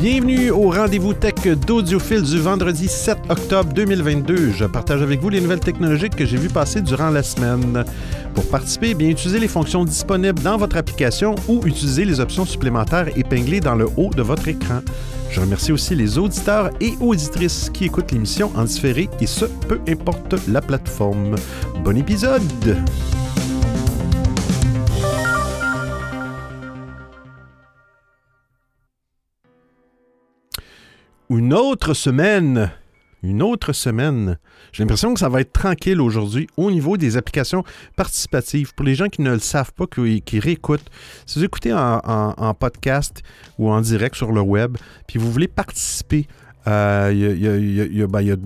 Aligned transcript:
Bienvenue 0.00 0.52
au 0.52 0.70
rendez-vous 0.70 1.12
tech 1.12 1.34
d'Audiophile 1.66 2.22
du 2.22 2.38
vendredi 2.38 2.86
7 2.86 3.18
octobre 3.30 3.72
2022. 3.72 4.52
Je 4.52 4.64
partage 4.64 5.02
avec 5.02 5.20
vous 5.20 5.28
les 5.28 5.40
nouvelles 5.40 5.58
technologiques 5.58 6.14
que 6.14 6.24
j'ai 6.24 6.36
vues 6.36 6.48
passer 6.48 6.82
durant 6.82 7.10
la 7.10 7.24
semaine. 7.24 7.84
Pour 8.32 8.46
participer, 8.46 8.94
bien 8.94 9.08
utilisez 9.08 9.40
les 9.40 9.48
fonctions 9.48 9.84
disponibles 9.84 10.40
dans 10.40 10.56
votre 10.56 10.76
application 10.76 11.34
ou 11.48 11.66
utilisez 11.66 12.04
les 12.04 12.20
options 12.20 12.44
supplémentaires 12.44 13.08
épinglées 13.18 13.58
dans 13.58 13.74
le 13.74 13.88
haut 13.96 14.10
de 14.10 14.22
votre 14.22 14.46
écran. 14.46 14.82
Je 15.32 15.40
remercie 15.40 15.72
aussi 15.72 15.96
les 15.96 16.16
auditeurs 16.16 16.70
et 16.80 16.92
auditrices 17.00 17.68
qui 17.68 17.86
écoutent 17.86 18.12
l'émission 18.12 18.52
en 18.54 18.62
différé 18.62 19.08
et 19.20 19.26
ce, 19.26 19.46
peu 19.46 19.80
importe 19.88 20.36
la 20.46 20.60
plateforme. 20.60 21.34
Bon 21.82 21.96
épisode! 21.96 22.76
Une 31.30 31.52
autre 31.52 31.92
semaine. 31.92 32.70
Une 33.22 33.42
autre 33.42 33.74
semaine. 33.74 34.38
J'ai 34.72 34.82
l'impression 34.82 35.12
que 35.12 35.20
ça 35.20 35.28
va 35.28 35.42
être 35.42 35.52
tranquille 35.52 36.00
aujourd'hui 36.00 36.46
au 36.56 36.70
niveau 36.70 36.96
des 36.96 37.18
applications 37.18 37.64
participatives. 37.96 38.72
Pour 38.74 38.86
les 38.86 38.94
gens 38.94 39.08
qui 39.08 39.20
ne 39.20 39.32
le 39.32 39.38
savent 39.38 39.74
pas, 39.74 39.84
qui, 39.86 40.40
réécoutent, 40.40 40.90
si 41.26 41.38
vous 41.38 41.44
écoutez 41.44 41.70
en, 41.74 42.54
podcast 42.58 43.22
ou 43.58 43.70
en 43.70 43.82
direct 43.82 44.14
sur 44.14 44.32
le 44.32 44.40
web, 44.40 44.78
puis 45.06 45.18
vous 45.18 45.30
voulez 45.30 45.48
participer 45.48 46.26
il 46.66 46.72
y 46.72 48.30
a, 48.30 48.36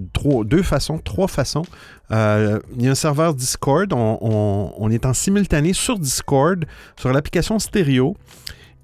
deux 0.45 0.63
façons, 0.63 0.99
trois 0.99 1.29
façons. 1.29 1.65
Euh, 2.11 2.59
il 2.77 2.85
y 2.85 2.89
a 2.89 2.91
un 2.91 2.97
serveur 2.97 3.35
Discord. 3.35 3.93
On, 3.93 4.91
est 4.91 5.07
en 5.07 5.15
simultané 5.15 5.73
sur 5.73 6.01
Discord, 6.01 6.65
sur 6.97 7.13
l'application 7.13 7.61
stéréo 7.61 8.17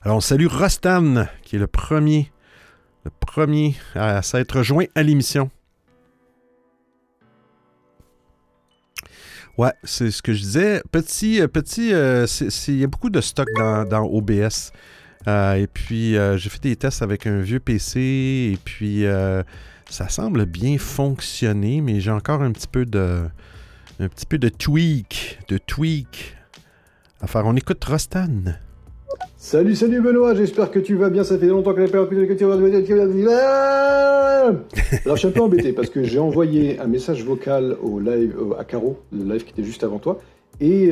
Alors, 0.02 0.18
on 0.18 0.20
salue 0.20 0.46
Rostan, 0.46 1.26
qui 1.42 1.56
est 1.56 1.58
le 1.58 1.66
premier, 1.66 2.30
le 3.04 3.10
premier 3.10 3.74
à 3.94 4.22
s'être 4.22 4.62
joint 4.62 4.86
à 4.94 5.02
l'émission. 5.02 5.50
Ouais, 9.56 9.72
c'est 9.84 10.10
ce 10.10 10.20
que 10.20 10.32
je 10.32 10.40
disais. 10.40 10.82
Petit, 10.90 11.40
petit, 11.46 11.90
il 11.90 12.78
y 12.78 12.84
a 12.84 12.86
beaucoup 12.86 13.10
de 13.10 13.20
stock 13.20 13.48
dans, 13.56 14.04
OBS. 14.04 14.72
Euh, 15.26 15.54
et 15.54 15.66
puis, 15.66 16.16
euh, 16.16 16.36
j'ai 16.36 16.50
fait 16.50 16.62
des 16.62 16.76
tests 16.76 17.02
avec 17.02 17.26
un 17.26 17.40
vieux 17.40 17.60
PC 17.60 18.00
et 18.52 18.58
puis 18.62 19.06
euh, 19.06 19.42
ça 19.88 20.08
semble 20.08 20.44
bien 20.44 20.76
fonctionner, 20.78 21.80
mais 21.80 22.00
j'ai 22.00 22.10
encore 22.10 22.42
un 22.42 22.52
petit 22.52 22.68
peu 22.68 22.84
de 22.84 23.24
un 24.00 24.08
petit 24.08 24.26
peu 24.26 24.38
de 24.38 24.48
tweak, 24.48 25.38
de 25.48 25.56
tweak 25.56 26.36
à 27.20 27.26
faire. 27.26 27.46
On 27.46 27.56
écoute 27.56 27.82
Rostan. 27.84 28.56
Salut, 29.36 29.74
salut 29.74 30.00
Benoît, 30.00 30.34
j'espère 30.34 30.70
que 30.70 30.78
tu 30.78 30.94
vas 30.96 31.10
bien. 31.10 31.24
Ça 31.24 31.38
fait 31.38 31.46
longtemps 31.46 31.74
que 31.74 31.86
pas 31.86 32.06
que 32.06 32.32
tu 32.34 32.44
Alors, 35.04 35.16
je 35.16 35.20
suis 35.20 35.28
un 35.28 35.30
peu 35.30 35.40
embêté 35.40 35.72
parce 35.72 35.90
que 35.90 36.02
j'ai 36.02 36.18
envoyé 36.18 36.78
un 36.80 36.86
message 36.86 37.24
vocal 37.24 37.76
au 37.82 37.98
live 38.00 38.36
à 38.58 38.64
Caro, 38.64 38.98
le 39.12 39.24
live 39.24 39.44
qui 39.44 39.50
était 39.50 39.64
juste 39.64 39.84
avant 39.84 39.98
toi, 39.98 40.20
et 40.60 40.90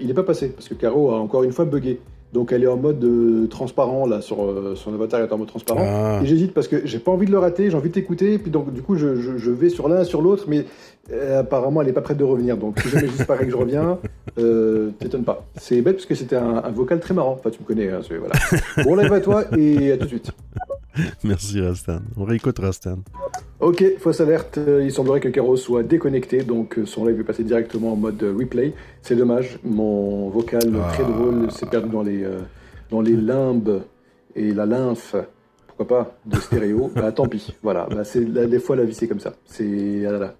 il 0.00 0.06
n'est 0.06 0.14
pas 0.14 0.22
passé 0.22 0.48
parce 0.48 0.68
que 0.68 0.74
Caro 0.74 1.10
a 1.10 1.18
encore 1.18 1.44
une 1.44 1.52
fois 1.52 1.64
bugué. 1.64 2.00
Donc 2.36 2.52
elle 2.52 2.64
est 2.64 2.68
en 2.68 2.76
mode 2.76 3.02
euh, 3.02 3.46
transparent 3.46 4.06
là 4.06 4.20
sur 4.20 4.44
euh, 4.44 4.74
son 4.76 4.92
avatar 4.92 5.22
est 5.22 5.32
en 5.32 5.38
mode 5.38 5.48
transparent. 5.48 5.80
Ah. 5.82 6.20
Et 6.22 6.26
j'hésite 6.26 6.52
parce 6.52 6.68
que 6.68 6.86
j'ai 6.86 6.98
pas 6.98 7.10
envie 7.10 7.24
de 7.24 7.30
le 7.30 7.38
rater, 7.38 7.70
j'ai 7.70 7.76
envie 7.78 7.88
de 7.88 7.94
t'écouter. 7.94 8.34
Et 8.34 8.38
puis 8.38 8.50
donc 8.50 8.74
du 8.74 8.82
coup 8.82 8.94
je, 8.94 9.06
vais 9.06 9.70
sur 9.70 9.88
l'un 9.88 10.04
sur 10.04 10.20
l'autre, 10.20 10.44
mais 10.46 10.66
euh, 11.10 11.40
apparemment 11.40 11.80
elle 11.80 11.88
est 11.88 11.94
pas 11.94 12.02
prête 12.02 12.18
de 12.18 12.24
revenir. 12.24 12.58
Donc 12.58 12.78
si 12.78 12.90
jamais 12.90 13.08
juste 13.08 13.24
pareil 13.24 13.46
que 13.46 13.52
je 13.52 13.56
reviens, 13.56 13.98
t'étonne 14.36 15.24
pas. 15.24 15.46
C'est 15.56 15.80
bête 15.80 15.96
parce 15.96 16.04
que 16.04 16.14
c'était 16.14 16.36
un, 16.36 16.60
vocal 16.72 17.00
très 17.00 17.14
marrant. 17.14 17.38
Enfin 17.38 17.48
tu 17.48 17.58
me 17.62 17.66
connais. 17.66 17.88
Hein, 17.88 18.00
voilà. 18.18 18.34
bon 18.84 18.96
live 18.96 19.14
à 19.14 19.20
toi 19.20 19.44
et 19.56 19.92
à 19.92 19.96
tout 19.96 20.04
de 20.04 20.10
suite. 20.10 20.30
Merci 21.24 21.62
Rastan. 21.62 22.00
On 22.18 22.24
réécoute 22.24 22.58
Rastan. 22.58 22.98
Ok, 23.58 23.82
fausse 23.98 24.20
alerte, 24.20 24.58
il 24.82 24.92
semblerait 24.92 25.20
que 25.20 25.28
Caro 25.28 25.56
soit 25.56 25.82
déconnecté, 25.82 26.42
donc 26.42 26.78
son 26.84 27.06
live 27.06 27.20
est 27.20 27.24
passé 27.24 27.42
directement 27.42 27.92
en 27.92 27.96
mode 27.96 28.22
replay. 28.22 28.74
C'est 29.00 29.16
dommage, 29.16 29.58
mon 29.64 30.28
vocal 30.28 30.60
très 30.92 31.04
ah. 31.04 31.10
drôle 31.10 31.50
s'est 31.50 31.64
perdu 31.64 31.88
dans 31.88 32.02
les, 32.02 32.22
euh, 32.22 32.40
dans 32.90 33.00
les 33.00 33.16
limbes 33.16 33.82
et 34.34 34.52
la 34.52 34.66
lymphe, 34.66 35.16
pourquoi 35.68 35.88
pas, 35.88 36.18
de 36.26 36.36
stéréo. 36.36 36.92
bah 36.94 37.10
tant 37.12 37.26
pis, 37.28 37.54
voilà, 37.62 37.86
bah, 37.90 38.04
c'est, 38.04 38.26
des 38.26 38.58
fois 38.58 38.76
la 38.76 38.84
vie 38.84 38.94
c'est 38.94 39.08
comme 39.08 39.20
ça. 39.20 39.32
C'est... 39.46 40.04
Ah 40.04 40.12
là 40.12 40.18
là. 40.18 40.34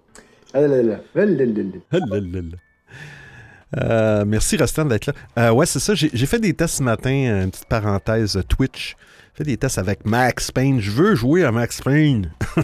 Euh, 3.75 4.23
merci 4.25 4.57
Rastan 4.57 4.85
d'être 4.85 5.07
là. 5.07 5.13
Euh, 5.37 5.51
ouais, 5.51 5.65
c'est 5.65 5.79
ça. 5.79 5.93
J'ai, 5.93 6.09
j'ai 6.13 6.25
fait 6.25 6.39
des 6.39 6.53
tests 6.53 6.75
ce 6.75 6.83
matin, 6.83 7.11
une 7.43 7.51
petite 7.51 7.65
parenthèse 7.65 8.41
Twitch 8.47 8.95
fais 9.37 9.43
des 9.43 9.57
tests 9.57 9.77
avec 9.77 10.03
Max 10.03 10.51
Payne. 10.51 10.81
Je 10.81 10.89
veux 10.89 11.13
jouer 11.13 11.45
à 11.45 11.51
Max 11.51 11.81
Payne. 11.81 12.31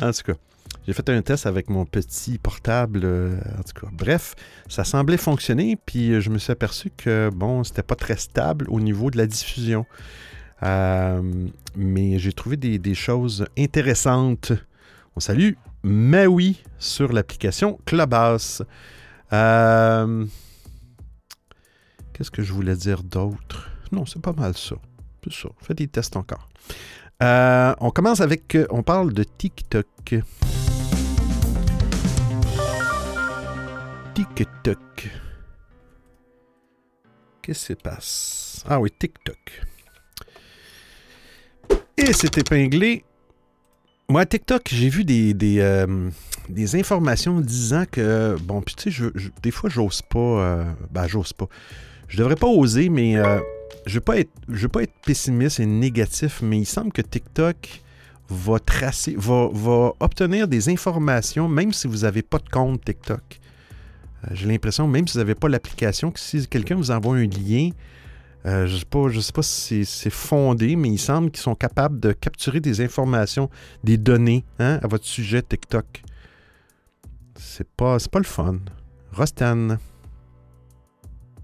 En 0.00 0.12
tout 0.12 0.22
cas, 0.24 0.32
j'ai 0.86 0.92
fait 0.94 1.10
un 1.10 1.20
test 1.20 1.44
avec 1.44 1.68
mon 1.68 1.84
petit 1.84 2.38
portable. 2.38 3.02
Euh, 3.04 3.36
en 3.58 3.62
tout 3.62 3.78
cas, 3.78 3.88
bref, 3.92 4.34
ça 4.68 4.84
semblait 4.84 5.18
fonctionner. 5.18 5.76
Puis 5.76 6.12
euh, 6.12 6.20
je 6.20 6.30
me 6.30 6.38
suis 6.38 6.50
aperçu 6.50 6.90
que, 6.96 7.28
bon, 7.34 7.62
c'était 7.62 7.82
pas 7.82 7.94
très 7.94 8.16
stable 8.16 8.64
au 8.70 8.80
niveau 8.80 9.10
de 9.10 9.18
la 9.18 9.26
diffusion. 9.26 9.84
Euh, 10.62 11.20
mais 11.76 12.18
j'ai 12.18 12.32
trouvé 12.32 12.56
des, 12.56 12.94
choses 12.94 13.44
intéressantes. 13.58 14.52
On 15.14 15.20
salue 15.20 15.52
Maui 15.82 16.62
sur 16.78 17.12
l'application 17.12 17.78
Clubhouse. 17.84 18.62
Qu'est-ce 19.30 20.30
que 22.30 22.42
je 22.42 22.54
voulais 22.54 22.76
dire 22.76 23.02
d'autre? 23.02 23.68
Non, 23.92 24.06
c'est 24.06 24.22
pas 24.22 24.32
mal 24.32 24.56
ça. 24.56 24.76
C'est 25.24 25.32
ça. 25.32 25.48
Fais 25.60 25.74
des 25.74 25.88
tests 25.88 26.16
encore. 26.16 26.48
Euh, 27.22 27.74
on 27.80 27.90
commence 27.90 28.20
avec. 28.20 28.54
Euh, 28.54 28.66
on 28.70 28.82
parle 28.82 29.12
de 29.12 29.24
TikTok. 29.24 29.86
TikTok. 34.14 35.10
Qu'est-ce 37.42 37.58
qui 37.60 37.66
se 37.66 37.72
passe? 37.72 38.64
Ah 38.68 38.78
oui, 38.78 38.90
TikTok. 38.96 39.62
Et 41.96 42.12
c'est 42.12 42.36
épinglé. 42.38 43.04
Moi, 44.08 44.24
TikTok, 44.24 44.62
j'ai 44.70 44.88
vu 44.88 45.04
des, 45.04 45.34
euh, 45.58 46.10
informations 46.74 47.40
disant 47.40 47.84
que. 47.90 48.36
Bon, 48.42 48.62
puis 48.62 48.74
tu 48.76 48.92
sais, 48.92 49.12
des 49.42 49.50
fois, 49.50 49.68
j'ose 49.68 50.02
pas. 50.02 50.64
ben, 50.90 51.06
j'ose 51.08 51.32
pas. 51.32 51.48
Je 52.06 52.16
devrais 52.16 52.36
pas 52.36 52.46
oser, 52.46 52.88
mais 52.88 53.16
je 53.86 53.98
ne 53.98 54.00
veux, 54.48 54.68
pas 54.68 54.82
être 54.82 54.92
pessimiste 55.04 55.60
et 55.60 55.66
négatif, 55.66 56.40
mais 56.42 56.58
il 56.58 56.66
semble 56.66 56.92
que 56.92 57.02
TikTok 57.02 57.82
va 58.28 58.58
tracer, 58.58 59.14
va, 59.16 59.92
obtenir 60.00 60.48
des 60.48 60.68
informations, 60.68 61.48
même 61.48 61.72
si 61.72 61.86
vous 61.86 61.98
n'avez 61.98 62.22
pas 62.22 62.38
de 62.38 62.48
compte 62.48 62.84
TikTok. 62.84 63.40
Euh, 64.24 64.28
j'ai 64.32 64.46
l'impression, 64.46 64.86
même 64.86 65.06
si 65.06 65.14
vous 65.14 65.20
n'avez 65.20 65.34
pas 65.34 65.48
l'application, 65.48 66.10
que 66.10 66.20
si 66.20 66.46
quelqu'un 66.46 66.74
vous 66.74 66.90
envoie 66.90 67.16
un 67.16 67.26
lien, 67.26 67.70
euh, 68.46 68.66
je 68.66 68.74
ne 68.74 69.20
sais 69.20 69.32
pas, 69.32 69.42
si 69.42 69.84
c'est 69.84 70.10
fondé, 70.10 70.76
mais 70.76 70.90
il 70.90 70.98
semble 70.98 71.30
qu'ils 71.30 71.42
sont 71.42 71.54
capables 71.54 71.98
de 71.98 72.12
capturer 72.12 72.60
des 72.60 72.80
informations, 72.80 73.50
des 73.82 73.96
données 73.96 74.44
hein, 74.58 74.78
à 74.82 74.86
votre 74.86 75.06
sujet 75.06 75.42
TikTok. 75.42 76.02
C'est 77.36 77.68
pas, 77.68 77.96
pas 78.10 78.18
le 78.18 78.24
fun. 78.24 78.58
Rostan. 79.12 79.78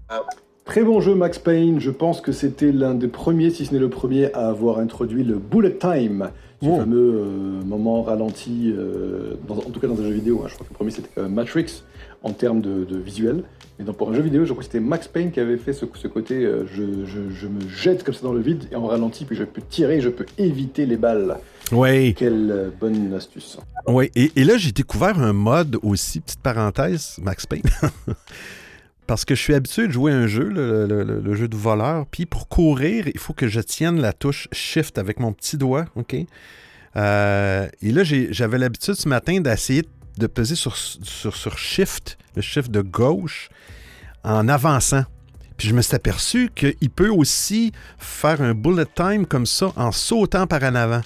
Ah, 0.07 0.21
Très 0.65 0.83
bon 0.83 0.99
jeu 0.99 1.13
Max 1.13 1.37
Payne, 1.37 1.79
je 1.79 1.91
pense 1.91 2.21
que 2.21 2.31
c'était 2.31 2.71
l'un 2.71 2.95
des 2.95 3.07
premiers, 3.07 3.51
si 3.51 3.65
ce 3.65 3.73
n'est 3.73 3.79
le 3.79 3.89
premier, 3.89 4.33
à 4.33 4.47
avoir 4.47 4.79
introduit 4.79 5.23
le 5.23 5.35
bullet 5.35 5.77
time, 5.77 6.31
ce 6.61 6.67
Oh. 6.67 6.77
fameux 6.77 7.13
euh, 7.23 7.63
moment 7.65 8.01
ralenti, 8.01 8.73
euh, 8.75 9.35
dans- 9.47 9.57
en 9.57 9.69
tout 9.69 9.79
cas 9.79 9.87
dans 9.87 9.99
un 9.99 10.03
jeu 10.03 10.09
vidéo. 10.13 10.41
hein. 10.43 10.47
Je 10.49 10.55
crois 10.55 10.65
que 10.65 10.71
le 10.71 10.75
premier 10.75 10.89
c'était 10.91 11.09
euh, 11.19 11.27
Matrix 11.29 11.83
en 12.23 12.31
termes 12.31 12.61
de, 12.61 12.83
de 12.83 12.97
visuel. 12.97 13.43
Mais 13.77 13.85
donc 13.85 13.97
pour 13.97 14.09
un 14.09 14.15
jeu 14.15 14.21
vidéo, 14.23 14.45
je 14.45 14.51
crois 14.53 14.63
que 14.63 14.65
c'était 14.65 14.79
Max 14.83 15.07
Payne 15.07 15.31
qui 15.31 15.39
avait 15.39 15.57
fait 15.57 15.73
ce, 15.73 15.85
ce 15.93 16.07
côté 16.07 16.41
je, 16.73 17.05
je- 17.05 17.29
je 17.29 17.47
me 17.47 17.59
jette 17.69 18.03
comme 18.03 18.15
ça 18.15 18.21
dans 18.23 18.33
le 18.33 18.39
vide 18.41 18.63
et 18.71 18.75
en 18.75 18.87
ralenti, 18.87 19.25
puis 19.25 19.35
je 19.35 19.43
peux 19.43 19.61
tirer, 19.69 20.01
je 20.01 20.09
peux 20.09 20.25
éviter 20.39 20.87
les 20.87 20.97
balles. 20.97 21.37
Oui. 21.71 22.15
Quelle 22.15 22.71
bonne 22.79 23.13
astuce. 23.13 23.59
Oui, 23.87 24.09
et, 24.15 24.31
et 24.35 24.43
là, 24.43 24.57
j'ai 24.57 24.71
découvert 24.71 25.19
un 25.19 25.33
mode 25.33 25.77
aussi, 25.83 26.21
petite 26.21 26.39
parenthèse, 26.39 27.17
Max 27.21 27.45
Payne. 27.45 27.61
Parce 29.07 29.23
que 29.25 29.35
je 29.35 29.41
suis 29.41 29.53
habitué 29.53 29.87
de 29.87 29.91
jouer 29.91 30.11
un 30.11 30.27
jeu, 30.27 30.49
le, 30.49 31.35
jeu 31.35 31.47
de 31.47 31.55
voleur. 31.55 32.05
Puis 32.07 32.25
pour 32.25 32.47
courir, 32.47 33.07
il 33.07 33.19
faut 33.19 33.33
que 33.33 33.47
je 33.47 33.61
tienne 33.61 34.01
la 34.01 34.13
touche 34.13 34.47
Shift 34.51 34.97
avec 34.97 35.19
mon 35.19 35.31
petit 35.31 35.57
doigt, 35.57 35.85
OK? 35.95 36.15
Euh, 36.95 37.67
et 37.81 37.91
là, 37.91 38.03
j'avais 38.03 38.57
l'habitude 38.57 38.95
ce 38.95 39.07
matin 39.07 39.39
d'essayer 39.41 39.83
de 40.17 40.27
peser 40.27 40.55
sur, 40.55 40.77
sur, 40.77 41.35
sur 41.35 41.57
Shift, 41.57 42.17
le 42.35 42.41
Shift 42.41 42.71
de 42.71 42.81
gauche, 42.81 43.49
en 44.23 44.47
avançant. 44.47 45.03
Puis 45.57 45.69
je 45.69 45.73
me 45.73 45.81
suis 45.81 45.95
aperçu 45.95 46.49
qu'il 46.53 46.89
peut 46.89 47.09
aussi 47.09 47.71
faire 47.97 48.41
un 48.41 48.53
bullet 48.53 48.85
time 48.93 49.25
comme 49.25 49.45
ça 49.45 49.71
en 49.75 49.91
sautant 49.91 50.47
par 50.47 50.63
en 50.63 50.75
avant. 50.75 51.01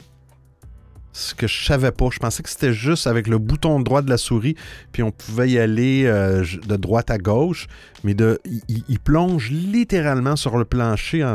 Ce 1.19 1.35
que 1.35 1.47
je 1.47 1.65
savais 1.65 1.91
pas. 1.91 2.07
Je 2.13 2.19
pensais 2.19 2.41
que 2.41 2.49
c'était 2.49 2.71
juste 2.71 3.05
avec 3.05 3.27
le 3.27 3.37
bouton 3.39 3.81
droit 3.81 4.01
de 4.01 4.09
la 4.09 4.17
souris, 4.17 4.55
puis 4.93 5.03
on 5.03 5.11
pouvait 5.11 5.49
y 5.49 5.59
aller 5.59 6.03
euh, 6.05 6.45
de 6.65 6.75
droite 6.77 7.11
à 7.11 7.17
gauche, 7.17 7.67
mais 8.05 8.15
il- 8.67 8.99
plonge 8.99 9.49
littéralement 9.51 10.35
sur 10.37 10.57
le 10.57 10.63
plancher 10.63 11.25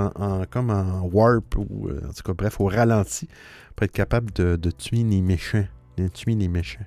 comme 0.50 0.70
en 0.70 1.02
warp, 1.02 1.56
ou 1.58 1.88
euh, 1.88 2.00
en 2.08 2.12
tout 2.14 2.22
cas, 2.24 2.32
bref, 2.32 2.60
au 2.60 2.66
ralenti, 2.66 3.28
pour 3.76 3.84
être 3.84 3.92
capable 3.92 4.32
de, 4.32 4.56
de 4.56 4.70
tuer 4.70 5.02
les 5.02 5.20
méchants. 5.20 5.66
De 5.98 6.08
tuer 6.08 6.34
les 6.34 6.48
méchants. 6.48 6.86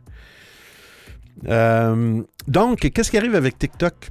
Euh, 1.48 2.24
donc, 2.48 2.80
qu'est-ce 2.80 3.12
qui 3.12 3.18
arrive 3.18 3.36
avec 3.36 3.60
TikTok? 3.60 4.10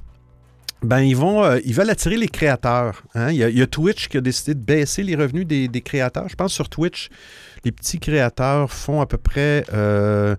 Ben, 0.83 0.99
ils 0.99 1.15
vont, 1.15 1.43
euh, 1.43 1.59
ils 1.65 1.73
veulent 1.73 1.89
attirer 1.89 2.17
les 2.17 2.27
créateurs. 2.27 3.03
hein. 3.15 3.31
Il, 3.31 3.37
y 3.37 3.61
a, 3.61 3.67
Twitch 3.67 4.09
qui 4.09 4.17
a 4.17 4.21
décidé 4.21 4.53
de 4.53 4.59
baisser 4.59 5.03
les 5.03 5.15
revenus 5.15 5.47
des, 5.47 5.81
créateurs. 5.81 6.29
Je 6.29 6.35
pense 6.35 6.53
sur 6.53 6.69
Twitch, 6.69 7.09
les 7.63 7.71
petits 7.71 7.99
créateurs 7.99 8.71
font 8.71 9.01
à 9.01 9.07
peu 9.07 9.17
près 9.17 9.65
euh, 9.73 10.35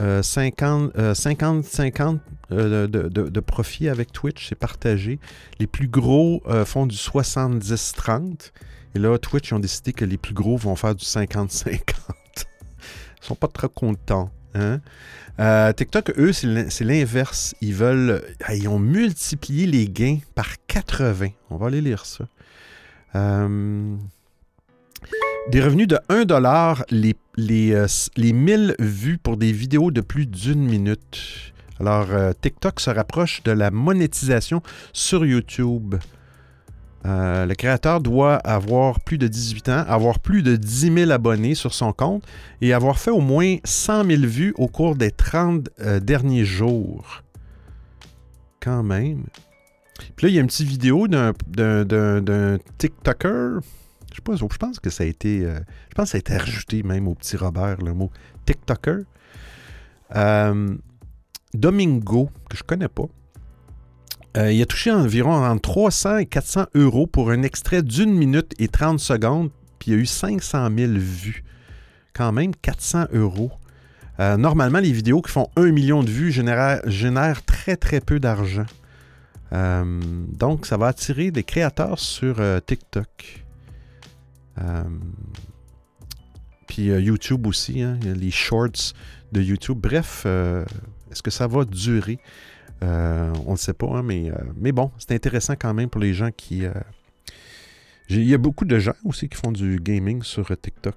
euh, 0.00 0.22
50, 0.22 0.92
euh, 0.96 1.12
50-50 1.12 2.18
de, 2.50 3.40
profit 3.40 3.88
avec 3.88 4.12
Twitch. 4.12 4.48
C'est 4.48 4.54
partagé. 4.54 5.18
Les 5.58 5.66
plus 5.66 5.88
gros 5.88 6.42
font 6.64 6.86
du 6.86 6.96
70-30. 6.96 8.52
Et 8.94 9.00
là, 9.00 9.18
Twitch, 9.18 9.50
ils 9.50 9.54
ont 9.54 9.58
décidé 9.58 9.92
que 9.92 10.04
les 10.04 10.18
plus 10.18 10.34
gros 10.34 10.56
vont 10.56 10.76
faire 10.76 10.94
du 10.94 11.04
50-50. 11.04 11.80
Ils 13.24 13.26
sont 13.26 13.34
pas 13.34 13.48
très 13.48 13.68
contents. 13.68 14.30
Hein? 14.54 14.80
Euh, 15.40 15.72
TikTok, 15.72 16.12
eux, 16.18 16.32
c'est 16.32 16.46
l'in- 16.46 16.70
c'est 16.70 16.84
l'inverse. 16.84 17.54
Ils 17.60 17.74
veulent. 17.74 18.22
ah, 18.44 18.54
Ils 18.54 18.68
ont 18.68 18.78
multiplié 18.78 19.66
les 19.66 19.88
gains 19.88 20.18
par 20.34 20.54
80. 20.68 21.28
On 21.50 21.56
va 21.56 21.66
aller 21.66 21.80
lire 21.80 22.06
ça. 22.06 22.26
Euh, 23.16 23.96
des 25.50 25.60
revenus 25.60 25.88
de 25.88 25.98
1$ 26.08 26.84
les, 26.90 27.14
les, 27.36 27.72
euh, 27.72 27.84
s- 27.84 28.10
les 28.16 28.32
1000 28.32 28.74
vues 28.78 29.18
pour 29.18 29.36
des 29.36 29.52
vidéos 29.52 29.90
de 29.90 30.00
plus 30.00 30.26
d'une 30.26 30.64
minute. 30.64 31.52
Alors, 31.80 32.10
euh, 32.12 32.32
TikTok 32.40 32.78
se 32.80 32.90
rapproche 32.90 33.42
de 33.42 33.50
la 33.50 33.70
monétisation 33.72 34.62
sur 34.92 35.26
YouTube. 35.26 35.96
Euh, 37.06 37.44
le 37.44 37.54
créateur 37.54 38.00
doit 38.00 38.36
avoir 38.36 39.00
plus 39.00 39.18
de 39.18 39.28
18 39.28 39.68
ans, 39.68 39.84
avoir 39.86 40.20
plus 40.20 40.42
de 40.42 40.56
10 40.56 40.92
000 40.94 41.10
abonnés 41.10 41.54
sur 41.54 41.74
son 41.74 41.92
compte 41.92 42.24
et 42.62 42.72
avoir 42.72 42.98
fait 42.98 43.10
au 43.10 43.20
moins 43.20 43.56
100 43.64 44.04
000 44.06 44.22
vues 44.22 44.54
au 44.56 44.68
cours 44.68 44.96
des 44.96 45.10
30 45.10 45.68
euh, 45.80 46.00
derniers 46.00 46.46
jours. 46.46 47.22
Quand 48.60 48.82
même. 48.82 49.24
Puis 50.16 50.26
là, 50.26 50.28
il 50.30 50.34
y 50.34 50.38
a 50.38 50.40
une 50.40 50.46
petite 50.46 50.66
vidéo 50.66 51.06
d'un- 51.06 51.32
TikToker. 52.78 53.58
Je 54.14 54.20
pas, 54.20 54.36
je 54.36 54.44
pense 54.56 54.80
que 54.80 54.88
ça 54.90 55.04
a 55.04 55.06
été. 55.06 55.44
euh, 55.44 55.58
je 55.90 55.94
pense 55.94 56.06
que 56.06 56.10
ça 56.12 56.16
a 56.16 56.20
été 56.20 56.36
rajouté 56.36 56.82
même 56.82 57.06
au 57.06 57.14
petit 57.14 57.36
Robert, 57.36 57.78
le 57.82 57.92
mot 57.92 58.10
TikToker. 58.46 59.00
Domingo, 61.52 62.30
que 62.48 62.56
je 62.56 62.62
connais 62.62 62.88
pas. 62.88 63.06
Euh, 64.36 64.52
il 64.52 64.60
a 64.60 64.66
touché 64.66 64.90
environ 64.90 65.32
entre 65.32 65.62
300 65.62 66.18
et 66.18 66.26
400 66.26 66.66
euros 66.74 67.06
pour 67.06 67.30
un 67.30 67.42
extrait 67.42 67.82
d'une 67.82 68.12
minute 68.12 68.52
et 68.58 68.66
30 68.66 68.98
secondes, 68.98 69.50
puis 69.78 69.92
il 69.92 69.94
y 69.94 69.96
a 69.96 70.00
eu 70.00 70.06
500 70.06 70.70
000 70.76 70.92
vues. 70.94 71.44
Quand 72.14 72.32
même, 72.32 72.54
400 72.54 73.06
euros. 73.12 73.52
Euh, 74.20 74.36
normalement, 74.36 74.80
les 74.80 74.92
vidéos 74.92 75.22
qui 75.22 75.30
font 75.30 75.48
1 75.56 75.70
million 75.70 76.02
de 76.02 76.10
vues 76.10 76.32
génèrent, 76.32 77.44
très, 77.44 77.76
très 77.76 78.00
peu 78.00 78.18
d'argent. 78.18 78.66
Euh, 79.52 80.00
donc, 80.32 80.66
ça 80.66 80.76
va 80.76 80.88
attirer 80.88 81.30
des 81.30 81.44
créateurs 81.44 81.98
sur 81.98 82.36
TikTok. 82.66 83.44
Puis 86.66 86.84
YouTube 86.86 87.46
aussi, 87.46 87.82
hein, 87.82 87.98
les 88.02 88.30
shorts 88.30 88.94
de 89.32 89.40
YouTube. 89.40 89.78
Bref, 89.80 90.26
est-ce 90.26 91.22
que 91.22 91.30
ça 91.30 91.46
va 91.46 91.64
durer? 91.64 92.18
Euh, 92.82 93.32
on 93.46 93.52
ne 93.52 93.56
sait 93.56 93.72
pas, 93.72 93.86
hein, 93.86 94.02
mais, 94.02 94.30
euh, 94.30 94.34
mais 94.56 94.72
bon, 94.72 94.90
c'est 94.98 95.12
intéressant 95.12 95.54
quand 95.58 95.72
même 95.72 95.88
pour 95.88 96.00
les 96.00 96.12
gens 96.12 96.30
qui... 96.36 96.66
euh, 96.66 96.72
Il 98.10 98.24
y 98.24 98.34
a 98.34 98.38
beaucoup 98.38 98.64
de 98.64 98.78
gens 98.78 98.92
aussi 99.04 99.28
qui 99.28 99.36
font 99.36 99.52
du 99.52 99.78
gaming 99.80 100.22
sur 100.22 100.46
TikTok. 100.60 100.94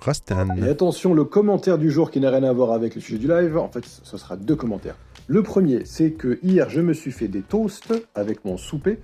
Rostan. 0.00 0.48
Attention, 0.68 1.14
le 1.14 1.24
commentaire 1.24 1.78
du 1.78 1.90
jour 1.90 2.10
qui 2.10 2.18
n'a 2.18 2.28
rien 2.30 2.42
à 2.42 2.52
voir 2.52 2.72
avec 2.72 2.96
le 2.96 3.00
sujet 3.00 3.16
du 3.16 3.28
live, 3.28 3.56
en 3.56 3.68
fait, 3.68 3.84
ce 3.84 4.18
sera 4.18 4.36
deux 4.36 4.56
commentaires. 4.56 4.96
Le 5.28 5.42
premier, 5.44 5.84
c'est 5.84 6.10
que 6.10 6.40
hier, 6.42 6.68
je 6.68 6.80
me 6.80 6.92
suis 6.92 7.12
fait 7.12 7.28
des 7.28 7.42
toasts 7.42 7.94
avec 8.16 8.44
mon 8.44 8.56
souper, 8.56 8.98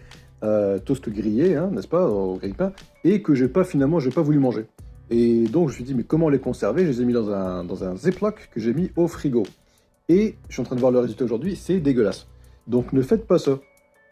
toast 0.85 1.09
grillé, 1.09 1.55
hein, 1.55 1.71
n'est-ce 1.73 1.87
pas, 1.87 2.09
au 2.09 2.37
grille-pain, 2.37 2.73
et 3.05 3.23
que 3.23 3.37
j'ai 3.37 3.47
pas 3.47 3.63
finalement, 3.63 4.01
j'ai 4.01 4.11
pas 4.11 4.21
voulu 4.21 4.41
manger. 4.41 4.67
Et 5.11 5.45
donc, 5.45 5.69
je 5.69 5.75
me 5.75 5.75
suis 5.77 5.85
dit, 5.85 5.95
mais 5.95 6.03
comment 6.03 6.29
les 6.29 6.41
conserver? 6.41 6.85
Je 6.85 6.91
les 6.91 7.03
ai 7.03 7.05
mis 7.05 7.13
dans 7.13 7.31
un, 7.31 7.63
dans 7.63 7.85
un 7.85 7.97
Ziploc 7.97 8.51
que 8.53 8.59
j'ai 8.59 8.75
mis 8.75 8.91
au 8.97 9.07
frigo. 9.07 9.45
Et 10.11 10.35
je 10.49 10.55
suis 10.55 10.61
en 10.61 10.65
train 10.65 10.75
de 10.75 10.81
voir 10.81 10.91
le 10.91 10.99
résultat 10.99 11.25
aujourd'hui, 11.25 11.55
c'est 11.55 11.79
dégueulasse. 11.79 12.27
Donc, 12.67 12.93
ne 12.93 13.01
faites 13.01 13.29
pas 13.29 13.39
ça. 13.39 13.61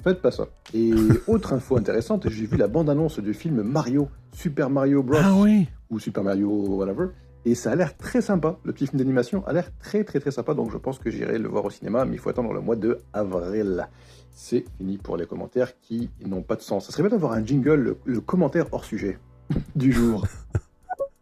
Faites 0.05 0.23
pas 0.23 0.31
ça. 0.31 0.47
Et 0.73 0.93
autre 1.27 1.53
info 1.53 1.77
intéressante, 1.77 2.29
j'ai 2.31 2.47
vu 2.47 2.57
la 2.57 2.69
bande-annonce 2.69 3.19
du 3.19 3.35
film 3.35 3.63
Mario, 3.63 4.09
Super 4.31 4.71
Mario 4.71 5.03
Bros 5.03 5.19
Ah 5.21 5.35
oui! 5.35 5.67
ou 5.91 5.99
Super 5.99 6.23
Mario, 6.23 6.49
whatever. 6.49 7.09
Et 7.45 7.57
ça 7.57 7.73
a 7.73 7.75
l'air 7.75 7.97
très 7.97 8.21
sympa. 8.21 8.61
Le 8.63 8.73
petit 8.73 8.87
film 8.87 8.99
d'animation 9.01 9.45
a 9.49 9.53
l'air 9.53 9.73
très 9.81 10.05
très 10.05 10.21
très 10.21 10.31
sympa. 10.31 10.55
Donc 10.55 10.71
je 10.71 10.77
pense 10.79 11.01
que 11.01 11.11
j'irai 11.11 11.37
le 11.37 11.49
voir 11.49 11.65
au 11.65 11.71
cinéma, 11.71 12.05
mais 12.05 12.15
il 12.15 12.19
faut 12.21 12.29
attendre 12.31 12.53
le 12.53 12.61
mois 12.61 12.77
de 12.77 13.01
avril. 13.13 13.89
C'est 14.31 14.65
fini 14.77 14.99
pour 14.99 15.17
les 15.17 15.27
commentaires 15.27 15.81
qui 15.81 16.11
n'ont 16.25 16.43
pas 16.43 16.55
de 16.55 16.63
sens. 16.63 16.87
Ça 16.87 16.93
serait 16.93 17.03
bien 17.03 17.11
d'avoir 17.11 17.33
un 17.33 17.45
jingle, 17.45 17.75
le, 17.75 17.99
le 18.05 18.21
commentaire 18.21 18.67
hors 18.71 18.85
sujet 18.85 19.19
du 19.75 19.91
jour. 19.91 20.29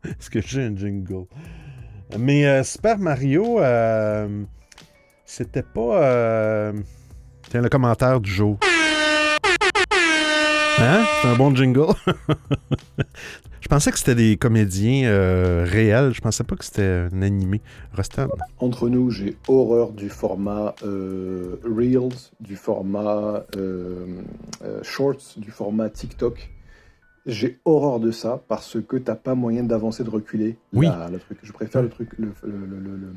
Est-ce 0.04 0.28
que 0.28 0.42
j'ai 0.42 0.64
un 0.64 0.76
jingle? 0.76 1.24
Mais 2.18 2.46
euh, 2.46 2.62
Super 2.62 2.98
Mario, 2.98 3.58
euh, 3.60 4.44
c'était 5.26 5.62
pas. 5.62 6.02
euh, 6.02 6.72
Tiens, 7.50 7.60
le 7.60 7.68
commentaire 7.68 8.20
du 8.20 8.30
jour. 8.30 8.58
Hein? 10.78 11.04
C'est 11.22 11.28
un 11.28 11.36
bon 11.36 11.54
jingle. 11.54 11.86
Je 13.60 13.68
pensais 13.68 13.90
que 13.90 13.98
c'était 13.98 14.14
des 14.14 14.36
comédiens 14.36 15.08
euh, 15.08 15.64
réels. 15.68 16.12
Je 16.14 16.20
pensais 16.20 16.44
pas 16.44 16.54
que 16.54 16.64
c'était 16.64 17.08
un 17.12 17.22
animé. 17.22 17.60
Rostan. 17.96 18.28
Entre 18.60 18.88
nous, 18.88 19.10
j'ai 19.10 19.36
horreur 19.48 19.90
du 19.92 20.08
format 20.08 20.74
euh, 20.84 21.56
Reels, 21.64 22.30
du 22.38 22.54
format 22.54 23.42
euh, 23.56 24.06
euh, 24.62 24.78
Shorts, 24.84 25.34
du 25.38 25.50
format 25.50 25.88
TikTok. 25.90 26.48
J'ai 27.24 27.58
horreur 27.64 27.98
de 27.98 28.12
ça 28.12 28.40
parce 28.46 28.76
que 28.86 28.96
t'as 28.98 29.16
pas 29.16 29.34
moyen 29.34 29.64
d'avancer, 29.64 30.04
de 30.04 30.10
reculer. 30.10 30.56
Oui. 30.72 30.86
Le 31.10 31.18
truc. 31.18 31.38
Je 31.42 31.52
préfère 31.52 31.82
le 31.82 31.88
truc, 31.88 32.10
le, 32.18 32.32
le- 32.44 32.78
le- 32.78 33.14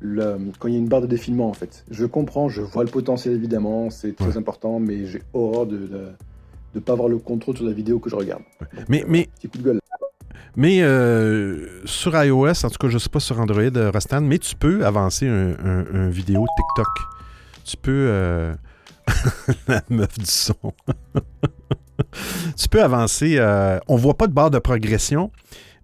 le- 0.00 0.38
quand 0.58 0.68
il 0.68 0.74
y 0.74 0.76
a 0.76 0.80
une 0.80 0.88
barre 0.88 1.00
de 1.02 1.06
défilement 1.06 1.48
en 1.48 1.54
fait. 1.54 1.84
Je 1.90 2.04
comprends, 2.06 2.48
je 2.48 2.62
vois 2.62 2.84
le 2.84 2.90
potentiel 2.90 3.34
évidemment, 3.34 3.90
c'est 3.90 4.14
très 4.14 4.28
Ouais. 4.28 4.36
important, 4.38 4.78
mais 4.80 5.06
j'ai 5.06 5.22
horreur 5.32 5.66
de 5.66 5.90
ne 6.74 6.80
pas 6.80 6.92
avoir 6.92 7.08
le 7.08 7.18
contrôle 7.18 7.56
sur 7.56 7.66
la 7.66 7.72
vidéo 7.72 7.98
que 7.98 8.08
je 8.10 8.14
regarde. 8.16 8.42
Donc, 8.60 8.84
Mais- 8.88 9.02
euh, 9.02 9.06
mais- 9.08 9.28
petit 9.36 9.48
coup 9.48 9.58
de 9.58 9.62
gueule. 9.64 9.80
Mais 10.56 10.82
euh, 10.82 11.66
sur 11.84 12.16
iOS, 12.20 12.64
en 12.64 12.70
tout 12.70 12.78
cas, 12.80 12.88
je 12.88 12.98
sais 12.98 13.08
pas 13.08 13.20
sur 13.20 13.38
Android, 13.40 13.60
euh, 13.76 13.90
Rostan, 13.92 14.20
mais 14.22 14.38
tu 14.38 14.56
peux 14.56 14.84
avancer 14.84 15.26
un, 15.28 15.50
un- 15.64 15.86
un 15.94 16.08
vidéo 16.08 16.44
TikTok. 16.56 16.86
Tu 17.64 17.76
peux. 17.76 17.92
euh, 18.08 18.54
La 19.68 19.82
meuf 19.88 20.18
du 20.18 20.26
son. 20.26 20.54
tu 22.56 22.68
peux 22.68 22.82
avancer. 22.82 23.36
euh, 23.38 23.78
On 23.88 23.96
voit 23.96 24.14
pas 24.14 24.26
de 24.26 24.32
barre 24.32 24.50
de 24.50 24.58
progression, 24.58 25.30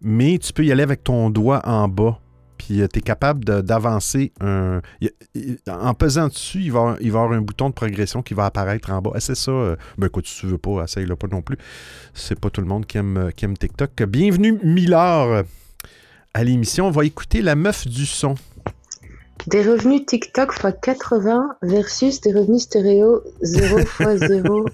mais 0.00 0.38
tu 0.38 0.52
peux 0.52 0.64
y 0.64 0.72
aller 0.72 0.82
avec 0.82 1.04
ton 1.04 1.30
doigt 1.30 1.60
en 1.64 1.88
bas. 1.88 2.18
Puis 2.64 2.82
tu 2.88 2.98
es 2.98 3.02
capable 3.02 3.44
d'avancer 3.44 4.32
en 4.40 5.94
pesant 5.94 6.28
dessus, 6.28 6.60
il 6.60 6.72
va, 6.72 6.96
il 7.00 7.12
va 7.12 7.20
y 7.20 7.22
avoir 7.22 7.32
un 7.32 7.42
bouton 7.42 7.68
de 7.68 7.74
progression 7.74 8.22
qui 8.22 8.32
va 8.32 8.46
apparaître 8.46 8.90
en 8.90 9.02
bas. 9.02 9.12
c'est 9.18 9.34
ça. 9.34 9.76
ben 9.98 10.06
écoute, 10.06 10.26
si 10.26 10.40
tu 10.40 10.46
veux 10.46 10.58
pas, 10.58 10.84
essaye-le 10.84 11.14
pas 11.14 11.26
non 11.26 11.42
plus. 11.42 11.58
C'est 12.14 12.38
pas 12.38 12.48
tout 12.48 12.62
le 12.62 12.66
monde 12.66 12.86
qui 12.86 12.96
aime, 12.96 13.30
qui 13.36 13.44
aime 13.44 13.56
TikTok. 13.56 14.04
Bienvenue, 14.04 14.58
Millard, 14.62 15.44
à 16.32 16.44
l'émission. 16.44 16.86
On 16.86 16.90
va 16.90 17.04
écouter 17.04 17.42
la 17.42 17.54
meuf 17.54 17.86
du 17.86 18.06
son. 18.06 18.34
Des 19.46 19.62
revenus 19.62 20.06
TikTok 20.06 20.54
x 20.54 20.74
80 20.80 21.56
versus 21.60 22.22
des 22.22 22.32
revenus 22.32 22.62
stéréo 22.62 23.22
0 23.42 23.78
x 23.78 24.26
0. 24.26 24.66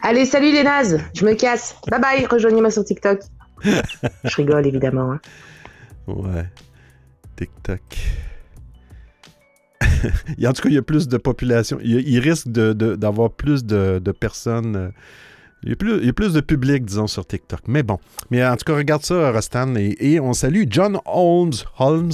Allez, 0.00 0.24
salut 0.24 0.50
les 0.50 0.64
nazes, 0.64 0.98
je 1.14 1.24
me 1.24 1.34
casse. 1.34 1.76
Bye 1.88 2.00
bye, 2.00 2.26
rejoignez-moi 2.26 2.72
sur 2.72 2.84
TikTok. 2.84 3.20
je 3.62 4.36
rigole 4.36 4.66
évidemment. 4.66 5.12
Hein. 5.12 5.20
Ouais. 6.08 6.46
TikTok. 7.36 7.82
en 9.82 10.52
tout 10.52 10.62
cas, 10.62 10.68
il 10.68 10.74
y 10.74 10.78
a 10.78 10.82
plus 10.82 11.08
de 11.08 11.16
population. 11.16 11.78
Il, 11.82 12.18
risque 12.18 12.48
d'avoir 12.48 13.30
plus 13.30 13.64
de, 13.64 14.12
personnes. 14.12 14.76
Euh, 14.76 14.88
il 15.62 15.70
y, 15.70 15.72
a 15.72 16.12
plus, 16.12 16.32
de 16.32 16.40
public, 16.40 16.84
disons, 16.84 17.06
sur 17.06 17.26
TikTok. 17.26 17.60
Mais 17.66 17.82
bon. 17.82 17.98
Mais 18.30 18.44
en 18.46 18.56
tout 18.56 18.64
cas, 18.64 18.76
regarde 18.76 19.04
ça, 19.04 19.32
Rostan. 19.32 19.74
Et, 19.76 20.20
on 20.20 20.32
salue 20.32 20.64
John 20.68 20.98
Holmes. 21.04 21.52
Holmes 21.78 22.12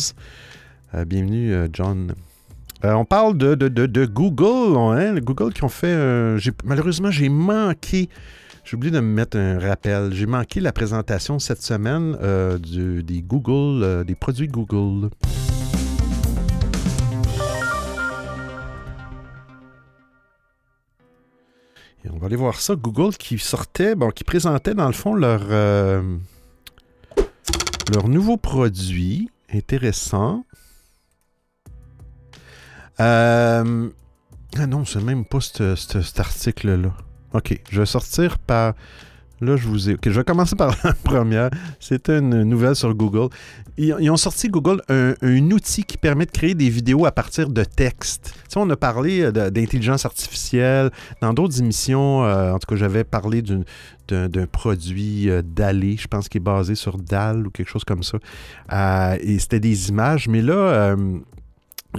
euh, 0.94 1.04
bienvenue, 1.04 1.52
euh, 1.52 1.68
John. 1.72 2.14
On 2.82 3.06
parle 3.06 3.38
de, 3.38 3.54
de, 3.54 4.04
Google, 4.04 4.76
hein, 4.76 5.14
Google 5.20 5.54
qui 5.54 5.64
ont 5.64 5.70
fait. 5.70 5.96
malheureusement, 6.64 7.10
j'ai 7.10 7.30
manqué. 7.30 8.10
J'ai 8.64 8.76
oublié 8.76 8.90
de 8.90 9.00
me 9.00 9.06
mettre 9.06 9.36
un 9.36 9.58
rappel. 9.58 10.12
J'ai 10.14 10.24
manqué 10.24 10.58
la 10.58 10.72
présentation 10.72 11.38
cette 11.38 11.60
semaine 11.60 12.16
des 12.58 13.22
Google, 13.22 14.04
des 14.06 14.14
produits 14.14 14.48
Google. 14.48 15.10
Et 22.04 22.10
on 22.10 22.18
va 22.18 22.26
aller 22.26 22.36
voir 22.36 22.58
ça. 22.58 22.74
Google 22.74 23.14
qui 23.16 23.38
sortait, 23.38 23.94
bon, 23.94 24.10
qui 24.10 24.24
présentait 24.24 24.74
dans 24.74 24.86
le 24.86 24.94
fond 24.94 25.14
leur, 25.14 25.44
leur 27.92 28.08
nouveau 28.08 28.38
produit 28.38 29.28
intéressant. 29.52 30.44
Euh, 33.00 33.90
ah 34.56 34.66
non, 34.66 34.84
c'est 34.84 35.02
même 35.02 35.24
pas 35.26 35.40
cet 35.40 36.18
article-là. 36.18 36.94
OK, 37.34 37.60
je 37.70 37.80
vais 37.80 37.86
sortir 37.86 38.38
par... 38.38 38.74
Là, 39.40 39.56
je 39.56 39.66
vous 39.66 39.90
ai... 39.90 39.94
OK, 39.94 40.00
je 40.06 40.10
vais 40.10 40.24
commencer 40.24 40.54
par 40.56 40.74
la 40.84 40.92
première. 40.92 41.50
C'était 41.80 42.18
une 42.18 42.44
nouvelle 42.44 42.76
sur 42.76 42.94
Google. 42.94 43.28
Ils, 43.76 44.10
ont 44.10 44.16
sorti 44.16 44.48
Google 44.48 44.80
un, 44.88 45.50
outil 45.50 45.82
qui 45.82 45.98
permet 45.98 46.26
de 46.26 46.30
créer 46.30 46.54
des 46.54 46.70
vidéos 46.70 47.04
à 47.04 47.12
partir 47.12 47.48
de 47.50 47.64
texte. 47.64 48.34
Tu 48.34 48.40
sais, 48.50 48.60
on 48.60 48.70
a 48.70 48.76
parlé 48.76 49.22
euh, 49.22 49.50
d'intelligence 49.50 50.06
artificielle 50.06 50.90
dans 51.20 51.34
d'autres 51.34 51.58
émissions. 51.58 52.24
Euh, 52.24 52.52
en 52.52 52.58
tout 52.60 52.66
cas, 52.68 52.76
j'avais 52.76 53.02
parlé 53.02 53.42
d'un 53.42 54.46
produit 54.46 55.28
euh, 55.28 55.42
DALI, 55.42 55.96
je 55.96 56.06
pense, 56.06 56.28
qui 56.28 56.38
est 56.38 56.40
basé 56.40 56.76
sur 56.76 56.96
DAL 56.96 57.48
ou 57.48 57.50
quelque 57.50 57.68
chose 57.68 57.84
comme 57.84 58.04
ça. 58.04 58.18
et 59.20 59.38
c'était 59.40 59.60
des 59.60 59.88
images. 59.88 60.28
Mais 60.28 60.40
là, 60.40 60.96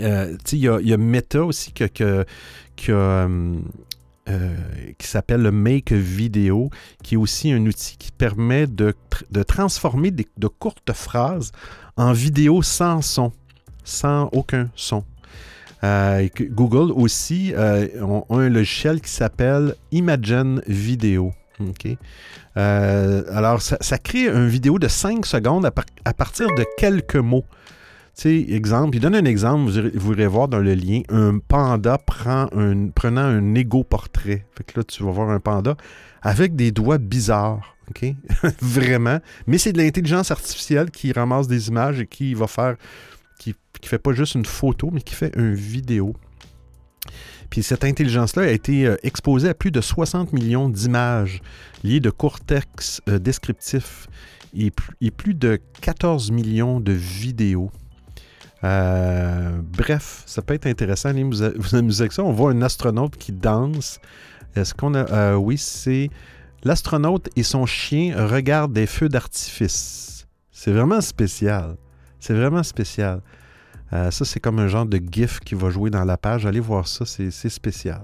euh, 0.01 0.37
il 0.51 0.59
y, 0.59 0.93
a 0.93 0.97
Meta 0.97 1.43
aussi 1.43 1.71
euh, 4.27 4.55
qui, 4.97 5.07
s'appelle 5.07 5.41
le 5.41 5.51
Make 5.51 5.91
Video, 5.91 6.69
qui 7.03 7.15
est 7.15 7.17
aussi 7.17 7.51
un 7.51 7.65
outil 7.65 7.97
qui 7.97 8.11
permet 8.11 8.67
de, 8.67 8.95
transformer 9.47 10.11
de 10.11 10.47
courtes 10.47 10.93
phrases 10.93 11.51
en 11.95 12.11
vidéo 12.11 12.61
sans 12.61 13.01
son, 13.01 13.31
sans 13.83 14.29
aucun 14.31 14.69
son. 14.75 15.03
Euh, 15.83 16.27
Google 16.41 16.91
aussi 16.91 17.53
a 17.53 17.81
un 18.29 18.49
logiciel 18.49 19.01
qui 19.01 19.11
s'appelle 19.11 19.75
Imagine 19.91 20.61
Video. 20.65 21.31
alors, 22.55 23.61
ça, 23.61 23.97
crée 23.99 24.27
une 24.27 24.47
vidéo 24.47 24.79
de 24.79 24.87
5 24.87 25.25
secondes 25.25 25.65
à 26.05 26.13
partir 26.13 26.47
de 26.57 26.65
quelques 26.77 27.15
mots 27.15 27.45
sais, 28.21 28.45
exemple, 28.49 28.95
il 28.95 28.99
donne 28.99 29.15
un 29.15 29.25
exemple, 29.25 29.71
vous 29.95 30.13
irez, 30.13 30.27
voir 30.27 30.47
dans 30.47 30.59
le 30.59 30.73
lien, 30.73 31.01
un 31.09 31.39
panda 31.39 31.97
prend 31.97 32.47
un, 32.53 32.87
prenant 32.87 33.21
un 33.21 33.55
égo 33.55 33.83
portrait. 33.83 34.45
Fait 34.55 34.63
que 34.63 34.79
là, 34.79 34.83
tu 34.83 35.03
vas 35.03 35.11
voir 35.11 35.29
un 35.29 35.39
panda 35.39 35.75
avec 36.21 36.55
des 36.55 36.71
doigts 36.71 36.97
bizarres. 36.97 37.75
Vraiment. 38.61 39.19
Mais 39.47 39.57
c'est 39.57 39.71
de 39.71 39.77
l'intelligence 39.77 40.31
artificielle 40.31 40.91
qui 40.91 41.11
ramasse 41.11 41.47
des 41.47 41.67
images 41.67 41.99
et 41.99 42.07
qui 42.07 42.33
va 42.33 42.47
faire. 42.47 42.75
qui, 43.39 43.55
fait 43.83 43.99
pas 43.99 44.13
juste 44.13 44.33
une 44.33 44.45
photo, 44.45 44.89
mais 44.91 45.01
qui 45.01 45.13
fait 45.13 45.31
une 45.35 45.53
vidéo. 45.53 46.15
Puis 47.51 47.61
cette 47.61 47.83
intelligence-là 47.83 48.43
a 48.43 48.47
été 48.49 48.87
euh, 48.87 48.95
exposée 49.03 49.49
à 49.49 49.53
plus 49.53 49.69
de 49.69 49.79
60 49.79 50.33
millions 50.33 50.69
d'images 50.69 51.41
liées 51.83 51.99
de 51.99 52.09
courts 52.09 52.39
textes 52.39 53.03
euh, 53.07 53.19
descriptifs 53.19 54.07
et, 54.57 54.71
et, 55.01 55.11
plus 55.11 55.35
de 55.35 55.59
14 55.81 56.31
millions 56.31 56.79
de 56.79 56.93
vidéos. 56.93 57.69
Euh, 58.63 59.59
bref, 59.61 60.23
ça 60.25 60.41
peut 60.41 60.53
être 60.53 60.67
intéressant. 60.67 61.13
Vous, 61.13 61.41
vous 61.55 61.75
amusez 61.75 62.01
avec 62.01 62.13
ça. 62.13 62.23
On 62.23 62.31
voit 62.31 62.51
un 62.51 62.61
astronaute 62.61 63.15
qui 63.17 63.31
danse. 63.31 63.99
Est-ce 64.55 64.73
qu'on 64.73 64.93
a. 64.93 65.11
Euh, 65.11 65.35
oui, 65.35 65.57
c'est. 65.57 66.09
L'astronaute 66.63 67.29
et 67.35 67.43
son 67.43 67.65
chien 67.65 68.15
regardent 68.27 68.73
des 68.73 68.87
feux 68.87 69.09
d'artifice. 69.09 70.25
C'est 70.51 70.71
vraiment 70.71 71.01
spécial. 71.01 71.75
C'est 72.19 72.33
vraiment 72.33 72.63
spécial. 72.63 73.21
Euh, 73.93 74.09
ça, 74.09 74.25
c'est 74.25 74.39
comme 74.39 74.57
un 74.57 74.67
genre 74.67 74.87
de 74.87 74.97
GIF 74.97 75.41
qui 75.41 75.53
va 75.53 75.69
jouer 75.69 75.91
dans 75.91 76.03
la 76.03 76.17
page. 76.17 76.47
Allez 76.47 76.59
voir 76.59 76.87
ça, 76.87 77.05
c'est 77.05 77.49
spécial. 77.49 78.01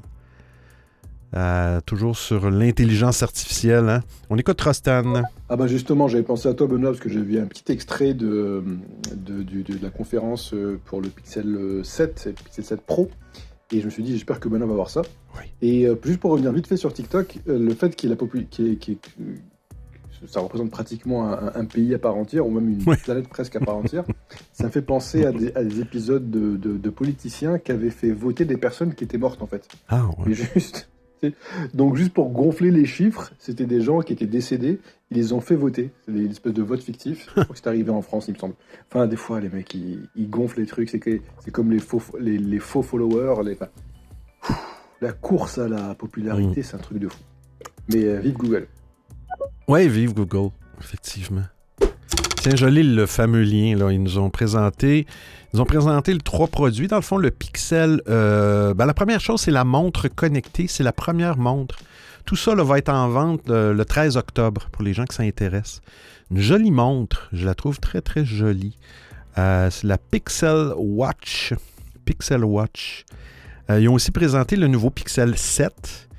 Euh, 1.33 1.79
toujours 1.85 2.17
sur 2.17 2.50
l'intelligence 2.51 3.23
artificielle. 3.23 3.88
Hein. 3.88 4.00
On 4.29 4.38
écoute 4.38 4.59
Rostan. 4.59 5.23
Ah 5.47 5.55
bah 5.55 5.67
justement, 5.67 6.09
j'avais 6.09 6.23
pensé 6.23 6.50
à 6.50 6.53
toi 6.53 6.67
Benoît 6.67 6.91
parce 6.91 7.01
que 7.01 7.09
j'ai 7.09 7.21
vu 7.21 7.39
un 7.39 7.45
petit 7.45 7.71
extrait 7.71 8.13
de, 8.13 8.63
de, 9.15 9.81
la 9.81 9.89
conférence 9.89 10.53
euh, 10.53 10.77
pour 10.85 11.01
le 11.01 11.07
Pixel 11.07 11.81
7, 11.83 12.23
le 12.25 12.31
Pixel 12.33 12.65
7 12.65 12.81
Pro. 12.81 13.09
Et 13.71 13.79
je 13.79 13.85
me 13.85 13.89
suis 13.89 14.03
dit, 14.03 14.11
j'espère 14.11 14.41
que 14.41 14.50
Benoît 14.50 14.67
va 14.67 14.73
voir 14.73 14.89
ça. 14.89 15.03
Et 15.61 15.88
euh, 15.88 15.95
juste 16.03 16.19
pour 16.19 16.31
revenir 16.31 16.51
vite 16.51 16.67
fait 16.67 16.75
sur 16.75 16.91
TikTok, 16.91 17.39
le 17.45 17.73
fait 17.73 17.95
qu'il 17.95 18.15
qu 18.17 18.97
ça 20.27 20.39
représente 20.39 20.69
pratiquement 20.69 21.31
un, 21.31 21.65
pays 21.65 21.95
à 21.95 22.00
part 22.00 22.15
entière, 22.15 22.45
ou 22.45 22.51
même 22.51 22.69
une 22.69 22.95
planète 22.97 23.27
presque 23.27 23.55
à 23.55 23.59
part 23.59 23.77
entière, 23.77 24.03
ça 24.53 24.65
me 24.65 24.69
fait 24.69 24.81
penser 24.83 25.25
à 25.25 25.31
des, 25.31 25.79
épisodes 25.79 26.29
de, 26.29 26.57
de, 26.57 26.89
politiciens 26.89 27.57
qui 27.57 27.71
avaient 27.71 27.89
fait 27.89 28.11
voter 28.11 28.45
des 28.45 28.57
personnes 28.57 28.93
qui 28.93 29.03
étaient 29.03 29.17
mortes 29.17 29.41
en 29.41 29.47
fait. 29.47 29.67
Ah 29.89 30.05
ouais. 30.19 30.33
juste, 30.33 30.90
donc 31.74 31.96
juste 31.96 32.13
pour 32.13 32.30
gonfler 32.30 32.72
les 32.72 32.86
chiffres, 32.86 33.32
c'était 33.38 33.66
des 33.66 33.82
gens 33.82 34.01
qui 34.01 34.13
étaient 34.13 34.25
décédés, 34.25 34.80
ils 35.12 35.18
les 35.18 35.34
ont 35.34 35.42
fait 35.42 35.56
voter. 35.56 35.92
C'est 36.06 36.12
une 36.12 36.32
espèce 36.32 36.54
de 36.54 36.63
vote 36.63 36.82
fictif. 36.82 37.28
Je 37.36 37.44
crois 37.44 37.46
que 37.46 37.56
c'est 37.56 37.68
arrivé 37.68 37.92
en 37.92 38.01
France, 38.01 38.25
il 38.28 38.34
me 38.34 38.40
semble. 38.40 38.56
Enfin, 38.90 39.08
des 39.08 39.18
fois, 39.18 39.40
les 39.40 39.50
mecs, 39.50 39.74
ils, 39.74 40.30
gonflent 40.30 40.60
les 40.60 40.66
trucs. 40.66 40.90
C'est 40.90 41.22
comme 41.51 41.72
les 41.72 41.80
faux, 41.80 42.01
les, 42.20 42.60
faux 42.60 42.82
followers. 42.82 43.44
Les, 43.44 43.58
la 45.01 45.12
course 45.12 45.58
à 45.58 45.68
la 45.68 45.96
popularité, 45.96 46.62
mm. 46.62 46.63
c'est 46.63 46.75
un 46.75 46.80
truc 46.80 47.00
de 47.00 47.08
fou. 47.08 47.20
Mais 47.90 48.06
euh, 48.06 48.20
vive 48.20 48.38
Google. 48.38 48.68
Ouais, 49.68 49.88
vive 49.88 50.13
Google, 50.13 50.51
effectivement. 50.80 51.44
Tiens, 52.41 52.55
je 52.55 52.65
lis 52.65 52.81
le 52.81 53.05
fameux 53.05 53.43
lien. 53.43 53.77
Là. 53.77 53.91
Ils 53.91 54.01
nous 54.01 54.17
ont 54.17 54.31
présenté 54.31 55.05
ils 55.53 55.62
ont 55.62 55.65
présenté 55.65 56.12
les 56.12 56.19
trois 56.19 56.48
produits. 56.48 56.88
Dans 56.88 56.95
le 56.95 57.03
fond, 57.03 57.17
le 57.17 57.29
Pixel. 57.29 58.01
Euh, 58.10 58.74
ben, 58.74 58.88
la 58.88 58.95
première 58.95 59.19
chose, 59.19 59.41
c'est 59.41 59.51
la 59.51 59.63
montre 59.63 60.07
connectée. 60.07 60.65
C'est 60.65 60.81
la 60.81 60.91
première 60.91 61.38
montre. 61.38 61.77
Tout 62.25 62.36
ça 62.36 62.55
va 62.55 62.79
être 62.79 62.89
en 62.89 63.10
vente 63.10 63.48
euh, 63.51 63.74
le 63.74 63.86
13 63.86 64.17
octobre 64.17 64.69
pour 64.71 64.81
les 64.81 64.95
gens 64.95 65.05
qui 65.05 65.15
s'intéressent. 65.15 65.81
Une 66.31 66.39
jolie 66.39 66.71
montre. 66.71 67.29
Je 67.31 67.45
la 67.45 67.53
trouve 67.53 67.79
très, 67.79 68.01
très 68.01 68.25
jolie. 68.25 68.75
Euh, 69.38 69.69
c'est 69.69 69.86
la 69.86 70.00
Pixel 70.00 70.74
Watch. 70.77 71.53
Pixel 72.05 72.43
Watch. 72.43 73.05
ils 73.69 73.88
ont 73.88 73.93
aussi 73.93 74.10
présenté 74.10 74.55
le 74.55 74.65
nouveau 74.65 74.89
Pixel 74.89 75.38
7 75.38 76.10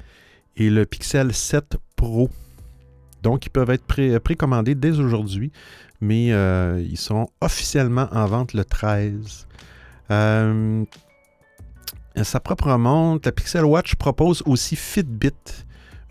et 0.57 0.71
le 0.71 0.87
Pixel 0.87 1.35
7 1.35 1.79
Pro. 1.97 2.31
Donc, 3.25 3.45
ils 3.47 3.51
peuvent 3.51 3.71
être 3.71 4.19
précommandés 4.21 4.77
dès 4.77 5.01
aujourd'hui 5.01 5.51
mais 6.03 6.33
euh, 6.33 6.85
ils 6.91 6.99
sont 6.99 7.29
officiellement 7.41 8.09
en 8.11 8.27
vente 8.27 8.55
le 8.55 8.65
13. 8.65 9.47
Euh, 10.11 10.85
sa 12.23 12.41
propre 12.41 12.77
montre, 12.77 13.29
la 13.29 13.33
Pixel 13.33 13.65
Watch 13.65 13.95
propose 13.95 14.43
aussi 14.45 14.75
Fitbit, 14.75 15.31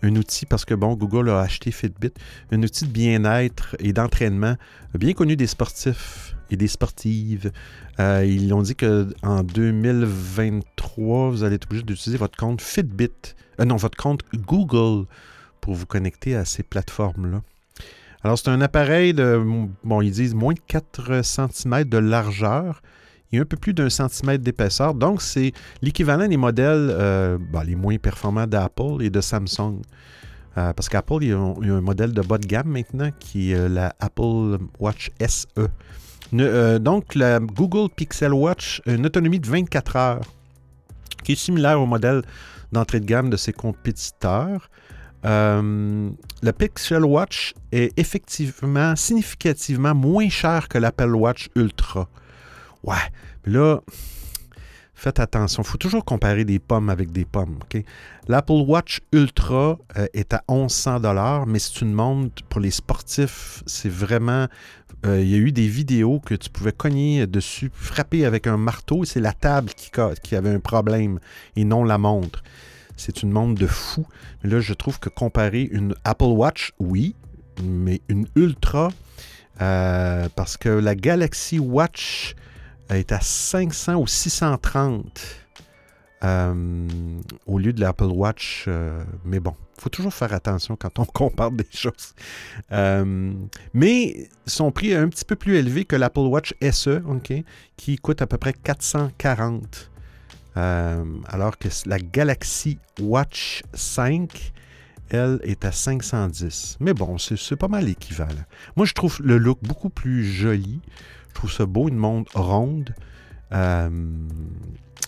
un 0.02 0.16
outil, 0.16 0.46
parce 0.46 0.64
que 0.64 0.72
bon, 0.74 0.94
Google 0.94 1.28
a 1.28 1.40
acheté 1.40 1.70
Fitbit, 1.70 2.14
un 2.50 2.62
outil 2.62 2.86
de 2.86 2.90
bien-être 2.90 3.76
et 3.80 3.92
d'entraînement 3.92 4.56
bien 4.94 5.12
connu 5.12 5.36
des 5.36 5.46
sportifs 5.46 6.34
et 6.50 6.56
des 6.56 6.68
sportives. 6.68 7.52
Euh, 8.00 8.24
ils 8.26 8.52
ont 8.54 8.62
dit 8.62 8.74
qu'en 8.74 9.42
2023, 9.42 11.30
vous 11.30 11.44
allez 11.44 11.56
être 11.56 11.66
obligé 11.66 11.82
d'utiliser 11.84 12.16
votre 12.16 12.38
compte 12.38 12.62
Fitbit, 12.62 13.34
non, 13.62 13.76
votre 13.76 13.98
compte 13.98 14.22
Google 14.34 15.04
pour 15.60 15.74
vous 15.74 15.86
connecter 15.86 16.34
à 16.34 16.46
ces 16.46 16.62
plateformes-là. 16.62 17.42
Alors, 18.24 18.38
c'est 18.38 18.48
un 18.48 18.60
appareil 18.60 19.14
de, 19.14 19.42
bon, 19.82 20.00
ils 20.00 20.12
disent 20.12 20.34
moins 20.34 20.54
de 20.54 20.60
4 20.66 21.22
cm 21.24 21.84
de 21.84 21.98
largeur 21.98 22.80
et 23.32 23.38
un 23.38 23.44
peu 23.44 23.56
plus 23.56 23.74
d'un 23.74 23.90
centimètre 23.90 24.44
d'épaisseur. 24.44 24.94
Donc, 24.94 25.22
c'est 25.22 25.52
l'équivalent 25.80 26.28
des 26.28 26.36
modèles 26.36 26.88
euh, 26.90 27.38
ben, 27.52 27.64
les 27.64 27.74
moins 27.74 27.96
performants 27.96 28.46
d'Apple 28.46 29.00
et 29.00 29.10
de 29.10 29.20
Samsung. 29.20 29.82
Euh, 30.58 30.72
parce 30.72 30.88
qu'Apple, 30.88 31.18
il 31.22 31.28
y, 31.28 31.32
a 31.32 31.38
un 31.38 31.80
modèle 31.80 32.12
de 32.12 32.20
bas 32.20 32.38
de 32.38 32.46
gamme 32.46 32.68
maintenant 32.68 33.10
qui 33.18 33.52
est 33.52 33.68
la 33.68 33.94
Apple 33.98 34.58
Watch 34.78 35.10
SE. 35.26 35.46
donc, 36.78 37.14
la 37.14 37.40
Google 37.40 37.88
Pixel 37.94 38.34
Watch 38.34 38.82
a 38.86 38.92
une 38.92 39.06
autonomie 39.06 39.40
de 39.40 39.48
24 39.48 39.96
heures, 39.96 40.20
qui 41.24 41.32
est 41.32 41.36
similaire 41.36 41.80
au 41.80 41.86
modèle 41.86 42.22
d'entrée 42.70 43.00
de 43.00 43.06
gamme 43.06 43.30
de 43.30 43.36
ses 43.36 43.52
compétiteurs. 43.52 44.68
Euh, 45.24 46.10
le 46.42 46.52
Pixel 46.52 47.04
Watch 47.04 47.54
est 47.70 47.96
effectivement 47.98 48.96
significativement 48.96 49.94
moins 49.94 50.28
cher 50.28 50.68
que 50.68 50.78
l'Apple 50.78 51.14
Watch 51.14 51.48
Ultra. 51.54 52.08
Ouais, 52.82 52.96
mais 53.46 53.52
là, 53.52 53.80
faites 54.94 55.20
attention. 55.20 55.62
Il 55.62 55.68
faut 55.68 55.78
toujours 55.78 56.04
comparer 56.04 56.44
des 56.44 56.58
pommes 56.58 56.90
avec 56.90 57.12
des 57.12 57.24
pommes. 57.24 57.58
L'Apple 58.26 58.64
Watch 58.66 59.00
Ultra 59.12 59.78
euh, 59.96 60.06
est 60.12 60.34
à 60.34 60.42
1100 60.48 61.46
mais 61.46 61.58
c'est 61.58 61.80
une 61.82 61.92
montre 61.92 62.42
pour 62.48 62.60
les 62.60 62.70
sportifs. 62.70 63.62
C'est 63.66 63.90
vraiment. 63.90 64.46
Euh, 65.04 65.20
il 65.20 65.28
y 65.28 65.34
a 65.34 65.38
eu 65.38 65.50
des 65.50 65.66
vidéos 65.66 66.20
que 66.20 66.34
tu 66.34 66.48
pouvais 66.48 66.70
cogner 66.70 67.26
dessus, 67.26 67.72
frapper 67.74 68.24
avec 68.24 68.46
un 68.46 68.56
marteau, 68.56 69.02
et 69.02 69.06
c'est 69.06 69.20
la 69.20 69.32
table 69.32 69.70
qui, 69.70 69.90
qui 70.22 70.36
avait 70.36 70.54
un 70.54 70.60
problème 70.60 71.18
et 71.56 71.64
non 71.64 71.82
la 71.82 71.98
montre. 71.98 72.44
C'est 73.04 73.24
une 73.24 73.32
montre 73.32 73.60
de 73.60 73.66
fou. 73.66 74.06
Mais 74.42 74.50
là, 74.50 74.60
je 74.60 74.72
trouve 74.74 75.00
que 75.00 75.08
comparer 75.08 75.62
une 75.62 75.96
Apple 76.04 76.26
Watch, 76.26 76.72
oui, 76.78 77.16
mais 77.60 78.00
une 78.08 78.28
Ultra, 78.36 78.92
euh, 79.60 80.28
parce 80.36 80.56
que 80.56 80.68
la 80.68 80.94
Galaxy 80.94 81.58
Watch 81.58 82.36
est 82.90 83.10
à 83.10 83.20
500 83.20 83.96
ou 83.96 84.06
630 84.06 85.20
euh, 86.22 86.88
au 87.46 87.58
lieu 87.58 87.72
de 87.72 87.80
l'Apple 87.80 88.04
Watch. 88.04 88.66
Euh, 88.68 89.02
mais 89.24 89.40
bon, 89.40 89.56
il 89.78 89.80
faut 89.80 89.90
toujours 89.90 90.14
faire 90.14 90.32
attention 90.32 90.76
quand 90.76 91.00
on 91.00 91.04
compare 91.12 91.50
des 91.50 91.66
choses. 91.72 92.14
mais 93.74 94.28
son 94.46 94.70
prix 94.70 94.92
est 94.92 94.96
un 94.96 95.08
petit 95.08 95.24
peu 95.24 95.34
plus 95.34 95.56
élevé 95.56 95.84
que 95.84 95.96
l'Apple 95.96 96.20
Watch 96.20 96.54
SE, 96.70 97.02
qui 97.76 97.96
coûte 97.96 98.22
à 98.22 98.28
peu 98.28 98.38
près 98.38 98.52
440 98.52 99.90
euh, 100.56 101.04
alors 101.26 101.58
que 101.58 101.68
la 101.86 101.98
Galaxy 101.98 102.78
Watch 103.00 103.62
5, 103.72 104.52
elle, 105.10 105.40
est 105.42 105.64
à 105.64 105.72
510. 105.72 106.78
Mais 106.80 106.94
bon, 106.94 107.18
c'est 107.18 107.56
pas 107.56 107.68
mal 107.68 107.88
équivalent. 107.88 108.44
Moi, 108.76 108.86
je 108.86 108.94
trouve 108.94 109.18
le 109.22 109.38
look 109.38 109.58
beaucoup 109.62 109.90
plus 109.90 110.24
joli. 110.24 110.80
Je 111.28 111.34
trouve 111.34 111.52
ça 111.52 111.66
beau, 111.66 111.88
une 111.88 111.96
montre 111.96 112.38
ronde. 112.38 112.94
Euh, 113.52 113.90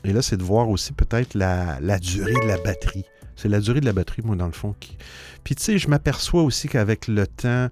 et 0.05 0.13
là, 0.13 0.23
c'est 0.23 0.37
de 0.37 0.43
voir 0.43 0.69
aussi 0.69 0.93
peut-être 0.93 1.35
la, 1.35 1.79
durée 1.99 2.33
de 2.33 2.49
la 2.49 2.59
batterie. 2.59 3.05
C'est 3.37 3.49
la 3.49 3.61
durée 3.61 3.81
de 3.81 3.87
la 3.87 3.93
batterie, 3.93 4.23
moi, 4.25 4.37
dans 4.37 4.47
le 4.47 4.53
fond. 4.53 4.75
Puis, 5.45 5.55
tu 5.55 5.63
sais, 5.63 5.79
je 5.79 5.89
m'aperçois 5.89 6.43
aussi 6.43 6.69
qu'avec 6.69 7.09
le 7.09 7.27
temps, 7.27 7.69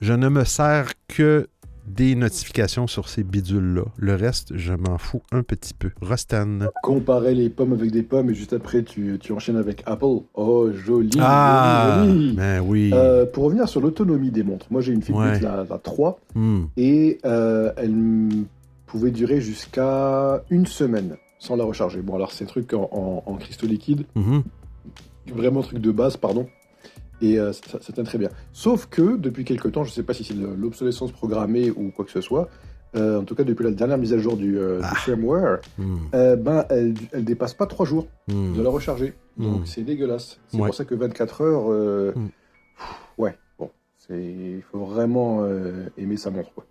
je 0.00 0.12
ne 0.12 0.28
me 0.28 0.44
sers 0.44 0.92
que 1.08 1.48
des 1.88 2.14
notifications 2.14 2.86
sur 2.86 3.08
ces 3.08 3.24
bidules-là. 3.24 3.84
Le 3.96 4.14
reste, 4.14 4.56
je 4.56 4.72
m'en 4.72 4.98
fous 4.98 5.22
un 5.32 5.42
petit 5.42 5.74
peu. 5.74 5.90
Rostan. 6.00 6.60
Comparer 6.82 7.34
les 7.34 7.48
pommes 7.48 7.72
avec 7.72 7.90
des 7.90 8.02
pommes 8.02 8.30
et 8.30 8.34
juste 8.34 8.52
après, 8.52 8.82
tu, 8.82 9.18
enchaînes 9.30 9.56
avec 9.56 9.82
Apple. 9.86 10.22
Oh, 10.34 10.70
joli. 10.72 11.10
Ah, 11.20 12.04
Ben 12.34 12.60
oui. 12.60 12.90
Euh, 12.92 13.26
pour 13.26 13.44
revenir 13.44 13.68
sur 13.68 13.80
l'autonomie 13.80 14.30
des 14.30 14.42
montres, 14.42 14.66
moi 14.70 14.80
j'ai 14.80 14.92
une 14.92 15.02
Fitbit 15.02 15.40
la, 15.40 15.66
3 15.82 16.20
hmm. 16.34 16.64
et 16.76 17.18
euh, 17.24 17.72
elle 17.76 18.44
pouvait 18.86 19.10
durer 19.10 19.40
jusqu'à 19.40 20.42
une 20.50 20.66
semaine 20.66 21.16
sans 21.38 21.56
la 21.56 21.64
recharger. 21.64 22.02
Bon, 22.02 22.14
alors 22.14 22.32
c'est 22.32 22.46
truc 22.46 22.72
en, 22.74 23.22
en, 23.24 23.34
cristaux 23.36 23.66
liquides. 23.66 24.04
Mhm. 24.14 24.42
Vraiment 25.32 25.62
truc 25.62 25.78
de 25.78 25.90
base, 25.90 26.16
pardon. 26.16 26.48
Et 27.20 27.38
euh, 27.38 27.52
ça, 27.52 27.78
tient 27.92 28.04
très 28.04 28.18
bien. 28.18 28.30
Sauf 28.52 28.86
que 28.86 29.16
depuis 29.16 29.44
quelques 29.44 29.72
temps, 29.72 29.84
je 29.84 29.90
ne 29.90 29.94
sais 29.94 30.02
pas 30.02 30.14
si 30.14 30.24
c'est 30.24 30.34
l'obsolescence 30.34 31.12
programmée 31.12 31.70
ou 31.70 31.90
quoi 31.90 32.04
que 32.04 32.10
ce 32.10 32.20
soit, 32.20 32.48
euh, 32.96 33.20
en 33.20 33.24
tout 33.24 33.34
cas 33.34 33.44
depuis 33.44 33.64
la 33.64 33.70
dernière 33.70 33.98
mise 33.98 34.12
à 34.12 34.18
jour 34.18 34.36
du, 34.36 34.58
euh, 34.58 34.80
ah. 34.82 34.94
firmware, 34.96 35.58
hmm. 35.78 35.96
ben, 36.12 36.64
elle 36.70 36.94
ne 37.14 37.20
dépasse 37.20 37.54
pas 37.54 37.66
3 37.66 37.84
jours 37.86 38.06
hmm. 38.28 38.56
de 38.56 38.62
la 38.62 38.70
recharger. 38.70 39.14
Donc 39.36 39.62
hmm. 39.62 39.66
c'est 39.66 39.82
dégueulasse. 39.82 40.38
C'est 40.48 40.58
pour 40.58 40.74
ça 40.74 40.84
que 40.84 40.94
24 40.94 41.40
heures, 41.42 42.14
ouais, 43.18 43.36
bon, 43.58 43.70
il 44.10 44.62
faut 44.70 44.84
vraiment 44.84 45.46
aimer 45.96 46.16
sa 46.16 46.30
montre. 46.30 46.52
Quoi. 46.54 46.64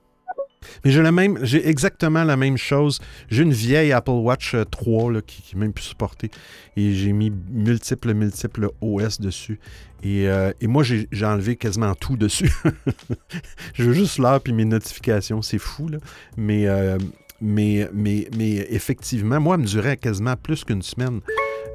Mais 0.83 0.91
j'ai 0.91 1.01
la 1.01 1.11
même, 1.11 1.39
j'ai 1.43 1.67
exactement 1.67 2.23
la 2.23 2.37
même 2.37 2.57
chose. 2.57 2.99
J'ai 3.29 3.43
une 3.43 3.53
vieille 3.53 3.91
Apple 3.91 4.11
Watch 4.11 4.55
3 4.71 5.11
là, 5.11 5.21
qui, 5.21 5.43
n'est 5.53 5.61
même 5.61 5.73
plus 5.73 5.85
supportée. 5.85 6.31
Et 6.75 6.93
j'ai 6.93 7.13
mis 7.13 7.31
multiples, 7.51 8.13
multiples 8.13 8.69
OS 8.81 9.19
dessus. 9.19 9.59
Et, 10.03 10.27
euh, 10.27 10.51
moi, 10.61 10.83
j'ai 10.83 11.25
enlevé 11.25 11.55
quasiment 11.55 11.95
tout 11.95 12.17
dessus. 12.17 12.51
je 13.73 13.83
veux 13.83 13.93
juste 13.93 14.19
l'heure 14.19 14.41
puis 14.41 14.53
mes 14.53 14.65
notifications. 14.65 15.41
C'est 15.41 15.57
fou, 15.57 15.87
là. 15.87 15.97
Mais, 16.37 16.67
euh, 16.67 16.97
mais, 17.41 17.89
mais, 17.93 18.27
mais 18.37 18.67
effectivement, 18.69 19.39
moi, 19.39 19.55
elle 19.55 19.61
me 19.61 19.67
durait 19.67 19.97
quasiment 19.97 20.35
plus 20.35 20.63
qu'une 20.63 20.81
semaine. 20.81 21.21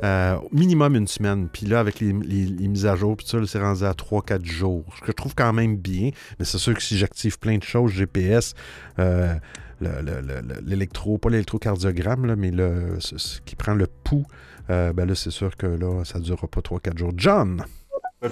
Euh, 0.03 0.37
minimum 0.51 0.97
une 0.97 1.07
semaine. 1.07 1.49
Puis 1.53 1.67
là, 1.67 1.79
avec 1.79 2.01
les, 2.01 2.13
mises 2.13 2.87
à 2.87 2.97
jour, 2.97 3.17
puis 3.17 3.27
ça, 3.27 3.39
c'est 3.47 3.61
rendu 3.61 3.85
à 3.85 3.93
3-4 3.93 4.45
jours. 4.45 4.85
Ce 4.97 5.01
que 5.01 5.07
je 5.09 5.13
trouve 5.13 5.35
quand 5.35 5.53
même 5.53 5.77
bien. 5.77 6.11
Mais 6.39 6.45
c'est 6.45 6.59
sûr 6.59 6.75
que 6.75 6.83
si 6.83 6.99
j'active 6.99 7.39
plein 7.39 7.57
de 7.59 7.63
choses, 7.63 7.93
GPS, 7.93 8.55
euh, 8.99 9.35
l'électro, 10.65 11.19
pas 11.19 11.31
l'électrocardiogramme, 11.31 12.27
là, 12.27 12.37
mais 12.37 12.51
le, 12.51 12.97
ce, 12.99 13.41
qui 13.43 13.55
prend 13.55 13.75
le 13.75 13.87
pouls, 13.87 14.27
euh, 14.71 14.93
ben 14.93 15.07
là, 15.07 15.15
c'est 15.15 15.31
sûr 15.31 15.57
que 15.57 15.67
là, 15.67 16.05
ça 16.05 16.19
ne 16.19 16.25
durera 16.25 16.49
pas 16.49 16.61
3-4 16.61 16.99
jours. 16.99 17.13
John! 17.17 17.65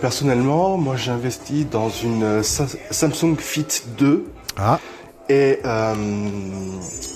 Personnellement, 0.01 0.77
moi, 0.77 0.97
j'ai 0.97 1.11
investi 1.13 1.65
dans 1.65 1.89
une 1.89 2.43
Samsung 2.43 3.37
Fit 3.39 3.67
2. 3.99 4.25
Ah! 4.57 4.81
Et 5.29 5.61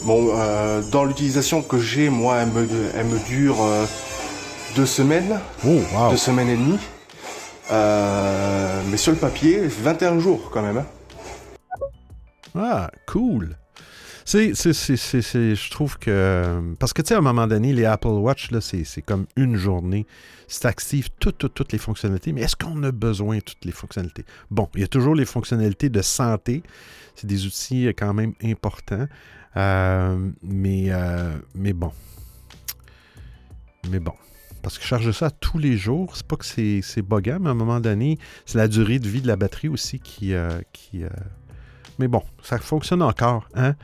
bon, 0.07 0.33
dans 0.93 1.05
l'utilisation 1.05 1.63
que 1.63 1.79
j'ai, 1.79 2.09
moi, 2.09 2.37
elle 2.37 2.51
me, 2.51 2.69
elle 2.95 3.07
me 3.07 3.27
dure 3.27 3.57
deux 4.75 4.87
semaines, 4.87 5.39
oh, 5.67 5.81
deux 6.11 6.17
semaines 6.17 6.49
et 6.49 6.57
demie. 6.57 6.79
Euh, 7.71 8.83
mais 8.91 8.97
sur 8.97 9.13
le 9.13 9.19
papier, 9.19 9.67
21 9.67 10.19
jours 10.19 10.51
quand 10.51 10.63
même. 10.63 10.79
Hein. 10.79 10.87
Ah, 12.57 12.91
cool. 13.07 13.57
C'est, 14.25 14.55
je 14.55 15.71
trouve 15.71 15.99
que. 15.99 16.75
Parce 16.79 16.93
que, 16.93 17.03
tu 17.03 17.09
sais, 17.09 17.15
à 17.15 17.19
un 17.19 17.21
moment 17.21 17.47
donné, 17.47 17.73
les 17.73 17.85
Apple 17.85 18.09
Watch, 18.09 18.51
là, 18.51 18.61
c'est, 18.61 19.03
comme 19.03 19.27
une 19.37 19.57
journée. 19.57 20.07
C'est 20.47 20.67
actif 20.67 21.09
toutes, 21.19 21.39
toutes, 21.39 21.55
toutes 21.55 21.73
les 21.73 21.79
fonctionnalités. 21.79 22.33
Mais 22.33 22.43
est-ce 22.43 22.57
qu'on 22.57 22.83
a 22.85 22.93
besoin 22.93 23.37
de 23.37 23.43
toutes 23.43 23.65
les 23.65 23.73
fonctionnalités? 23.73 24.25
Bon, 24.51 24.69
il 24.75 24.81
y 24.81 24.85
a 24.85 24.89
toujours 24.89 25.15
les 25.15 25.25
fonctionnalités 25.25 25.89
de 25.89 26.03
santé. 26.03 26.63
C'est 27.15 27.27
des 27.27 27.47
outils 27.47 27.87
quand 27.97 28.13
même 28.13 28.35
importants. 28.43 29.07
Euh, 29.57 30.31
mais, 30.43 30.87
euh, 30.89 31.35
mais 31.55 31.73
bon. 31.73 31.93
Mais 33.91 34.01
bon. 34.01 34.15
Parce 34.65 34.79
que 34.79 34.85
charger 34.87 35.13
ça 35.13 35.31
tous 35.31 35.59
les 35.59 35.77
jours, 35.77 36.17
c'est 36.17 36.27
pas 36.27 36.37
que 36.37 36.47
c'est, 36.47 36.81
c'est 36.83 37.05
mais 37.07 37.31
à 37.31 37.35
un 37.35 37.55
moment 37.55 37.81
donné, 37.81 38.19
c'est 38.47 38.57
la 38.57 38.67
durée 38.67 38.99
de 38.99 39.07
vie 39.07 39.21
de 39.21 39.27
la 39.27 39.37
batterie 39.37 39.69
aussi 39.69 40.01
qui. 40.01 40.33
Euh, 40.33 40.59
euh, 40.95 41.09
Mais 41.99 42.09
bon, 42.09 42.23
ça 42.43 42.57
fonctionne 42.59 43.03
encore. 43.03 43.47
Hein? 43.55 43.75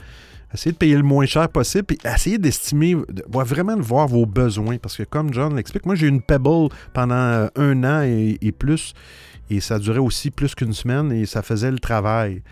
Essayez 0.54 0.72
de 0.72 0.78
payer 0.78 0.96
le 0.96 1.02
moins 1.02 1.26
cher 1.26 1.50
possible, 1.50 1.84
puis 1.84 1.98
essayez 2.02 2.38
d'estimer, 2.38 2.94
de, 2.94 3.22
vraiment 3.28 3.76
de 3.76 3.82
voir 3.82 4.08
vos 4.08 4.24
besoins. 4.24 4.78
Parce 4.78 4.96
que 4.96 5.02
comme 5.02 5.34
John 5.34 5.54
l'explique, 5.54 5.84
moi 5.84 5.96
j'ai 5.96 6.06
eu 6.06 6.08
une 6.08 6.22
Pebble 6.22 6.70
pendant 6.94 7.14
euh, 7.14 7.48
un 7.56 7.84
an 7.84 8.00
et, 8.02 8.52
plus, 8.52 8.94
et 9.50 9.60
ça 9.60 9.78
durait 9.78 9.98
aussi 9.98 10.30
plus 10.30 10.54
qu'une 10.54 10.72
semaine 10.72 11.12
et 11.12 11.26
ça 11.26 11.42
faisait 11.42 11.70
le 11.70 11.78
travail. 11.78 12.42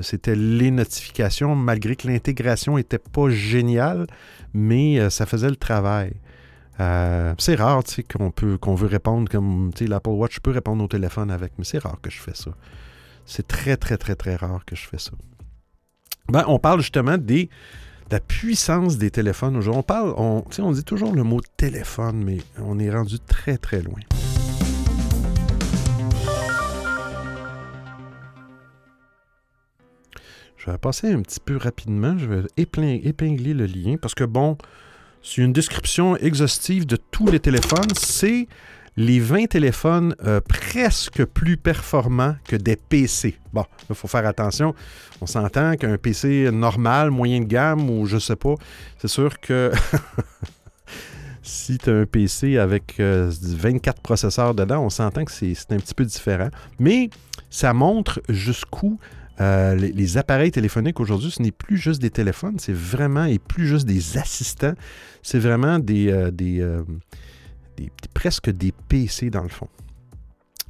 C'était 0.00 0.34
les 0.34 0.72
notifications, 0.72 1.54
malgré 1.54 1.94
que 1.94 2.08
l'intégration 2.08 2.78
n'était 2.78 2.98
pas 2.98 3.30
géniale, 3.30 4.08
mais 4.52 5.08
ça 5.08 5.24
faisait 5.24 5.48
le 5.48 5.56
travail. 5.56 6.14
Euh, 6.78 7.34
c'est 7.38 7.54
rare 7.54 7.82
qu'on 8.12 8.30
peut 8.30 8.58
qu'on 8.58 8.74
veut 8.74 8.86
répondre 8.86 9.30
comme 9.30 9.70
l'Apple 9.80 10.10
Watch 10.10 10.40
peut 10.40 10.50
répondre 10.50 10.84
au 10.84 10.88
téléphone 10.88 11.30
avec, 11.30 11.52
mais 11.58 11.64
c'est 11.64 11.78
rare 11.78 11.98
que 12.02 12.10
je 12.10 12.20
fais 12.20 12.34
ça. 12.34 12.50
C'est 13.24 13.48
très, 13.48 13.76
très, 13.76 13.96
très, 13.96 14.14
très 14.14 14.36
rare 14.36 14.64
que 14.64 14.76
je 14.76 14.86
fais 14.86 14.98
ça. 14.98 15.12
Ben, 16.28 16.44
on 16.48 16.58
parle 16.58 16.80
justement 16.80 17.18
des, 17.18 17.46
de 17.46 17.50
la 18.12 18.20
puissance 18.20 18.98
des 18.98 19.10
téléphones. 19.10 19.60
On 19.68 19.82
parle, 19.82 20.12
on, 20.16 20.44
on 20.58 20.72
dit 20.72 20.84
toujours 20.84 21.14
le 21.14 21.22
mot 21.22 21.40
téléphone, 21.56 22.22
mais 22.22 22.38
on 22.58 22.78
est 22.78 22.90
rendu 22.90 23.18
très, 23.20 23.56
très 23.58 23.80
loin. 23.80 24.00
Je 30.56 30.72
vais 30.72 30.78
passer 30.78 31.12
un 31.12 31.22
petit 31.22 31.38
peu 31.38 31.56
rapidement. 31.56 32.18
Je 32.18 32.26
vais 32.26 32.42
épingler 32.56 33.54
le 33.54 33.66
lien 33.66 33.96
parce 34.02 34.16
que, 34.16 34.24
bon, 34.24 34.58
c'est 35.26 35.42
une 35.42 35.52
description 35.52 36.16
exhaustive 36.16 36.86
de 36.86 36.94
tous 36.94 37.26
les 37.26 37.40
téléphones. 37.40 37.90
C'est 37.98 38.46
les 38.96 39.18
20 39.18 39.46
téléphones 39.46 40.14
euh, 40.24 40.40
presque 40.40 41.24
plus 41.24 41.56
performants 41.56 42.36
que 42.44 42.54
des 42.54 42.76
PC. 42.76 43.36
Bon, 43.52 43.64
il 43.90 43.96
faut 43.96 44.06
faire 44.06 44.24
attention. 44.24 44.72
On 45.20 45.26
s'entend 45.26 45.74
qu'un 45.74 45.98
PC 45.98 46.50
normal, 46.52 47.10
moyen 47.10 47.40
de 47.40 47.46
gamme 47.46 47.90
ou 47.90 48.06
je 48.06 48.18
sais 48.18 48.36
pas, 48.36 48.54
c'est 48.98 49.08
sûr 49.08 49.40
que 49.40 49.72
si 51.42 51.78
tu 51.78 51.90
as 51.90 51.94
un 51.94 52.06
PC 52.06 52.56
avec 52.56 52.94
24 52.98 54.00
processeurs 54.00 54.54
dedans, 54.54 54.84
on 54.84 54.90
s'entend 54.90 55.24
que 55.24 55.32
c'est 55.32 55.56
un 55.72 55.78
petit 55.78 55.94
peu 55.94 56.04
différent. 56.04 56.50
Mais 56.78 57.10
ça 57.50 57.72
montre 57.72 58.20
jusqu'où 58.28 59.00
euh, 59.40 59.74
les, 59.74 60.16
appareils 60.16 60.50
téléphoniques 60.50 60.98
aujourd'hui, 60.98 61.30
ce 61.30 61.42
n'est 61.42 61.52
plus 61.52 61.76
juste 61.76 62.00
des 62.00 62.10
téléphones, 62.10 62.58
c'est 62.58 62.72
vraiment 62.72 63.24
et 63.24 63.38
plus 63.38 63.66
juste 63.66 63.86
des 63.86 64.16
assistants. 64.18 64.74
C'est 65.22 65.38
vraiment 65.38 65.78
des, 65.78 66.10
euh, 66.10 66.30
euh, 66.40 66.82
presque 68.14 68.50
des 68.50 68.72
PC 68.88 69.30
dans 69.30 69.42
le 69.42 69.48
fond. 69.48 69.68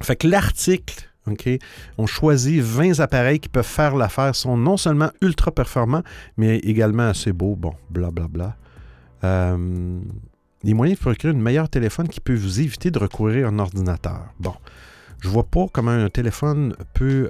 Fait 0.01 0.15
que 0.15 0.27
l'article, 0.27 1.09
OK, 1.27 1.49
on 1.97 2.07
choisit 2.07 2.61
20 2.61 2.99
appareils 2.99 3.39
qui 3.39 3.49
peuvent 3.49 3.65
faire 3.65 3.95
l'affaire, 3.95 4.35
sont 4.35 4.57
non 4.57 4.77
seulement 4.77 5.11
ultra 5.21 5.51
performants, 5.51 6.03
mais 6.35 6.57
également 6.59 7.07
assez 7.07 7.31
beaux. 7.31 7.55
Bon, 7.55 7.73
blablabla. 7.89 8.55
Bla, 9.21 9.57
bla. 9.57 9.57
les 10.63 10.73
moyens 10.73 10.99
de 10.99 11.01
procurer 11.01 11.33
un 11.33 11.37
meilleur 11.37 11.69
téléphone 11.69 12.09
qui 12.09 12.19
peut 12.19 12.35
vous 12.35 12.59
éviter 12.59 12.91
de 12.91 12.99
recourir 12.99 13.47
à 13.47 13.49
un 13.49 13.59
ordinateur. 13.59 14.33
Bon, 14.39 14.53
je 15.21 15.29
vois 15.29 15.45
pas 15.45 15.67
comment 15.71 15.91
un 15.91 16.09
téléphone 16.09 16.75
peut 16.93 17.29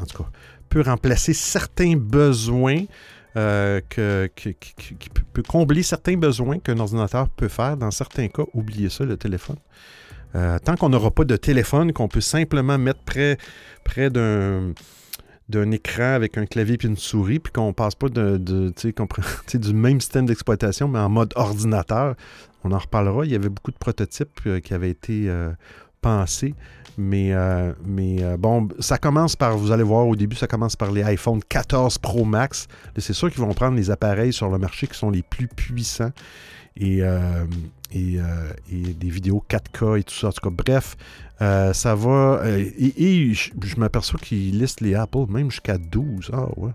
en 0.00 0.06
tout 0.06 0.22
cas, 0.22 0.28
peut 0.68 0.82
remplacer 0.82 1.32
certains 1.32 1.96
besoins, 1.96 2.84
euh, 3.36 3.80
peut 5.32 5.42
combler 5.46 5.82
certains 5.82 6.16
besoins 6.16 6.58
qu'un 6.58 6.78
ordinateur 6.78 7.28
peut 7.28 7.48
faire. 7.48 7.76
Dans 7.76 7.90
certains 7.90 8.28
cas, 8.28 8.44
oubliez 8.54 8.88
ça, 8.88 9.04
le 9.04 9.16
téléphone. 9.16 9.56
Euh, 10.34 10.58
tant 10.58 10.76
qu'on 10.76 10.88
n'aura 10.88 11.10
pas 11.12 11.24
de 11.24 11.36
téléphone 11.36 11.92
qu'on 11.92 12.08
peut 12.08 12.20
simplement 12.20 12.76
mettre 12.76 13.00
près, 13.04 13.38
près 13.84 14.10
d'un 14.10 14.72
d'un 15.50 15.70
écran 15.72 16.14
avec 16.14 16.38
un 16.38 16.46
clavier 16.46 16.78
et 16.82 16.86
une 16.86 16.96
souris, 16.96 17.38
puis 17.38 17.52
qu'on 17.52 17.74
passe 17.74 17.94
pas 17.94 18.08
de, 18.08 18.38
du 19.54 19.74
même 19.74 20.00
système 20.00 20.24
d'exploitation, 20.24 20.88
mais 20.88 20.98
en 20.98 21.10
mode 21.10 21.34
ordinateur. 21.36 22.14
On 22.64 22.72
en 22.72 22.78
reparlera. 22.78 23.26
Il 23.26 23.30
y 23.30 23.34
avait 23.34 23.50
beaucoup 23.50 23.70
de 23.70 23.76
prototypes 23.76 24.40
euh, 24.46 24.60
qui 24.60 24.72
avaient 24.72 24.88
été 24.88 25.30
Mais, 26.96 27.32
euh, 27.32 27.72
mais 27.84 28.22
euh, 28.22 28.36
bon, 28.36 28.68
ça 28.78 28.98
commence 28.98 29.34
par, 29.34 29.56
vous 29.56 29.72
allez 29.72 29.82
voir 29.82 30.06
au 30.06 30.14
début, 30.14 30.36
ça 30.36 30.46
commence 30.46 30.76
par 30.76 30.92
les 30.92 31.02
iPhone 31.02 31.40
14 31.48 31.98
Pro 31.98 32.24
Max. 32.24 32.68
C'est 32.98 33.12
sûr 33.12 33.30
qu'ils 33.30 33.40
vont 33.40 33.52
prendre 33.52 33.76
les 33.76 33.90
appareils 33.90 34.32
sur 34.32 34.48
le 34.48 34.58
marché 34.58 34.86
qui 34.86 34.96
sont 34.96 35.10
les 35.10 35.22
plus 35.22 35.48
puissants 35.48 36.12
et, 36.76 37.02
euh, 37.02 37.44
et, 37.92 38.20
des 38.70 39.10
vidéos 39.10 39.44
4K 39.48 39.98
et 39.98 40.04
tout 40.04 40.14
ça. 40.14 40.28
En 40.28 40.32
tout 40.32 40.48
cas, 40.48 40.54
bref, 40.54 40.96
ça 41.40 41.94
va. 41.94 42.42
et, 42.46 43.34
je, 43.34 43.76
m'aperçois 43.76 44.20
qu'ils 44.20 44.58
listent 44.58 44.80
les 44.80 44.94
Apple 44.94 45.26
même 45.28 45.50
jusqu'à 45.50 45.78
12. 45.78 46.30
Ah 46.32 46.46
ouais. 46.56 46.72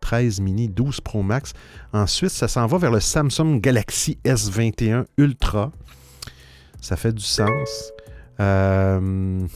13 0.00 0.40
mini, 0.40 0.68
12 0.68 1.00
Pro 1.02 1.22
Max. 1.22 1.52
Ensuite, 1.92 2.30
ça 2.30 2.48
s'en 2.48 2.66
va 2.66 2.78
vers 2.78 2.90
le 2.90 3.00
Samsung 3.00 3.60
Galaxy 3.60 4.16
S21 4.24 5.04
Ultra. 5.18 5.72
Ça 6.80 6.96
fait 6.96 7.12
du 7.12 7.22
sens. 7.22 7.92
Euh, 8.40 9.46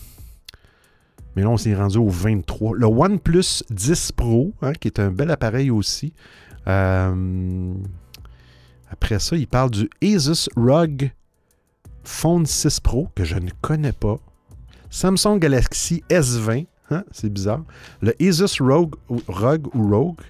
mais 1.36 1.42
là, 1.42 1.48
on 1.48 1.56
s'est 1.56 1.74
rendu 1.74 1.98
au 1.98 2.08
23. 2.08 2.76
Le 2.76 2.86
OnePlus 2.86 3.64
10 3.70 4.12
Pro, 4.12 4.52
hein, 4.62 4.72
qui 4.72 4.88
est 4.88 5.00
un 5.00 5.10
bel 5.10 5.30
appareil 5.30 5.70
aussi. 5.70 6.12
Euh, 6.68 7.74
après 8.90 9.18
ça, 9.18 9.36
il 9.36 9.46
parle 9.46 9.70
du 9.70 9.90
Asus 10.02 10.48
ROG 10.56 11.10
Phone 12.04 12.46
6 12.46 12.80
Pro, 12.80 13.08
que 13.14 13.24
je 13.24 13.36
ne 13.36 13.50
connais 13.60 13.92
pas. 13.92 14.18
Samsung 14.90 15.38
Galaxy 15.38 16.04
S20, 16.08 16.66
hein, 16.90 17.04
c'est 17.10 17.32
bizarre. 17.32 17.64
Le 18.00 18.14
Asus 18.22 18.62
ROG, 18.62 18.94
ROG 19.26 19.74
ou 19.74 19.90
Rogue. 19.90 20.20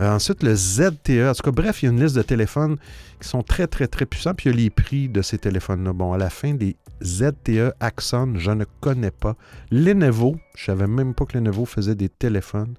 Euh, 0.00 0.14
ensuite, 0.14 0.42
le 0.42 0.54
ZTE. 0.54 1.28
En 1.28 1.32
tout 1.32 1.42
cas, 1.42 1.50
bref, 1.50 1.82
il 1.82 1.86
y 1.86 1.88
a 1.88 1.92
une 1.92 2.02
liste 2.02 2.16
de 2.16 2.22
téléphones 2.22 2.76
qui 3.20 3.28
sont 3.28 3.42
très, 3.42 3.66
très, 3.66 3.86
très 3.86 4.06
puissants. 4.06 4.34
Puis 4.34 4.50
il 4.50 4.52
y 4.52 4.54
a 4.54 4.62
les 4.64 4.70
prix 4.70 5.08
de 5.08 5.22
ces 5.22 5.38
téléphones-là. 5.38 5.92
Bon, 5.92 6.12
à 6.12 6.18
la 6.18 6.30
fin, 6.30 6.54
des 6.54 6.76
ZTE 7.02 7.72
Axon, 7.80 8.34
je 8.36 8.50
ne 8.50 8.64
connais 8.80 9.10
pas. 9.10 9.36
Lenovo, 9.70 10.36
je 10.54 10.70
ne 10.70 10.76
savais 10.76 10.86
même 10.86 11.14
pas 11.14 11.24
que 11.24 11.38
Lenovo 11.38 11.64
faisait 11.64 11.94
des 11.94 12.08
téléphones. 12.08 12.74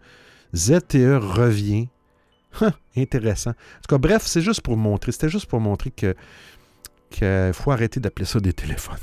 ZTE 0.55 1.17
revient. 1.19 1.87
intéressant. 2.97 3.51
En 3.51 3.53
tout 3.53 3.95
cas, 3.95 3.97
bref, 3.97 4.23
c'est 4.25 4.41
juste 4.41 4.61
pour 4.61 4.77
montrer. 4.77 5.11
C'était 5.11 5.29
juste 5.29 5.47
pour 5.47 5.59
montrer 5.59 5.91
que 5.91 6.15
qu'il 7.09 7.53
faut 7.53 7.71
arrêter 7.71 7.99
d'appeler 8.01 8.25
ça 8.25 8.39
des 8.39 8.51
téléphones. 8.51 8.97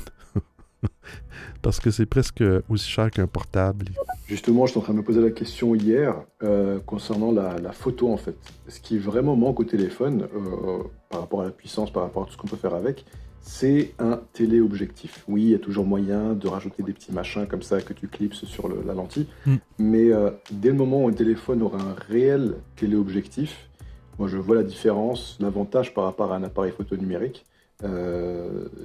Parce 1.61 1.79
que 1.79 1.91
c'est 1.91 2.05
presque 2.05 2.43
aussi 2.69 2.89
cher 2.89 3.09
qu'un 3.11 3.27
portable. 3.27 3.87
Justement, 4.27 4.65
je 4.65 4.71
suis 4.71 4.79
en 4.79 4.83
train 4.83 4.93
de 4.93 4.99
me 4.99 5.03
poser 5.03 5.21
la 5.21 5.29
question 5.29 5.75
hier 5.75 6.15
euh, 6.43 6.79
concernant 6.85 7.31
la, 7.31 7.71
photo 7.71 8.11
en 8.11 8.17
fait. 8.17 8.35
Ce 8.67 8.79
qui 8.79 8.97
vraiment 8.97 9.35
manque 9.35 9.59
au 9.59 9.63
téléphone, 9.63 10.27
euh, 10.35 10.83
par 11.09 11.21
rapport 11.21 11.41
à 11.41 11.45
la 11.45 11.51
puissance, 11.51 11.91
par 11.91 12.03
rapport 12.03 12.23
à 12.23 12.25
tout 12.25 12.33
ce 12.33 12.37
qu'on 12.37 12.47
peut 12.47 12.57
faire 12.57 12.73
avec, 12.73 13.05
c'est 13.41 13.93
un 13.99 14.21
téléobjectif. 14.33 15.23
Oui, 15.27 15.43
il 15.43 15.49
y 15.49 15.55
a 15.55 15.59
toujours 15.59 15.85
moyen 15.85 16.33
de 16.33 16.47
rajouter 16.47 16.81
des 16.81 16.93
petits 16.93 17.11
machins 17.11 17.45
comme 17.45 17.61
ça 17.61 17.81
que 17.81 17.93
tu 17.93 18.07
clipses 18.07 18.45
sur 18.45 18.67
la 18.67 18.95
lentille. 18.95 19.27
Mm. 19.45 19.55
Mais 19.77 20.11
euh, 20.11 20.31
dès 20.51 20.69
le 20.69 20.75
moment 20.75 21.03
où 21.03 21.07
un 21.07 21.13
téléphone 21.13 21.61
aura 21.61 21.79
un 21.79 21.93
réel 22.09 22.55
téléobjectif, 22.75 23.69
moi 24.17 24.27
je 24.27 24.37
vois 24.37 24.55
la 24.55 24.63
différence, 24.63 25.37
l'avantage 25.39 25.93
par 25.93 26.05
rapport 26.05 26.33
à 26.33 26.37
un 26.37 26.43
appareil 26.43 26.71
photo 26.71 26.95
numérique. 26.97 27.45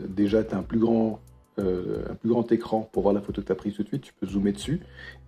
déjà, 0.09 0.45
tu 0.45 0.55
as 0.55 0.59
un 0.59 0.63
plus 0.63 0.79
grand 0.79 1.21
euh, 1.59 2.05
un 2.09 2.15
plus 2.15 2.31
grand 2.31 2.51
écran 2.53 2.89
pour 2.93 3.03
voir 3.03 3.15
la 3.15 3.21
photo 3.21 3.41
que 3.43 3.47
tu 3.47 3.53
as 3.53 3.57
prise 3.57 3.75
tout 3.75 3.83
de 3.83 3.89
suite, 3.89 4.03
tu 4.03 4.13
peux 4.13 4.27
zoomer 4.27 4.53
dessus. 4.53 4.81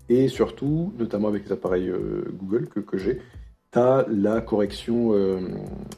Et 0.09 0.29
surtout, 0.29 0.93
notamment 0.99 1.29
avec 1.29 1.47
les 1.47 1.53
appareils 1.53 1.89
euh, 1.89 2.25
Google 2.33 2.69
que, 2.69 2.81
que 2.81 2.97
j'ai, 2.97 3.21
tu 3.73 3.79
as 3.79 4.07
la 4.09 4.41
correction, 4.41 5.13
euh, 5.15 5.41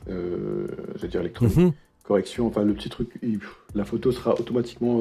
euh 0.09 0.67
dire 1.09 1.21
électronique. 1.21 1.57
Mhm. 1.57 1.73
Correction, 2.05 2.47
enfin 2.47 2.65
le 2.65 2.75
petit 2.75 2.91
truc, 2.91 3.19
la 3.75 3.87
photo 3.87 4.13
sera 4.13 4.35
automatiquement 4.35 5.01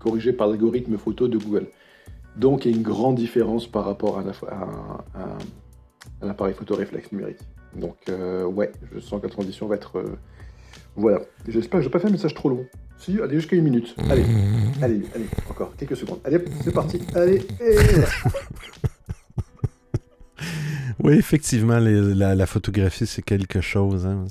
corrigée 0.00 0.32
par 0.32 0.48
l'algorithme 0.48 0.98
photo 0.98 1.28
de 1.28 1.38
Google. 1.38 1.68
Donc 2.34 2.64
il 2.64 2.72
y 2.72 2.74
a 2.74 2.76
une 2.76 2.82
grande 2.82 3.14
différence 3.14 3.68
par 3.68 3.84
rapport 3.84 4.18
à 4.18 4.24
un, 6.20 6.28
appareil 6.28 6.52
photo 6.54 6.74
réflexe 6.74 7.12
numérique. 7.12 7.38
Donc 7.76 7.96
ouais, 8.08 8.72
je 8.92 8.98
sens 8.98 9.20
que 9.20 9.28
la 9.28 9.32
transition 9.32 9.68
va 9.68 9.76
être... 9.76 10.02
voilà. 10.96 11.20
J'espère 11.48 11.78
que 11.78 11.84
je 11.84 11.88
n'ai 11.88 11.92
pas 11.92 11.98
fait 11.98 12.08
un 12.08 12.12
message 12.12 12.34
trop 12.34 12.48
long. 12.50 12.66
Si, 12.98 13.18
allez, 13.20 13.36
jusqu'à 13.36 13.56
une 13.56 13.64
minute. 13.64 13.94
Allez, 14.10 14.24
allez, 14.80 15.02
allez, 15.14 15.26
encore 15.50 15.74
quelques 15.76 15.96
secondes. 15.96 16.20
Allez, 16.24 16.38
c'est 16.62 16.72
parti. 16.72 17.00
Allez, 17.14 17.42
Oui, 21.02 21.14
effectivement, 21.14 21.78
la, 21.80 22.46
photographie, 22.46 23.06
c'est 23.06 23.22
quelque 23.22 23.60
chose. 23.60 24.06
Hein. 24.06 24.26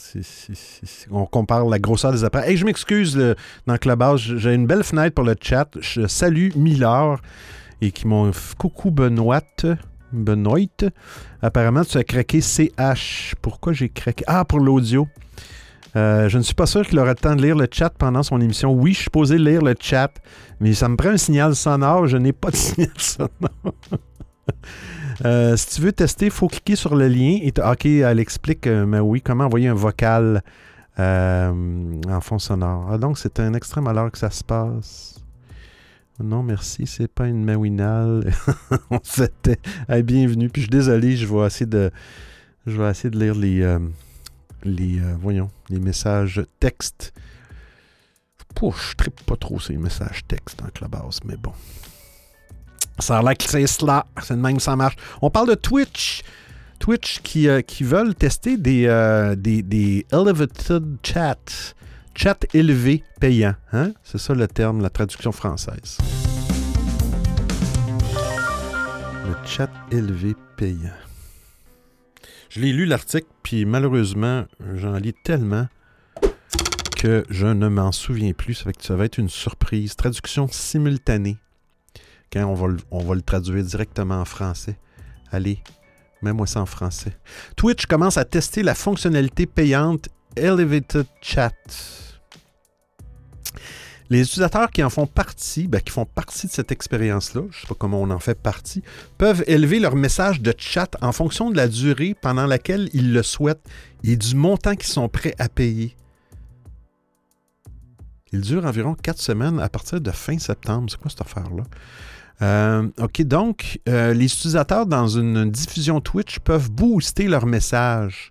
on 1.09 1.25
compare 1.25 1.65
la 1.65 1.79
grosseur 1.79 2.13
des 2.13 2.23
appareils. 2.23 2.53
Et 2.53 2.57
je 2.57 2.63
m'excuse, 2.63 3.35
dans 3.67 3.77
Clubhouse, 3.77 4.37
j'ai 4.37 4.53
une 4.53 4.67
belle 4.67 4.85
fenêtre 4.85 5.15
pour 5.15 5.25
le 5.25 5.35
chat. 5.41 5.67
Je 5.81 6.07
salue 6.07 6.51
Miller 6.55 7.19
et 7.81 7.91
qui 7.91 8.07
m'ont... 8.07 8.31
Coucou 8.57 8.89
Benoît. 8.89 9.41
Benoît. 10.13 10.59
Apparemment, 11.41 11.83
tu 11.83 11.97
as 11.97 12.05
craqué 12.05 12.39
CH. 12.39 13.35
Pourquoi 13.41 13.73
j'ai 13.73 13.89
craqué? 13.89 14.23
Ah, 14.27 14.45
pour 14.45 14.61
l'audio. 14.61 15.09
Euh, 15.95 16.29
je 16.29 16.37
ne 16.37 16.43
suis 16.43 16.53
pas 16.53 16.65
sûr 16.65 16.85
qu'il 16.87 16.97
aura 16.99 17.09
le 17.09 17.15
temps 17.15 17.35
de 17.35 17.41
lire 17.41 17.55
le 17.55 17.67
chat 17.69 17.89
pendant 17.89 18.23
son 18.23 18.39
émission. 18.39 18.71
Oui, 18.71 18.93
je 18.93 19.01
suis 19.01 19.09
posé 19.09 19.37
lire 19.37 19.61
le 19.61 19.75
chat, 19.79 20.11
mais 20.59 20.73
ça 20.73 20.87
me 20.87 20.95
prend 20.95 21.09
un 21.09 21.17
signal 21.17 21.55
sonore. 21.55 22.07
Je 22.07 22.17
n'ai 22.17 22.33
pas 22.33 22.51
de 22.51 22.55
signal 22.57 22.91
sonore. 22.97 23.29
Euh, 25.23 25.55
si 25.55 25.75
tu 25.75 25.81
veux 25.81 25.91
tester, 25.91 26.25
il 26.25 26.31
faut 26.31 26.47
cliquer 26.47 26.75
sur 26.75 26.95
le 26.95 27.07
lien. 27.07 27.37
Et 27.43 27.53
ok, 27.63 27.85
elle 27.85 28.19
explique, 28.19 28.65
euh, 28.65 28.87
mais 28.87 28.99
oui, 28.99 29.21
comment 29.21 29.45
envoyer 29.45 29.67
un 29.67 29.75
vocal 29.75 30.41
en 30.97 32.21
fond 32.21 32.39
sonore. 32.39 32.89
Ah, 32.91 32.97
donc, 32.97 33.19
c'est 33.19 33.39
un 33.39 33.53
extrême 33.53 33.85
alors 33.85 34.11
que 34.11 34.17
ça 34.17 34.31
se 34.31 34.43
passe. 34.43 35.19
Non, 36.19 36.41
merci, 36.41 36.87
c'est 36.87 37.07
pas 37.07 37.27
une 37.27 37.45
mawinale. 37.45 38.33
C'était. 39.03 39.59
bienvenue. 40.03 40.49
Puis 40.49 40.63
je 40.63 40.65
suis 40.65 40.71
désolé, 40.71 41.15
je 41.15 41.27
vais 41.27 41.45
essayer 41.45 41.67
de, 41.67 41.91
je 42.65 42.81
vais 42.81 42.89
essayer 42.89 43.11
de 43.11 43.19
lire 43.19 43.35
les 43.35 43.77
les, 44.63 44.99
euh, 44.99 45.15
voyons, 45.19 45.49
les 45.69 45.79
messages 45.79 46.41
texte. 46.59 47.13
Pouh, 48.55 48.73
je 48.73 49.09
pas 49.25 49.35
trop 49.37 49.59
ces 49.59 49.77
messages 49.77 50.23
texte 50.27 50.61
en 50.61 50.69
Clubhouse, 50.69 51.19
mais 51.25 51.37
bon. 51.37 51.53
Ça 52.99 53.17
a 53.17 53.21
l'air 53.21 53.37
que 53.37 53.45
c'est 53.45 53.65
cela. 53.67 54.05
C'est 54.21 54.35
de 54.35 54.41
même 54.41 54.59
ça 54.59 54.75
marche. 54.75 54.95
On 55.21 55.29
parle 55.29 55.49
de 55.49 55.55
Twitch. 55.55 56.23
Twitch 56.79 57.21
qui, 57.21 57.47
euh, 57.47 57.61
qui 57.61 57.83
veulent 57.83 58.15
tester 58.15 58.57
des, 58.57 58.87
euh, 58.87 59.35
des, 59.35 59.61
des, 59.61 60.05
elevated 60.11 60.97
chat. 61.03 61.75
Chat 62.13 62.45
élevé 62.53 63.03
payant. 63.19 63.55
Hein? 63.71 63.93
C'est 64.03 64.17
ça 64.17 64.33
le 64.33 64.47
terme, 64.47 64.81
la 64.81 64.89
traduction 64.89 65.31
française. 65.31 65.97
Le 69.25 69.47
chat 69.47 69.69
élevé 69.91 70.35
payant. 70.57 70.91
Je 72.53 72.59
l'ai 72.59 72.73
lu 72.73 72.83
l'article, 72.83 73.29
puis 73.43 73.63
malheureusement, 73.63 74.43
j'en 74.75 74.97
lis 74.97 75.13
tellement 75.23 75.69
que 76.97 77.23
je 77.29 77.47
ne 77.47 77.69
m'en 77.69 77.93
souviens 77.93 78.33
plus. 78.33 78.65
Ça, 78.77 78.95
va 78.97 79.05
être 79.05 79.19
une 79.19 79.29
surprise. 79.29 79.95
Traduction 79.95 80.49
simultanée. 80.51 81.37
Quand 82.29 82.43
on 82.43 82.53
va, 82.53 82.75
on 82.91 83.05
va 83.05 83.15
le 83.15 83.21
traduire 83.21 83.63
directement 83.63 84.19
en 84.19 84.25
français. 84.25 84.77
Allez, 85.31 85.63
mets-moi 86.21 86.45
ça 86.45 86.59
en 86.59 86.65
français. 86.65 87.17
Twitch 87.55 87.85
commence 87.85 88.17
à 88.17 88.25
tester 88.25 88.63
la 88.63 88.75
fonctionnalité 88.75 89.45
payante 89.45 90.09
Elevated 90.35 91.07
Chat. 91.21 91.53
Les 94.11 94.23
utilisateurs 94.23 94.69
qui 94.71 94.83
en 94.83 94.89
font 94.89 95.07
partie, 95.07 95.69
ben, 95.69 95.79
qui 95.79 95.89
font 95.89 96.03
partie 96.03 96.47
de 96.47 96.51
cette 96.51 96.73
expérience-là, 96.73 97.43
je 97.49 97.55
ne 97.55 97.61
sais 97.61 97.67
pas 97.67 97.75
comment 97.79 98.01
on 98.01 98.09
en 98.09 98.19
fait 98.19 98.37
partie, 98.37 98.83
peuvent 99.17 99.41
élever 99.47 99.79
leur 99.79 99.95
message 99.95 100.41
de 100.41 100.53
chat 100.57 100.97
en 101.01 101.13
fonction 101.13 101.49
de 101.49 101.55
la 101.55 101.69
durée 101.69 102.13
pendant 102.21 102.45
laquelle 102.45 102.89
ils 102.91 103.13
le 103.13 103.23
souhaitent 103.23 103.65
et 104.03 104.17
du 104.17 104.35
montant 104.35 104.75
qu'ils 104.75 104.91
sont 104.91 105.07
prêts 105.07 105.33
à 105.39 105.47
payer. 105.47 105.95
Il 108.33 108.41
dure 108.41 108.65
environ 108.65 108.95
4 108.95 109.17
semaines 109.17 109.61
à 109.61 109.69
partir 109.69 110.01
de 110.01 110.11
fin 110.11 110.37
septembre. 110.39 110.87
C'est 110.91 110.99
quoi 110.99 111.09
cette 111.09 111.21
affaire-là? 111.21 111.63
Euh, 112.41 112.89
OK, 112.99 113.21
donc, 113.21 113.79
euh, 113.87 114.13
les 114.13 114.25
utilisateurs 114.25 114.87
dans 114.87 115.07
une 115.07 115.49
diffusion 115.49 116.01
Twitch 116.01 116.39
peuvent 116.39 116.69
booster 116.69 117.29
leur 117.29 117.45
message. 117.45 118.29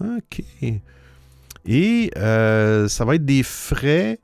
OK. 0.00 0.40
Et 1.66 2.12
euh, 2.16 2.86
ça 2.86 3.04
va 3.04 3.16
être 3.16 3.24
des 3.24 3.42
frais 3.42 4.20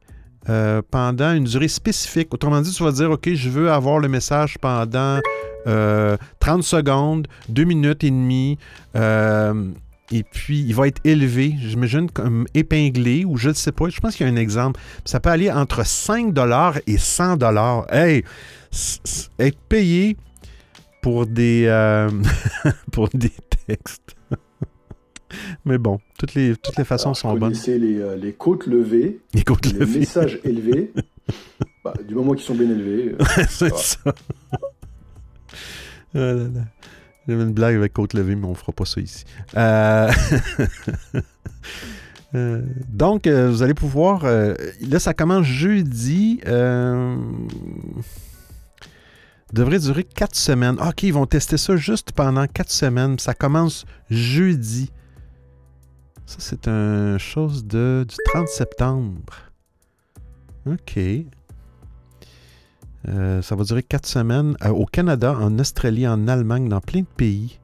pendant 0.91 1.33
une 1.33 1.45
durée 1.45 1.69
spécifique. 1.69 2.33
Autrement 2.35 2.61
dit, 2.61 2.73
tu 2.73 2.83
vas 2.83 2.93
dire, 2.93 3.11
OK, 3.11 3.33
je 3.33 3.49
veux 3.49 3.71
avoir 3.71 3.99
le 3.99 4.09
message 4.09 4.59
pendant 4.59 5.21
30 6.41 6.63
secondes, 6.63 7.27
2 7.49 7.65
minutes 7.65 8.05
et 8.05 8.11
demie. 8.11 8.59
et 8.95 10.23
puis, 10.23 10.61
il 10.61 10.75
va 10.75 10.87
être 10.87 11.01
élevé, 11.05 11.55
j'imagine, 11.59 12.11
comme 12.11 12.47
épinglé, 12.55 13.25
ou 13.25 13.37
je 13.37 13.49
ne 13.49 13.55
sais 13.55 13.73
pas. 13.73 13.89
Je 13.89 14.01
pense 14.01 14.17
qu'il 14.17 14.27
y 14.27 14.29
a 14.29 14.33
un 14.33 14.37
exemple. 14.37 14.81
Ça 15.05 15.21
peut 15.21 15.31
aller 15.31 15.51
entre 15.51 15.85
5 15.85 16.35
et 16.87 16.99
100 16.99 17.39
Hey! 17.91 18.25
être 19.39 19.59
payé 19.69 20.17
pour 21.03 21.27
des, 21.27 21.67
euh, 21.67 22.11
pour 22.93 23.09
des 23.13 23.33
textes. 23.67 24.14
Mais 25.65 25.79
bon, 25.79 26.01
toutes 26.19 26.35
les, 26.35 26.57
toutes 26.57 26.77
les 26.77 26.85
façons 26.85 27.15
sont 27.15 27.35
bonnes. 27.37 27.55
Les, 27.67 27.99
euh, 27.99 28.17
les 28.17 28.33
côtes 28.33 28.67
levées, 28.67 29.21
les, 29.33 29.43
côtes 29.43 29.67
les 29.67 29.87
messages 29.87 30.41
élevés. 30.45 30.93
Bah, 31.83 31.93
du 32.07 32.15
moment 32.15 32.33
qu'ils 32.33 32.45
sont 32.45 32.55
bien 32.55 32.71
élevés. 32.71 33.15
Euh, 33.21 33.45
c'est 33.51 33.75
ça. 33.75 34.15
J'avais 36.15 37.43
une 37.43 37.53
blague 37.53 37.77
avec 37.77 37.93
côte 37.93 38.15
levée, 38.15 38.37
mais 38.37 38.47
on 38.47 38.55
fera 38.55 38.73
pas 38.73 38.87
ça 38.87 39.03
ici. 39.03 39.27
donc, 42.33 43.29
vous 43.29 43.63
allez 43.63 43.75
pouvoir. 43.75 44.25
là, 44.25 44.99
ça 44.99 45.13
commence 45.13 45.45
jeudi 45.45 46.41
devrait 49.55 49.79
durer 49.79 50.05
quatre 50.05 50.37
semaines. 50.37 50.77
OK, 50.81 51.05
ils 51.05 51.13
vont 51.13 51.27
tester 51.27 51.57
ça 51.57 51.77
juste 51.77 52.13
pendant 52.13 52.47
quatre 52.47 52.71
semaines. 52.71 53.19
Ça 53.19 53.33
commence 53.33 53.87
jeudi. 54.11 54.91
Ça, 56.27 56.37
c'est 56.39 56.69
une 56.69 57.19
chose 57.19 57.65
de, 57.67 58.05
du 58.09 58.17
30 58.33 58.49
septembre. 58.49 59.35
OK. 60.67 60.99
Euh, 63.07 63.43
ça 63.43 63.55
va 63.55 63.65
durer 63.65 63.83
quatre 63.83 64.07
semaines 64.07 64.57
euh, 64.65 64.71
au 64.71 64.87
Canada, 64.87 65.37
en 65.39 65.59
Australie, 65.59 66.09
en 66.09 66.27
Allemagne, 66.27 66.69
dans 66.69 66.81
plein 66.81 67.01
de 67.01 67.07
pays. 67.07 67.59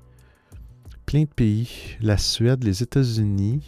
Plein 1.06 1.22
de 1.22 1.28
pays. 1.28 1.96
La 2.00 2.18
Suède, 2.18 2.62
les 2.62 2.82
États-Unis. 2.82 3.62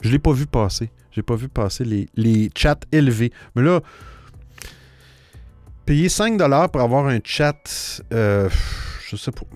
Je 0.00 0.08
ne 0.08 0.12
l'ai 0.14 0.18
pas 0.18 0.32
vu 0.32 0.46
passer. 0.46 0.90
Je 1.10 1.20
n'ai 1.20 1.24
pas 1.24 1.36
vu 1.36 1.48
passer 1.48 1.84
les, 1.84 2.08
les 2.16 2.50
chats 2.56 2.80
élevés. 2.92 3.32
Mais 3.54 3.62
là, 3.62 3.80
Payer 5.88 6.10
5 6.10 6.36
pour 6.70 6.82
avoir 6.82 7.06
un 7.06 7.18
chat, 7.24 8.02
euh, 8.12 8.50
je 9.08 9.16
sais 9.16 9.30
pas. 9.30 9.46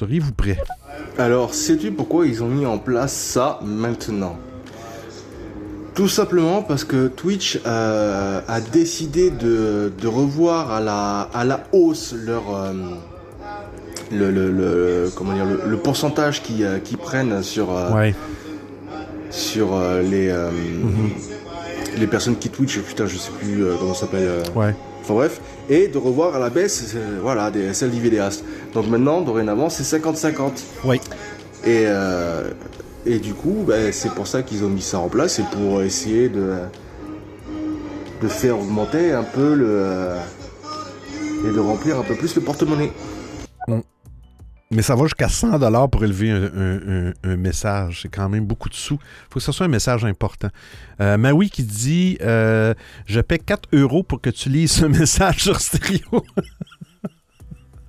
Seriez-vous 0.00 0.32
prêt? 0.32 0.56
Alors, 1.18 1.52
sais-tu 1.52 1.92
pourquoi 1.92 2.26
ils 2.26 2.42
ont 2.42 2.48
mis 2.48 2.64
en 2.64 2.78
place 2.78 3.12
ça 3.12 3.60
maintenant? 3.62 4.38
Tout 5.94 6.08
simplement 6.08 6.62
parce 6.62 6.84
que 6.84 7.08
Twitch 7.08 7.60
euh, 7.66 8.40
a 8.48 8.60
décidé 8.62 9.30
de, 9.30 9.92
revoir 10.06 10.70
à 10.72 10.80
la, 10.80 11.28
à 11.34 11.44
la 11.44 11.64
hausse 11.72 12.14
leur... 12.14 12.44
Euh, 12.54 12.72
le, 14.10 15.10
comment 15.14 15.34
dire, 15.34 15.44
le, 15.44 15.76
pourcentage 15.76 16.42
qu'ils 16.42 16.64
euh, 16.64 16.78
prennent 17.02 17.42
sur, 17.42 17.68
sur 19.30 19.78
les, 20.02 20.32
mhm. 20.32 21.10
les 21.98 22.06
personnes 22.06 22.36
qui 22.36 22.48
Twitch. 22.48 22.78
Putain, 22.78 23.04
je 23.04 23.18
sais 23.18 23.32
plus 23.38 23.66
comment 23.78 23.92
ça 23.92 24.06
s'appelle. 24.06 24.44
Ouais 24.56 24.74
bref, 25.08 25.40
et 25.68 25.88
de 25.88 25.98
revoir 25.98 26.34
à 26.34 26.38
la 26.38 26.50
baisse 26.50 26.94
voilà, 27.22 27.50
des, 27.50 27.72
celles 27.74 27.90
du 27.90 28.00
vidéaste. 28.00 28.44
Donc 28.74 28.88
maintenant, 28.88 29.20
dorénavant, 29.20 29.68
c'est 29.68 29.82
50-50. 29.98 30.50
Oui. 30.84 31.00
Et, 31.64 31.84
euh, 31.86 32.50
et 33.06 33.18
du 33.18 33.34
coup, 33.34 33.64
ben, 33.66 33.92
c'est 33.92 34.12
pour 34.12 34.26
ça 34.26 34.42
qu'ils 34.42 34.64
ont 34.64 34.68
mis 34.68 34.82
ça 34.82 34.98
en 34.98 35.08
place, 35.08 35.34
c'est 35.34 35.46
pour 35.46 35.82
essayer 35.82 36.28
de, 36.28 36.54
de 38.22 38.28
faire 38.28 38.58
augmenter 38.58 39.12
un 39.12 39.24
peu 39.24 39.54
le. 39.54 39.66
Euh, 39.68 40.16
et 41.48 41.52
de 41.52 41.60
remplir 41.60 41.98
un 41.98 42.02
peu 42.02 42.14
plus 42.14 42.34
le 42.34 42.42
porte-monnaie. 42.42 42.92
Mais 44.72 44.82
ça 44.82 44.94
va 44.94 45.02
jusqu'à 45.02 45.28
100 45.28 45.58
dollars 45.58 45.90
pour 45.90 46.04
élever 46.04 46.30
un, 46.30 47.36
message. 47.36 48.02
C'est 48.02 48.08
quand 48.08 48.28
même 48.28 48.46
beaucoup 48.46 48.68
de 48.68 48.74
sous. 48.74 48.94
Il 48.94 49.26
faut 49.28 49.40
que 49.40 49.44
ce 49.44 49.50
soit 49.50 49.66
un 49.66 49.70
message 49.70 50.04
important. 50.04 50.48
Euh, 51.00 51.18
Maui 51.18 51.50
qui 51.50 51.64
dit 51.64 52.16
euh, 52.20 52.72
Je 53.04 53.20
paie 53.20 53.40
4 53.40 53.70
euros 53.72 54.04
pour 54.04 54.20
que 54.20 54.30
tu 54.30 54.48
lises 54.48 54.70
ce 54.70 54.86
message 54.98 55.42
sur 55.42 55.60
stéréo. 55.60 56.24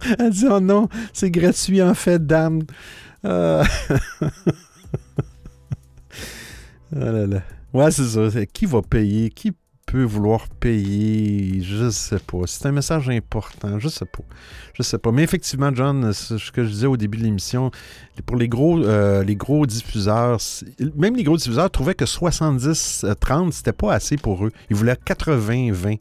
Elle 0.18 0.32
dit 0.32 0.48
Oh 0.50 0.60
non, 0.60 0.90
c'est 1.14 1.30
gratuit 1.30 1.84
en 1.84 1.94
fait, 1.94 2.26
dame. 2.26 2.64
Euh... 3.26 3.64
oh. 6.96 7.28
Ouais, 7.74 7.92
c'est 7.92 8.06
ça. 8.06 8.46
Qui 8.48 8.66
va 8.66 8.82
payer? 8.82 9.30
Vouloir 10.00 10.48
payer, 10.48 11.62
je 11.62 11.90
sais 11.90 12.20
pas. 12.20 12.40
C'est 12.46 12.66
un 12.68 12.72
message 12.72 13.10
important, 13.10 13.80
je 13.80 13.90
sais 13.90 14.06
pas. 14.06 14.24
Je 14.74 14.84
sais 14.84 14.98
pas. 14.98 15.12
Mais 15.12 15.24
effectivement, 15.24 15.74
John, 15.74 16.14
ce 16.14 16.52
que 16.52 16.64
je 16.64 16.70
disais 16.70 16.88
au 16.88 16.98
début 16.98 17.18
de 17.18 17.24
l'émission, 17.24 17.72
pour 18.26 18.38
les 18.38 18.48
gros, 18.48 18.84
euh, 18.84 19.24
les 19.24 19.36
gros 19.36 19.66
diffuseurs, 19.66 20.40
même 20.96 21.16
les 21.16 21.24
gros 21.24 21.38
diffuseurs 21.38 21.70
trouvaient 21.70 21.96
que 21.96 22.06
70-30, 22.06 23.52
c'était 23.52 23.74
pas 23.74 23.94
assez 23.94 24.18
pour 24.18 24.46
eux. 24.46 24.52
Ils 24.70 24.76
voulaient 24.76 24.94
80-20. 24.94 26.00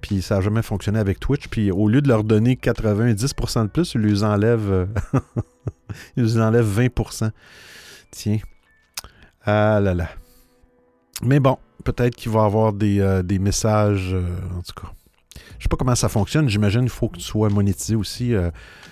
Puis 0.00 0.22
ça 0.22 0.36
n'a 0.36 0.40
jamais 0.40 0.62
fonctionné 0.62 0.98
avec 0.98 1.18
Twitch. 1.18 1.48
Puis 1.48 1.70
au 1.70 1.88
lieu 1.88 2.02
de 2.02 2.08
leur 2.08 2.22
donner 2.22 2.54
90% 2.54 3.62
de 3.62 3.68
plus, 3.68 3.94
ils 3.94 4.00
lui 4.00 4.22
enlèvent, 4.22 4.70
euh, 4.70 4.86
ils 6.16 6.24
lui 6.24 6.40
enlèvent 6.40 6.80
20%. 6.80 7.30
Tiens. 8.10 8.38
Ah 9.44 9.80
là 9.80 9.94
là. 9.94 10.08
Mais 11.22 11.40
bon, 11.40 11.58
peut-être 11.84 12.14
qu'il 12.14 12.32
va 12.32 12.42
y 12.42 12.44
avoir 12.44 12.72
des, 12.72 13.00
euh, 13.00 13.22
messages, 13.40 14.10
euh, 14.12 14.36
en 14.56 14.62
tout 14.62 14.74
cas. 14.80 14.92
Je 15.58 15.64
sais 15.64 15.68
pas 15.68 15.76
comment 15.76 15.94
ça 15.94 16.08
fonctionne. 16.08 16.48
J'imagine 16.48 16.82
qu'il 16.82 16.90
faut 16.90 17.08
que 17.08 17.16
tu 17.16 17.24
sois 17.24 17.48
monétisé 17.48 17.94
aussi, 17.94 18.34
euh, 18.34 18.50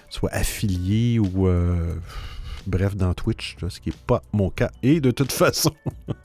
soit 0.09 0.33
affilié 0.33 1.19
ou 1.19 1.49
bref 2.67 2.97
dans 2.97 3.13
Twitch, 3.13 3.57
ce 3.69 3.81
qui 3.81 3.91
n'est 3.91 3.97
pas 4.07 4.23
mon 4.33 4.49
cas. 4.49 4.71
Et 4.83 5.01
de 5.01 5.11
toute 5.11 5.33
façon, 5.45 5.73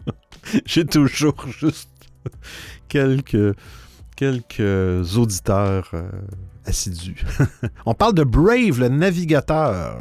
j'ai 0.65 0.85
toujours 0.85 1.35
juste 1.47 1.89
quelques, 2.87 3.55
quelques 4.15 5.17
auditeurs 5.17 5.91
assidus. 6.65 7.25
on 7.85 7.93
parle 7.93 8.13
de 8.13 8.23
Brave, 8.23 8.79
le 8.79 8.87
navigateur. 8.87 9.97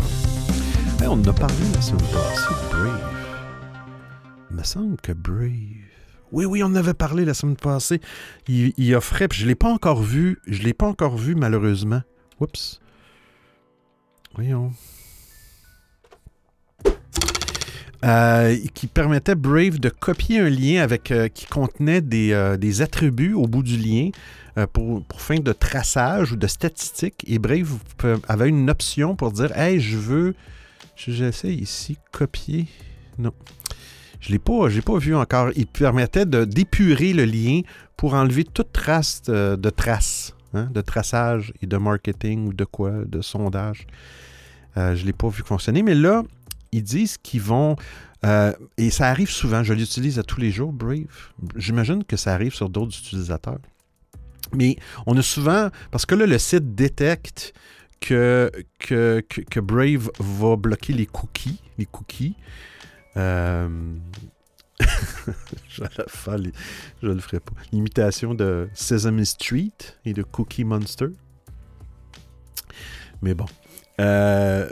on 1.03 1.07
en 1.11 1.25
a 1.25 1.33
parlé 1.33 1.55
la 1.75 1.81
semaine 1.81 2.07
passée, 2.13 2.55
Brave. 2.71 3.15
Il 4.51 4.57
me 4.57 4.63
semble 4.63 4.97
que 4.99 5.13
Brave. 5.13 5.88
Oui, 6.33 6.45
oui, 6.45 6.63
on 6.63 6.67
en 6.67 6.75
avait 6.75 6.95
parlé 6.95 7.25
la 7.25 7.35
semaine 7.35 7.57
passée. 7.57 8.01
Il, 8.49 8.95
offrait, 8.95 9.29
je 9.33 9.45
ne 9.45 9.49
l'ai 9.49 9.55
pas 9.55 9.71
encore 9.71 10.03
vu. 10.03 10.39
Je 10.47 10.63
l'ai 10.63 10.75
pas 10.75 10.87
encore 10.87 11.17
vu, 11.17 11.35
malheureusement. 11.35 12.03
Oups. 12.41 12.81
Voyons. 14.35 14.73
Euh, 18.05 18.57
qui 18.75 18.87
permettait 18.87 19.35
Brave 19.35 19.81
de 19.81 19.89
copier 19.89 20.39
un 20.39 20.49
lien 20.49 20.83
avec 20.83 21.11
euh, 21.11 21.27
qui 21.27 21.47
contenait 21.47 22.01
des, 22.01 22.31
euh, 22.33 22.57
des, 22.57 22.81
attributs 22.81 23.33
au 23.33 23.49
bout 23.49 23.65
du 23.65 23.77
lien 23.77 24.11
pour, 24.73 25.03
pour, 25.03 25.21
fin 25.21 25.41
de 25.41 25.53
traçage 25.53 26.33
ou 26.33 26.37
de 26.37 26.47
statistique. 26.47 27.25
Et 27.27 27.41
Brave 27.41 27.79
avait 28.29 28.49
une 28.49 28.71
option 28.71 29.17
pour 29.17 29.33
dire 29.33 29.57
Hey, 29.57 29.81
je 29.81 29.97
veux. 29.97 30.35
J'essaie 30.95 31.55
ici, 31.55 31.97
copier. 32.13 32.67
Non. 33.19 33.33
Je 34.21 34.33
l'ai 34.33 34.39
pas, 34.39 34.69
pas 34.85 34.99
vu 34.99 35.15
encore. 35.15 35.51
Il 35.57 35.67
permettait 35.67 36.27
d'épurer 36.27 37.13
le 37.13 37.25
lien 37.25 37.61
pour 37.97 38.15
enlever 38.15 38.45
toute 38.45 38.73
trace 38.73 39.23
de, 39.23 39.71
traces, 39.71 40.35
hein, 40.55 40.69
de 40.73 40.81
traçage 40.81 41.53
et 41.63 41.67
de 41.67 41.77
marketing 41.77 42.49
ou 42.49 42.53
de 42.53 42.65
quoi, 42.65 42.93
de 43.07 43.21
sondage. 43.21 43.87
Euh, 44.77 44.95
je 44.95 45.05
l'ai 45.05 45.13
pas 45.13 45.29
vu 45.29 45.43
fonctionner. 45.45 45.83
Mais 45.83 45.95
là, 45.95 46.23
ils 46.73 46.83
disent 46.83 47.19
qu'ils 47.19 47.43
vont 47.43 47.77
Euh, 48.25 48.53
et 48.77 48.91
ça 48.91 49.07
arrive 49.09 49.31
souvent, 49.31 49.63
je 49.63 49.73
l'utilise 49.73 50.19
à 50.19 50.23
tous 50.25 50.41
les 50.41 50.51
jours, 50.51 50.73
Brave. 50.73 51.07
J'imagine 51.57 52.03
que 52.05 52.17
ça 52.17 52.35
arrive 52.35 52.53
sur 52.53 52.69
d'autres 52.69 52.99
utilisateurs. 52.99 53.61
Mais 54.53 54.77
on 55.07 55.17
a 55.17 55.23
souvent, 55.23 55.69
parce 55.91 56.07
que 56.07 56.15
là, 56.15 56.27
le 56.27 56.39
site 56.39 56.75
détecte 56.75 57.53
que, 58.01 58.51
que, 58.79 59.21
que, 59.29 59.61
Brave 59.61 60.11
va 60.19 60.57
bloquer 60.57 60.93
les 60.95 61.07
cookies. 61.07 61.61
Les 61.79 61.87
cookies. 61.87 62.35
Euh, 63.19 63.69
je, 65.69 65.83
le 65.83 67.19
ferai 67.19 67.41
pas. 67.41 67.53
L'imitation 67.73 68.35
de 68.35 68.69
Sesame 68.75 69.25
Street 69.25 69.73
et 70.05 70.13
de 70.13 70.23
Cookie 70.23 70.65
Monster. 70.65 71.09
Mais 73.23 73.35
bon. 73.35 73.47
Euh, 74.01 74.69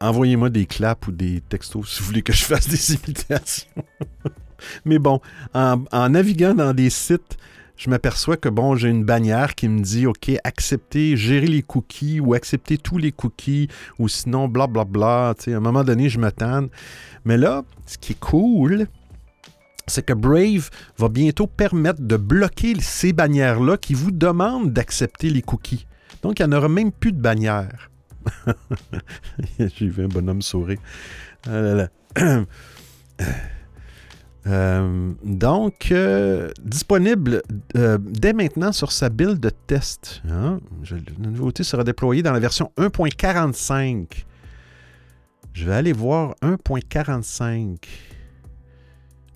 envoyez-moi 0.00 0.50
des 0.50 0.66
claps 0.66 1.08
ou 1.08 1.12
des 1.12 1.40
textos 1.40 1.88
si 1.88 2.00
vous 2.00 2.06
voulez 2.06 2.22
que 2.22 2.32
je 2.32 2.44
fasse 2.44 2.68
des 2.68 2.94
imitations. 3.04 3.68
Mais 4.84 4.98
bon, 4.98 5.20
en, 5.52 6.08
naviguant 6.08 6.54
dans 6.54 6.72
des 6.72 6.90
sites, 6.90 7.36
je 7.76 7.90
m'aperçois 7.90 8.36
que 8.36 8.48
bon, 8.48 8.76
j'ai 8.76 8.88
une 8.88 9.04
bannière 9.04 9.56
qui 9.56 9.68
me 9.68 9.80
dit 9.80 10.06
OK, 10.06 10.30
accepter, 10.44 11.16
gérer 11.16 11.48
les 11.48 11.62
cookies 11.62 12.20
ou 12.20 12.34
accepter 12.34 12.78
tous 12.78 12.98
les 12.98 13.10
cookies 13.10 13.68
ou 13.98 14.08
sinon 14.08 14.46
blablabla. 14.46 14.84
Bla, 14.84 15.34
bla, 15.34 15.54
à 15.54 15.56
un 15.56 15.60
moment 15.60 15.82
donné, 15.82 16.08
je 16.08 16.20
m'attends. 16.20 16.68
Mais 17.24 17.36
là, 17.36 17.64
ce 17.86 17.98
qui 17.98 18.12
est 18.12 18.20
cool, 18.20 18.86
c'est 19.86 20.04
que 20.04 20.12
Brave 20.12 20.70
va 20.98 21.08
bientôt 21.08 21.46
permettre 21.46 22.02
de 22.02 22.16
bloquer 22.16 22.74
ces 22.80 23.12
bannières-là 23.12 23.76
qui 23.76 23.94
vous 23.94 24.10
demandent 24.10 24.72
d'accepter 24.72 25.30
les 25.30 25.42
cookies. 25.42 25.86
Donc, 26.22 26.40
il 26.40 26.46
n'y 26.46 26.54
en 26.54 26.58
aura 26.58 26.68
même 26.68 26.92
plus 26.92 27.12
de 27.12 27.20
bannières. 27.20 27.90
J'ai 29.58 29.88
vu 29.88 30.04
un 30.04 30.08
bonhomme 30.08 30.42
sourire. 30.42 30.78
Ah 31.46 31.88
euh, 34.46 35.12
donc, 35.24 35.88
euh, 35.90 36.50
disponible 36.62 37.42
euh, 37.76 37.98
dès 38.00 38.32
maintenant 38.32 38.72
sur 38.72 38.92
sa 38.92 39.08
build 39.08 39.40
de 39.40 39.50
test. 39.50 40.22
Hein? 40.30 40.60
la 40.90 41.28
nouveauté 41.28 41.64
sera 41.64 41.84
déployée 41.84 42.22
dans 42.22 42.32
la 42.32 42.40
version 42.40 42.70
1.45. 42.78 44.24
Je 45.54 45.64
vais 45.66 45.74
aller 45.74 45.92
voir 45.92 46.34
1.45. 46.42 47.78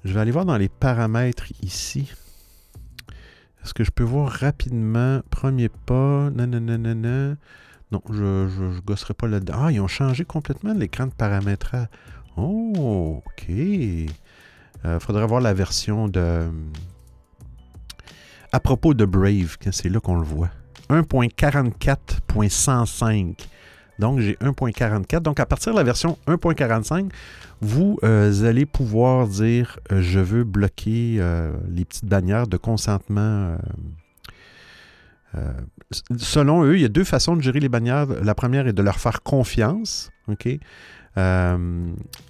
Je 0.04 0.12
vais 0.12 0.20
aller 0.20 0.32
voir 0.32 0.44
dans 0.44 0.56
les 0.56 0.68
paramètres 0.68 1.46
ici. 1.62 2.12
Est-ce 3.62 3.72
que 3.72 3.84
je 3.84 3.92
peux 3.92 4.02
voir 4.02 4.28
rapidement, 4.28 5.20
premier 5.30 5.68
pas, 5.68 6.30
nanana, 6.30 7.36
non, 7.92 8.02
je 8.10 8.22
ne 8.22 8.80
gosserai 8.80 9.14
pas 9.14 9.28
là-dedans. 9.28 9.54
Ah, 9.56 9.70
ils 9.72 9.80
ont 9.80 9.86
changé 9.86 10.24
complètement 10.24 10.74
l'écran 10.74 11.06
de 11.06 11.12
paramétrage. 11.12 11.86
Oh, 12.36 13.22
OK. 13.24 13.44
Il 13.48 14.10
euh, 14.84 14.98
faudrait 14.98 15.26
voir 15.26 15.40
la 15.40 15.54
version 15.54 16.08
de... 16.08 16.50
À 18.50 18.58
propos 18.58 18.92
de 18.92 19.04
Brave, 19.04 19.56
c'est 19.70 19.88
là 19.88 20.00
qu'on 20.00 20.16
le 20.16 20.26
voit. 20.26 20.50
1.44.105. 20.90 23.46
Donc, 23.98 24.20
j'ai 24.20 24.34
1.44. 24.34 25.20
Donc, 25.20 25.40
à 25.40 25.46
partir 25.46 25.72
de 25.72 25.78
la 25.78 25.84
version 25.84 26.18
1.45, 26.26 27.10
vous 27.60 27.98
euh, 28.04 28.44
allez 28.44 28.66
pouvoir 28.66 29.26
dire 29.26 29.78
euh, 29.90 30.00
je 30.00 30.20
veux 30.20 30.44
bloquer 30.44 31.16
euh, 31.18 31.52
les 31.68 31.84
petites 31.84 32.04
bannières 32.04 32.46
de 32.46 32.56
consentement. 32.56 33.56
selon 36.16 36.64
eux, 36.64 36.76
il 36.76 36.82
y 36.82 36.84
a 36.84 36.88
deux 36.88 37.04
façons 37.04 37.36
de 37.36 37.42
gérer 37.42 37.60
les 37.60 37.68
bannières. 37.68 38.06
La 38.22 38.34
première 38.34 38.66
est 38.66 38.72
de 38.72 38.82
leur 38.82 38.98
faire 38.98 39.22
confiance. 39.22 40.10
OK? 40.28 40.48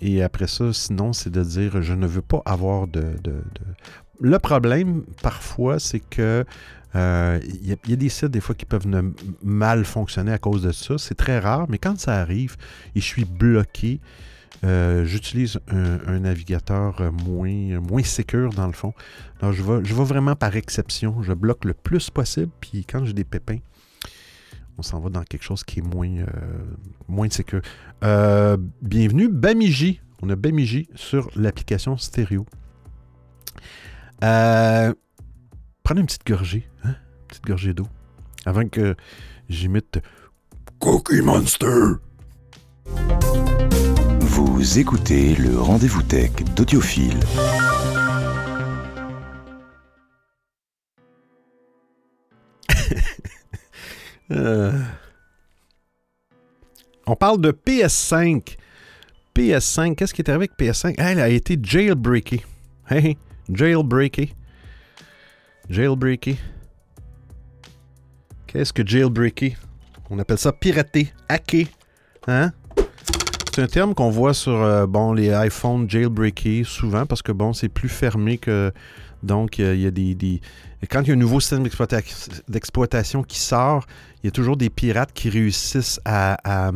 et 0.01 0.23
après 0.23 0.47
ça, 0.47 0.73
sinon, 0.73 1.13
c'est 1.13 1.29
de 1.29 1.43
dire 1.43 1.83
je 1.83 1.93
ne 1.93 2.07
veux 2.07 2.23
pas 2.23 2.41
avoir 2.47 2.87
de. 2.87 3.17
Le 4.21 4.39
problème, 4.39 5.05
parfois, 5.23 5.79
c'est 5.79 6.01
que 6.01 6.45
il 6.95 7.79
y, 7.87 7.93
a 7.93 7.97
des 7.97 8.09
sites 8.09 8.31
des 8.31 8.41
fois 8.41 8.55
qui 8.55 8.65
peuvent 8.65 8.87
mal 9.43 9.85
fonctionner 9.85 10.33
à 10.33 10.39
cause 10.39 10.63
de 10.63 10.73
ça. 10.73 10.97
C'est 10.99 11.15
très 11.15 11.39
rare, 11.39 11.67
mais 11.69 11.79
quand 11.79 11.99
ça 11.99 12.15
arrive 12.15 12.57
et 12.95 13.01
je 13.01 13.05
suis 13.05 13.25
bloqué, 13.25 14.01
euh, 14.65 15.05
j'utilise 15.05 15.61
un, 15.69 16.19
navigateur 16.19 17.01
euh, 17.01 17.11
moins, 17.13 17.81
moins 17.81 18.03
dans 18.57 18.67
le 18.67 18.73
fond. 18.73 18.93
Je 19.41 19.63
vais, 19.63 19.85
je 19.85 19.95
vraiment 19.95 20.35
par 20.35 20.57
exception. 20.57 21.23
Je 21.23 21.33
bloque 21.33 21.65
le 21.65 21.75
plus 21.75 22.11
possible. 22.11 22.51
Puis 22.61 22.85
quand 22.85 23.05
j'ai 23.05 23.13
des 23.13 23.25
pépins, 23.25 23.59
on 24.77 24.83
s'en 24.83 25.01
va 25.01 25.11
dans 25.11 25.23
quelque 25.23 25.45
chose 25.45 25.63
qui 25.65 25.79
est 25.79 25.83
moins, 25.83 26.09
euh, 26.09 26.27
moins 27.07 27.31
sécure. 27.31 27.63
bienvenue, 28.83 29.29
Bamiji. 29.29 30.01
On 30.23 30.31
a 30.31 30.37
Bamiji 30.37 30.89
sur 30.97 31.31
l'application 31.37 31.97
stéréo. 31.97 32.45
Prenez 35.89 36.03
une 36.03 36.07
petite 36.07 36.27
gorgée. 36.27 36.69
Hein? 36.85 36.91
Une 36.91 37.27
petite 37.29 37.47
gorgée 37.47 37.73
d'eau. 37.73 37.89
Avant 38.45 38.69
que 38.69 38.95
j'imite 39.49 40.01
Cookie 40.81 41.23
Monster. 41.23 41.95
Vous 44.21 44.79
écoutez 44.79 45.35
le 45.37 45.59
rendez-vous 45.59 46.03
tech 46.03 46.33
d'Audiophile. 46.55 47.19
Euh. 54.31 54.79
On 57.07 57.17
parle 57.17 57.41
de 57.41 57.51
PS5. 57.51 58.59
PS5, 59.35 59.95
qu'est-ce 59.95 60.13
qui 60.13 60.21
est 60.21 60.29
arrivé 60.29 60.51
avec 60.51 60.59
PS5? 60.59 60.97
Elle 60.99 61.19
a 61.19 61.31
été 61.31 61.59
jailbreakée. 61.59 62.45
Hey, 62.91 63.17
jailbreakée. 63.51 64.35
Jailbreakée. 65.69 66.39
Qu'est-ce 68.47 68.73
que 68.73 68.87
jailbreaké? 68.87 69.57
On 70.09 70.19
appelle 70.19 70.39
ça 70.39 70.53
pirater, 70.53 71.13
hacker. 71.29 71.67
Hein? 72.27 72.53
c'est 73.55 73.63
un 73.65 73.67
terme 73.67 73.95
qu'on 73.95 74.11
voit 74.11 74.35
sur 74.35 74.53
euh, 74.53 74.87
bon, 74.87 75.13
les 75.13 75.31
iPhones 75.31 75.91
jailbreakés 75.91 76.63
souvent 76.65 77.07
parce 77.07 77.23
que 77.23 77.33
bon, 77.33 77.53
c'est 77.53 77.69
plus 77.69 77.89
fermé 77.89 78.39
que. 78.39 78.73
Donc, 79.25 79.59
il 79.59 79.81
y 79.81 79.87
a 79.87 79.91
des, 79.91 80.41
Quand 80.89 81.03
il 81.03 81.09
y 81.09 81.11
a 81.11 81.15
un 81.15 81.17
nouveau 81.17 81.41
système 81.41 81.65
d'exploitation 82.49 83.25
qui 83.25 83.41
sort, 83.41 83.85
il 84.23 84.27
y 84.27 84.29
a 84.29 84.31
toujours 84.31 84.57
des 84.57 84.71
pirates 84.71 85.13
qui 85.13 85.29
réussissent 85.29 86.01
à. 86.05 86.71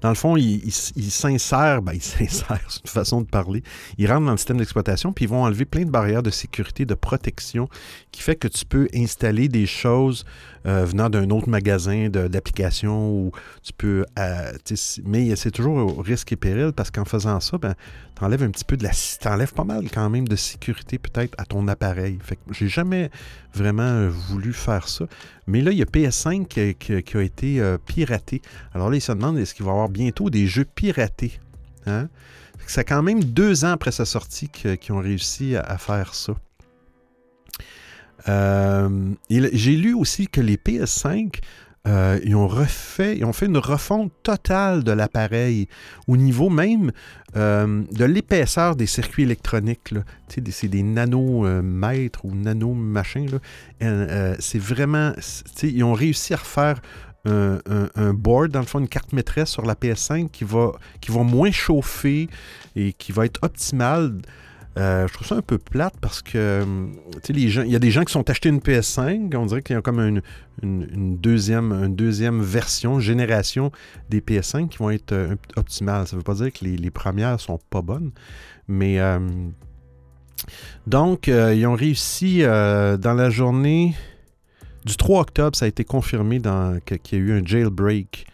Dans 0.00 0.10
le 0.10 0.14
fond, 0.14 0.36
ils 0.36 0.64
il, 0.64 1.10
s'insèrent, 1.10 1.82
ben, 1.82 1.92
ils 1.92 2.02
s'insèrent, 2.02 2.60
c'est 2.68 2.82
une 2.84 2.90
façon 2.90 3.20
de 3.20 3.26
parler. 3.26 3.62
Ils 3.98 4.10
rentrent 4.10 4.26
dans 4.26 4.32
le 4.32 4.36
système 4.36 4.58
d'exploitation, 4.58 5.12
puis 5.12 5.24
ils 5.24 5.28
vont 5.28 5.42
enlever 5.42 5.64
plein 5.64 5.84
de 5.84 5.90
barrières 5.90 6.22
de 6.22 6.30
sécurité, 6.30 6.86
de 6.86 6.94
protection, 6.94 7.68
qui 8.12 8.22
fait 8.22 8.36
que 8.36 8.48
tu 8.48 8.64
peux 8.64 8.88
installer 8.94 9.48
des 9.48 9.66
choses 9.66 10.24
euh, 10.66 10.84
venant 10.84 11.08
d'un 11.08 11.30
autre 11.30 11.48
magasin 11.48 12.08
d'application 12.08 13.10
ou 13.10 13.32
tu 13.62 13.72
peux. 13.72 14.04
Euh, 14.18 14.52
mais 15.04 15.34
c'est 15.36 15.50
toujours 15.50 15.76
au 15.76 16.02
risque 16.02 16.32
et 16.32 16.36
péril 16.36 16.72
parce 16.74 16.90
qu'en 16.90 17.04
faisant 17.04 17.40
ça, 17.40 17.58
ben, 17.58 17.74
tu 18.16 18.24
enlèves 18.24 18.42
un 18.42 18.50
petit 18.50 18.64
peu 18.64 18.76
de 18.76 18.82
la. 18.82 18.90
Tu 18.90 19.28
enlèves 19.28 19.54
pas 19.54 19.64
mal 19.64 19.88
quand 19.92 20.10
même 20.10 20.26
de 20.26 20.36
sécurité 20.36 20.98
peut-être 20.98 21.34
à 21.38 21.44
ton 21.44 21.68
appareil. 21.68 22.18
Fait 22.22 22.36
que 22.36 22.40
j'ai 22.50 22.68
jamais 22.68 23.10
vraiment 23.54 23.82
euh, 23.82 24.08
voulu 24.10 24.52
faire 24.52 24.88
ça. 24.88 25.06
Mais 25.46 25.62
là, 25.62 25.70
il 25.70 25.78
y 25.78 25.82
a 25.82 25.86
PS5 25.86 26.46
qui, 26.76 27.16
a 27.16 27.22
été 27.22 27.76
piraté. 27.86 28.42
Alors 28.74 28.90
là, 28.90 28.96
ils 28.96 29.00
se 29.00 29.12
demandent 29.12 29.38
est-ce 29.38 29.54
qu'il 29.54 29.64
va 29.64 29.70
y 29.70 29.74
avoir 29.74 29.87
bientôt 29.88 30.30
des 30.30 30.46
jeux 30.46 30.64
piratés. 30.64 31.40
Hein? 31.86 32.08
C'est 32.66 32.84
quand 32.84 33.02
même 33.02 33.24
deux 33.24 33.64
ans 33.64 33.72
après 33.72 33.92
sa 33.92 34.04
sortie 34.04 34.48
qu'ils 34.48 34.92
ont 34.92 34.98
réussi 34.98 35.56
à 35.56 35.78
faire 35.78 36.14
ça. 36.14 36.34
Euh, 38.28 39.14
j'ai 39.30 39.76
lu 39.76 39.94
aussi 39.94 40.28
que 40.28 40.40
les 40.40 40.56
PS5, 40.56 41.40
euh, 41.86 42.18
ont 42.34 43.32
fait 43.32 43.46
une 43.46 43.56
refonte 43.56 44.12
totale 44.22 44.84
de 44.84 44.92
l'appareil 44.92 45.68
au 46.06 46.18
niveau 46.18 46.50
même 46.50 46.90
euh, 47.36 47.82
de 47.90 48.04
l'épaisseur 48.04 48.76
des 48.76 48.86
circuits 48.86 49.22
électroniques. 49.22 49.94
C'est 50.28 50.68
des 50.68 50.82
nanomètres 50.82 52.24
ou 52.24 52.34
nanomachins. 52.34 53.38
c'est 53.80 54.58
vraiment. 54.58 55.12
Ils 55.62 55.84
ont 55.84 55.94
réussi 55.94 56.34
à 56.34 56.38
refaire 56.38 56.82
un, 57.24 58.14
board, 58.14 58.50
dans 58.52 58.60
le 58.60 58.66
fond, 58.66 58.78
une 58.78 58.88
carte 58.88 59.12
maîtresse 59.12 59.50
sur 59.50 59.66
la 59.66 59.74
PS5 59.74 60.30
qui 60.30 60.44
va, 60.44 60.72
qui 61.00 61.10
va 61.10 61.22
moins 61.22 61.50
chauffer 61.50 62.28
et 62.74 62.92
qui 62.92 63.12
va 63.12 63.26
être 63.26 63.40
optimale 63.42 64.18
euh, 64.78 65.08
je 65.08 65.12
trouve 65.12 65.26
ça 65.26 65.34
un 65.34 65.42
peu 65.42 65.58
plate 65.58 65.94
parce 66.00 66.22
que 66.22 66.64
les 67.28 67.42
il 67.42 67.70
y 67.70 67.76
a 67.76 67.80
des 67.80 67.90
gens 67.90 68.04
qui 68.04 68.12
sont 68.12 68.28
achetés 68.30 68.48
une 68.48 68.60
PS5, 68.60 69.34
on 69.36 69.46
dirait 69.46 69.62
qu'il 69.62 69.74
y 69.74 69.78
a 69.78 69.82
comme 69.82 69.98
une, 70.62 71.16
deuxième, 71.16 71.72
une 71.72 71.96
deuxième 71.96 72.40
version, 72.42 73.00
génération 73.00 73.72
des 74.08 74.20
PS5 74.20 74.68
qui 74.68 74.78
vont 74.78 74.90
être 74.90 75.12
euh, 75.12 75.34
optimales. 75.56 76.06
Ça 76.06 76.14
ne 76.14 76.20
veut 76.20 76.24
pas 76.24 76.34
dire 76.34 76.52
que 76.52 76.64
les, 76.64 76.90
premières 76.90 77.40
sont 77.40 77.58
pas 77.70 77.82
bonnes, 77.82 78.12
mais 78.68 79.00
euh, 79.00 79.18
donc 80.86 81.26
ils 81.26 81.66
ont 81.66 81.74
réussi 81.74 82.42
dans 82.42 83.14
la 83.16 83.30
journée 83.30 83.94
du 84.88 84.96
3 84.96 85.20
octobre, 85.20 85.56
ça 85.56 85.66
a 85.66 85.68
été 85.68 85.84
confirmé 85.84 86.40
qu'il 87.04 87.18
y 87.18 87.20
a 87.20 87.24
eu 87.24 87.32
un 87.38 87.44
jailbreak. 87.44 88.26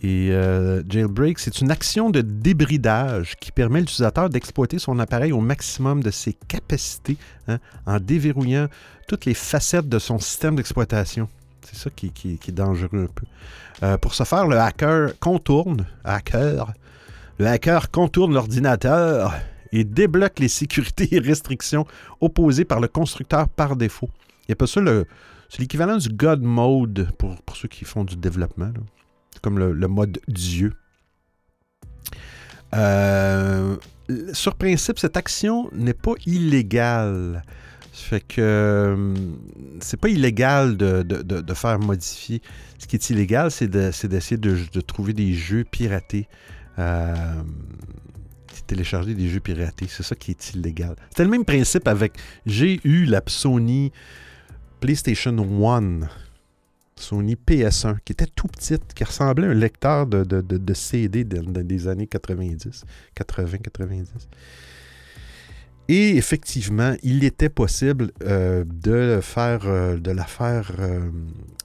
Et 0.00 0.30
euh, 0.30 0.82
jailbreak, 0.88 1.40
c'est 1.40 1.60
une 1.60 1.72
action 1.72 2.10
de 2.10 2.20
débridage 2.20 3.34
qui 3.40 3.50
permet 3.50 3.78
à 3.78 3.80
l'utilisateur 3.80 4.30
d'exploiter 4.30 4.78
son 4.78 5.00
appareil 5.00 5.32
au 5.32 5.40
maximum 5.40 6.02
de 6.02 6.10
ses 6.12 6.34
capacités 6.34 7.16
hein, 7.48 7.58
en 7.84 7.98
déverrouillant 7.98 8.68
toutes 9.08 9.24
les 9.24 9.34
facettes 9.34 9.88
de 9.88 9.98
son 9.98 10.20
système 10.20 10.54
d'exploitation. 10.54 11.28
C'est 11.62 11.76
ça 11.76 11.90
qui, 11.90 12.12
est 12.26 12.52
dangereux 12.52 13.08
un 13.08 13.12
peu. 13.12 13.26
Euh, 13.82 13.98
pour 13.98 14.14
ce 14.14 14.22
faire, 14.22 14.46
le 14.46 14.58
hacker 14.58 15.18
contourne, 15.18 15.84
hacker, 16.04 16.72
le 17.38 17.46
hacker 17.46 17.90
contourne 17.90 18.32
l'ordinateur 18.32 19.34
et 19.72 19.82
débloque 19.82 20.38
les 20.38 20.48
sécurités 20.48 21.08
et 21.10 21.18
restrictions 21.18 21.86
opposées 22.20 22.64
par 22.64 22.78
le 22.78 22.86
constructeur 22.86 23.48
par 23.48 23.74
défaut. 23.74 24.10
Il 24.48 24.52
n'y 24.52 24.54
a 24.54 24.56
pas 24.56 24.66
ça 24.66 24.80
le. 24.80 25.04
C'est 25.50 25.60
l'équivalent 25.60 25.98
du 25.98 26.08
God 26.08 26.42
Mode 26.42 27.10
pour, 27.18 27.36
ceux 27.54 27.68
qui 27.68 27.84
font 27.84 28.04
du 28.04 28.16
développement 28.16 28.72
comme 29.42 29.58
le, 29.58 29.88
mode 29.88 30.18
Dieu. 30.26 30.72
Euh, 32.74 33.76
sur 34.32 34.54
principe, 34.56 34.98
cette 34.98 35.16
action 35.16 35.70
n'est 35.72 35.94
pas 35.94 36.14
illégale. 36.26 37.42
Fait 37.92 38.20
que 38.20 38.40
euh, 38.40 39.14
c'est 39.80 39.98
pas 39.98 40.08
illégal 40.08 40.76
de, 40.76 41.54
faire 41.54 41.78
modifier. 41.78 42.42
Ce 42.78 42.86
qui 42.86 42.96
est 42.96 43.10
illégal, 43.10 43.50
c'est 43.50 43.68
d'essayer 43.68 44.36
de, 44.36 44.80
trouver 44.80 45.12
des 45.12 45.34
jeux 45.34 45.64
piratés. 45.64 46.28
Euh, 46.78 47.14
télécharger 48.66 49.14
des 49.14 49.28
jeux 49.28 49.40
piratés. 49.40 49.86
C'est 49.88 50.02
ça 50.02 50.14
qui 50.14 50.30
est 50.30 50.54
illégal. 50.54 50.94
C'était 51.08 51.24
le 51.24 51.30
même 51.30 51.44
principe 51.44 51.88
avec. 51.88 52.12
J'ai 52.46 52.80
eu 52.84 53.04
la 53.04 53.22
Sony 53.26 53.92
PlayStation 54.80 55.36
1 55.36 56.08
Sony 56.96 57.36
PS1, 57.36 57.98
qui 58.04 58.12
était 58.12 58.26
tout 58.26 58.48
petite, 58.48 58.92
qui 58.94 59.04
ressemblait 59.04 59.46
à 59.46 59.50
un 59.50 59.54
lecteur 59.54 60.06
de, 60.06 60.74
CD 60.74 61.24
des 61.24 61.88
années 61.88 62.06
90, 62.06 62.84
80-90. 63.16 64.06
Et 65.90 66.16
effectivement, 66.18 66.94
il 67.02 67.24
était 67.24 67.48
possible 67.48 68.12
euh, 68.22 68.62
de 68.66 69.20
faire, 69.22 69.62
euh, 69.64 69.96
de 69.96 70.10
la 70.10 70.24
faire. 70.24 70.70
Euh, 70.78 71.08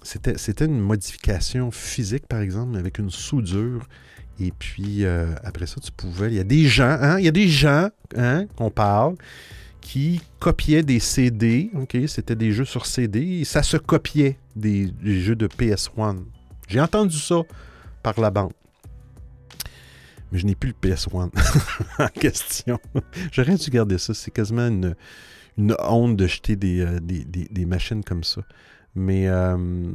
c'était 0.04 0.66
une 0.66 0.80
modification 0.80 1.72
physique, 1.72 2.26
par 2.28 2.40
exemple, 2.40 2.78
avec 2.78 3.00
une 3.00 3.10
soudure. 3.10 3.88
Et 4.40 4.52
puis 4.52 5.06
après 5.44 5.68
ça, 5.68 5.80
tu 5.80 5.92
pouvais. 5.92 6.30
Il 6.30 6.34
y 6.34 6.40
a 6.40 6.44
des 6.44 6.66
gens, 6.66 6.98
hein, 7.00 7.20
il 7.20 7.26
y 7.26 7.28
a 7.28 7.32
des 7.32 7.48
gens, 7.48 7.90
hein, 8.16 8.48
qu'on 8.56 8.72
parle, 8.72 9.16
qui 9.84 10.22
copiaient 10.40 10.82
des 10.82 11.00
CD. 11.00 11.70
C'était 12.08 12.36
des 12.36 12.52
jeux 12.52 12.66
sur 12.66 12.88
CD 12.88 13.42
et 13.42 13.44
ça 13.46 13.62
se 13.62 13.78
copiait 13.78 14.40
des, 14.56 14.92
jeux 15.04 15.36
de 15.36 15.48
PS1. 15.48 16.24
J'ai 16.68 16.82
entendu 16.82 17.18
ça 17.18 17.42
par 18.02 18.20
la 18.20 18.32
bande. 18.32 18.54
Mais 20.32 20.40
je 20.40 20.48
n'ai 20.48 20.56
plus 20.56 20.74
le 20.74 20.90
PS1 20.90 21.30
en 22.00 22.08
question. 22.08 22.80
J'aurais 23.32 23.56
dû 23.56 23.70
garder 23.70 24.00
ça. 24.00 24.16
C'est 24.16 24.32
quasiment 24.32 24.68
une, 24.68 24.96
honte 25.80 26.16
de 26.16 26.26
jeter 26.26 26.56
des, 26.56 26.80
euh, 26.80 27.00
des, 27.00 27.66
machines 27.66 28.04
comme 28.04 28.24
ça. 28.24 28.42
Mais 28.96 29.28
euh, 29.28 29.92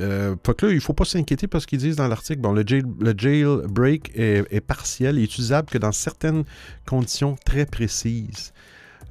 euh, 0.00 0.34
là, 0.34 0.68
il 0.68 0.74
ne 0.74 0.80
faut 0.80 0.92
pas 0.92 1.04
s'inquiéter 1.04 1.46
parce 1.46 1.66
qu'ils 1.66 1.78
disent 1.78 1.96
dans 1.96 2.08
l'article, 2.08 2.40
bon, 2.40 2.52
le, 2.52 2.62
le 2.62 3.14
jailbreak 3.16 4.12
est, 4.14 4.60
partiel 4.60 5.18
et 5.18 5.22
utilisable 5.22 5.68
que 5.68 5.78
dans 5.78 5.92
certaines 5.92 6.44
conditions 6.86 7.36
très 7.44 7.66
précises. 7.66 8.52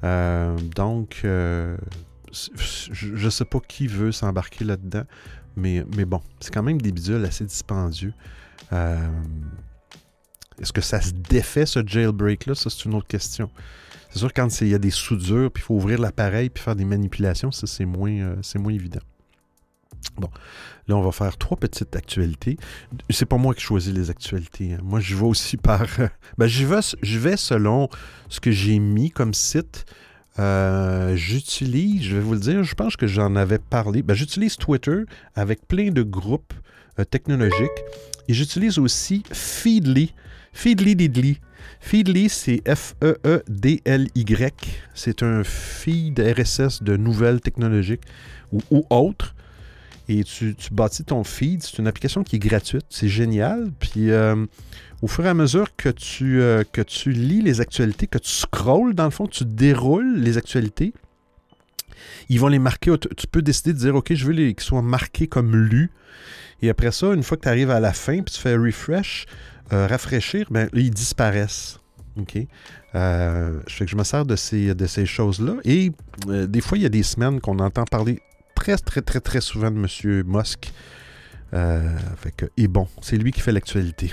Euh, 0.04 0.56
donc, 0.74 1.20
euh, 1.24 1.76
je 2.32 3.24
ne 3.24 3.30
sais 3.30 3.44
pas 3.44 3.60
qui 3.60 3.86
veut 3.86 4.12
s'embarquer 4.12 4.64
là-dedans, 4.64 5.04
mais, 5.56 5.84
mais 5.96 6.04
bon, 6.04 6.20
c'est 6.40 6.52
quand 6.52 6.62
même 6.62 6.80
des 6.80 6.92
bidules 6.92 7.24
assez 7.24 7.44
dispendieux. 7.44 8.14
Est-ce 10.60 10.72
que 10.72 10.80
ça 10.80 11.00
se 11.00 11.12
défait, 11.12 11.66
ce 11.66 11.86
jailbreak-là? 11.86 12.54
Ça, 12.54 12.70
c'est 12.70 12.84
une 12.84 12.94
autre 12.94 13.08
question. 13.08 13.50
C'est 14.10 14.18
sûr, 14.18 14.32
quand 14.32 14.60
il 14.60 14.68
y 14.68 14.74
a 14.74 14.78
des 14.78 14.90
soudures, 14.90 15.50
puis 15.50 15.62
il 15.62 15.64
faut 15.64 15.74
ouvrir 15.74 16.00
l'appareil, 16.00 16.50
puis 16.50 16.62
faire 16.62 16.76
des 16.76 16.84
manipulations, 16.84 17.50
ça, 17.50 17.66
c'est 17.66 17.84
moins, 17.84 18.36
c'est 18.42 18.58
moins 18.58 18.72
évident. 18.72 19.00
Bon, 20.16 20.30
là, 20.88 20.96
on 20.96 21.02
va 21.02 21.12
faire 21.12 21.36
trois 21.36 21.56
petites 21.56 21.96
actualités. 21.96 22.56
C'est 23.10 23.26
pas 23.26 23.36
moi 23.36 23.54
qui 23.54 23.62
choisis 23.62 23.92
les 23.92 24.10
actualités. 24.10 24.74
Hein. 24.74 24.80
Moi, 24.82 25.00
je 25.00 25.14
vais 25.14 25.24
aussi 25.24 25.56
par. 25.58 25.86
ben, 26.38 26.46
je 26.46 26.66
vais, 26.66 26.80
je 27.02 27.18
vais 27.18 27.36
selon 27.36 27.88
ce 28.28 28.40
que 28.40 28.50
j'ai 28.50 28.78
mis 28.78 29.10
comme 29.10 29.34
site. 29.34 29.84
Euh, 30.38 31.16
j'utilise, 31.16 32.04
je 32.04 32.16
vais 32.16 32.22
vous 32.22 32.34
le 32.34 32.40
dire, 32.40 32.62
je 32.62 32.74
pense 32.74 32.96
que 32.96 33.06
j'en 33.06 33.36
avais 33.36 33.58
parlé. 33.58 34.02
Ben, 34.02 34.14
j'utilise 34.14 34.56
Twitter 34.56 35.02
avec 35.34 35.66
plein 35.66 35.90
de 35.90 36.02
groupes 36.02 36.54
euh, 36.98 37.04
technologiques 37.04 37.68
et 38.28 38.34
j'utilise 38.34 38.78
aussi 38.78 39.22
Feedly. 39.32 40.14
Feedly 40.52 40.96
Didly. 40.96 41.40
Feedly, 41.80 42.28
c'est 42.28 42.62
F-E-E-D-L-Y. 42.66 44.52
C'est 44.94 45.22
un 45.22 45.44
feed 45.44 46.20
RSS 46.20 46.82
de 46.82 46.96
nouvelles 46.96 47.40
technologiques 47.40 48.02
ou 48.52 48.84
autres 48.90 49.34
et 50.10 50.24
tu, 50.24 50.54
bâtis 50.72 51.04
ton 51.04 51.22
feed. 51.22 51.62
C'est 51.62 51.78
une 51.78 51.86
application 51.86 52.24
qui 52.24 52.36
est 52.36 52.40
gratuite. 52.40 52.86
C'est 52.90 53.08
génial. 53.08 53.70
Puis 53.78 54.10
euh, 54.10 54.44
au 55.02 55.06
fur 55.06 55.24
et 55.24 55.28
à 55.28 55.34
mesure 55.34 55.76
que 55.76 55.88
tu, 55.88 56.40
euh, 56.40 56.64
que 56.72 56.82
tu 56.82 57.12
lis 57.12 57.42
les 57.42 57.60
actualités, 57.60 58.06
que 58.06 58.18
tu 58.18 58.30
scrolls, 58.30 58.94
dans 58.94 59.04
le 59.04 59.10
fond, 59.10 59.26
tu 59.26 59.44
déroules 59.44 60.16
les 60.16 60.36
actualités, 60.36 60.92
ils 62.28 62.40
vont 62.40 62.48
les 62.48 62.58
marquer. 62.58 62.94
Tu 63.16 63.26
peux 63.28 63.42
décider 63.42 63.72
de 63.72 63.78
dire, 63.78 63.94
OK, 63.94 64.12
je 64.12 64.26
veux 64.26 64.34
qu'ils 64.34 64.60
soient 64.60 64.82
marqués 64.82 65.28
comme 65.28 65.54
lus. 65.54 65.90
Et 66.62 66.68
après 66.68 66.90
ça, 66.90 67.14
une 67.14 67.22
fois 67.22 67.36
que 67.36 67.42
tu 67.42 67.48
arrives 67.48 67.70
à 67.70 67.80
la 67.80 67.92
fin, 67.92 68.22
puis 68.22 68.34
tu 68.34 68.40
fais 68.40 68.56
refresh, 68.56 69.26
euh, 69.72 69.86
rafraîchir, 69.86 70.46
ben, 70.50 70.68
ils 70.74 70.90
disparaissent. 70.90 71.78
OK? 72.16 72.38
je 72.92 73.60
fais 73.68 73.84
que 73.84 73.90
je 73.90 73.96
me 73.96 74.02
sers 74.02 74.26
de 74.26 74.34
ces, 74.34 74.74
de 74.74 74.86
ces 74.86 75.06
choses-là. 75.06 75.54
Et 75.64 75.92
des 76.26 76.60
fois, 76.60 76.76
il 76.76 76.82
y 76.82 76.86
a 76.86 76.90
des 76.90 77.04
semaines 77.04 77.40
qu'on 77.40 77.60
entend 77.60 77.84
parler 77.84 78.20
très, 78.60 78.76
très, 78.76 79.00
très, 79.00 79.20
très 79.20 79.40
souvent 79.40 79.70
de 79.70 79.78
M. 79.78 80.22
Musk. 80.26 80.72
Euh, 81.54 81.80
fait 82.16 82.30
que, 82.30 82.46
et 82.56 82.68
bon, 82.68 82.86
c'est 83.00 83.16
lui 83.16 83.32
qui 83.32 83.40
fait 83.40 83.52
l'actualité. 83.52 84.12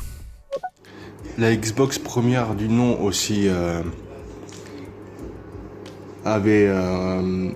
La 1.38 1.56
Xbox 1.56 2.00
première 2.00 2.56
du 2.56 2.70
nom 2.70 3.00
aussi 3.04 3.48
euh, 3.48 3.84
avait, 6.24 6.66
euh, 6.68 7.50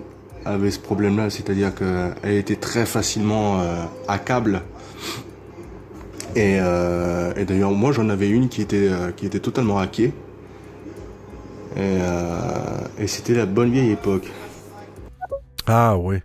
avait 0.46 0.70
ce 0.70 0.80
problème-là, 0.80 1.30
c'est-à-dire 1.30 1.74
qu'elle 1.74 2.36
était 2.36 2.58
très 2.58 2.86
facilement 2.86 3.64
câble 4.26 4.62
Et, 6.36 6.58
et 6.58 7.46
d'ailleurs, 7.46 7.72
moi 7.72 7.92
j'en 7.94 8.10
avais 8.10 8.30
une 8.30 8.50
qui 8.50 8.62
était, 8.62 8.92
qui 9.16 9.26
était 9.26 9.40
totalement 9.40 9.80
hackée. 9.80 10.14
Et, 11.78 11.98
et 13.00 13.08
c'était 13.08 13.34
la 13.34 13.46
bonne 13.46 13.72
vieille 13.72 13.92
époque. 13.92 14.30
Ah 15.66 15.98
oui. 15.98 16.18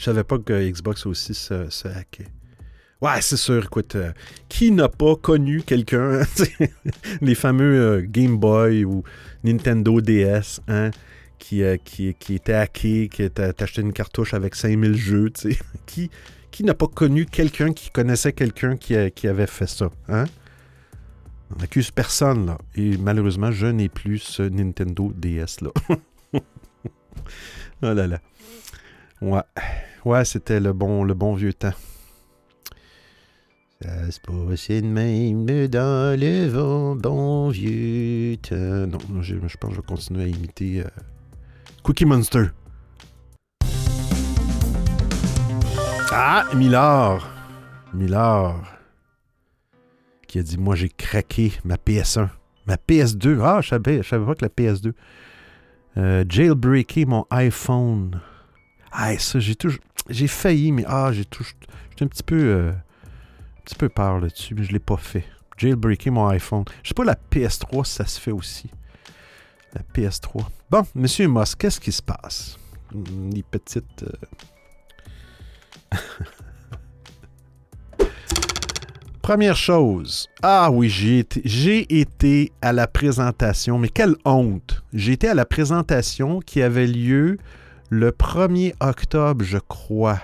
Je 0.00 0.06
savais 0.06 0.24
pas 0.24 0.38
que 0.38 0.70
Xbox 0.70 1.04
aussi 1.04 1.34
se, 1.34 1.68
se 1.68 1.86
hackait. 1.86 2.28
Ouais, 3.02 3.20
c'est 3.20 3.36
sûr. 3.36 3.62
Écoute, 3.62 3.96
euh, 3.96 4.12
qui 4.48 4.70
n'a 4.70 4.88
pas 4.88 5.14
connu 5.14 5.60
quelqu'un, 5.60 6.22
les 7.20 7.34
fameux 7.34 7.98
euh, 7.98 8.06
Game 8.08 8.38
Boy 8.38 8.86
ou 8.86 9.02
Nintendo 9.44 10.00
DS, 10.00 10.62
hein, 10.68 10.90
qui, 11.38 11.62
euh, 11.62 11.76
qui, 11.84 12.14
qui 12.14 12.36
était 12.36 12.54
hacké, 12.54 13.10
qui 13.10 13.30
t'a 13.30 13.52
acheté 13.58 13.82
une 13.82 13.92
cartouche 13.92 14.32
avec 14.32 14.54
5000 14.54 14.96
jeux, 14.96 15.28
tu 15.32 15.52
sais. 15.52 15.58
qui, 15.86 16.10
qui 16.50 16.64
n'a 16.64 16.72
pas 16.72 16.86
connu 16.86 17.26
quelqu'un 17.26 17.74
qui 17.74 17.90
connaissait 17.90 18.32
quelqu'un 18.32 18.78
qui, 18.78 18.94
qui, 19.10 19.28
avait 19.28 19.46
fait 19.46 19.68
ça, 19.68 19.90
hein? 20.08 20.24
On 21.54 21.58
n'accuse 21.60 21.90
personne, 21.90 22.46
là. 22.46 22.56
Et 22.74 22.96
malheureusement, 22.96 23.52
je 23.52 23.66
n'ai 23.66 23.90
plus 23.90 24.20
ce 24.20 24.44
Nintendo 24.44 25.12
DS, 25.14 25.60
là. 25.60 25.70
oh 26.32 26.40
là 27.82 28.06
là. 28.06 28.18
Ouais. 29.22 29.42
Ouais, 30.04 30.24
c'était 30.24 30.60
le 30.60 30.72
bon, 30.72 31.04
le 31.04 31.12
bon 31.12 31.34
vieux 31.34 31.52
temps. 31.52 31.74
Ça 33.82 34.10
se 34.10 34.20
passait 34.20 34.80
de 34.80 34.86
même 34.86 35.44
dans 35.68 36.18
le 36.18 36.94
bon, 36.96 37.50
vieux 37.50 38.36
temps. 38.38 38.56
Non, 38.56 38.98
je, 39.20 39.36
pense 39.36 39.70
que 39.70 39.70
je 39.70 39.76
vais 39.76 39.86
continuer 39.86 40.24
à 40.24 40.26
imiter 40.26 40.80
euh, 40.80 40.88
Cookie 41.82 42.06
Monster. 42.06 42.46
Ah, 46.12 46.46
Millard. 46.54 47.28
Millard. 47.92 48.62
Qui 50.28 50.38
a 50.38 50.42
dit 50.42 50.56
Moi, 50.56 50.76
j'ai 50.76 50.88
craqué 50.88 51.52
ma 51.64 51.76
PS1. 51.76 52.28
Ma 52.66 52.76
PS2. 52.76 53.40
Ah, 53.42 53.60
je 53.60 53.68
savais, 53.68 54.02
je 54.02 54.08
savais 54.08 54.24
pas 54.24 54.34
que 54.34 54.44
la 54.44 54.48
PS2. 54.48 54.92
Euh, 55.98 56.24
jailbreaké 56.28 57.04
mon 57.04 57.26
iPhone. 57.30 58.20
Ah, 58.92 59.16
ça, 59.18 59.40
j'ai 59.40 59.54
toujours. 59.54 59.80
J'ai 60.08 60.26
failli, 60.26 60.72
mais 60.72 60.84
ah, 60.86 61.10
j'ai 61.12 61.24
tout. 61.24 61.44
J'étais 61.90 62.04
un 62.04 62.08
petit 62.08 62.22
peu. 62.22 62.40
Euh, 62.40 62.70
un 62.70 63.62
petit 63.64 63.74
peu 63.74 63.88
peur 63.88 64.20
là-dessus, 64.20 64.54
mais 64.54 64.64
je 64.64 64.72
l'ai 64.72 64.78
pas 64.78 64.96
fait. 64.96 65.24
Jailbreaker 65.56 66.12
mon 66.12 66.26
iPhone. 66.28 66.64
Je 66.82 66.88
sais 66.88 66.94
pas 66.94 67.04
la 67.04 67.16
PS3 67.30 67.84
si 67.84 67.94
ça 67.94 68.06
se 68.06 68.18
fait 68.18 68.32
aussi. 68.32 68.70
La 69.74 69.82
PS3. 69.94 70.46
Bon, 70.70 70.82
Monsieur 70.94 71.28
Moss, 71.28 71.54
qu'est-ce 71.54 71.78
qui 71.78 71.92
se 71.92 72.02
passe? 72.02 72.58
Les 73.32 73.42
petites. 73.42 74.04
Euh, 75.92 75.96
Première 79.22 79.56
chose, 79.56 80.28
ah 80.42 80.70
oui, 80.72 80.88
j'ai 80.88 81.20
été, 81.20 81.40
j'ai 81.44 82.00
été 82.00 82.50
à 82.62 82.72
la 82.72 82.88
présentation, 82.88 83.78
mais 83.78 83.88
quelle 83.88 84.16
honte! 84.24 84.82
J'ai 84.92 85.12
été 85.12 85.28
à 85.28 85.34
la 85.34 85.44
présentation 85.44 86.40
qui 86.40 86.62
avait 86.62 86.88
lieu 86.88 87.38
le 87.90 88.12
1er 88.12 88.72
octobre, 88.80 89.44
je 89.44 89.58
crois, 89.58 90.20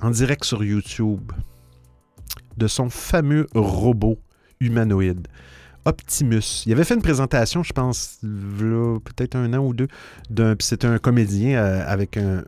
en 0.00 0.10
direct 0.10 0.44
sur 0.44 0.62
YouTube, 0.62 1.32
de 2.56 2.68
son 2.68 2.88
fameux 2.88 3.46
robot 3.54 4.18
humanoïde. 4.60 5.26
Optimus. 5.84 6.62
Il 6.66 6.72
avait 6.72 6.84
fait 6.84 6.94
une 6.94 7.02
présentation, 7.02 7.64
je 7.64 7.72
pense, 7.72 8.20
peut-être 8.22 9.34
un 9.34 9.52
an 9.54 9.66
ou 9.66 9.74
deux, 9.74 9.88
d'un, 10.30 10.54
c'était 10.60 10.86
un 10.86 10.98
comédien 10.98 11.58
euh, 11.58 11.84
avec 11.84 12.16
un, 12.16 12.44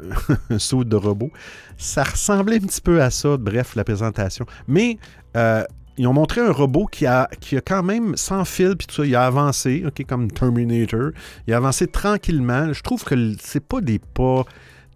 saut 0.58 0.84
de 0.84 0.94
robot. 0.94 1.32
Ça 1.76 2.04
ressemblait 2.04 2.56
un 2.56 2.66
petit 2.66 2.80
peu 2.80 3.02
à 3.02 3.10
ça, 3.10 3.36
bref, 3.36 3.74
la 3.74 3.82
présentation. 3.82 4.46
Mais 4.68 4.98
euh, 5.36 5.64
ils 5.96 6.06
ont 6.06 6.12
montré 6.12 6.40
un 6.40 6.50
robot 6.50 6.86
qui 6.86 7.06
a, 7.06 7.28
quand 7.66 7.82
même, 7.82 8.16
sans 8.16 8.44
fil, 8.44 8.76
puis 8.76 8.86
tout 8.86 8.96
ça, 8.96 9.06
il 9.06 9.14
a 9.14 9.26
avancé, 9.26 9.84
OK, 9.86 10.04
comme 10.06 10.30
Terminator. 10.30 11.10
Il 11.46 11.54
a 11.54 11.58
avancé 11.58 11.86
tranquillement. 11.86 12.72
Je 12.72 12.82
trouve 12.82 13.04
que 13.04 13.14
c'est 13.40 13.64
pas 13.64 13.80
des 13.80 13.98
pas 13.98 14.44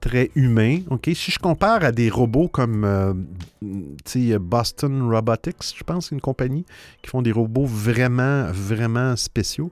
très 0.01 0.30
humain. 0.34 0.80
ok? 0.90 1.11
Si 1.14 1.30
je 1.30 1.38
compare 1.38 1.84
à 1.84 1.92
des 1.92 2.09
robots 2.09 2.49
comme 2.49 2.84
euh, 2.84 4.38
Boston 4.38 5.11
Robotics, 5.11 5.74
je 5.76 5.84
pense, 5.84 6.09
c'est 6.09 6.14
une 6.14 6.20
compagnie 6.20 6.64
qui 7.03 7.11
font 7.11 7.22
des 7.22 7.32
robots 7.32 7.66
vraiment, 7.66 8.46
vraiment 8.53 9.16
spéciaux. 9.16 9.70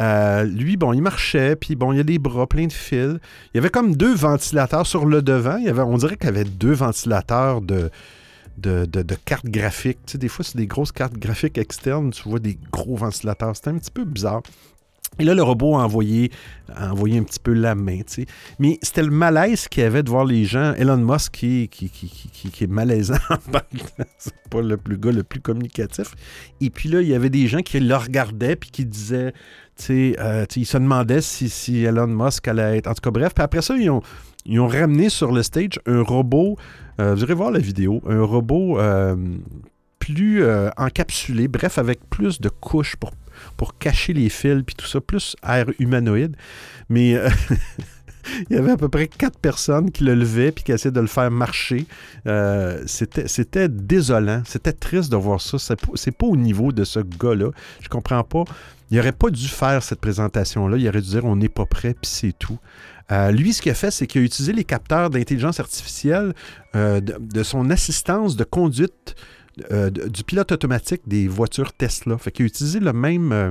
Euh, 0.00 0.44
lui, 0.44 0.76
bon, 0.76 0.92
il 0.92 1.02
marchait, 1.02 1.54
puis 1.54 1.76
bon, 1.76 1.92
il 1.92 1.98
y 1.98 2.00
a 2.00 2.04
des 2.04 2.18
bras 2.18 2.46
pleins 2.46 2.66
de 2.66 2.72
fils. 2.72 3.18
Il 3.52 3.56
y 3.56 3.58
avait 3.58 3.70
comme 3.70 3.94
deux 3.94 4.14
ventilateurs 4.14 4.86
sur 4.86 5.06
le 5.06 5.22
devant. 5.22 5.58
On 5.86 5.96
dirait 5.96 6.16
qu'il 6.16 6.26
y 6.26 6.30
avait 6.30 6.44
deux 6.44 6.72
ventilateurs 6.72 7.60
de, 7.60 7.90
de, 8.58 9.14
cartes 9.24 9.46
graphiques. 9.46 9.98
Tu 10.06 10.12
sais, 10.12 10.18
des 10.18 10.28
fois, 10.28 10.44
c'est 10.44 10.56
des 10.56 10.66
grosses 10.66 10.92
cartes 10.92 11.14
graphiques 11.14 11.58
externes. 11.58 12.10
Tu 12.10 12.28
vois 12.28 12.38
des 12.38 12.58
gros 12.72 12.96
ventilateurs. 12.96 13.56
C'était 13.56 13.70
un 13.70 13.78
petit 13.78 13.90
peu 13.90 14.04
bizarre. 14.04 14.42
Et 15.18 15.24
là, 15.24 15.34
le 15.34 15.42
robot 15.42 15.76
a 15.76 15.84
envoyé, 15.84 16.30
envoyé 16.74 17.18
un 17.18 17.22
petit 17.22 17.38
peu 17.38 17.52
la 17.52 17.74
main. 17.74 18.00
Mais 18.58 18.78
c'était 18.82 19.02
le 19.02 19.10
malaise 19.10 19.68
qu'il 19.68 19.82
y 19.82 19.86
avait 19.86 20.02
de 20.02 20.08
voir 20.08 20.24
les 20.24 20.46
gens. 20.46 20.72
Elon 20.74 20.96
Musk 20.96 21.32
qui, 21.32 21.68
qui, 21.68 21.90
qui, 21.90 22.50
qui 22.50 22.64
est 22.64 22.68
malaisant. 22.68 23.18
c'est 24.18 24.32
pas 24.48 24.62
le 24.62 24.78
plus 24.78 24.96
gars 24.96 25.12
le 25.12 25.22
plus 25.22 25.40
communicatif. 25.40 26.14
Et 26.62 26.70
puis 26.70 26.88
là, 26.88 27.02
il 27.02 27.08
y 27.08 27.14
avait 27.14 27.28
des 27.28 27.46
gens 27.46 27.60
qui 27.60 27.78
le 27.78 27.94
regardaient 27.94 28.56
puis 28.56 28.70
qui 28.70 28.86
disaient, 28.86 29.34
euh, 29.90 30.46
ils 30.56 30.66
se 30.66 30.78
demandaient 30.78 31.20
si, 31.20 31.50
si, 31.50 31.84
Elon 31.84 32.06
Musk 32.06 32.48
allait 32.48 32.78
être. 32.78 32.86
En 32.86 32.94
tout 32.94 33.02
cas, 33.02 33.10
bref. 33.10 33.34
Puis 33.34 33.44
après 33.44 33.60
ça, 33.60 33.76
ils 33.76 33.90
ont, 33.90 34.02
ils 34.44 34.60
ont 34.60 34.68
ramené 34.68 35.08
sur 35.08 35.32
le 35.32 35.42
stage 35.42 35.78
un 35.86 36.02
robot. 36.02 36.56
Euh, 37.00 37.14
vous 37.14 37.22
irez 37.22 37.34
voir 37.34 37.50
la 37.50 37.58
vidéo. 37.58 38.02
Un 38.06 38.22
robot 38.22 38.78
euh, 38.78 39.16
plus 39.98 40.44
encapsulé, 40.76 41.48
bref, 41.48 41.78
avec 41.78 42.00
plus 42.10 42.40
de 42.40 42.48
couches 42.48 42.96
pour 42.96 43.12
pour 43.56 43.78
cacher 43.78 44.12
les 44.12 44.28
fils, 44.28 44.62
puis 44.64 44.74
tout 44.74 44.86
ça, 44.86 45.00
plus 45.00 45.36
air 45.46 45.66
humanoïde. 45.78 46.36
Mais 46.88 47.14
euh, 47.14 47.28
il 48.50 48.56
y 48.56 48.58
avait 48.58 48.72
à 48.72 48.76
peu 48.76 48.88
près 48.88 49.08
quatre 49.08 49.38
personnes 49.38 49.90
qui 49.90 50.04
le 50.04 50.14
levaient 50.14 50.52
puis 50.52 50.64
qui 50.64 50.72
essayaient 50.72 50.92
de 50.92 51.00
le 51.00 51.06
faire 51.06 51.30
marcher. 51.30 51.86
Euh, 52.26 52.82
c'était 52.86 53.68
désolant. 53.68 54.42
C'était 54.46 54.72
triste 54.72 55.10
de 55.10 55.16
voir 55.16 55.40
ça. 55.40 55.58
C'est 55.58 56.12
pas, 56.12 56.26
au 56.26 56.36
niveau 56.36 56.72
de 56.72 56.84
ce 56.84 57.00
gars-là. 57.00 57.50
Je 57.80 57.88
comprends 57.88 58.24
pas. 58.24 58.44
Il 58.90 58.96
n'aurait 58.96 59.12
pas 59.12 59.30
dû 59.30 59.48
faire 59.48 59.82
cette 59.82 60.00
présentation-là. 60.00 60.76
Il 60.76 60.88
aurait 60.88 61.00
dû 61.00 61.10
dire 61.10 61.24
on 61.24 61.36
n'est 61.36 61.48
pas 61.48 61.66
prêt, 61.66 61.94
puis 61.94 62.10
c'est 62.10 62.36
tout. 62.38 62.58
Euh, 63.10 63.30
lui, 63.30 63.52
ce 63.52 63.62
qu'il 63.62 63.72
a 63.72 63.74
fait, 63.74 63.90
c'est 63.90 64.06
qu'il 64.06 64.22
a 64.22 64.24
utilisé 64.24 64.52
les 64.52 64.64
capteurs 64.64 65.10
d'intelligence 65.10 65.60
artificielle 65.60 66.34
de, 66.74 67.00
de, 67.00 67.42
son 67.42 67.70
assistance 67.70 68.36
de 68.36 68.44
conduite 68.44 69.14
euh, 69.70 69.90
du 69.90 70.24
pilote 70.24 70.50
automatique 70.50 71.02
des 71.06 71.28
voitures 71.28 71.74
Tesla. 71.74 72.16
Fait 72.16 72.32
qu'il 72.32 72.44
a 72.44 72.46
utilisé 72.46 72.80
le 72.80 72.94
même, 72.94 73.32
euh, 73.32 73.50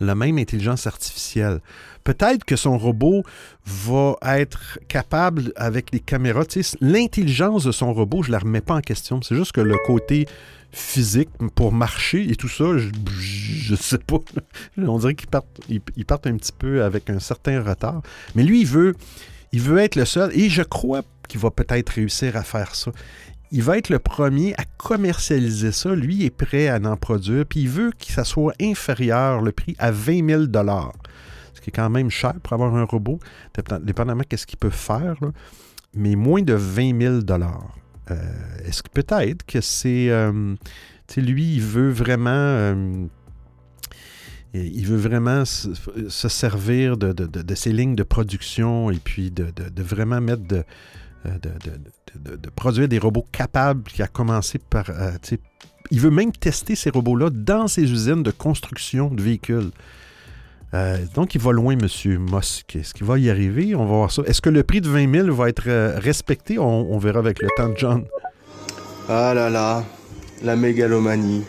la 0.00 0.14
même 0.14 0.38
intelligence 0.38 0.86
artificielle. 0.86 1.60
Peut-être 2.04 2.44
que 2.44 2.56
son 2.56 2.78
robot 2.78 3.22
va 3.64 4.16
être 4.22 4.78
capable 4.88 5.52
avec 5.56 5.92
les 5.92 6.00
caméras. 6.00 6.44
L'intelligence 6.80 7.64
de 7.64 7.72
son 7.72 7.92
robot, 7.92 8.22
je 8.22 8.28
ne 8.28 8.32
la 8.32 8.38
remets 8.38 8.62
pas 8.62 8.74
en 8.74 8.80
question. 8.80 9.20
C'est 9.22 9.36
juste 9.36 9.52
que 9.52 9.60
le 9.60 9.76
côté 9.86 10.26
physique 10.72 11.30
pour 11.54 11.72
marcher 11.72 12.30
et 12.30 12.36
tout 12.36 12.48
ça, 12.48 12.64
je 12.78 13.72
ne 13.72 13.76
sais 13.76 13.98
pas. 13.98 14.18
On 14.78 14.98
dirait 14.98 15.14
qu'il 15.14 15.28
part, 15.28 15.44
un 16.24 16.36
petit 16.36 16.52
peu 16.56 16.82
avec 16.82 17.10
un 17.10 17.18
certain 17.18 17.62
retard. 17.62 18.02
Mais 18.34 18.42
lui, 18.42 18.64
veut, 18.64 18.94
il 19.52 19.60
veut 19.60 19.78
être 19.78 19.96
le 19.96 20.04
seul 20.04 20.30
et 20.36 20.48
je 20.48 20.62
crois 20.62 21.02
qu'il 21.28 21.40
va 21.40 21.50
peut-être 21.50 21.90
réussir 21.90 22.36
à 22.36 22.42
faire 22.42 22.74
ça 22.74 22.90
il 23.52 23.62
va 23.62 23.78
être 23.78 23.88
le 23.88 23.98
premier 23.98 24.54
à 24.54 24.64
commercialiser 24.78 25.72
ça. 25.72 25.94
Lui 25.94 26.24
est 26.24 26.30
prêt 26.30 26.68
à 26.68 26.76
en 26.76 26.96
produire, 26.96 27.44
puis 27.46 27.60
il 27.60 27.68
veut 27.68 27.90
que 27.90 28.12
ça 28.12 28.24
soit 28.24 28.54
inférieur, 28.60 29.42
le 29.42 29.52
prix, 29.52 29.74
à 29.78 29.90
20 29.90 30.28
000 30.28 30.42
Ce 31.54 31.60
qui 31.60 31.70
est 31.70 31.72
quand 31.72 31.90
même 31.90 32.10
cher 32.10 32.34
pour 32.42 32.52
avoir 32.52 32.74
un 32.76 32.84
robot, 32.84 33.18
dépendamment 33.82 34.22
de 34.28 34.36
ce 34.36 34.46
qu'il 34.46 34.58
peut 34.58 34.70
faire, 34.70 35.16
mais 35.94 36.14
moins 36.14 36.42
de 36.42 36.54
20 36.54 37.00
000 37.00 37.14
euh, 38.10 38.16
Est-ce 38.64 38.82
que 38.82 38.90
peut-être 38.90 39.44
que 39.44 39.60
c'est... 39.60 40.10
Euh, 40.10 40.54
lui, 41.16 41.54
il 41.54 41.62
veut 41.62 41.90
vraiment... 41.90 42.30
Euh, 42.30 43.06
il 44.52 44.84
veut 44.84 44.96
vraiment 44.96 45.44
se, 45.44 46.28
servir 46.28 46.96
de, 46.96 47.12
de, 47.12 47.54
ces 47.54 47.72
lignes 47.72 47.94
de 47.94 48.02
production 48.02 48.90
et 48.90 48.96
puis 48.96 49.30
de, 49.30 49.52
vraiment 49.80 50.20
mettre 50.20 50.42
de, 50.42 50.64
de, 52.16 52.50
produire 52.50 52.88
des 52.88 52.98
robots 52.98 53.26
capables 53.32 53.82
qui 53.84 54.02
a 54.02 54.06
commencé 54.06 54.58
par. 54.58 54.90
Euh, 54.90 55.12
il 55.90 56.00
veut 56.00 56.10
même 56.10 56.32
tester 56.32 56.76
ces 56.76 56.90
robots-là 56.90 57.30
dans 57.30 57.66
ses 57.66 57.82
usines 57.82 58.22
de 58.22 58.30
construction 58.30 59.08
de 59.08 59.22
véhicules. 59.22 59.70
Euh, 60.72 60.98
donc, 61.14 61.34
il 61.34 61.40
va 61.40 61.50
loin, 61.52 61.72
M. 61.72 61.88
Musk. 62.18 62.76
Est-ce 62.76 62.94
qu'il 62.94 63.06
va 63.06 63.18
y 63.18 63.28
arriver? 63.28 63.74
On 63.74 63.84
va 63.84 63.94
voir 63.96 64.12
ça. 64.12 64.22
Est-ce 64.26 64.40
que 64.40 64.50
le 64.50 64.62
prix 64.62 64.80
de 64.80 64.88
20 64.88 65.12
000 65.24 65.34
va 65.34 65.48
être 65.48 65.64
euh, 65.66 65.98
respecté? 65.98 66.58
On, 66.58 66.96
verra 66.98 67.18
avec 67.18 67.42
le 67.42 67.48
temps 67.56 67.68
de 67.68 67.76
John. 67.76 68.04
Ah 69.08 69.34
là 69.34 69.50
là, 69.50 69.84
la 70.42 70.54
mégalomanie. 70.54 71.42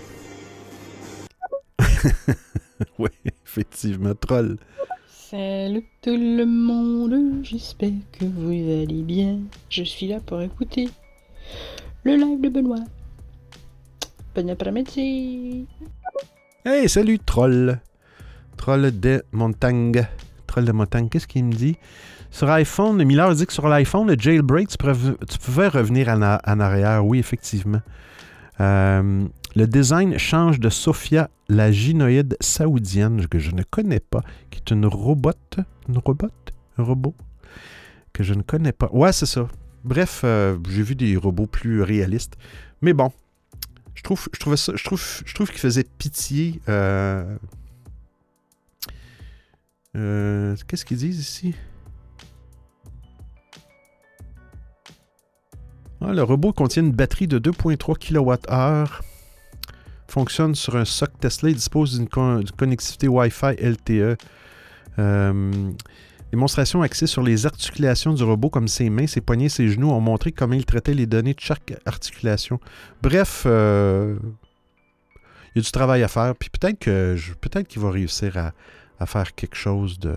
oui, 2.98 3.10
effectivement, 3.46 4.16
troll. 4.16 4.58
Salut 5.32 5.86
tout 6.02 6.18
le 6.18 6.46
monde, 6.46 7.40
j'espère 7.42 7.94
que 8.12 8.26
vous 8.26 8.50
allez 8.50 9.02
bien. 9.02 9.40
Je 9.70 9.82
suis 9.82 10.10
là 10.10 10.20
pour 10.20 10.42
écouter 10.42 10.90
le 12.04 12.18
live 12.18 12.42
de 12.42 12.50
Benoît. 12.50 12.84
Bon 14.36 14.50
après-midi. 14.50 15.68
Hey, 16.66 16.90
salut 16.90 17.18
troll. 17.18 17.80
Troll 18.58 19.00
de 19.00 19.24
montagne. 19.32 20.06
Troll 20.48 20.66
de 20.66 20.74
montagne, 20.74 21.08
qu'est-ce 21.08 21.28
qu'il 21.28 21.46
me 21.46 21.54
dit? 21.54 21.78
Sur 22.30 22.50
iPhone, 22.50 23.02
Miller 23.02 23.34
dit 23.34 23.46
que 23.46 23.54
sur 23.54 23.70
l'iPhone, 23.70 24.10
le 24.10 24.20
jailbreak, 24.20 24.68
tu, 24.68 25.38
pouvais 25.40 25.70
revenir 25.70 26.10
en, 26.10 26.22
en, 26.22 26.60
arrière. 26.60 27.06
Oui, 27.06 27.20
effectivement. 27.20 27.82
Euh, 28.60 29.26
le 29.56 29.68
design 29.68 30.18
change 30.18 30.60
de 30.60 30.70
Sophia, 30.70 31.30
la 31.50 31.72
gynoïde 31.72 32.38
saoudienne, 32.40 33.28
que 33.28 33.40
je 33.40 33.52
ne 33.52 33.64
connais 33.64 34.00
pas, 34.00 34.24
qui 34.50 34.60
est 34.60 34.72
une 34.72 34.86
robot. 34.86 35.32
Une 35.90 35.98
robot 35.98 36.30
Un 36.78 36.84
robot 36.84 37.16
Que 38.14 38.24
je 38.24 38.34
ne 38.34 38.42
connais 38.44 38.72
pas. 38.72 38.90
Ouais, 38.94 39.12
c'est 39.12 39.26
ça. 39.26 39.48
Bref, 39.84 40.22
euh, 40.24 40.58
j'ai 40.70 40.84
vu 40.84 40.96
des 40.96 41.18
robots 41.18 41.48
plus 41.48 41.82
réalistes. 41.82 42.38
Mais 42.82 42.94
bon, 42.94 43.12
je 43.94 44.04
trouve, 44.04 44.28
je 44.32 44.40
trouvais 45.34 45.52
qu'il 45.52 45.60
faisait 45.60 45.86
pitié. 45.98 46.62
Euh, 46.70 47.36
euh, 49.98 50.56
qu'est-ce 50.68 50.86
qu'ils 50.86 50.98
disent 50.98 51.20
ici? 51.20 51.56
Ah, 56.00 56.14
le 56.14 56.24
robot 56.24 56.54
contient 56.54 56.84
une 56.84 56.94
batterie 56.94 57.28
de 57.28 57.38
2.3 57.38 57.98
kWh 57.98 59.11
fonctionne 60.12 60.56
sur 60.56 60.76
un 60.76 60.86
SOC 60.86 61.20
Tesla 61.20 61.50
et 61.50 61.54
dispose 61.54 61.98
d'une 61.98 62.08
connectivité 62.10 63.08
Wi-Fi 63.08 63.56
LTE. 63.60 64.18
Euh, 65.00 65.72
démonstration 66.32 66.82
axée 66.82 67.08
sur 67.08 67.24
les 67.24 67.46
articulations 67.46 68.14
du 68.14 68.24
robot, 68.24 68.50
comme 68.50 68.68
ses 68.68 68.90
mains, 68.90 69.08
ses 69.08 69.22
poignets, 69.22 69.50
ses 69.50 69.70
genoux, 69.70 69.90
ont 69.90 70.02
montré 70.02 70.32
comment 70.32 70.54
il 70.54 70.66
traitait 70.66 70.94
les 70.94 71.06
données 71.06 71.34
de 71.34 71.40
chaque 71.40 71.74
articulation. 71.86 72.60
Bref, 73.02 73.44
euh, 73.46 74.18
il 75.56 75.60
y 75.60 75.60
a 75.60 75.64
du 75.64 75.72
travail 75.72 76.04
à 76.04 76.08
faire. 76.08 76.36
Puis 76.36 76.50
peut-être 76.50 76.80
que 76.80 77.18
peut-être 77.40 77.68
qu'il 77.68 77.82
va 77.82 77.92
réussir 77.92 78.38
à, 78.38 79.06
faire 79.06 79.34
quelque 79.34 79.56
chose 79.56 79.98
de. 79.98 80.16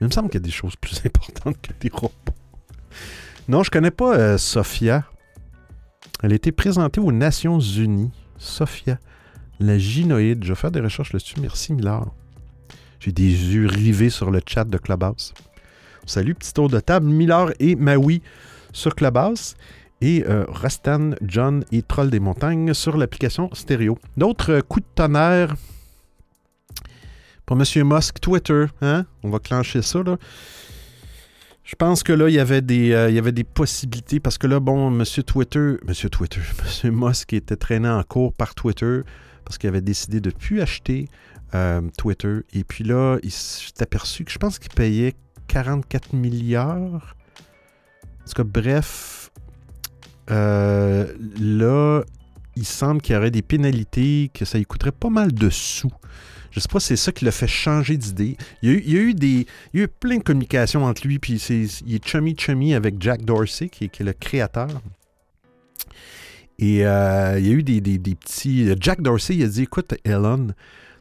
Il 0.00 0.06
me 0.06 0.12
semble 0.12 0.30
qu'il 0.30 0.40
y 0.40 0.42
a 0.42 0.46
des 0.46 0.50
choses 0.50 0.76
plus 0.76 1.00
importantes 1.04 1.60
que 1.60 1.72
des 1.78 1.90
robots. 1.92 2.14
Non, 3.48 3.62
je 3.62 3.70
connais 3.70 3.90
pas 3.90 4.16
euh, 4.16 4.38
Sophia. 4.38 5.04
Elle 6.22 6.32
a 6.32 6.34
été 6.34 6.52
présentée 6.52 7.00
aux 7.00 7.12
Nations 7.12 7.60
Unies. 7.60 8.10
Sophia 8.38 8.98
la 9.60 9.78
gynoïde. 9.78 10.42
Je 10.42 10.48
vais 10.48 10.54
faire 10.54 10.70
des 10.70 10.80
recherches 10.80 11.12
là-dessus. 11.12 11.36
Merci, 11.40 11.72
Millard. 11.72 12.12
J'ai 12.98 13.12
des 13.12 13.22
yeux 13.22 13.66
rivés 13.66 14.10
sur 14.10 14.30
le 14.30 14.40
chat 14.46 14.64
de 14.64 14.76
Clubhouse. 14.76 15.32
Salut, 16.06 16.34
petit 16.34 16.52
tour 16.52 16.68
de 16.68 16.80
table. 16.80 17.06
Millard 17.06 17.50
et 17.60 17.76
Maui 17.76 18.22
sur 18.72 18.94
Clubhouse. 18.94 19.54
et 20.00 20.24
euh, 20.26 20.44
Rastan, 20.48 21.10
John 21.22 21.64
et 21.72 21.82
Troll 21.82 22.10
des 22.10 22.20
montagnes 22.20 22.74
sur 22.74 22.96
l'application 22.96 23.50
stéréo. 23.52 23.98
D'autres 24.16 24.52
euh, 24.52 24.60
coups 24.62 24.84
de 24.86 24.94
tonnerre 24.94 25.54
pour 27.44 27.56
M. 27.56 27.64
Musk, 27.84 28.20
Twitter. 28.20 28.66
Hein? 28.80 29.04
On 29.22 29.30
va 29.30 29.38
clencher 29.38 29.82
ça. 29.82 30.00
Je 31.64 31.76
pense 31.76 32.02
que 32.02 32.12
là, 32.12 32.28
il 32.28 32.34
y 32.34 32.38
avait 32.38 32.62
des, 32.62 32.92
euh, 32.92 33.10
il 33.10 33.14
y 33.14 33.18
avait 33.18 33.32
des 33.32 33.44
possibilités 33.44 34.20
parce 34.20 34.38
que 34.38 34.46
là, 34.46 34.58
bon, 34.58 34.88
M. 34.88 35.04
Twitter, 35.26 35.76
M. 35.86 35.94
Twitter, 36.10 36.40
M. 36.84 36.94
Musk 36.94 37.32
était 37.32 37.56
traîné 37.56 37.88
en 37.88 38.02
cours 38.02 38.32
par 38.32 38.54
Twitter 38.54 39.02
parce 39.50 39.58
qu'il 39.58 39.68
avait 39.68 39.80
décidé 39.80 40.20
de 40.20 40.30
ne 40.30 40.34
plus 40.34 40.60
acheter 40.60 41.08
euh, 41.56 41.80
Twitter. 41.98 42.42
Et 42.52 42.62
puis 42.62 42.84
là, 42.84 43.18
il 43.24 43.32
s'est 43.32 43.82
aperçu 43.82 44.24
que 44.24 44.30
je 44.30 44.38
pense 44.38 44.60
qu'il 44.60 44.70
payait 44.70 45.16
44 45.48 46.14
milliards. 46.14 47.16
En 48.20 48.24
tout 48.28 48.32
cas, 48.36 48.44
bref, 48.44 49.32
euh, 50.30 51.12
là, 51.36 52.02
il 52.54 52.64
semble 52.64 53.02
qu'il 53.02 53.16
y 53.16 53.18
aurait 53.18 53.32
des 53.32 53.42
pénalités, 53.42 54.30
que 54.32 54.44
ça 54.44 54.56
lui 54.56 54.66
coûterait 54.66 54.92
pas 54.92 55.10
mal 55.10 55.32
de 55.32 55.50
sous. 55.50 55.90
Je 56.52 56.60
sais 56.60 56.68
pas 56.68 56.78
si 56.78 56.86
c'est 56.86 56.96
ça 56.96 57.10
qui 57.10 57.24
l'a 57.24 57.32
fait 57.32 57.48
changer 57.48 57.96
d'idée. 57.96 58.36
Il, 58.62 58.88
y 58.88 58.96
a 58.96 59.00
eu 59.00 59.14
des. 59.14 59.48
Il 59.74 59.80
y 59.80 59.82
a 59.82 59.86
eu 59.86 59.88
plein 59.88 60.18
de 60.18 60.22
communications 60.22 60.84
entre 60.84 61.04
lui, 61.08 61.18
puis 61.18 61.42
il 61.42 61.94
est 61.96 62.06
chummy 62.06 62.36
chummy 62.38 62.72
avec 62.72 63.02
Jack 63.02 63.24
Dorsey, 63.24 63.68
qui, 63.68 63.86
est 63.86 64.00
le 64.00 64.12
créateur. 64.12 64.80
Et 66.60 66.86
euh, 66.86 67.38
il 67.38 67.46
y 67.46 67.50
a 67.50 67.52
eu 67.52 67.62
des, 67.62 67.80
des, 67.80 68.14
petits. 68.14 68.70
Jack 68.78 69.00
Dorsey, 69.00 69.34
il 69.34 69.44
a 69.44 69.48
dit 69.48 69.62
Écoute, 69.62 69.94
Elon, 70.04 70.48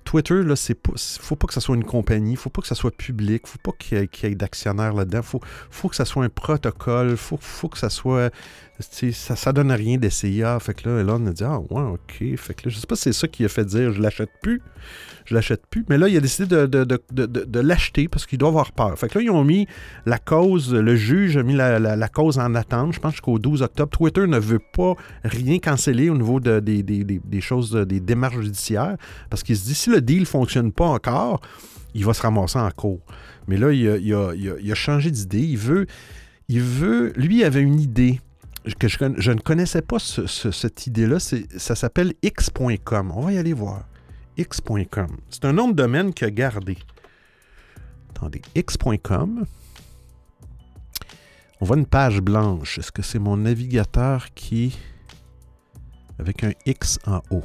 Twitter, 0.05 0.41
là, 0.41 0.55
c'est 0.55 0.73
pas, 0.73 0.93
faut 0.95 1.35
pas 1.35 1.47
que 1.47 1.53
ça 1.53 1.59
soit 1.59 1.75
une 1.75 1.83
compagnie, 1.83 2.37
faut 2.37 2.49
pas 2.49 2.61
que 2.61 2.67
ça 2.67 2.75
soit 2.75 2.95
public, 2.95 3.45
faut 3.45 3.59
pas 3.61 3.73
qu'il 3.77 3.97
y 3.97 4.25
ait, 4.25 4.35
d'actionnaires 4.35 4.93
là-dedans, 4.93 5.21
faut, 5.21 5.41
faut 5.69 5.89
que 5.89 5.97
ça 5.97 6.05
soit 6.05 6.23
un 6.23 6.29
protocole, 6.29 7.17
faut, 7.17 7.37
faut 7.41 7.67
que 7.67 7.77
ça 7.77 7.89
soit, 7.89 8.33
ça, 8.79 9.35
ça 9.35 9.51
donne 9.51 9.73
rien 9.73 9.97
d'essayer. 9.97 10.45
Ah, 10.45 10.57
fait 10.61 10.73
que 10.73 10.87
là, 10.87 11.01
Elon 11.01 11.27
a 11.27 11.31
dit, 11.31 11.43
ah, 11.43 11.59
ouais, 11.59 11.81
ok. 11.81 12.37
Fait 12.37 12.53
que 12.53 12.69
là, 12.69 12.73
je 12.73 12.79
sais 12.79 12.87
pas 12.87 12.95
si 12.95 13.03
c'est 13.03 13.13
ça 13.13 13.27
qui 13.27 13.43
a 13.43 13.49
fait 13.49 13.65
dire, 13.65 13.91
je 13.91 14.01
l'achète 14.01 14.31
plus 14.41 14.61
je 15.29 15.35
l'achète 15.35 15.61
plus. 15.69 15.85
Mais 15.89 15.97
là, 15.97 16.07
il 16.07 16.17
a 16.17 16.19
décidé 16.19 16.47
de, 16.47 17.59
l'acheter 17.59 18.07
parce 18.07 18.25
qu'il 18.25 18.39
doit 18.39 18.49
avoir 18.49 18.71
peur. 18.71 18.97
Fait 18.97 19.07
que 19.07 19.19
là, 19.19 19.23
ils 19.23 19.29
ont 19.29 19.43
mis 19.43 19.67
la 20.05 20.17
cause, 20.17 20.73
le 20.73 20.95
juge 20.95 21.37
a 21.37 21.43
mis 21.43 21.53
la, 21.53 22.09
cause 22.09 22.39
en 22.39 22.55
attente, 22.55 22.93
je 22.93 22.99
pense 22.99 23.13
jusqu'au 23.13 23.37
12 23.37 23.61
octobre. 23.61 23.89
Twitter 23.91 24.25
ne 24.25 24.39
veut 24.39 24.59
pas 24.59 24.95
rien 25.23 25.59
canceller 25.59 26.09
au 26.09 26.17
niveau 26.17 26.39
des, 26.39 27.41
choses, 27.41 27.73
des 27.73 27.99
démarches 27.99 28.39
judiciaires 28.39 28.97
parce 29.29 29.43
qu'il 29.43 29.55
se 29.55 29.65
dit 29.65 29.75
si 29.75 29.89
le 29.91 30.01
deal 30.01 30.21
ne 30.21 30.25
fonctionne 30.25 30.71
pas 30.71 30.87
encore, 30.87 31.41
il 31.93 32.05
va 32.05 32.13
se 32.13 32.21
ramasser 32.21 32.57
en 32.57 32.71
cours. 32.71 33.01
Mais 33.47 33.57
là, 33.57 33.71
il 33.71 34.13
a, 34.13 34.75
changé 34.75 35.11
d'idée. 35.11 35.41
Il 35.41 35.57
veut, 35.57 35.85
il 36.47 36.61
veut, 36.61 37.13
lui, 37.15 37.39
il 37.39 37.43
avait 37.43 37.61
une 37.61 37.79
idée 37.79 38.19
que 38.79 38.87
je, 38.87 39.31
ne 39.31 39.39
connaissais 39.39 39.83
pas 39.83 39.99
cette 39.99 40.87
idée-là. 40.87 41.19
Ça 41.19 41.75
s'appelle 41.75 42.13
x.com. 42.23 43.11
On 43.15 43.21
va 43.21 43.33
y 43.33 43.37
aller 43.37 43.53
voir 43.53 43.83
x.com. 44.39 45.17
C'est 45.29 45.43
un 45.43 45.53
nom 45.53 45.67
de 45.67 45.73
domaine 45.73 46.11
a 46.21 46.29
gardé. 46.31 46.77
Attendez, 48.11 48.41
x.com. 48.55 49.45
On 51.61 51.65
voit 51.65 51.77
une 51.77 51.85
page 51.85 52.21
blanche. 52.21 52.79
Est-ce 52.79 52.91
que 52.91 53.01
c'est 53.01 53.19
mon 53.19 53.35
navigateur 53.35 54.27
qui. 54.33 54.77
avec 56.17 56.43
un 56.45 56.53
X 56.65 56.99
en 57.05 57.21
haut? 57.29 57.43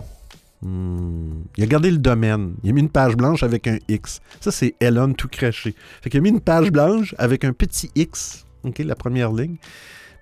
Hmm. 0.62 1.42
Il 1.56 1.64
a 1.64 1.66
gardé 1.66 1.90
le 1.90 1.98
domaine. 1.98 2.54
Il 2.62 2.70
a 2.70 2.72
mis 2.72 2.80
une 2.80 2.88
page 2.88 3.16
blanche 3.16 3.42
avec 3.42 3.66
un 3.66 3.78
X. 3.88 4.20
Ça, 4.40 4.52
c'est 4.52 4.76
Elon 4.78 5.14
tout 5.14 5.28
craché. 5.28 5.74
Fait 6.00 6.10
qu'il 6.10 6.18
a 6.18 6.22
mis 6.22 6.30
une 6.30 6.40
page 6.40 6.70
blanche 6.70 7.14
avec 7.18 7.44
un 7.44 7.52
petit 7.52 7.90
X. 7.96 8.46
OK, 8.62 8.78
la 8.78 8.94
première 8.94 9.32
ligne. 9.32 9.56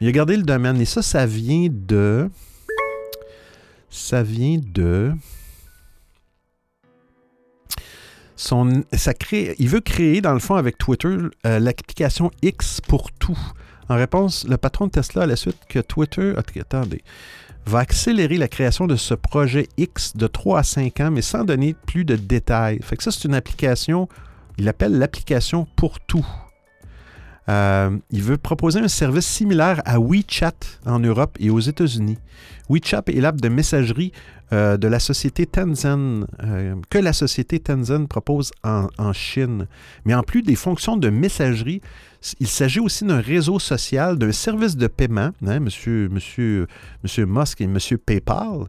Il 0.00 0.08
a 0.08 0.12
gardé 0.12 0.38
le 0.38 0.42
domaine. 0.42 0.80
Et 0.80 0.86
ça, 0.86 1.02
ça 1.02 1.26
vient 1.26 1.68
de. 1.70 2.30
Ça 3.90 4.22
vient 4.22 4.58
de. 4.58 5.12
Il 8.50 9.68
veut 9.68 9.80
créer, 9.80 10.20
dans 10.20 10.32
le 10.32 10.38
fond, 10.38 10.54
avec 10.54 10.78
Twitter, 10.78 11.16
euh, 11.46 11.58
l'application 11.58 12.30
X 12.42 12.80
pour 12.80 13.10
tout. 13.12 13.38
En 13.88 13.96
réponse, 13.96 14.46
le 14.48 14.56
patron 14.56 14.86
de 14.86 14.92
Tesla, 14.92 15.22
à 15.22 15.26
la 15.26 15.36
suite 15.36 15.58
que 15.68 15.78
Twitter, 15.78 16.34
attendez, 16.36 17.02
va 17.66 17.80
accélérer 17.80 18.38
la 18.38 18.48
création 18.48 18.86
de 18.86 18.96
ce 18.96 19.14
projet 19.14 19.68
X 19.76 20.16
de 20.16 20.26
3 20.26 20.60
à 20.60 20.62
5 20.62 21.00
ans, 21.00 21.10
mais 21.10 21.22
sans 21.22 21.44
donner 21.44 21.74
plus 21.74 22.04
de 22.04 22.16
détails. 22.16 22.80
Fait 22.82 22.96
que 22.96 23.02
ça, 23.02 23.10
c'est 23.10 23.24
une 23.24 23.34
application, 23.34 24.08
il 24.58 24.68
appelle 24.68 24.98
l'application 24.98 25.66
pour 25.76 26.00
tout. 26.00 26.26
Euh, 27.48 27.96
il 28.10 28.22
veut 28.22 28.38
proposer 28.38 28.80
un 28.80 28.88
service 28.88 29.26
similaire 29.26 29.82
à 29.84 29.98
WeChat 29.98 30.52
en 30.86 31.00
Europe 31.00 31.36
et 31.40 31.50
aux 31.50 31.60
États-Unis. 31.60 32.18
WeChat 32.68 33.02
est 33.08 33.20
l'app 33.20 33.40
de 33.40 33.48
messagerie 33.48 34.12
euh, 34.52 34.76
de 34.76 34.86
la 34.86 35.00
société 35.00 35.46
Tencent, 35.46 36.26
euh, 36.44 36.74
que 36.88 36.98
la 36.98 37.12
société 37.12 37.58
Tencent 37.58 38.06
propose 38.06 38.52
en, 38.62 39.12
Chine. 39.12 39.66
Mais 40.04 40.14
en 40.14 40.22
plus 40.22 40.42
des 40.42 40.54
fonctions 40.54 40.96
de 40.96 41.10
messagerie, 41.10 41.80
il 42.40 42.46
s'agit 42.46 42.80
aussi 42.80 43.04
d'un 43.04 43.20
réseau 43.20 43.58
social, 43.58 44.18
d'un 44.18 44.32
service 44.32 44.76
de 44.76 44.86
paiement, 44.86 45.30
hein, 45.46 45.60
monsieur, 45.60 46.08
monsieur, 46.08 46.66
monsieur 47.02 47.26
Musk 47.26 47.60
et 47.60 47.66
monsieur 47.66 47.98
PayPal. 47.98 48.66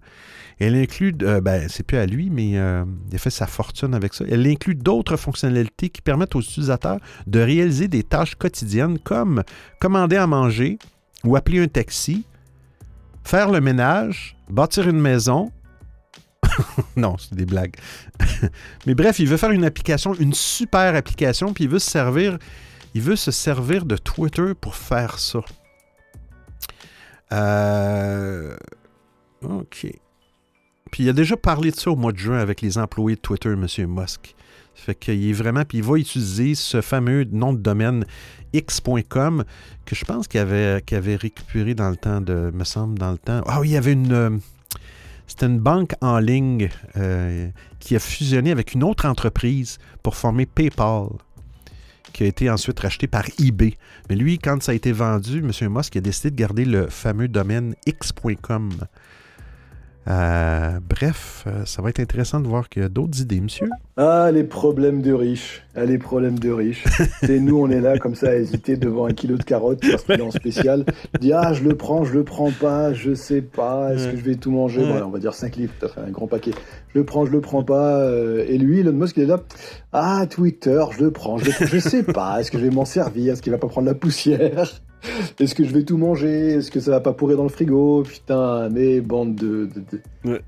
Elle 0.60 0.76
inclut, 0.76 1.16
euh, 1.24 1.42
ben, 1.42 1.68
c'est 1.68 1.84
plus 1.84 1.98
à 1.98 2.06
lui, 2.06 2.30
mais 2.30 2.50
il 2.52 2.58
a 2.58 2.86
fait 3.18 3.30
sa 3.30 3.48
fortune 3.48 3.94
avec 3.94 4.14
ça. 4.14 4.24
Elle 4.30 4.46
inclut 4.48 4.76
d'autres 4.76 5.18
fonctionnalités 5.18 5.90
qui 5.90 6.02
permettent 6.02 6.36
aux 6.36 6.42
utilisateurs 6.42 7.00
de 7.28 7.40
réaliser 7.40 7.88
des 7.88 8.04
tâches 8.04 8.36
quotidiennes 8.36 9.00
comme 9.00 9.44
commander 9.80 10.16
à 10.16 10.28
manger 10.28 10.78
ou 11.24 11.36
appeler 11.36 11.60
un 11.60 11.68
taxi, 11.68 12.26
faire 13.24 13.50
le 13.50 13.62
ménage, 13.62 14.36
bâtir 14.50 14.88
une 14.88 15.00
maison, 15.00 15.52
non, 16.96 17.18
c'est 17.18 17.36
des 17.36 17.46
blagues. 17.46 17.76
Mais 18.86 18.96
bref, 18.96 19.20
il 19.20 19.28
veut 19.28 19.38
faire 19.38 19.52
une 19.52 19.66
application, 19.66 20.14
une 20.14 20.34
super 20.34 20.96
application, 20.96 21.54
puis 21.54 21.66
il 21.66 21.70
veut 21.70 21.80
se 21.80 21.90
servir, 21.90 22.38
il 22.94 23.02
veut 23.02 23.16
se 23.16 23.32
servir 23.32 23.86
de 23.86 23.98
Twitter 23.98 24.54
pour 24.60 24.76
faire 24.76 25.20
ça. 25.20 25.40
Euh, 27.32 28.56
OK. 29.44 29.88
Puis 30.92 31.04
il 31.04 31.10
a 31.10 31.14
déjà 31.14 31.36
parlé 31.36 31.72
de 31.72 31.76
ça 31.76 31.90
au 31.90 31.96
mois 31.96 32.12
de 32.12 32.18
juin 32.18 32.38
avec 32.38 32.62
les 32.62 32.78
employés 32.78 33.16
de 33.16 33.22
Twitter, 33.22 33.50
M. 33.50 33.66
Musk. 33.88 34.36
Fait 34.76 34.96
qu'il 34.96 35.30
est 35.30 35.34
vraiment, 35.34 35.66
puis 35.66 35.80
il 35.80 35.84
va 35.84 35.98
utiliser 35.98 36.56
ce 36.56 36.82
fameux 36.82 37.26
nom 37.32 37.54
de 37.54 37.60
domaine 37.60 38.06
x.com 38.54 39.44
que 39.86 39.96
je 39.96 40.06
pense 40.06 40.28
qu'il 40.28 40.40
avait, 40.40 40.82
récupéré 41.16 41.74
dans 41.74 41.90
le 41.90 41.96
temps 41.96 42.22
de, 42.22 42.52
me 42.54 42.64
semble, 42.64 42.98
dans 42.98 43.12
le 43.12 43.18
temps. 43.18 43.42
Ah 43.48 43.62
il 43.64 43.72
y 43.72 43.78
avait 43.78 43.94
une, 43.94 44.14
euh, 44.14 44.30
c'était 45.28 45.46
une 45.46 45.60
banque 45.60 45.94
en 46.02 46.20
ligne 46.20 46.70
euh, 46.98 47.50
qui 47.80 47.96
a 47.96 48.00
fusionné 48.00 48.52
avec 48.52 48.74
une 48.74 48.84
autre 48.84 49.08
entreprise 49.08 49.80
pour 50.02 50.16
former 50.16 50.46
PayPal, 50.46 51.08
qui 52.14 52.24
a 52.24 52.28
été 52.28 52.50
ensuite 52.50 52.80
racheté 52.80 53.08
par 53.08 53.26
eBay. 53.40 53.78
Mais 54.10 54.16
lui, 54.16 54.40
quand 54.40 54.62
ça 54.62 54.72
a 54.72 54.76
été 54.76 54.92
vendu, 54.92 55.40
M. 55.40 55.70
Musk 55.70 55.96
a 55.98 56.02
décidé 56.02 56.32
de 56.32 56.36
garder 56.36 56.66
le 56.66 56.88
fameux 56.88 57.28
domaine 57.28 57.76
x.com. 57.86 58.70
Euh, 60.08 60.80
bref, 60.88 61.46
euh, 61.48 61.64
ça 61.66 61.82
va 61.82 61.90
être 61.90 62.00
intéressant 62.00 62.42
de 62.42 62.48
voir 62.48 62.68
qu'il 62.68 62.82
y 62.82 62.86
a 62.86 62.90
d'autres 62.90 63.22
idées, 63.22 63.40
monsieur. 63.40 63.70
Ah, 63.96 64.32
les 64.34 64.44
problèmes 64.44 65.02
de 65.02 65.14
riches. 65.14 65.64
Ah, 65.76 65.86
les 65.86 65.98
problèmes 65.98 66.38
de 66.40 66.52
riches. 66.52 66.84
C'est 67.22 67.40
nous, 67.40 67.58
on 67.58 67.70
est 67.70 67.80
là 67.80 67.98
comme 67.98 68.16
ça 68.16 68.30
à 68.30 68.36
hésiter 68.36 68.76
devant 68.76 69.06
un 69.06 69.14
kilo 69.14 69.38
de 69.38 69.44
carottes 69.44 69.80
parce 69.82 70.04
qu'il 70.04 70.16
est 70.16 70.22
en 70.22 70.32
spécial. 70.32 70.86
Dit, 71.22 71.32
ah, 71.32 71.54
je 71.54 71.64
le 71.64 71.76
prends, 71.76 72.04
je 72.04 72.14
le 72.14 72.24
prends 72.24 72.52
pas, 72.52 72.94
je 72.94 73.14
sais 73.14 73.42
pas, 73.42 73.94
est-ce 73.94 74.10
que 74.10 74.18
je 74.18 74.24
vais 74.24 74.36
tout 74.36 74.52
manger? 74.52 74.84
On 75.06 75.10
va 75.10 75.20
dire 75.20 75.34
5 75.34 75.56
livres, 75.56 75.74
fait 75.80 76.02
un 76.02 76.12
grand 76.12 76.28
paquet. 76.28 76.52
Je 76.94 77.00
le 77.00 77.06
prends, 77.06 77.26
je 77.26 77.32
le 77.32 77.42
prends 77.42 77.64
pas. 77.64 78.00
Euh, 78.00 78.46
et 78.48 78.58
lui, 78.58 78.80
Elon 78.80 78.94
Musk, 78.94 79.18
il 79.18 79.24
est 79.24 79.28
là. 79.28 79.40
Ah, 79.94 80.26
Twitter, 80.30 80.84
je 80.92 81.04
le 81.04 81.12
prends, 81.12 81.38
je 81.38 81.46
le 81.46 81.52
prends, 81.52 81.66
je 81.66 81.80
sais 81.80 82.04
pas, 82.04 82.40
est-ce 82.40 82.52
que 82.52 82.58
je 82.58 82.66
vais 82.66 82.76
m'en 82.76 82.86
servir, 82.86 83.34
est-ce 83.34 83.42
qu'il 83.42 83.52
va 83.52 83.58
pas 83.58 83.68
prendre 83.68 83.88
la 83.88 83.96
poussière? 83.96 84.82
est-ce 85.40 85.56
que 85.56 85.64
je 85.64 85.74
vais 85.74 85.84
tout 85.84 85.98
manger? 85.98 86.54
Est-ce 86.54 86.72
que 86.72 86.80
ça 86.80 86.92
va 86.92 87.00
pas 87.00 87.14
pourrir 87.14 87.38
dans 87.38 87.44
le 87.44 87.50
frigo? 87.50 88.04
Putain, 88.04 88.70
mais 88.70 89.02
bande 89.02 89.36
de, 89.36 89.70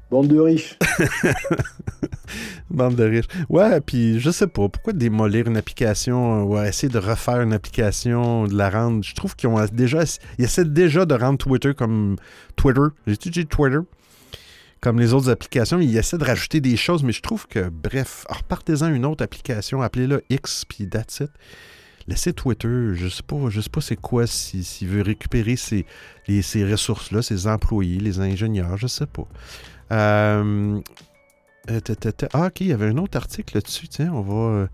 bande 0.10 0.28
de 0.28 0.40
riches. 0.40 0.78
bande 2.70 2.96
de 2.96 3.04
riches. 3.04 3.28
Ouais, 3.50 3.82
puis 3.82 4.20
je 4.20 4.30
sais 4.32 4.48
pas 4.48 4.70
pourquoi 4.70 4.94
démolir 4.94 5.48
une 5.48 5.58
application 5.58 6.44
ou 6.44 6.58
essayer 6.62 6.92
de 6.92 7.00
refaire 7.00 7.42
une 7.42 7.54
application, 7.54 8.46
de 8.46 8.56
la 8.56 8.70
rendre? 8.70 9.04
Je 9.04 9.14
trouve 9.14 9.36
qu'ils 9.36 9.50
ont 9.50 9.64
déjà, 9.72 10.04
ils 10.38 10.46
essaient 10.46 10.66
déjà 10.66 11.06
de 11.06 11.16
rendre 11.16 11.38
Twitter 11.38 11.74
comme 11.74 12.16
Twitter. 12.56 12.82
J'ai 13.08 13.14
utilisé 13.14 13.46
Twitter? 13.46 13.80
Comme 14.82 15.00
les 15.00 15.14
autres 15.14 15.30
applications, 15.30 15.80
ils 15.80 15.98
essaient 15.98 16.18
de 16.18 16.26
rajouter 16.26 16.62
des 16.62 16.78
choses, 16.78 17.02
mais 17.04 17.12
je 17.12 17.22
trouve 17.22 17.48
que, 17.48 17.70
bref, 17.70 18.26
repartez-en 18.30 18.94
une 18.94 19.06
autre 19.06 19.24
application, 19.24 19.82
appelez-la 19.82 20.20
X, 20.30 20.64
puis 20.66 20.88
that's 20.88 21.22
it 21.22 21.32
laissez 22.08 22.34
Twitter, 22.34 22.94
je 22.94 23.08
sais 23.08 23.24
pas, 23.24 23.50
je 23.50 23.62
sais 23.62 23.70
pas 23.70 23.82
c'est 23.82 23.96
quoi 23.96 24.28
s'il 24.28 24.88
veut 24.88 25.02
récupérer 25.02 25.56
ces, 25.56 25.86
ces 26.42 26.70
ressources-là, 26.70 27.22
ses 27.22 27.48
employés, 27.48 28.00
les 28.00 28.20
ingénieurs, 28.20 28.78
je 28.78 28.88
sais 28.88 29.08
pas. 29.08 29.28
Euh, 29.92 30.80
euh, 31.70 31.80
ah, 32.34 32.48
ok, 32.48 32.62
il 32.62 32.68
y 32.68 32.74
avait 32.74 32.88
un 32.88 32.98
autre 32.98 33.18
article 33.18 33.56
là-dessus, 33.56 33.88
tiens, 33.88 34.12
on 34.14 34.22
va. 34.22 34.34
Euh, 34.34 34.68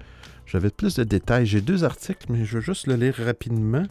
j'avais 0.45 0.69
plus 0.69 0.95
de 0.95 1.03
détails. 1.03 1.45
J'ai 1.45 1.61
deux 1.61 1.83
articles, 1.85 2.25
mais 2.29 2.43
je 2.43 2.57
vais 2.57 2.63
juste 2.63 2.87
le 2.87 2.95
lire 2.95 3.15
rapidement. 3.17 3.83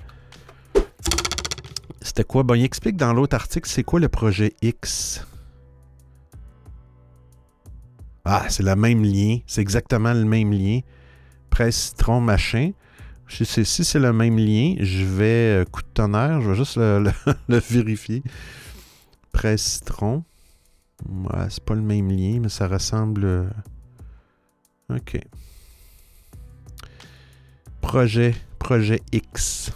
C'était 2.02 2.24
quoi? 2.24 2.42
Bon, 2.42 2.54
il 2.54 2.64
explique 2.64 2.96
dans 2.96 3.14
l'autre 3.14 3.34
article, 3.34 3.68
c'est 3.68 3.82
quoi 3.82 4.00
le 4.00 4.08
projet 4.08 4.54
X? 4.60 5.26
Ah, 8.26 8.46
c'est 8.50 8.62
le 8.62 8.76
même 8.76 9.02
lien. 9.02 9.38
C'est 9.46 9.62
exactement 9.62 10.12
le 10.12 10.24
même 10.24 10.52
lien. 10.52 10.80
Presse 11.48 11.76
citron, 11.76 12.20
machin. 12.20 12.72
Si 13.30 13.64
c'est 13.64 13.98
le 13.98 14.12
même 14.12 14.36
lien, 14.36 14.74
je 14.80 15.04
vais, 15.04 15.62
euh, 15.62 15.64
coup 15.64 15.82
de 15.82 15.88
tonnerre, 15.94 16.40
je 16.42 16.50
vais 16.50 16.56
juste 16.56 16.76
le, 16.76 17.12
vérifier. 17.70 18.22
Presse 19.32 19.62
citron. 19.62 20.24
Ouais, 21.08 21.46
c'est 21.48 21.64
pas 21.64 21.74
le 21.74 21.80
même 21.80 22.10
lien, 22.10 22.40
mais 22.40 22.48
ça 22.48 22.66
ressemble. 22.66 23.24
euh, 23.24 23.48
OK. 24.90 25.20
Projet, 27.80 28.34
projet 28.58 29.00
X. 29.12 29.70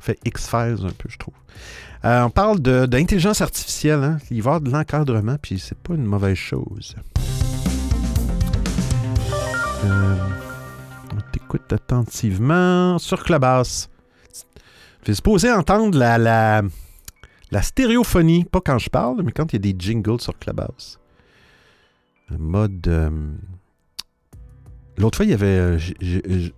Fait 0.00 0.18
X-Files 0.24 0.84
un 0.84 0.92
peu, 0.92 1.08
je 1.08 1.16
trouve. 1.16 1.34
Euh, 2.04 2.22
on 2.22 2.30
parle 2.30 2.60
d'intelligence 2.60 3.40
artificielle. 3.40 4.02
Hein? 4.04 4.18
Il 4.30 4.36
y 4.36 4.40
avoir 4.40 4.60
de 4.60 4.70
l'encadrement, 4.70 5.36
puis 5.40 5.58
c'est 5.58 5.78
pas 5.78 5.94
une 5.94 6.04
mauvaise 6.04 6.36
chose. 6.36 6.94
Attentivement 11.70 12.98
sur 12.98 13.22
Clubhouse. 13.24 13.88
Tu 15.02 15.10
es 15.10 15.14
supposé 15.14 15.50
entendre 15.52 15.96
la, 15.98 16.18
la, 16.18 16.62
la 17.50 17.62
stéréophonie, 17.62 18.44
pas 18.44 18.60
quand 18.60 18.78
je 18.78 18.90
parle, 18.90 19.22
mais 19.22 19.32
quand 19.32 19.52
il 19.52 19.56
y 19.56 19.70
a 19.70 19.72
des 19.72 19.76
jingles 19.78 20.20
sur 20.20 20.38
Clubhouse. 20.38 20.98
Un 22.30 22.38
mode. 22.38 22.86
euh, 22.88 23.10
L'autre 24.98 25.16
fois, 25.18 25.26
il 25.26 25.30
y 25.30 25.34
avait. 25.34 25.46
euh, 25.46 25.78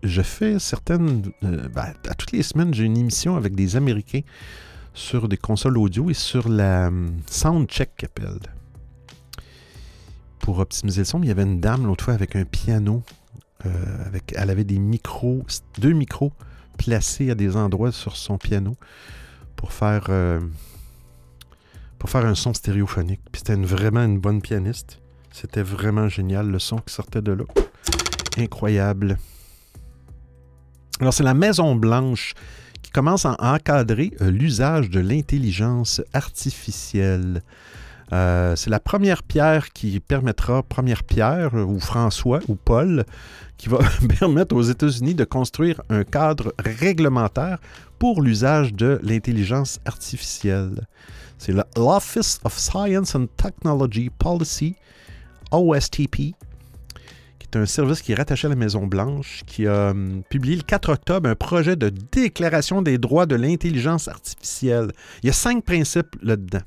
Je 0.03 0.23
fais 0.23 0.59
certaines. 0.59 1.31
euh, 1.45 1.69
ben, 1.69 1.93
à 2.09 2.15
toutes 2.15 2.33
les 2.33 2.43
semaines, 2.43 2.73
j'ai 2.73 2.85
une 2.85 2.97
émission 2.97 3.37
avec 3.37 3.55
des 3.55 3.77
Américains 3.77 4.23
sur 4.95 5.29
des 5.29 5.37
consoles 5.37 5.77
audio 5.77 6.09
et 6.09 6.15
sur 6.15 6.49
la 6.49 6.87
euh, 6.89 7.09
Soundcheck 7.31 7.97
qu'ils 7.97 8.07
appellent. 8.07 8.39
Pour 10.39 10.61
optimiser 10.61 11.03
le 11.03 11.05
son, 11.05 11.23
il 11.23 11.29
y 11.29 11.31
avait 11.31 11.43
une 11.43 11.61
dame 11.61 11.85
l'autre 11.87 12.05
fois 12.05 12.15
avec 12.15 12.35
un 12.35 12.45
piano. 12.45 13.03
Euh, 13.67 14.19
elle 14.35 14.51
avait 14.51 14.65
des 14.65 14.79
micros, 14.79 15.45
deux 15.79 15.93
micros 15.93 16.33
placés 16.77 17.31
à 17.31 17.35
des 17.35 17.57
endroits 17.57 17.91
sur 17.91 18.17
son 18.17 18.39
piano 18.39 18.77
pour 19.57 19.73
faire, 19.73 20.07
euh, 20.11 20.41
un 22.15 22.35
son 22.35 22.55
stéréophonique. 22.55 23.21
C'était 23.35 23.57
vraiment 23.57 24.05
une 24.05 24.19
bonne 24.19 24.41
pianiste. 24.41 25.01
C'était 25.33 25.63
vraiment 25.63 26.09
génial 26.09 26.49
le 26.49 26.59
son 26.59 26.77
qui 26.79 26.95
sortait 26.95 27.23
de 27.23 27.33
là. 27.33 27.45
Incroyable. 28.39 29.19
Alors, 31.01 31.13
c'est 31.13 31.25
la 31.25 31.35
Maison 31.35 31.75
Blanche 31.75 32.35
qui 32.83 32.93
commence 32.93 33.27
à 33.27 33.37
encadrer 33.41 34.13
euh, 34.21 34.31
l'usage 34.31 34.89
de 34.91 35.01
l'intelligence 35.01 36.01
artificielle. 36.13 37.43
C'est 38.11 38.71
la 38.71 38.81
première 38.81 39.23
pierre 39.23 39.71
qui 39.71 40.01
permettra, 40.01 40.63
première 40.63 41.03
pierre, 41.05 41.53
ou 41.53 41.79
François, 41.79 42.41
ou 42.49 42.55
Paul, 42.55 43.05
qui 43.59 43.69
va 43.69 43.79
permettre 44.19 44.55
aux 44.55 44.63
États-Unis 44.63 45.15
de 45.15 45.25
construire 45.25 45.83
un 45.91 46.05
cadre 46.05 46.55
réglementaire 46.59 47.59
pour 47.99 48.23
l'usage 48.23 48.73
de 48.73 48.99
l'intelligence 49.03 49.81
artificielle. 49.85 50.87
C'est 51.37 51.53
l'Office 51.77 52.41
of 52.45 52.57
Science 52.57 53.15
and 53.15 53.27
Technology 53.37 54.11
Policy, 54.11 54.75
OSTP, 55.51 56.17
qui 56.17 57.47
est 57.53 57.57
un 57.57 57.67
service 57.67 58.03
qui 58.03 58.13
est 58.13 58.17
rattaché 58.17 58.47
à 58.47 58.51
la 58.51 58.57
Maison-Blanche, 58.57 59.43
qui 59.47 59.67
a 59.67 59.91
hum, 59.91 60.23
publié 60.29 60.57
le 60.57 60.63
4 60.63 60.93
octobre 60.93 61.29
un 61.29 61.35
projet 61.35 61.77
de 61.77 61.91
déclaration 61.91 62.83
des 62.83 62.99
droits 62.99 63.27
de 63.27 63.37
l'intelligence 63.37 64.09
artificielle. 64.09 64.93
Il 65.23 65.27
y 65.27 65.31
a 65.31 65.35
cinq 65.35 65.65
principes 65.65 66.17
là-dedans. 66.23 66.63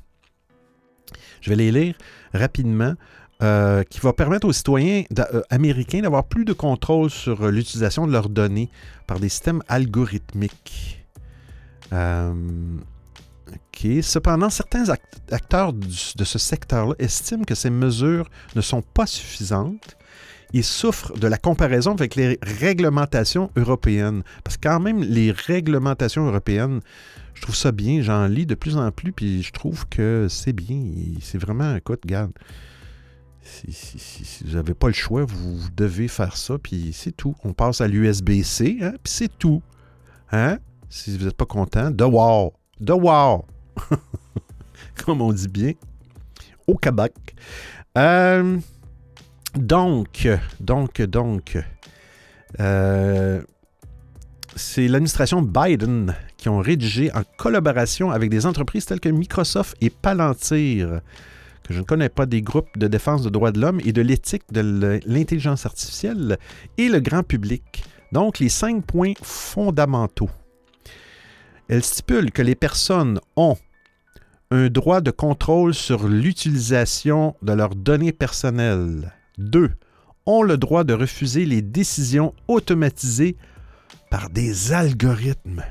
Je 1.40 1.50
vais 1.50 1.56
les 1.56 1.72
lire 1.72 1.94
rapidement. 2.32 2.94
Euh, 3.42 3.82
qui 3.84 4.00
va 4.00 4.12
permettre 4.12 4.46
aux 4.46 4.52
citoyens 4.52 5.02
euh, 5.18 5.42
américains 5.50 6.00
d'avoir 6.00 6.24
plus 6.24 6.44
de 6.44 6.52
contrôle 6.52 7.10
sur 7.10 7.42
euh, 7.42 7.50
l'utilisation 7.50 8.06
de 8.06 8.12
leurs 8.12 8.28
données 8.28 8.70
par 9.06 9.18
des 9.20 9.28
systèmes 9.28 9.62
algorithmiques. 9.68 11.04
Cependant, 14.02 14.48
certains 14.48 14.88
act- 14.88 15.20
acteurs 15.32 15.72
de 15.72 16.24
ce 16.24 16.38
secteur-là 16.38 16.94
estiment 16.98 17.44
que 17.44 17.54
ces 17.54 17.70
mesures 17.70 18.30
ne 18.54 18.60
sont 18.60 18.80
pas 18.80 19.06
suffisantes 19.06 19.96
et 20.54 20.62
souffrent 20.62 21.18
de 21.18 21.26
la 21.26 21.36
comparaison 21.36 21.92
avec 21.92 22.14
les 22.14 22.38
réglementations 22.42 23.50
européennes. 23.56 24.22
Parce 24.44 24.56
que 24.56 24.68
quand 24.68 24.80
même, 24.80 25.02
les 25.02 25.32
réglementations 25.32 26.26
européennes, 26.26 26.80
je 27.34 27.42
trouve 27.42 27.56
ça 27.56 27.72
bien, 27.72 28.02
j'en 28.02 28.26
lis 28.26 28.46
de 28.46 28.54
plus 28.54 28.76
en 28.76 28.90
plus, 28.92 29.12
puis 29.12 29.42
je 29.42 29.52
trouve 29.52 29.88
que 29.88 30.28
c'est 30.30 30.52
bien. 30.52 30.84
C'est 31.20 31.38
vraiment, 31.38 31.74
écoute, 31.74 32.00
regarde, 32.04 32.32
si, 33.42 34.44
vous 34.44 34.56
n'avez 34.56 34.74
pas 34.74 34.86
le 34.86 34.92
choix, 34.92 35.24
vous, 35.24 35.58
devez 35.76 36.08
faire 36.08 36.36
ça, 36.36 36.58
puis 36.58 36.92
c'est 36.92 37.12
tout. 37.12 37.34
On 37.44 37.52
passe 37.52 37.80
à 37.80 37.88
l'USB-C, 37.88 38.78
hein, 38.82 38.92
puis 39.02 39.12
c'est 39.12 39.38
tout. 39.38 39.62
Hein? 40.30 40.58
Si 40.88 41.16
vous 41.16 41.24
n'êtes 41.24 41.36
pas 41.36 41.46
content, 41.46 41.90
de 41.90 42.04
wow. 42.04 42.52
De 42.80 42.92
wow. 42.92 43.44
Comme 45.04 45.20
on 45.20 45.32
dit 45.32 45.48
bien. 45.48 45.72
Au 46.66 46.76
Québec. 46.76 47.14
Euh, 47.98 48.58
donc, 49.54 50.28
donc, 50.60 51.02
donc. 51.02 51.58
euh, 52.60 53.42
c'est 54.56 54.88
l'administration 54.88 55.42
Biden 55.42 56.14
qui 56.36 56.48
ont 56.48 56.58
rédigé 56.58 57.10
en 57.14 57.22
collaboration 57.36 58.10
avec 58.10 58.30
des 58.30 58.46
entreprises 58.46 58.84
telles 58.86 59.00
que 59.00 59.08
Microsoft 59.08 59.76
et 59.80 59.90
Palantir, 59.90 61.00
que 61.64 61.74
je 61.74 61.78
ne 61.78 61.84
connais 61.84 62.08
pas, 62.08 62.26
des 62.26 62.42
groupes 62.42 62.76
de 62.78 62.88
défense 62.88 63.22
des 63.22 63.30
droits 63.30 63.52
de 63.52 63.60
l'homme 63.60 63.80
et 63.84 63.92
de 63.92 64.02
l'éthique 64.02 64.44
de 64.52 65.00
l'intelligence 65.06 65.66
artificielle 65.66 66.38
et 66.78 66.88
le 66.88 67.00
grand 67.00 67.22
public. 67.22 67.84
Donc, 68.12 68.38
les 68.38 68.48
cinq 68.48 68.84
points 68.84 69.14
fondamentaux. 69.22 70.30
Elle 71.68 71.82
stipule 71.82 72.30
que 72.30 72.42
les 72.42 72.54
personnes 72.54 73.20
ont 73.36 73.56
un 74.50 74.68
droit 74.68 75.00
de 75.00 75.10
contrôle 75.10 75.72
sur 75.72 76.06
l'utilisation 76.06 77.34
de 77.40 77.52
leurs 77.52 77.74
données 77.74 78.12
personnelles. 78.12 79.12
2. 79.38 79.70
Ont 80.26 80.42
le 80.42 80.58
droit 80.58 80.84
de 80.84 80.92
refuser 80.92 81.46
les 81.46 81.62
décisions 81.62 82.34
automatisées 82.48 83.36
par 84.10 84.28
des 84.28 84.72
algorithmes. 84.72 85.62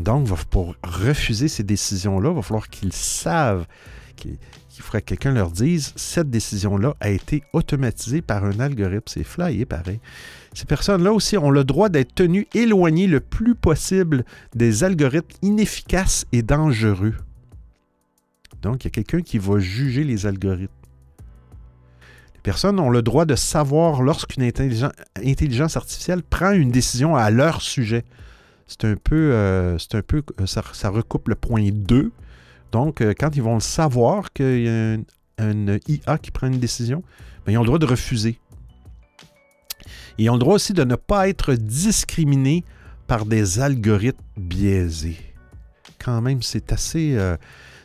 Donc, 0.00 0.28
pour 0.46 0.74
refuser 0.82 1.46
ces 1.46 1.62
décisions-là, 1.62 2.30
il 2.30 2.34
va 2.34 2.42
falloir 2.42 2.68
qu'ils 2.68 2.92
savent, 2.92 3.66
qu'il 4.16 4.36
qu'il 4.74 4.82
faudrait 4.82 5.02
que 5.02 5.06
quelqu'un 5.06 5.32
leur 5.32 5.52
dise 5.52 5.92
cette 5.94 6.30
décision-là 6.30 6.96
a 6.98 7.08
été 7.08 7.44
automatisée 7.52 8.22
par 8.22 8.44
un 8.44 8.58
algorithme. 8.58 9.04
C'est 9.06 9.22
flyé 9.22 9.64
pareil. 9.66 10.00
Ces 10.52 10.64
personnes-là 10.64 11.12
aussi 11.12 11.38
ont 11.38 11.50
le 11.50 11.62
droit 11.62 11.88
d'être 11.88 12.12
tenues 12.12 12.48
éloignées 12.54 13.06
le 13.06 13.20
plus 13.20 13.54
possible 13.54 14.24
des 14.56 14.82
algorithmes 14.82 15.28
inefficaces 15.42 16.26
et 16.32 16.42
dangereux. 16.42 17.14
Donc, 18.62 18.82
il 18.82 18.86
y 18.86 18.88
a 18.88 18.90
quelqu'un 18.90 19.20
qui 19.20 19.38
va 19.38 19.60
juger 19.60 20.02
les 20.02 20.26
algorithmes. 20.26 20.72
Les 22.34 22.40
personnes 22.42 22.80
ont 22.80 22.90
le 22.90 23.02
droit 23.02 23.26
de 23.26 23.36
savoir 23.36 24.02
lorsqu'une 24.02 24.42
intelligen- 24.42 24.92
intelligence 25.24 25.76
artificielle 25.76 26.22
prend 26.24 26.50
une 26.50 26.72
décision 26.72 27.14
à 27.14 27.30
leur 27.30 27.62
sujet. 27.62 28.04
C'est 28.66 28.86
un 28.86 28.96
peu, 28.96 29.30
euh, 29.32 29.76
un 29.92 30.02
peu 30.02 30.22
euh, 30.40 30.46
ça, 30.46 30.62
ça 30.72 30.88
recoupe 30.88 31.28
le 31.28 31.36
point 31.36 31.68
2. 31.70 32.10
Donc, 32.74 33.02
euh, 33.02 33.14
quand 33.16 33.36
ils 33.36 33.42
vont 33.42 33.54
le 33.54 33.60
savoir 33.60 34.32
qu'il 34.32 34.64
y 34.64 34.68
a 34.68 34.94
un, 34.94 35.02
une 35.38 35.78
IA 35.86 36.18
qui 36.18 36.32
prend 36.32 36.48
une 36.48 36.58
décision, 36.58 37.04
ben, 37.46 37.52
ils 37.52 37.56
ont 37.56 37.60
le 37.60 37.68
droit 37.68 37.78
de 37.78 37.86
refuser. 37.86 38.40
Ils 40.18 40.28
ont 40.28 40.32
le 40.32 40.40
droit 40.40 40.56
aussi 40.56 40.72
de 40.72 40.82
ne 40.82 40.96
pas 40.96 41.28
être 41.28 41.54
discriminés 41.54 42.64
par 43.06 43.26
des 43.26 43.60
algorithmes 43.60 44.24
biaisés. 44.36 45.18
Quand 46.00 46.20
même, 46.20 46.42
c'est 46.42 46.72
assez... 46.72 47.14
euh, 47.16 47.36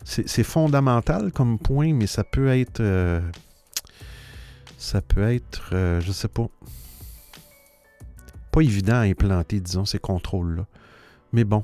c'est 0.04 0.28
c'est 0.28 0.44
fondamental 0.44 1.32
comme 1.32 1.60
point, 1.60 1.94
mais 1.94 2.08
ça 2.08 2.24
peut 2.24 2.48
être... 2.48 2.80
euh, 2.80 3.22
ça 4.80 5.04
peut 5.04 5.32
être... 5.32 5.70
euh, 5.74 6.02
je 6.02 6.12
sais 6.12 6.30
pas. 6.30 6.48
Pas 8.52 8.62
évident 8.62 8.96
à 8.96 9.02
implanter, 9.02 9.60
disons, 9.60 9.86
ces 9.86 10.00
contrôles-là. 10.00 10.66
Mais 11.32 11.44
bon. 11.44 11.64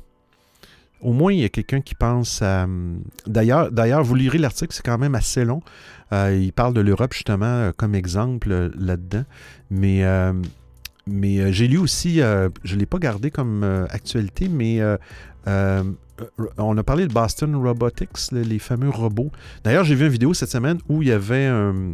Au 1.05 1.13
moins, 1.13 1.31
il 1.33 1.39
y 1.39 1.43
a 1.45 1.49
quelqu'un 1.49 1.81
qui 1.81 1.93
pense 1.95 2.41
à... 2.41 2.63
hum, 2.63 2.99
D'ailleurs, 3.27 3.71
d'ailleurs, 3.71 4.03
vous 4.03 4.15
lirez 4.15 4.37
l'article, 4.39 4.73
c'est 4.73 4.83
quand 4.85 4.97
même 4.97 5.15
assez 5.15 5.45
long. 5.45 5.61
Euh, 6.13 6.37
il 6.39 6.51
parle 6.53 6.73
de 6.73 6.81
l'Europe, 6.81 7.13
justement, 7.13 7.45
euh, 7.45 7.71
comme 7.75 7.95
exemple 7.95 8.51
euh, 8.51 8.69
là-dedans. 8.77 9.23
Mais, 9.69 10.03
j'ai 11.53 11.67
lu 11.67 11.77
aussi, 11.77 12.17
je 12.19 12.75
ne 12.75 12.79
l'ai 12.79 12.85
pas 12.85 12.97
gardé 12.99 13.29
comme 13.31 13.63
actualité, 13.89 14.49
mais 14.49 14.81
on 16.57 16.77
a 16.77 16.83
parlé 16.83 17.07
de 17.07 17.13
Boston 17.13 17.55
Robotics, 17.55 18.31
le- 18.31 18.41
les 18.41 18.59
fameux 18.59 18.89
robots. 18.89 19.31
D'ailleurs, 19.63 19.83
j'ai 19.83 19.95
vu 19.95 20.05
une 20.05 20.11
vidéo 20.11 20.33
cette 20.33 20.49
semaine 20.51 20.79
où 20.89 21.01
il 21.01 21.09
y 21.09 21.11
avait 21.11 21.45
un, 21.45 21.93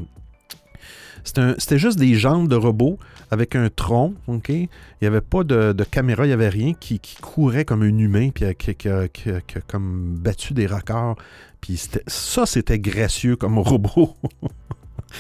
C'était 1.24 1.78
juste 1.80 2.00
des 2.00 2.16
jambes 2.16 2.48
de 2.48 2.56
robot 2.56 2.98
avec 3.30 3.56
un 3.56 3.70
tronc, 3.70 4.14
OK? 4.28 4.50
Il 4.50 4.68
n'y 5.02 5.08
avait 5.08 5.22
pas 5.22 5.44
de, 5.44 5.84
caméra, 5.84 6.26
il 6.26 6.30
n'y 6.30 6.34
avait 6.34 6.50
rien 6.50 6.74
qui, 6.74 7.00
courait 7.22 7.66
comme 7.66 7.84
un 7.84 7.98
humain, 7.98 8.30
puis 8.34 8.46
euh, 8.46 8.54
qui, 8.54 8.74
qui 8.76 8.90
a- 8.90 9.08
qui 9.08 9.30
a- 9.30 9.42
comme 9.68 10.16
battu 10.20 10.54
des 10.54 10.66
records. 10.68 11.16
Puis 11.62 11.80
ça, 12.08 12.46
c'était 12.46 12.80
gracieux 12.80 13.36
comme 13.36 13.60
robot. 13.60 14.16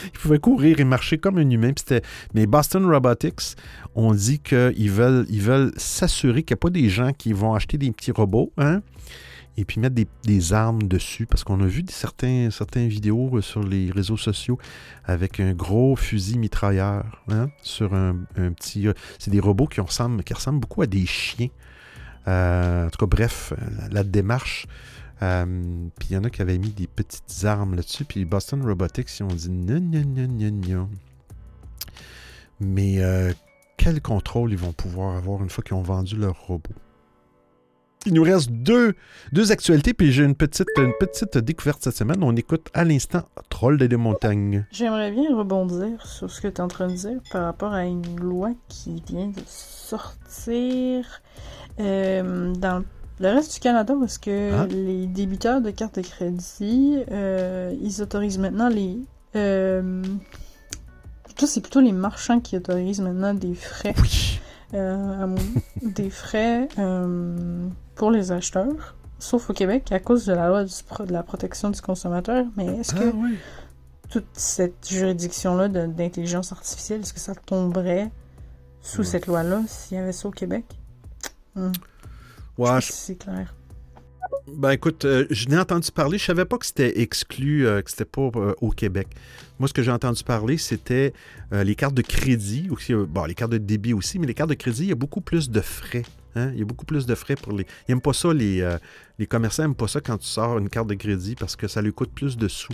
il 0.05 0.11
pouvait 0.19 0.39
courir 0.39 0.79
et 0.79 0.83
marcher 0.85 1.17
comme 1.17 1.37
un 1.37 1.49
humain. 1.49 1.71
Mais 2.33 2.45
Boston 2.47 2.85
Robotics, 2.85 3.55
on 3.93 4.13
dit 4.13 4.39
qu'ils 4.39 4.89
veulent 4.91 5.25
ils 5.29 5.41
veulent 5.41 5.71
s'assurer 5.77 6.43
qu'il 6.43 6.55
n'y 6.55 6.59
a 6.59 6.61
pas 6.61 6.69
des 6.69 6.89
gens 6.89 7.11
qui 7.13 7.33
vont 7.33 7.53
acheter 7.53 7.77
des 7.77 7.91
petits 7.91 8.11
robots, 8.11 8.51
hein? 8.57 8.81
Et 9.57 9.65
puis 9.65 9.79
mettre 9.79 9.95
des, 10.23 10.53
armes 10.53 10.83
dessus, 10.83 11.25
parce 11.25 11.43
qu'on 11.43 11.61
a 11.61 11.65
vu 11.65 11.83
certains, 11.89 12.49
certaines 12.51 12.87
vidéos 12.87 13.29
euh, 13.33 13.41
sur 13.41 13.63
les 13.63 13.91
réseaux 13.91 14.17
sociaux 14.17 14.57
avec 15.05 15.39
un 15.39 15.53
gros 15.53 15.95
fusil 15.95 16.37
mitrailleur 16.39 17.23
hein, 17.27 17.49
sur 17.61 17.93
un, 17.93 18.15
petit... 18.55 18.87
euh, 18.87 18.93
c'est 19.19 19.31
des 19.31 19.39
robots 19.39 19.67
qui 19.67 19.81
ressemblent, 19.81 20.23
qui 20.23 20.33
ressemblent 20.33 20.59
beaucoup 20.59 20.81
à 20.81 20.87
des 20.87 21.05
chiens. 21.05 21.49
Euh, 22.27 22.87
en 22.87 22.89
tout 22.89 22.97
cas, 22.99 23.05
bref, 23.05 23.53
la, 23.91 24.03
démarche. 24.03 24.67
euh, 25.21 25.45
puis 25.99 26.09
il 26.11 26.13
y 26.13 26.17
en 26.17 26.23
a 26.23 26.29
qui 26.29 26.41
avaient 26.41 26.57
mis 26.57 26.69
des 26.69 26.87
petites 26.87 27.45
armes 27.45 27.75
là-dessus, 27.75 28.05
puis 28.05 28.25
Boston 28.25 28.61
Robotics, 28.63 29.19
ils 29.19 29.23
ont 29.23 29.27
dit. 29.27 29.49
Mais 32.59 33.01
euh, 33.01 33.33
quel 33.77 34.01
contrôle 34.01 34.51
ils 34.51 34.57
vont 34.57 34.73
pouvoir 34.73 35.17
avoir 35.17 35.41
une 35.41 35.49
fois 35.49 35.63
qu'ils 35.63 35.75
ont 35.75 35.81
vendu 35.81 36.15
leur 36.15 36.39
robot? 36.45 36.69
Il 38.07 38.13
nous 38.15 38.23
reste 38.23 38.49
deux, 38.49 38.95
deux 39.31 39.51
actualités, 39.51 39.93
puis 39.93 40.11
j'ai 40.11 40.23
une 40.23 40.33
petite, 40.35 40.67
une 40.77 40.93
petite 40.99 41.37
découverte 41.37 41.83
cette 41.83 41.95
semaine. 41.95 42.23
On 42.23 42.35
écoute 42.35 42.67
à 42.73 42.83
l'instant 42.83 43.21
Troll 43.49 43.77
des 43.77 43.95
montagnes. 43.95 44.65
J'aimerais 44.71 45.11
bien 45.11 45.35
rebondir 45.37 46.03
sur 46.07 46.31
ce 46.31 46.41
que 46.41 46.47
tu 46.47 46.55
es 46.55 46.61
en 46.61 46.67
train 46.67 46.87
de 46.87 46.93
dire 46.95 47.19
par 47.31 47.43
rapport 47.45 47.73
à 47.73 47.85
une 47.85 48.19
loi 48.19 48.49
qui 48.69 49.03
vient 49.07 49.27
de 49.27 49.41
sortir 49.45 51.05
euh, 51.79 52.53
dans 52.55 52.83
le 53.19 53.27
reste 53.29 53.53
du 53.53 53.59
Canada 53.59 53.93
parce 53.99 54.17
que 54.17 54.51
Ah. 54.51 54.65
les 54.67 55.05
débiteurs 55.05 55.61
de 55.61 55.69
cartes 55.69 55.97
de 55.97 56.01
crédit, 56.01 56.97
euh, 57.11 57.75
ils 57.81 58.01
autorisent 58.01 58.39
maintenant 58.39 58.69
les... 58.69 58.97
Euh, 59.35 60.01
c'est 61.37 61.61
plutôt 61.61 61.79
les 61.81 61.91
marchands 61.91 62.39
qui 62.39 62.55
autorisent 62.57 63.01
maintenant 63.01 63.33
des 63.33 63.55
frais 63.55 63.95
Oui. 64.01 64.39
euh, 64.75 65.35
des 65.81 66.09
frais 66.11 66.67
euh, 66.77 67.67
pour 67.95 68.11
les 68.11 68.31
acheteurs, 68.31 68.95
sauf 69.19 69.49
au 69.49 69.53
Québec 69.53 69.91
à 69.91 69.99
cause 69.99 70.25
de 70.25 70.33
la 70.33 70.47
loi 70.47 70.63
du 70.63 70.73
pro- 70.87 71.05
de 71.05 71.13
la 71.13 71.23
protection 71.23 71.69
du 71.69 71.81
consommateur. 71.81 72.45
Mais 72.57 72.65
est-ce 72.79 72.93
que 72.95 73.09
Ah 73.09 73.11
oui. 73.15 73.37
toute 74.09 74.25
cette 74.33 74.87
juridiction-là 74.89 75.67
d'intelligence 75.67 76.51
artificielle, 76.51 77.01
est-ce 77.01 77.13
que 77.13 77.19
ça 77.19 77.33
tomberait 77.35 78.11
sous 78.81 78.99
Ouais. 78.99 79.05
cette 79.05 79.27
loi-là 79.27 79.61
s'il 79.67 79.97
y 79.97 79.99
avait 79.99 80.11
ça 80.11 80.27
au 80.27 80.31
Québec? 80.31 80.65
Hmm. 81.55 81.71
Ouais, 82.57 82.81
je- 82.81 82.91
c'est 82.91 83.15
clair. 83.15 83.53
Ben 84.47 84.71
écoute, 84.71 85.05
euh, 85.05 85.25
je 85.29 85.47
n'ai 85.49 85.57
entendu 85.57 85.91
parler, 85.91 86.17
je 86.17 86.25
savais 86.25 86.45
pas 86.45 86.57
que 86.57 86.65
c'était 86.65 86.99
exclu, 87.01 87.67
euh, 87.67 87.81
que 87.81 87.89
c'était 87.91 88.05
pas 88.05 88.29
euh, 88.35 88.53
au 88.61 88.69
Québec. 88.71 89.07
Moi, 89.59 89.67
ce 89.67 89.73
que 89.73 89.83
j'ai 89.83 89.91
entendu 89.91 90.23
parler, 90.23 90.57
c'était 90.57 91.13
les 91.51 91.75
cartes 91.75 91.93
de 91.93 92.01
crédit, 92.01 92.67
aussi, 92.71 92.93
bon, 92.95 93.25
les 93.25 93.35
cartes 93.35 93.51
de 93.51 93.57
débit 93.59 93.93
aussi, 93.93 94.17
mais 94.17 94.25
les 94.25 94.33
cartes 94.33 94.49
de 94.49 94.55
crédit, 94.55 94.83
il 94.83 94.89
y 94.89 94.91
a 94.91 94.95
beaucoup 94.95 95.21
plus 95.21 95.49
de 95.51 95.61
frais. 95.61 96.03
Hein? 96.35 96.51
Il 96.53 96.59
y 96.59 96.61
a 96.61 96.65
beaucoup 96.65 96.85
plus 96.85 97.05
de 97.05 97.15
frais 97.15 97.35
pour 97.35 97.53
les. 97.53 97.63
Ils 97.87 97.91
n'aiment 97.91 98.01
pas 98.01 98.13
ça, 98.13 98.33
les, 98.33 98.61
euh, 98.61 98.77
les 99.19 99.27
commerçants 99.27 99.63
n'aiment 99.63 99.75
pas 99.75 99.87
ça 99.87 100.01
quand 100.01 100.17
tu 100.17 100.27
sors 100.27 100.57
une 100.57 100.69
carte 100.69 100.87
de 100.87 100.95
crédit 100.95 101.35
parce 101.35 101.55
que 101.55 101.67
ça 101.67 101.81
lui 101.81 101.93
coûte 101.93 102.11
plus 102.13 102.37
de 102.37 102.47
sous. 102.47 102.73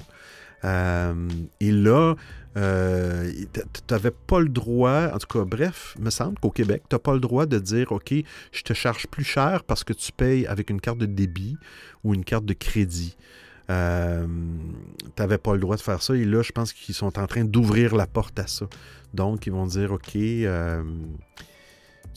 Euh, 0.64 1.28
et 1.60 1.72
là, 1.72 2.16
euh, 2.58 3.32
tu 3.54 3.62
n'avais 3.92 4.12
pas 4.12 4.40
le 4.40 4.50
droit, 4.50 5.12
en 5.14 5.18
tout 5.20 5.28
cas, 5.28 5.46
bref, 5.46 5.96
me 6.00 6.10
semble 6.10 6.40
qu'au 6.40 6.50
Québec, 6.50 6.84
tu 6.90 6.96
n'as 6.96 7.00
pas 7.00 7.14
le 7.14 7.20
droit 7.20 7.46
de 7.46 7.60
dire, 7.60 7.92
OK, 7.92 8.14
je 8.52 8.62
te 8.64 8.74
charge 8.74 9.08
plus 9.08 9.24
cher 9.24 9.64
parce 9.64 9.84
que 9.84 9.94
tu 9.94 10.12
payes 10.12 10.48
avec 10.48 10.70
une 10.70 10.82
carte 10.82 10.98
de 10.98 11.06
débit 11.06 11.58
ou 12.04 12.14
une 12.14 12.24
carte 12.24 12.46
de 12.46 12.54
crédit. 12.54 13.16
Tu 13.68 13.74
n'avais 13.74 15.38
pas 15.38 15.54
le 15.54 15.60
droit 15.60 15.76
de 15.76 15.82
faire 15.82 16.02
ça. 16.02 16.16
Et 16.16 16.26
là, 16.26 16.42
je 16.42 16.52
pense 16.52 16.74
qu'ils 16.74 16.96
sont 16.96 17.20
en 17.20 17.28
train 17.28 17.44
d'ouvrir 17.44 17.96
la 17.96 18.08
porte 18.08 18.40
à 18.40 18.48
ça. 18.48 18.66
Donc, 19.14 19.46
ils 19.46 19.54
vont 19.54 19.68
dire, 19.68 19.92
OK, 19.92 20.18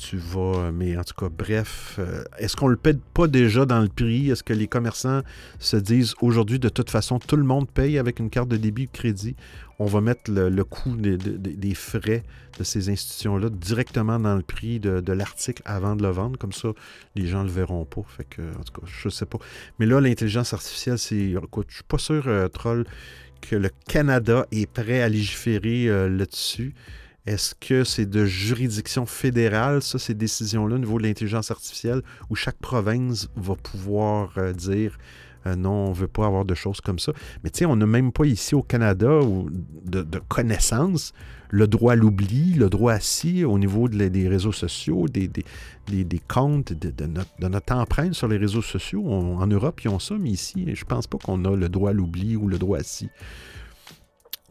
tu 0.00 0.16
vas... 0.16 0.70
Mais 0.72 0.96
en 0.96 1.04
tout 1.04 1.14
cas, 1.14 1.28
bref, 1.28 1.96
euh, 1.98 2.24
est-ce 2.38 2.56
qu'on 2.56 2.68
le 2.68 2.76
paie 2.76 2.96
pas 3.14 3.26
déjà 3.26 3.66
dans 3.66 3.80
le 3.80 3.88
prix? 3.88 4.30
Est-ce 4.30 4.42
que 4.42 4.54
les 4.54 4.66
commerçants 4.66 5.20
se 5.58 5.76
disent, 5.76 6.14
aujourd'hui, 6.20 6.58
de 6.58 6.68
toute 6.68 6.90
façon, 6.90 7.18
tout 7.18 7.36
le 7.36 7.44
monde 7.44 7.68
paye 7.68 7.98
avec 7.98 8.18
une 8.18 8.30
carte 8.30 8.48
de 8.48 8.56
débit 8.56 8.84
ou 8.84 8.86
de 8.86 8.92
crédit? 8.92 9.36
On 9.78 9.86
va 9.86 10.00
mettre 10.00 10.30
le, 10.30 10.64
coût 10.64 10.94
des, 10.96 11.74
frais 11.74 12.22
de 12.58 12.64
ces 12.64 12.90
institutions-là 12.90 13.48
directement 13.50 14.18
dans 14.18 14.36
le 14.36 14.42
prix 14.42 14.80
de, 14.80 15.00
de 15.00 15.12
l'article 15.12 15.62
avant 15.64 15.96
de 15.96 16.02
le 16.02 16.10
vendre. 16.10 16.38
Comme 16.38 16.52
ça, 16.52 16.68
les 17.14 17.26
gens 17.26 17.40
ne 17.40 17.48
le 17.48 17.52
verront 17.52 17.84
pas. 17.84 18.02
Fait 18.08 18.24
que, 18.24 18.42
en 18.42 18.62
tout 18.62 18.80
cas, 18.80 18.86
je 18.86 19.08
sais 19.08 19.26
pas. 19.26 19.38
Mais 19.78 19.86
là, 19.86 20.00
l'intelligence 20.00 20.52
artificielle, 20.52 20.98
c'est. 20.98 21.30
Écoute, 21.30 21.66
je 21.70 21.76
suis 21.76 21.84
pas 21.84 21.98
sûr, 21.98 22.24
euh, 22.26 22.48
Troll, 22.48 22.84
que 23.40 23.56
le 23.56 23.70
Canada 23.88 24.46
est 24.52 24.70
prêt 24.70 25.02
à 25.02 25.08
légiférer 25.08 25.88
euh, 25.88 26.08
là-dessus. 26.08 26.74
Est-ce 27.26 27.54
que 27.54 27.84
c'est 27.84 28.06
de 28.06 28.24
juridiction 28.24 29.04
fédérale, 29.06 29.82
ça, 29.82 29.98
ces 29.98 30.14
décisions-là, 30.14 30.76
au 30.76 30.78
niveau 30.78 30.98
de 30.98 31.04
l'intelligence 31.04 31.50
artificielle, 31.50 32.02
où 32.30 32.34
chaque 32.34 32.56
province 32.56 33.28
va 33.36 33.56
pouvoir 33.56 34.32
euh, 34.38 34.52
dire 34.52 34.98
euh, 35.46 35.56
non, 35.56 35.88
on 35.88 35.92
veut 35.92 36.08
pas 36.08 36.26
avoir 36.26 36.44
de 36.44 36.54
choses 36.54 36.80
comme 36.80 36.98
ça? 36.98 37.12
Mais 37.42 37.50
tu 37.50 37.60
sais, 37.60 37.66
on 37.66 37.76
n'a 37.76 37.86
même 37.86 38.12
pas 38.12 38.24
ici 38.24 38.54
au 38.54 38.62
Canada 38.62 39.20
de, 39.84 40.18
connaissances 40.28 41.12
le 41.50 41.66
droit 41.66 41.94
à 41.94 41.96
l'oubli, 41.96 42.54
le 42.54 42.68
droit 42.68 42.92
à 42.92 43.00
si 43.00 43.44
au 43.44 43.58
niveau 43.58 43.88
des 43.88 44.28
réseaux 44.28 44.52
sociaux, 44.52 45.06
des, 45.08 45.30
comptes, 46.28 46.72
de, 46.72 47.06
notre, 47.48 47.74
empreinte 47.74 48.14
sur 48.14 48.28
les 48.28 48.36
réseaux 48.36 48.62
sociaux. 48.62 49.04
En 49.10 49.46
Europe, 49.46 49.80
ils 49.84 49.88
ont 49.88 49.98
ça, 49.98 50.14
mais 50.18 50.30
ici, 50.30 50.64
je 50.72 50.84
pense 50.84 51.06
pas 51.06 51.18
qu'on 51.18 51.44
a 51.44 51.56
le 51.56 51.68
droit 51.68 51.90
à 51.90 51.92
l'oubli 51.92 52.36
ou 52.36 52.46
le 52.46 52.58
droit 52.58 52.78
à 52.78 52.82
si. 52.82 53.08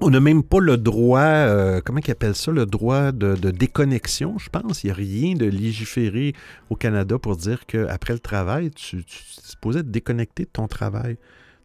On 0.01 0.09
n'a 0.11 0.19
même 0.21 0.43
pas 0.43 0.59
le 0.59 0.77
droit, 0.77 1.19
euh, 1.19 1.81
comment 1.83 1.99
ils 2.05 2.11
appellent 2.11 2.35
ça, 2.35 2.51
le 2.51 2.65
droit 2.65 3.11
de, 3.11 3.35
de 3.35 3.51
déconnexion, 3.51 4.37
je 4.37 4.49
pense. 4.49 4.83
Il 4.83 4.87
n'y 4.87 4.91
a 4.91 4.95
rien 4.95 5.33
de 5.35 5.45
légiféré 5.45 6.33
au 6.69 6.75
Canada 6.75 7.19
pour 7.19 7.35
dire 7.35 7.65
qu'après 7.65 8.13
le 8.13 8.19
travail, 8.19 8.71
tu, 8.71 9.03
tu 9.03 9.17
es 9.19 9.41
supposé 9.49 9.81
te 9.81 9.87
déconnecter 9.89 10.43
de 10.43 10.49
ton 10.51 10.67
travail. 10.67 11.17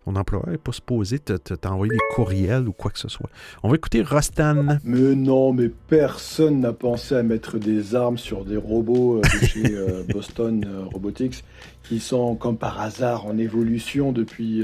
Ton 0.04 0.16
employeur 0.16 0.50
n'est 0.50 0.58
pas 0.58 0.72
supposé 0.72 1.18
te- 1.18 1.32
te- 1.34 1.54
t'envoyer 1.54 1.92
des 1.92 1.98
courriels 2.14 2.68
ou 2.68 2.72
quoi 2.72 2.90
que 2.90 2.98
ce 2.98 3.08
soit. 3.08 3.30
On 3.62 3.68
va 3.70 3.76
écouter 3.76 4.02
Rostan. 4.02 4.78
Mais 4.84 5.14
non, 5.14 5.52
mais 5.54 5.70
personne 5.70 6.60
n'a 6.60 6.72
pensé 6.74 7.14
à 7.14 7.22
mettre 7.22 7.56
des 7.58 7.94
armes 7.94 8.18
sur 8.18 8.44
des 8.44 8.56
robots 8.58 9.18
euh, 9.18 9.20
de 9.22 9.46
chez 9.46 9.64
euh, 9.74 10.02
Boston 10.12 10.66
Robotics 10.92 11.42
qui 11.84 12.00
sont 12.00 12.34
comme 12.34 12.58
par 12.58 12.80
hasard 12.80 13.26
en 13.26 13.38
évolution 13.38 14.12
depuis 14.12 14.62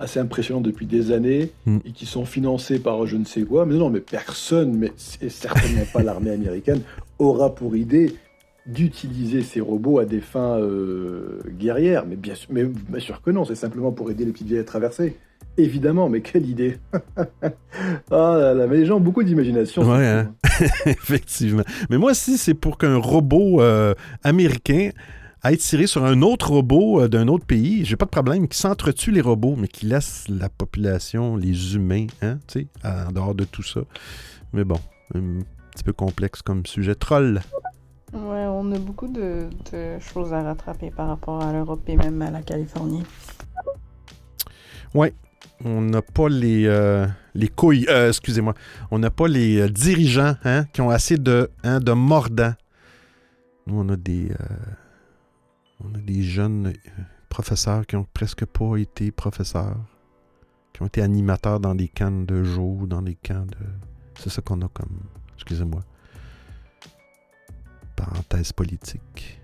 assez 0.00 0.18
impressionnant 0.18 0.60
depuis 0.60 0.86
des 0.86 1.12
années 1.12 1.52
Mm. 1.66 1.78
et 1.84 1.92
qui 1.92 2.06
sont 2.06 2.24
financés 2.24 2.78
par 2.78 3.06
je 3.06 3.16
ne 3.16 3.24
sais 3.24 3.42
quoi. 3.42 3.66
Mais 3.66 3.76
non, 3.76 3.90
mais 3.90 4.00
personne, 4.00 4.72
mais 4.72 4.92
c'est 4.96 5.28
certainement 5.30 5.84
pas 5.92 6.02
l'armée 6.02 6.30
américaine, 6.30 6.80
aura 7.18 7.54
pour 7.54 7.76
idée 7.76 8.14
d'utiliser 8.66 9.42
ces 9.42 9.60
robots 9.60 9.98
à 9.98 10.04
des 10.04 10.20
fins 10.20 10.58
euh, 10.58 11.40
guerrières. 11.58 12.04
Mais 12.08 12.16
bien, 12.16 12.34
sûr, 12.34 12.48
mais 12.52 12.64
bien 12.64 13.00
sûr 13.00 13.20
que 13.22 13.30
non, 13.30 13.44
c'est 13.44 13.54
simplement 13.54 13.92
pour 13.92 14.10
aider 14.10 14.24
les 14.24 14.32
petites 14.32 14.48
vieilles 14.48 14.60
à 14.60 14.64
traverser. 14.64 15.16
Évidemment, 15.56 16.08
mais 16.08 16.20
quelle 16.20 16.48
idée 16.48 16.78
Ah 18.10 18.36
là 18.38 18.54
là, 18.54 18.66
mais 18.66 18.76
les 18.76 18.86
gens 18.86 18.96
ont 18.96 19.00
beaucoup 19.00 19.22
d'imagination. 19.22 19.82
Ouais, 19.82 20.06
hein. 20.06 20.34
Effectivement. 20.86 21.62
Mais 21.88 21.98
moi, 21.98 22.14
si 22.14 22.38
c'est 22.38 22.54
pour 22.54 22.78
qu'un 22.78 22.96
robot 22.96 23.60
euh, 23.60 23.94
américain 24.22 24.90
aille 25.42 25.58
tirer 25.58 25.86
sur 25.86 26.04
un 26.04 26.22
autre 26.22 26.50
robot 26.50 27.02
euh, 27.02 27.08
d'un 27.08 27.28
autre 27.28 27.46
pays, 27.46 27.84
j'ai 27.84 27.96
pas 27.96 28.04
de 28.04 28.10
problème. 28.10 28.48
Qui 28.48 28.58
s'entretue 28.58 29.10
les 29.10 29.20
robots, 29.20 29.56
mais 29.56 29.68
qui 29.68 29.86
laisse 29.86 30.24
la 30.28 30.48
population, 30.48 31.36
les 31.36 31.74
humains, 31.74 32.06
hein, 32.22 32.38
tu 32.46 32.60
sais, 32.60 32.66
en 32.84 33.12
dehors 33.12 33.34
de 33.34 33.44
tout 33.44 33.62
ça. 33.62 33.80
Mais 34.52 34.64
bon, 34.64 34.80
un 35.14 35.40
petit 35.72 35.84
peu 35.84 35.92
complexe 35.92 36.42
comme 36.42 36.66
sujet. 36.66 36.94
Troll. 36.94 37.40
Ouais, 38.12 38.46
on 38.46 38.72
a 38.72 38.78
beaucoup 38.78 39.06
de, 39.06 39.48
de 39.72 39.98
choses 40.00 40.32
à 40.32 40.42
rattraper 40.42 40.90
par 40.90 41.06
rapport 41.08 41.42
à 41.42 41.52
l'Europe 41.52 41.82
et 41.86 41.96
même 41.96 42.20
à 42.22 42.30
la 42.30 42.42
Californie. 42.42 43.04
On 45.64 45.80
n'a 45.80 46.02
pas 46.02 46.28
les, 46.28 46.66
euh, 46.66 47.06
les 47.34 47.48
couilles, 47.48 47.86
euh, 47.88 48.08
excusez-moi, 48.08 48.54
on 48.90 48.98
n'a 48.98 49.10
pas 49.10 49.28
les 49.28 49.60
euh, 49.60 49.68
dirigeants 49.68 50.34
hein, 50.44 50.64
qui 50.72 50.80
ont 50.80 50.90
assez 50.90 51.16
de, 51.16 51.50
hein, 51.62 51.80
de 51.80 51.92
mordants. 51.92 52.54
Nous, 53.66 53.78
on 53.78 53.88
a 53.90 53.96
des, 53.96 54.30
on 55.84 55.94
a 55.94 55.98
des 55.98 56.22
jeunes 56.22 56.68
euh, 56.68 57.02
professeurs 57.28 57.86
qui 57.86 57.96
ont 57.96 58.06
presque 58.12 58.44
pas 58.44 58.76
été 58.76 59.10
professeurs, 59.10 59.78
qui 60.72 60.82
ont 60.82 60.86
été 60.86 61.02
animateurs 61.02 61.60
dans 61.60 61.74
des 61.74 61.88
camps 61.88 62.24
de 62.24 62.42
jour, 62.42 62.86
dans 62.86 63.02
des 63.02 63.14
camps 63.16 63.46
de... 63.46 63.56
C'est 64.18 64.30
ça 64.30 64.42
qu'on 64.42 64.60
a 64.62 64.68
comme, 64.68 65.00
excusez-moi, 65.34 65.82
parenthèse 67.96 68.52
politique, 68.52 69.40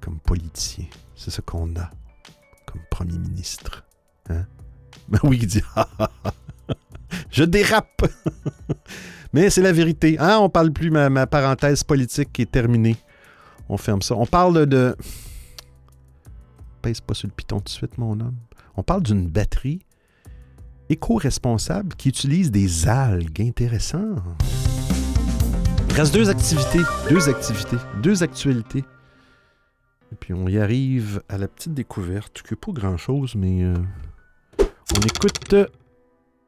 comme 0.00 0.18
politicien. 0.20 0.86
C'est 1.14 1.30
ça 1.30 1.42
qu'on 1.42 1.74
a 1.76 1.90
comme 2.66 2.82
premier 2.90 3.18
ministre. 3.18 3.84
Hein? 4.28 4.46
Ben 5.08 5.18
oui, 5.24 5.38
il 5.42 5.46
dit 5.46 5.62
Ah, 5.74 5.88
ah, 5.98 6.10
ah. 6.24 6.32
Je 7.30 7.42
dérape 7.42 8.04
Mais 9.32 9.50
c'est 9.50 9.62
la 9.62 9.72
vérité. 9.72 10.16
Hein? 10.18 10.38
On 10.38 10.48
parle 10.48 10.72
plus, 10.72 10.90
ma, 10.90 11.10
ma 11.10 11.26
parenthèse 11.26 11.82
politique 11.82 12.38
est 12.38 12.50
terminée. 12.50 12.96
On 13.68 13.76
ferme 13.76 14.02
ça. 14.02 14.14
On 14.16 14.26
parle 14.26 14.66
de... 14.66 14.96
Pèse 16.82 17.00
pas 17.00 17.14
sur 17.14 17.28
le 17.28 17.32
piton 17.32 17.58
tout 17.58 17.64
de 17.64 17.68
suite, 17.68 17.98
mon 17.98 18.18
homme. 18.20 18.36
On 18.76 18.82
parle 18.82 19.02
d'une 19.02 19.28
batterie 19.28 19.80
éco-responsable 20.88 21.94
qui 21.96 22.08
utilise 22.08 22.50
des 22.50 22.88
algues. 22.88 23.40
Intéressant. 23.40 24.16
Il 25.88 25.94
reste 25.94 26.14
deux 26.14 26.30
activités. 26.30 26.80
Deux 27.08 27.28
activités. 27.28 27.76
Deux 28.02 28.22
actualités. 28.22 28.84
Et 30.12 30.16
puis 30.18 30.34
on 30.34 30.48
y 30.48 30.58
arrive 30.58 31.22
à 31.28 31.38
la 31.38 31.46
petite 31.46 31.74
découverte, 31.74 32.42
que 32.42 32.54
pas 32.54 32.72
grand-chose, 32.72 33.36
mais 33.36 33.62
euh, 33.62 33.74
on 34.96 35.00
écoute 35.00 35.52
euh, 35.52 35.66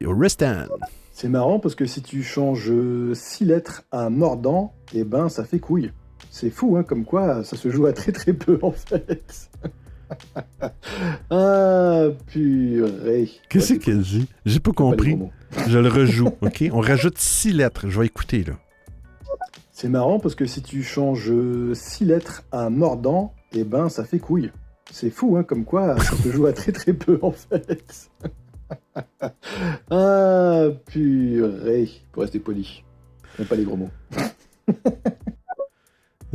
Restan. 0.01 0.65
C'est 1.13 1.29
marrant 1.29 1.59
parce 1.59 1.75
que 1.75 1.85
si 1.85 2.01
tu 2.01 2.23
changes 2.23 2.73
6 3.13 3.45
lettres 3.45 3.83
à 3.91 4.09
mordant, 4.09 4.73
eh 4.93 5.03
ben 5.03 5.29
ça 5.29 5.45
fait 5.45 5.59
couille. 5.59 5.93
C'est 6.29 6.49
fou, 6.49 6.75
hein, 6.75 6.83
comme 6.83 7.05
quoi 7.05 7.43
ça 7.43 7.55
se 7.55 7.69
joue 7.69 7.85
à 7.85 7.93
très 7.93 8.11
très 8.11 8.33
peu 8.33 8.59
en 8.61 8.71
fait. 8.71 9.49
Ah, 11.29 12.07
purée. 12.27 13.29
Qu'est-ce 13.49 13.73
qu'elle 13.75 14.01
dit? 14.01 14.27
J'ai 14.45 14.59
pas 14.59 14.71
compris. 14.71 15.17
Je 15.67 15.79
le 15.79 15.89
rejoue, 15.89 16.29
OK? 16.41 16.63
On 16.71 16.79
rajoute 16.79 17.17
six 17.17 17.53
lettres. 17.53 17.87
Je 17.89 17.99
vais 17.99 18.05
écouter, 18.05 18.43
là. 18.43 18.53
C'est 19.71 19.89
marrant 19.89 20.19
parce 20.19 20.35
que 20.35 20.45
si 20.45 20.61
tu 20.61 20.83
changes 20.83 21.33
6 21.73 22.05
lettres 22.05 22.43
à 22.51 22.69
mordant, 22.69 23.33
eh 23.53 23.63
ben 23.63 23.89
ça 23.89 24.05
fait 24.05 24.19
couille. 24.19 24.51
C'est 24.91 25.09
fou, 25.09 25.35
hein, 25.35 25.43
comme 25.43 25.65
quoi 25.65 25.99
ça 25.99 26.15
joue 26.29 26.45
à 26.45 26.53
très 26.53 26.71
très 26.71 26.93
peu 26.93 27.19
en 27.21 27.31
fait. 27.31 28.09
ah, 29.89 30.67
purée. 30.85 31.89
Pour 32.11 32.21
rester 32.21 32.39
poli. 32.39 32.83
Pas 33.49 33.55
les 33.55 33.63
gros 33.63 33.75
mots. 33.75 33.89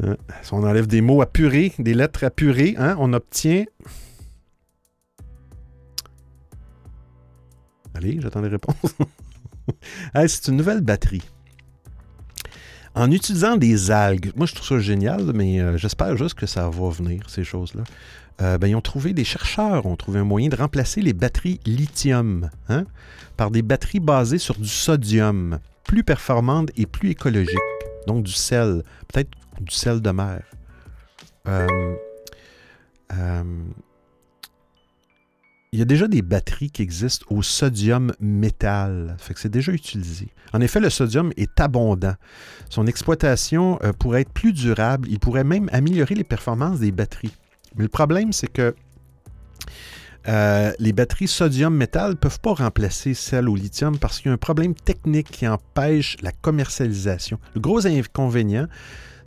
Euh, 0.05 0.16
si 0.42 0.55
on 0.55 0.62
enlève 0.62 0.86
des 0.86 1.01
mots 1.01 1.22
à 1.22 1.26
purée, 1.26 1.72
des 1.78 1.94
lettres 1.94 2.24
à 2.24 2.30
purée, 2.30 2.74
hein, 2.78 2.96
on 2.99 3.12
obtient... 3.12 3.64
Allez, 7.94 8.20
j'attends 8.20 8.42
les 8.42 8.49
réponses. 8.49 8.94
C'est 10.14 10.49
une 10.49 10.57
nouvelle 10.57 10.82
batterie. 10.82 11.24
En 12.94 13.11
utilisant 13.11 13.57
des 13.57 13.90
algues, 13.90 14.32
moi 14.36 14.46
je 14.46 14.55
trouve 14.55 14.66
ça 14.66 14.78
génial, 14.78 15.32
mais 15.34 15.61
euh, 15.61 15.76
j'espère 15.76 16.16
juste 16.16 16.34
que 16.34 16.46
ça 16.46 16.68
va 16.68 16.88
venir, 16.90 17.28
ces 17.28 17.44
choses-là. 17.44 17.84
Euh, 18.40 18.59
ben, 18.59 18.68
ils 18.68 18.76
ont 18.76 18.80
trouvé, 18.80 19.12
des 19.12 19.24
chercheurs 19.24 19.86
ont 19.86 19.96
trouvé 19.96 20.20
un 20.20 20.24
moyen 20.24 20.49
de 20.49 20.57
remplacer 20.57 21.03
les 21.03 21.12
batteries 21.12 21.61
lithium 21.66 22.51
hein, 22.68 22.84
par 23.36 23.51
des 23.51 23.62
batteries 23.62 24.01
basées 24.01 24.38
sur 24.38 24.57
du 24.57 24.68
sodium, 24.68 25.59
plus 25.84 26.05
performantes 26.05 26.70
et 26.76 26.86
plus 26.86 27.11
écologiques. 27.11 27.59
Donc 28.07 28.22
du 28.22 28.32
sel, 28.32 28.84
peut-être 29.09 29.30
du 29.61 29.75
sel 29.75 30.01
de 30.01 30.11
mer. 30.11 30.43
Euh, 31.47 31.67
euh, 33.13 33.65
il 35.73 35.79
y 35.79 35.83
a 35.83 35.85
déjà 35.85 36.09
des 36.09 36.23
batteries 36.23 36.71
qui 36.71 36.83
existent 36.83 37.27
au 37.29 37.43
sodium 37.43 38.13
métal. 38.21 39.17
Fait 39.19 39.35
que 39.35 39.41
c'est 39.41 39.51
déjà 39.51 39.73
utilisé. 39.73 40.29
En 40.55 40.61
effet, 40.61 40.81
le 40.81 40.89
sodium 40.89 41.31
est 41.37 41.61
abondant. 41.61 42.15
Son 42.71 42.87
exploitation 42.87 43.79
euh, 43.83 43.93
pourrait 43.93 44.23
être 44.23 44.33
plus 44.33 44.53
durable. 44.53 45.07
Il 45.11 45.19
pourrait 45.19 45.45
même 45.45 45.69
améliorer 45.73 46.15
les 46.15 46.25
performances 46.25 46.81
des 46.81 46.91
batteries. 46.91 47.35
Mais 47.77 47.83
le 47.83 47.89
problème, 47.89 48.33
c'est 48.33 48.51
que 48.51 48.75
euh, 50.29 50.72
les 50.79 50.93
batteries 50.93 51.29
sodium-métal 51.29 52.11
ne 52.11 52.16
peuvent 52.16 52.41
pas 52.41 52.53
remplacer 52.53 53.14
celles 53.14 53.49
au 53.49 53.57
lithium 53.57 53.99
parce 53.99 54.18
qu'il 54.18 54.26
y 54.26 54.31
a 54.31 54.35
un 54.35 54.37
problème 54.39 54.74
technique 54.74 55.31
qui 55.31 55.49
empêche 55.49 56.16
la 56.20 56.33
commercialisation. 56.33 57.39
Le 57.55 57.61
gros 57.61 57.87
inconvénient, 57.87 58.66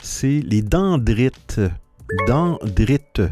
c'est 0.00 0.40
les 0.46 0.62
dendrites. 0.62 1.60
Dendrites. 2.28 3.22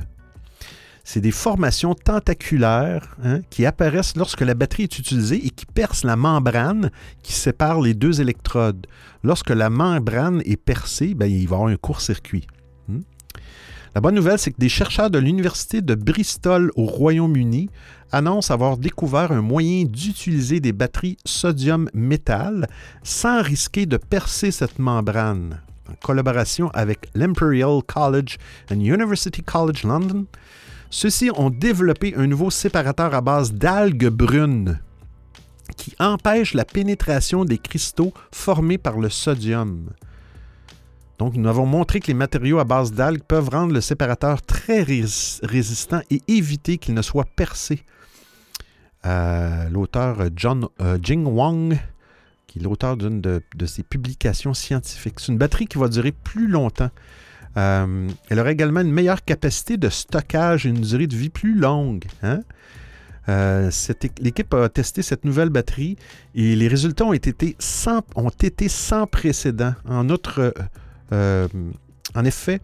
C'est 1.05 1.21
des 1.21 1.31
formations 1.31 1.95
tentaculaires 1.95 3.17
hein, 3.23 3.41
qui 3.51 3.67
apparaissent 3.67 4.17
lorsque 4.17 4.41
la 4.41 4.55
batterie 4.55 4.85
est 4.85 4.99
utilisée 4.99 5.45
et 5.45 5.51
qui 5.51 5.67
percent 5.67 6.07
la 6.07 6.17
membrane 6.17 6.91
qui 7.23 7.33
sépare 7.33 7.81
les 7.81 7.95
deux 7.95 8.21
électrodes. 8.21 8.87
Lorsque 9.23 9.51
la 9.51 9.71
membrane 9.71 10.43
est 10.45 10.57
percée, 10.57 11.15
ben, 11.15 11.27
il 11.27 11.47
va 11.49 11.57
y 11.57 11.59
avoir 11.59 11.67
un 11.69 11.77
court-circuit. 11.77 12.47
La 13.93 14.01
bonne 14.01 14.15
nouvelle, 14.15 14.39
c'est 14.39 14.53
que 14.53 14.61
des 14.61 14.69
chercheurs 14.69 15.11
de 15.11 15.19
l'Université 15.19 15.83
de 15.83 15.97
Bristol 15.97 16.71
au 16.77 16.85
Royaume-Uni 16.85 17.71
annoncent 18.13 18.55
avoir 18.55 18.77
découvert 18.77 19.33
un 19.33 19.43
moyen 19.43 19.85
d'utiliser 19.85 20.61
des 20.61 20.73
batteries 20.73 21.17
sodium-métal 21.25 22.69
sans 23.03 23.43
risquer 23.43 23.87
de 23.87 23.97
percer 23.97 24.53
cette 24.53 24.79
membrane. 24.79 25.61
En 25.91 25.95
collaboration 26.07 26.71
avec 26.73 27.09
l'Imperial 27.17 27.83
College 27.85 28.37
and 28.71 28.79
University 28.79 29.43
College 29.43 29.83
London, 29.83 30.25
ceux-ci 30.89 31.31
ont 31.37 31.51
développé 31.51 32.15
un 32.17 32.29
nouveau 32.29 32.51
séparateur 32.51 33.13
à 33.13 33.21
base 33.21 33.53
d'algues 33.53 34.09
brunes 34.09 34.79
qui 35.77 35.95
empêche 35.99 36.55
la 36.55 36.65
pénétration 36.65 37.45
des 37.45 37.59
cristaux 37.59 38.13
formés 38.31 38.79
par 38.79 38.99
le 38.99 39.09
sodium. 39.09 39.91
Donc, 41.21 41.37
nous 41.37 41.51
avons 41.51 41.67
montré 41.67 42.01
que 42.01 42.07
les 42.07 42.15
matériaux 42.15 42.61
à 42.61 42.65
base 42.65 42.93
d'algues 42.93 43.23
peuvent 43.23 43.51
rendre 43.51 43.75
le 43.75 43.83
séparateur 43.83 44.41
très 44.41 44.83
rés- 44.83 45.05
résistant 45.43 46.01
et 46.09 46.23
éviter 46.29 46.79
qu'il 46.79 46.95
ne 46.95 47.03
soit 47.03 47.27
percé. 47.37 47.85
Euh, 49.05 49.69
l'auteur 49.69 50.17
John 50.35 50.69
euh, 50.81 50.97
Jing 51.03 51.27
Wang, 51.27 51.79
qui 52.47 52.59
est 52.59 52.63
l'auteur 52.63 52.97
d'une 52.97 53.21
de, 53.21 53.43
ses 53.67 53.83
publications 53.83 54.55
scientifiques. 54.55 55.21
C'est 55.21 55.31
une 55.31 55.37
batterie 55.37 55.67
qui 55.67 55.77
va 55.77 55.89
durer 55.89 56.13
plus 56.13 56.49
longtemps. 56.49 56.89
Euh, 57.59 58.09
elle 58.31 58.41
aurait 58.41 58.53
également 58.53 58.81
une 58.81 58.91
meilleure 58.91 59.23
capacité 59.23 59.77
de 59.77 59.91
stockage 59.91 60.65
et 60.65 60.71
une 60.71 60.81
durée 60.81 61.07
de 61.07 61.17
vie 61.17 61.29
plus 61.29 61.55
longue. 61.55 62.07
hein? 62.23 62.41
L'équipe 64.23 64.55
a 64.55 64.71
testé 64.71 65.03
cette 65.03 65.27
nouvelle 65.27 65.51
batterie 65.51 65.97
et 66.35 66.57
les 66.57 66.67
résultats 66.67 67.05
ont 67.05 67.13
été 67.13 67.57
sans, 67.59 68.01
ont 68.17 68.31
été 68.31 68.71
sans 68.71 69.07
précédent. 69.07 69.75
En 69.87 70.09
outre, 70.09 70.55
euh, 71.13 71.49
en 72.15 72.25
effet, 72.25 72.61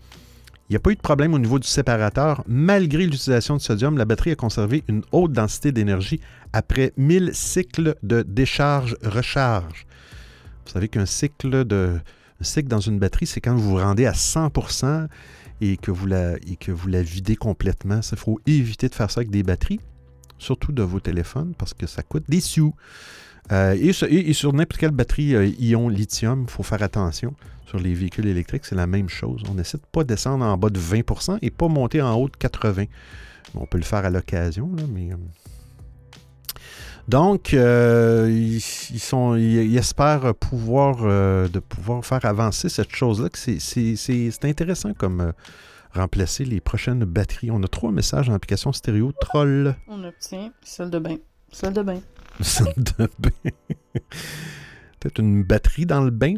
il 0.68 0.72
n'y 0.72 0.76
a 0.76 0.80
pas 0.80 0.90
eu 0.90 0.96
de 0.96 1.00
problème 1.00 1.32
au 1.34 1.38
niveau 1.38 1.58
du 1.58 1.68
séparateur. 1.68 2.42
Malgré 2.48 3.04
l'utilisation 3.04 3.56
de 3.56 3.60
sodium, 3.60 3.96
la 3.96 4.04
batterie 4.04 4.32
a 4.32 4.36
conservé 4.36 4.82
une 4.88 5.02
haute 5.12 5.32
densité 5.32 5.70
d'énergie 5.70 6.20
après 6.52 6.92
1000 6.96 7.30
cycles 7.34 7.94
de 8.02 8.22
décharge-recharge. 8.22 9.86
Vous 10.66 10.72
savez 10.72 10.88
qu'un 10.88 11.06
cycle, 11.06 11.64
de, 11.64 12.00
cycle 12.40 12.68
dans 12.68 12.80
une 12.80 12.98
batterie, 12.98 13.26
c'est 13.26 13.40
quand 13.40 13.54
vous 13.54 13.70
vous 13.70 13.76
rendez 13.76 14.06
à 14.06 14.12
100% 14.12 15.06
et 15.60 15.76
que 15.76 15.92
vous 15.92 16.06
la, 16.06 16.34
et 16.48 16.56
que 16.56 16.72
vous 16.72 16.88
la 16.88 17.02
videz 17.02 17.36
complètement. 17.36 18.00
Il 18.10 18.18
faut 18.18 18.40
éviter 18.46 18.88
de 18.88 18.94
faire 18.94 19.10
ça 19.10 19.20
avec 19.20 19.30
des 19.30 19.44
batteries, 19.44 19.80
surtout 20.38 20.72
de 20.72 20.82
vos 20.82 20.98
téléphones, 20.98 21.54
parce 21.56 21.74
que 21.74 21.86
ça 21.86 22.02
coûte 22.02 22.24
des 22.28 22.40
sous. 22.40 22.74
Euh, 23.52 23.76
et, 23.80 23.92
sur- 24.32 24.52
n'importe 24.52 24.80
quelle 24.80 24.90
batterie 24.90 25.34
euh, 25.34 25.46
ion 25.60 25.88
lithium, 25.88 26.44
il 26.48 26.50
faut 26.50 26.62
faire 26.62 26.82
attention. 26.82 27.34
Sur 27.66 27.78
les 27.78 27.94
véhicules 27.94 28.26
électriques, 28.26 28.64
c'est 28.64 28.74
la 28.76 28.86
même 28.86 29.08
chose. 29.08 29.42
On 29.52 29.58
essaie 29.58 29.78
de 29.78 29.82
ne 29.82 29.90
pas 29.92 30.04
descendre 30.04 30.44
en 30.44 30.56
bas 30.56 30.70
de 30.70 30.78
20% 30.78 31.38
et 31.42 31.50
pas 31.50 31.68
monter 31.68 32.00
en 32.02 32.14
haut 32.14 32.28
de 32.28 32.36
80%. 32.36 32.88
Bon, 33.54 33.60
on 33.62 33.66
peut 33.66 33.78
le 33.78 33.84
faire 33.84 34.04
à 34.04 34.10
l'occasion, 34.10 34.70
mais... 34.92 35.10
euh, 35.12 35.16
Donc, 37.08 37.52
ils, 37.52 39.76
espèrent 39.76 40.34
pouvoir, 40.34 40.96
de 41.48 41.58
pouvoir 41.58 42.04
faire 42.04 42.24
avancer 42.24 42.68
cette 42.68 42.94
chose-là. 42.94 43.28
C'est, 43.34 44.44
intéressant 44.44 44.92
comme 44.94 45.32
remplacer 45.92 46.44
les 46.44 46.60
prochaines 46.60 47.04
batteries. 47.04 47.50
On 47.50 47.62
a 47.62 47.68
trois 47.68 47.90
messages 47.90 48.28
en 48.28 48.34
application 48.34 48.72
stéréo. 48.72 49.12
Troll. 49.20 49.74
On 49.88 50.02
obtient 50.04 50.50
salle 50.62 50.90
de 50.90 50.98
bain. 50.98 51.16
Salle 51.52 51.72
de 51.72 51.82
bain. 51.82 52.00
Salle 52.40 52.72
de 52.76 53.08
bain. 53.18 53.50
Peut-être 55.00 55.18
une 55.20 55.42
batterie 55.42 55.86
dans 55.86 56.02
le 56.02 56.10
bain? 56.10 56.34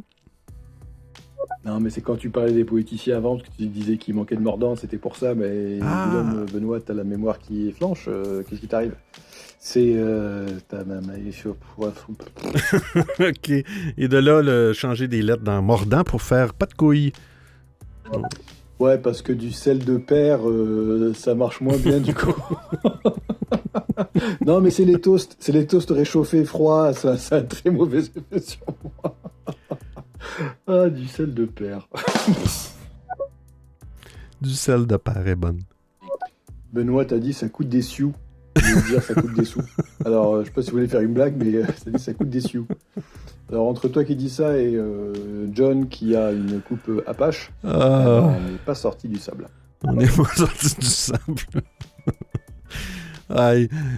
Non, 1.65 1.81
mais 1.81 1.91
c'est 1.91 2.01
quand 2.01 2.17
tu 2.17 2.31
parlais 2.31 2.53
des 2.53 2.65
poéticiens 2.65 3.17
avant, 3.17 3.37
parce 3.37 3.49
que 3.49 3.55
tu 3.57 3.67
disais 3.67 3.97
qu'il 3.97 4.15
manquait 4.15 4.37
de 4.37 4.41
mordant, 4.41 4.77
c'était 4.77 4.97
pour 4.97 5.17
ça, 5.17 5.35
mais 5.35 5.79
Ah. 5.83 6.07
Guillaume, 6.09 6.47
Benoît, 6.53 6.81
t'as 6.81 6.95
la 6.95 7.05
mémoire 7.05 7.39
qui 7.39 7.69
est 7.69 7.73
flanche, 7.73 8.05
euh, 8.09 8.43
qu'est-ce 8.49 8.61
qui 8.61 8.69
t'arrive? 8.69 8.95
C'est. 9.59 9.95
Euh, 9.97 10.47
t'as 10.69 10.85
ma- 10.85 11.01
ma- 11.01 11.15
OK. 13.29 13.51
Et 13.51 14.09
de 14.09 14.17
là, 14.17 14.41
le, 14.41 14.73
changer 14.73 15.09
des 15.09 15.21
lettres 15.21 15.43
dans 15.43 15.61
mordant 15.63 16.05
pour 16.05 16.23
faire 16.23 16.55
pas 16.55 16.67
de 16.67 16.75
couilles. 16.75 17.13
Ouais, 18.79 18.97
parce 18.99 19.23
que 19.23 19.33
du 19.33 19.51
sel 19.51 19.85
de 19.85 19.97
père, 19.97 20.49
euh, 20.49 21.13
ça 21.15 21.35
marche 21.35 21.61
moins 21.61 21.77
bien 21.77 21.99
du 21.99 22.15
coup. 22.15 22.35
non, 24.47 24.61
mais 24.61 24.71
c'est 24.71 24.85
les 24.85 25.01
toasts, 25.01 25.37
c'est 25.39 25.53
les 25.53 25.67
toasts 25.67 25.91
réchauffés 25.91 26.45
froids, 26.45 26.93
ça, 26.95 27.17
ça 27.17 27.37
a 27.37 27.39
un 27.41 27.43
très 27.45 27.71
mauvais 27.71 27.99
effet 28.01 28.41
sur 28.41 28.67
moi. 29.03 29.17
ah, 30.67 30.89
du 30.89 31.07
sel 31.07 31.35
de 31.35 31.45
père. 31.47 31.89
Du 34.41 34.51
sel 34.51 34.87
de 34.87 34.97
part 34.97 35.27
est 35.27 35.35
bonne. 35.35 35.61
Benoît 36.73 37.05
t'a 37.05 37.19
dit 37.19 37.33
ça 37.33 37.49
coûte 37.49 37.69
des 37.69 37.83
sioux. 37.83 38.13
Dire 38.89 39.03
ça 39.03 39.15
coûte 39.15 39.35
des 39.35 39.45
sous. 39.45 39.63
Alors, 40.05 40.35
euh, 40.35 40.41
je 40.43 40.47
sais 40.47 40.53
pas 40.53 40.63
si 40.63 40.71
vous 40.71 40.77
voulez 40.77 40.89
faire 40.89 41.01
une 41.01 41.13
blague, 41.15 41.35
mais 41.37 41.55
euh, 41.57 41.67
ça 41.85 41.91
dit 41.91 42.03
ça 42.03 42.13
coûte 42.13 42.29
des 42.31 42.41
sous. 42.41 42.67
Alors, 43.51 43.67
entre 43.69 43.89
toi 43.89 44.05
qui 44.05 44.17
dis 44.17 44.29
ça 44.31 44.59
et 44.59 44.75
euh, 44.75 45.47
John 45.53 45.89
qui 45.89 46.15
a 46.17 46.33
une 46.33 46.61
coupe 46.61 46.91
Apache, 47.07 47.53
Ah, 47.65 48.33
on 48.37 48.51
n'est 48.51 48.59
pas 48.65 48.75
sorti 48.75 49.09
du 49.09 49.19
sable. 49.19 49.47
on 49.85 49.99
est 49.99 50.17
pas 50.17 50.25
sorti 50.35 50.75
du 50.79 50.87
sable. 50.87 51.41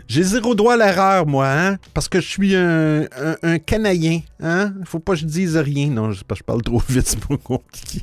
J'ai 0.09 0.23
zéro 0.23 0.55
droit 0.55 0.75
à 0.75 0.77
l'erreur, 0.77 1.27
moi, 1.27 1.49
hein? 1.49 1.79
Parce 1.95 2.09
que 2.09 2.21
je 2.21 2.27
suis 2.27 2.57
un, 2.57 3.03
un, 3.03 3.37
un 3.43 3.59
Canadien, 3.59 4.21
hein? 4.43 4.75
Faut 4.85 4.99
pas 4.99 5.13
que 5.13 5.21
je 5.21 5.27
dise 5.27 5.57
rien. 5.57 5.89
Non, 5.89 6.11
je, 6.13 6.23
je 6.35 6.43
parle 6.43 6.63
trop 6.63 6.83
vite, 6.89 7.07
c'est 7.07 7.21
pas 7.21 7.37
compliqué. 7.37 8.03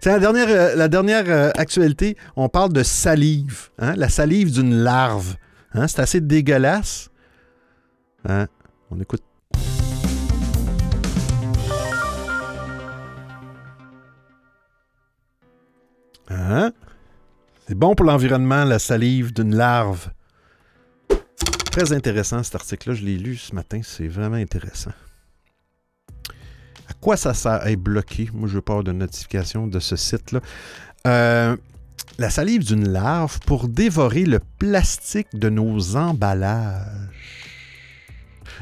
C'est 0.00 0.10
la 0.10 0.18
dernière, 0.18 0.48
euh, 0.48 0.74
la 0.76 0.88
dernière 0.88 1.24
euh, 1.28 1.50
actualité, 1.56 2.16
on 2.36 2.48
parle 2.48 2.72
de 2.72 2.82
salive, 2.82 3.68
hein? 3.78 3.94
La 3.96 4.08
salive 4.08 4.52
d'une 4.52 4.74
larve. 4.74 5.36
Hein? 5.74 5.88
C'est 5.88 6.00
assez 6.00 6.20
dégueulasse. 6.20 7.10
Hein? 8.28 8.46
On 8.90 9.00
écoute. 9.00 9.22
Hein? 16.28 16.72
C'est 17.66 17.74
bon 17.74 17.94
pour 17.94 18.04
l'environnement, 18.04 18.64
la 18.64 18.78
salive 18.78 19.32
d'une 19.32 19.56
larve. 19.56 20.10
Très 21.72 21.94
intéressant 21.94 22.42
cet 22.42 22.56
article-là, 22.56 22.94
je 22.94 23.02
l'ai 23.02 23.16
lu 23.16 23.36
ce 23.36 23.54
matin, 23.54 23.80
c'est 23.82 24.06
vraiment 24.06 24.36
intéressant. 24.36 24.92
À 26.86 26.92
quoi 27.00 27.16
ça 27.16 27.32
sert 27.32 27.52
à 27.52 27.70
être 27.70 27.80
bloqué? 27.80 28.28
Moi, 28.34 28.50
je 28.50 28.58
avoir 28.58 28.84
de 28.84 28.92
notification 28.92 29.66
de 29.66 29.80
ce 29.80 29.96
site-là. 29.96 30.40
Euh, 31.06 31.56
la 32.18 32.28
salive 32.28 32.64
d'une 32.64 32.86
larve 32.86 33.40
pour 33.46 33.66
dévorer 33.66 34.26
le 34.26 34.40
plastique 34.58 35.28
de 35.32 35.48
nos 35.48 35.96
emballages. 35.96 36.84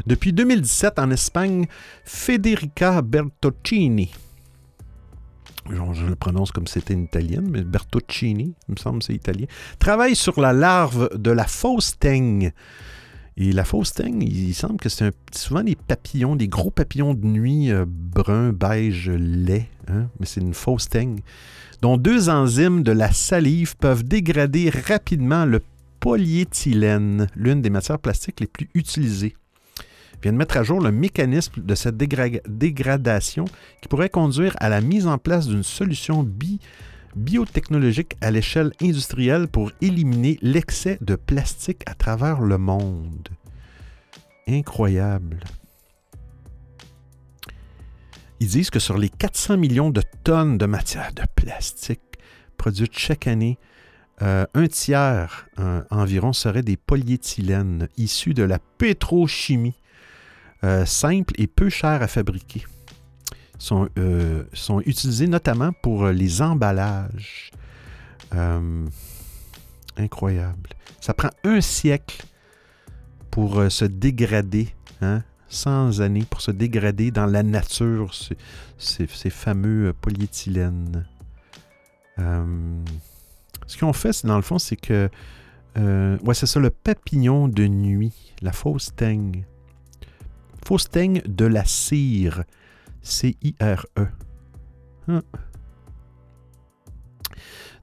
Depuis 0.06 0.32
2017, 0.32 1.00
en 1.00 1.10
Espagne, 1.10 1.66
Federica 2.04 3.02
Bertocchini, 3.02 4.12
je, 5.70 6.04
le 6.04 6.14
prononce 6.14 6.52
comme 6.52 6.66
c'était 6.66 6.94
une 6.94 7.04
italienne, 7.04 7.48
mais 7.50 7.62
Bertocchini, 7.62 8.54
il 8.68 8.72
me 8.72 8.76
semble 8.76 9.02
c'est 9.02 9.14
italien, 9.14 9.46
travaille 9.78 10.16
sur 10.16 10.40
la 10.40 10.52
larve 10.52 11.10
de 11.16 11.30
la 11.30 11.46
fausse 11.46 11.98
teigne. 11.98 12.52
Et 13.38 13.52
la 13.52 13.64
fausse 13.64 13.94
teigne, 13.94 14.22
il, 14.22 14.54
semble 14.54 14.76
que 14.76 14.90
c'est 14.90 15.14
souvent 15.34 15.62
des 15.62 15.74
papillons, 15.74 16.36
des 16.36 16.48
gros 16.48 16.70
papillons 16.70 17.14
de 17.14 17.26
nuit 17.26 17.70
euh, 17.70 17.86
brun, 17.88 18.52
beige, 18.52 19.08
lait, 19.08 19.70
hein, 19.88 20.08
mais 20.20 20.26
c'est 20.26 20.42
une 20.42 20.52
fausse 20.52 20.88
teigne, 20.88 21.20
dont 21.80 21.96
deux 21.96 22.28
enzymes 22.28 22.82
de 22.82 22.92
la 22.92 23.10
salive 23.10 23.76
peuvent 23.76 24.04
dégrader 24.04 24.68
rapidement 24.68 25.46
le 25.46 25.62
polyéthylène, 26.00 27.28
l'une 27.34 27.62
des 27.62 27.70
matières 27.70 27.98
plastiques 27.98 28.40
les 28.40 28.46
plus 28.46 28.68
utilisées. 28.74 29.34
Vient 30.22 30.32
de 30.32 30.36
mettre 30.38 30.56
à 30.56 30.62
jour 30.62 30.80
le 30.80 30.92
mécanisme 30.92 31.60
de 31.62 31.74
cette 31.74 31.96
dégra- 31.96 32.40
dégradation 32.48 33.44
qui 33.80 33.88
pourrait 33.88 34.08
conduire 34.08 34.54
à 34.60 34.68
la 34.68 34.80
mise 34.80 35.06
en 35.06 35.18
place 35.18 35.48
d'une 35.48 35.64
solution 35.64 36.22
bi- 36.22 36.60
biotechnologique 37.16 38.16
à 38.20 38.30
l'échelle 38.30 38.72
industrielle 38.80 39.48
pour 39.48 39.72
éliminer 39.80 40.38
l'excès 40.40 40.96
de 41.00 41.16
plastique 41.16 41.82
à 41.86 41.94
travers 41.94 42.40
le 42.40 42.56
monde. 42.56 43.28
Incroyable. 44.48 45.40
Ils 48.40 48.48
disent 48.48 48.70
que 48.70 48.78
sur 48.80 48.98
les 48.98 49.08
400 49.08 49.56
millions 49.56 49.90
de 49.90 50.02
tonnes 50.24 50.58
de 50.58 50.66
matière 50.66 51.12
de 51.14 51.22
plastique 51.36 52.00
produites 52.56 52.96
chaque 52.98 53.26
année, 53.26 53.58
euh, 54.20 54.46
un 54.54 54.66
tiers 54.68 55.46
euh, 55.58 55.82
environ 55.90 56.32
serait 56.32 56.62
des 56.62 56.76
polyéthylènes 56.76 57.88
issus 57.96 58.34
de 58.34 58.42
la 58.42 58.58
pétrochimie, 58.78 59.74
euh, 60.64 60.84
simples 60.86 61.34
et 61.38 61.46
peu 61.46 61.68
chers 61.68 62.02
à 62.02 62.06
fabriquer 62.08 62.64
sont, 63.58 63.88
euh, 63.98 64.44
sont 64.52 64.80
utilisés 64.80 65.26
notamment 65.28 65.72
pour 65.82 66.04
euh, 66.06 66.12
les 66.12 66.42
emballages. 66.42 67.50
Incroyable. 69.96 70.70
Ça 71.00 71.12
prend 71.14 71.30
un 71.44 71.60
siècle 71.60 72.24
pour 73.30 73.62
se 73.70 73.84
dégrader, 73.84 74.74
hein? 75.00 75.22
100 75.48 76.00
années 76.00 76.24
pour 76.28 76.40
se 76.40 76.50
dégrader 76.50 77.10
dans 77.10 77.26
la 77.26 77.42
nature, 77.42 78.14
ces, 78.14 78.36
ces- 78.78 79.28
fameux 79.30 79.92
polyéthylènes. 80.00 81.06
Ce 82.16 83.76
qu'ils 83.76 83.84
ont 83.84 83.92
fait, 83.92 84.12
c'est, 84.14 84.26
dans 84.26 84.36
le 84.36 84.42
fond, 84.42 84.58
c'est 84.58 84.76
que. 84.76 85.10
euh, 85.76 86.18
ouais, 86.24 86.34
c'est 86.34 86.46
ça, 86.46 86.58
le 86.58 86.70
papillon 86.70 87.48
de 87.48 87.66
nuit, 87.66 88.12
la 88.40 88.52
fausse 88.52 88.94
teigne. 88.96 89.44
Fausse 90.64 90.88
teigne 90.88 91.22
de 91.26 91.44
la 91.44 91.64
cire. 91.64 92.44
C-I-R-E. 93.02 94.06
Hein. 95.08 95.22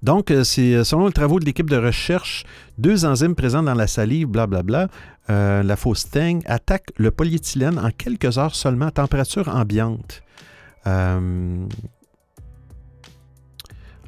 Donc, 0.01 0.32
euh, 0.32 0.43
c'est 0.43 0.75
euh, 0.75 0.84
selon 0.84 1.07
les 1.07 1.13
travaux 1.13 1.39
de 1.39 1.45
l'équipe 1.45 1.69
de 1.69 1.75
recherche, 1.75 2.45
deux 2.77 3.05
enzymes 3.05 3.36
présentes 3.36 3.65
dans 3.65 3.73
la 3.73 3.88
salive, 3.88 4.27
blablabla, 4.27 4.88
euh, 5.30 5.61
la 5.61 5.75
fausse 5.75 6.09
teigne 6.09 6.41
attaque 6.45 6.88
le 6.97 7.11
polyéthylène 7.11 7.77
en 7.77 7.91
quelques 7.91 8.38
heures 8.38 8.55
seulement 8.55 8.88
à 8.88 8.91
température 8.91 9.49
ambiante. 9.49 10.23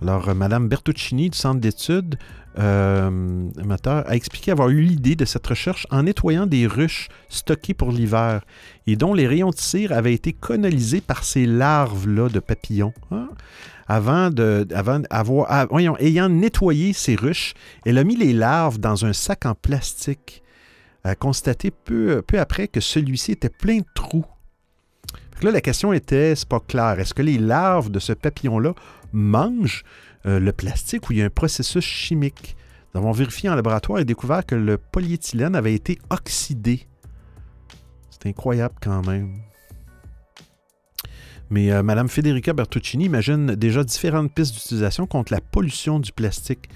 Alors, 0.02 0.34
Mme 0.34 0.68
Bertuccini 0.68 1.30
du 1.30 1.38
centre 1.38 1.60
d'études 1.60 2.18
amateur 2.58 4.04
a 4.10 4.16
expliqué 4.16 4.52
avoir 4.52 4.70
eu 4.70 4.82
l'idée 4.82 5.16
de 5.16 5.26
cette 5.26 5.48
recherche 5.48 5.88
en 5.90 6.04
nettoyant 6.04 6.46
des 6.46 6.68
ruches 6.68 7.08
stockées 7.30 7.74
pour 7.74 7.92
l'hiver 7.92 8.42
et 8.88 8.96
dont 8.96 9.14
les 9.14 9.28
rayons 9.28 9.52
de 9.52 9.58
cire 9.58 9.92
avaient 9.94 10.14
été 10.14 10.34
colonisés 10.34 11.02
par 11.02 11.24
ces 11.24 11.46
larves-là 11.46 12.30
de 12.30 12.40
papillons. 12.40 12.94
hein. 13.12 13.30
Avant 13.88 14.30
de, 14.30 14.66
avoir, 15.10 15.68
voyons, 15.70 15.98
ayant 15.98 16.30
nettoyé 16.30 16.94
ces 16.94 17.16
ruches, 17.16 17.54
elle 17.86 17.98
a 17.98 18.06
mis 18.06 18.16
les 18.16 18.32
larves 18.32 18.80
dans 18.80 19.06
un 19.06 19.12
sac 19.12 19.46
en 19.46 19.54
plastique. 19.54 20.44
A 21.04 21.16
constaté 21.16 21.72
peu, 21.72 22.24
après 22.38 22.68
que 22.68 22.80
celui-ci 22.80 23.32
était 23.34 23.50
plein 23.50 23.80
de 23.80 23.86
trous. 23.96 24.26
Là, 25.42 25.52
la 25.52 25.60
question 25.60 25.92
était, 25.92 26.36
c'est 26.36 26.48
pas 26.48 26.60
clair, 26.60 27.00
est-ce 27.00 27.16
que 27.16 27.24
les 27.24 27.40
larves 27.40 27.90
de 27.90 27.98
ce 28.00 28.14
papillon-là 28.14 28.76
mangent 29.12 29.84
euh, 30.26 30.40
le 30.40 30.52
plastique 30.52 31.10
ou 31.10 31.14
il 31.14 31.20
y 31.20 31.22
a 31.22 31.26
un 31.26 31.30
processus 31.30 31.84
chimique? 31.84 32.56
Nous 32.94 33.00
avons 33.00 33.12
vérifié 33.12 33.50
en 33.50 33.56
laboratoire 33.56 34.00
et 34.00 34.06
découvert 34.06 34.46
que 34.46 34.56
le 34.56 34.78
polyéthylène 34.78 35.56
avait 35.56 35.74
été 35.74 36.00
oxydé. 36.10 36.88
C'est 38.10 38.28
incroyable 38.30 38.76
quand 38.82 39.06
même. 39.06 39.40
Mais 41.50 41.72
euh, 41.72 41.84
Mme 41.84 42.08
Federica 42.08 42.54
Bertuccini 42.54 43.06
imagine 43.06 43.56
déjà 43.56 43.84
différentes 43.84 44.34
pistes 44.34 44.54
d'utilisation 44.54 45.08
contre 45.08 45.34
la 45.34 45.42
pollution 45.42 46.00
du 46.00 46.12
plastique. 46.12 46.70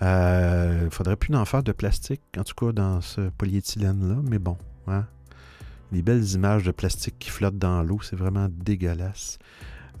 Il 0.00 0.06
ne 0.06 0.90
faudrait 0.90 1.16
plus 1.16 1.34
en 1.34 1.44
faire 1.44 1.62
de 1.64 1.72
plastique, 1.72 2.22
en 2.38 2.44
tout 2.44 2.54
cas 2.54 2.72
dans 2.72 3.00
ce 3.00 3.30
polyéthylène-là, 3.30 4.16
mais 4.22 4.38
bon. 4.38 4.56
Hein? 4.86 5.06
Des 5.92 6.02
belles 6.02 6.24
images 6.34 6.64
de 6.64 6.70
plastique 6.70 7.16
qui 7.18 7.30
flottent 7.30 7.58
dans 7.58 7.82
l'eau, 7.82 8.00
c'est 8.02 8.16
vraiment 8.16 8.48
dégueulasse. 8.50 9.38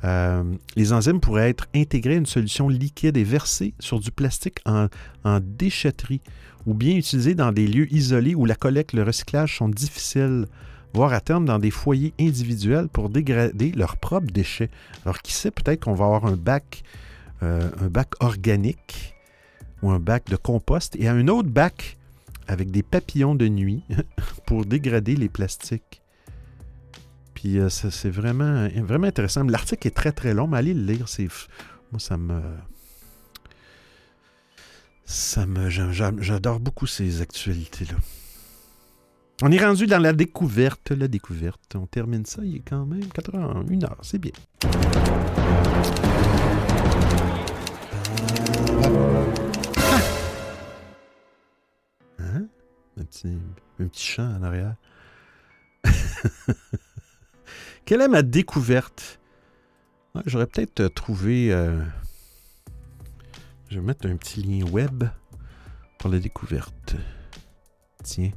Euh, 0.04 0.44
les 0.76 0.92
enzymes 0.92 1.20
pourraient 1.20 1.50
être 1.50 1.66
intégrées 1.74 2.14
à 2.14 2.18
une 2.18 2.26
solution 2.26 2.68
liquide 2.68 3.16
et 3.16 3.24
versées 3.24 3.74
sur 3.80 3.98
du 3.98 4.10
plastique 4.10 4.60
en, 4.64 4.88
déchetterie 5.40 6.20
ou 6.66 6.74
bien 6.74 6.96
utilisées 6.96 7.34
dans 7.34 7.52
des 7.52 7.66
lieux 7.66 7.92
isolés 7.92 8.34
où 8.34 8.44
la 8.44 8.54
collecte 8.54 8.94
et 8.94 8.96
le 8.96 9.02
recyclage 9.02 9.56
sont 9.58 9.68
difficiles, 9.68 10.46
voire 10.94 11.12
à 11.12 11.20
terme 11.20 11.44
dans 11.44 11.58
des 11.58 11.70
foyers 11.70 12.14
individuels 12.20 12.88
pour 12.88 13.08
dégrader 13.08 13.72
leurs 13.72 13.96
propres 13.96 14.32
déchets. 14.32 14.70
Alors 15.04 15.20
qui 15.20 15.32
sait, 15.32 15.50
peut-être 15.50 15.84
qu'on 15.84 15.94
va 15.94 16.04
avoir 16.04 16.26
un 16.26 16.36
bac, 16.36 16.82
euh, 17.42 17.68
un 17.80 17.88
bac 17.88 18.10
organique 18.20 19.14
ou 19.82 19.90
un 19.90 19.98
bac 19.98 20.28
de 20.28 20.36
compost 20.36 20.96
et 20.96 21.08
un 21.08 21.26
autre 21.28 21.48
bac 21.48 21.96
avec 22.46 22.70
des 22.70 22.82
papillons 22.82 23.34
de 23.34 23.48
nuit 23.48 23.82
pour 24.46 24.64
dégrader 24.64 25.16
les 25.16 25.28
plastiques. 25.28 26.02
Puis 27.40 27.60
euh, 27.60 27.68
c'est 27.68 28.10
vraiment, 28.10 28.66
vraiment 28.82 29.06
intéressant. 29.06 29.44
L'article 29.44 29.86
est 29.86 29.92
très 29.96 30.10
très 30.10 30.34
long, 30.34 30.48
mais 30.48 30.56
allez 30.58 30.74
le 30.74 30.82
lire. 30.82 31.08
C'est, 31.08 31.28
moi, 31.92 32.00
ça 32.00 32.16
me. 32.16 32.40
Ça 35.04 35.46
me. 35.46 35.70
j'a- 35.70 35.92
j'a- 35.92 36.10
J'adore 36.18 36.58
beaucoup 36.58 36.88
ces 36.88 37.22
actualités-là. 37.22 37.94
On 39.42 39.52
est 39.52 39.64
rendu 39.64 39.86
dans 39.86 40.00
la 40.02 40.12
découverte, 40.12 40.90
la 40.90 41.06
découverte. 41.06 41.76
On 41.76 41.86
termine 41.86 42.26
ça, 42.26 42.42
il 42.44 42.56
est 42.56 42.62
quand 42.68 42.84
même 42.86 43.06
4 43.06 43.36
heures, 43.36 43.56
1 43.56 43.84
heure, 43.84 43.98
c'est 44.02 44.18
bien. 44.18 44.32
Ah! 49.76 50.00
Hein? 52.18 52.48
Un 52.96 53.04
petit, 53.04 53.28
un 53.80 53.86
petit 53.86 54.04
chant 54.04 54.36
en 54.36 54.42
arrière. 54.42 54.74
Quelle 57.88 58.02
est 58.02 58.08
ma 58.08 58.20
découverte? 58.20 59.18
J'aurais 60.26 60.46
peut-être 60.46 60.80
euh, 60.80 60.88
trouvé. 60.90 61.50
euh, 61.50 61.80
Je 63.70 63.80
vais 63.80 63.86
mettre 63.86 64.06
un 64.06 64.16
petit 64.16 64.42
lien 64.42 64.66
web 64.66 65.04
pour 65.98 66.10
la 66.10 66.18
découverte. 66.18 66.96
tiens, 68.04 68.32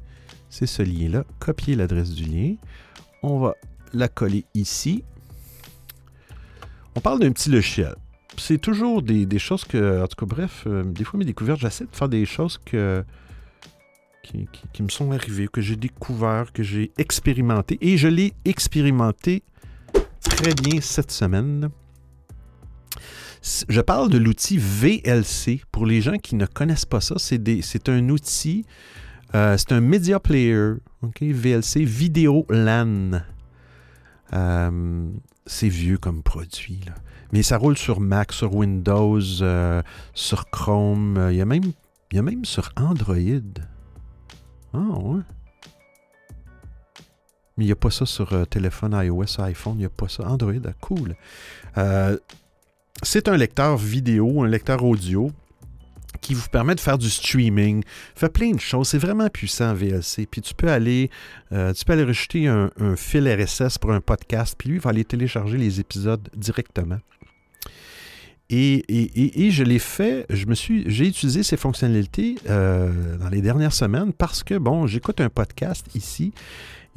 c'est 0.49 0.68
ce 0.68 0.84
lien-là. 0.84 1.26
Copier 1.40 1.76
l'adresse 1.76 2.11
du 2.11 2.23
lien. 2.23 2.56
On 3.23 3.40
va 3.40 3.56
la 3.91 4.07
coller 4.07 4.45
ici. 4.53 5.03
On 6.95 7.02
parle 7.02 7.19
d'un 7.19 7.34
petit 7.34 7.49
logiciel. 7.49 7.95
C'est 8.38 8.57
toujours 8.57 9.02
des, 9.02 9.26
des, 9.26 9.40
choses 9.40 9.65
que, 9.65 10.02
en 10.02 10.07
tout 10.07 10.15
cas, 10.15 10.34
bref, 10.34 10.64
euh, 10.65 10.84
des 10.86 11.03
fois 11.03 11.18
mes 11.19 11.26
découvertes, 11.26 11.60
j'essaie 11.60 11.88
de 11.88 11.94
faire 11.94 12.07
des 12.07 12.26
choses 12.26 12.57
que, 12.57 13.03
qui, 14.23 14.84
me 14.84 14.89
sont 14.89 15.11
arrivées, 15.11 15.48
que 15.48 15.61
j'ai 15.61 15.76
découvert, 15.76 16.52
que 16.53 16.64
j'ai 16.64 16.91
expérimenté. 16.98 17.77
Et 17.81 17.98
je 17.98 18.07
l'ai 18.07 18.34
expérimenté 18.45 19.43
très 20.22 20.53
bien 20.53 20.81
cette 20.81 21.11
semaine. 21.11 21.69
Je 23.41 23.81
parle 23.81 24.10
de 24.10 24.18
l'outil 24.18 24.57
VLC. 24.57 25.61
Pour 25.72 25.85
les 25.85 26.02
gens 26.02 26.18
qui 26.18 26.35
ne 26.35 26.45
connaissent 26.45 26.85
pas 26.85 27.02
ça, 27.02 27.15
c'est 27.18 27.89
un 27.89 28.10
outil, 28.10 28.65
euh, 29.34 29.57
c'est 29.57 29.72
un 29.72 29.81
media 29.81 30.19
player, 30.19 30.73
VLC, 31.19 31.84
Vidéo 31.84 32.45
LAN. 32.49 33.23
Euh, 34.34 35.10
c'est 35.45 35.68
vieux 35.68 35.98
comme 35.98 36.23
produit, 36.23 36.81
mais 37.34 37.43
ça 37.43 37.57
roule 37.57 37.77
sur 37.77 37.99
Mac, 37.99 38.31
sur 38.31 38.56
Windows, 38.56 39.19
euh, 39.41 39.81
sur 40.14 40.49
Chrome, 40.52 41.30
il 41.31 41.35
y, 41.35 41.41
il 41.41 42.15
y 42.15 42.19
a 42.19 42.22
même 42.22 42.45
sur 42.45 42.72
Android. 42.77 43.70
Ah 44.73 44.77
ouais. 44.77 45.22
Mais 47.57 47.65
il 47.65 47.68
n'y 47.68 47.73
a 47.73 47.76
pas 47.76 47.91
ça 47.91 48.06
sur 48.06 48.31
euh, 48.34 48.45
téléphone 48.45 48.93
iOS, 48.93 49.39
iPhone, 49.39 49.76
il 49.76 49.80
n'y 49.80 49.85
a 49.85 49.89
pas 49.89 50.07
ça. 50.07 50.23
Android, 50.23 50.53
ah, 50.65 50.73
cool. 50.80 51.15
Euh, 51.77 52.18
c'est 53.03 53.27
un 53.27 53.38
lecteur 53.38 53.77
vidéo, 53.77 54.43
un 54.43 54.48
lecteur 54.48 54.84
audio 54.84 55.31
qui 56.22 56.34
vous 56.34 56.48
permet 56.49 56.76
de 56.76 56.80
faire 56.80 56.98
du 56.98 57.10
streaming, 57.10 57.84
fait 58.15 58.30
plein 58.30 58.52
de 58.52 58.60
choses. 58.60 58.89
C'est 58.89 58.98
vraiment 58.98 59.27
puissant 59.30 59.73
VLC. 59.73 60.27
Puis 60.30 60.41
tu 60.41 60.53
peux 60.53 60.69
aller, 60.69 61.10
euh, 61.52 61.73
tu 61.73 61.84
peux 61.84 61.93
aller 61.93 62.03
rejeter 62.03 62.48
un, 62.48 62.69
un, 62.80 62.95
fil 62.95 63.27
RSS 63.27 63.77
pour 63.77 63.91
un 63.91 64.02
podcast, 64.02 64.56
puis 64.57 64.69
lui 64.69 64.76
il 64.77 64.81
va 64.81 64.91
aller 64.91 65.06
télécharger 65.06 65.57
les 65.57 65.80
épisodes 65.80 66.30
directement. 66.35 66.99
Et, 68.53 69.52
je 69.52 69.64
l'ai 69.64 69.80
fait, 69.80 70.26
je 70.30 70.45
me 70.45 70.56
suis, 70.56 70.84
j'ai 70.88 71.07
utilisé 71.07 71.41
ces 71.41 71.56
fonctionnalités 71.56 72.36
euh, 72.49 73.18
dans 73.18 73.30
les 73.30 73.41
dernières 73.41 73.72
semaines 73.72 74.11
parce 74.11 74.44
que 74.44 74.57
bon, 74.57 74.88
j'écoute 74.88 75.22
un 75.22 75.30
podcast 75.30 75.86
ici 75.95 76.34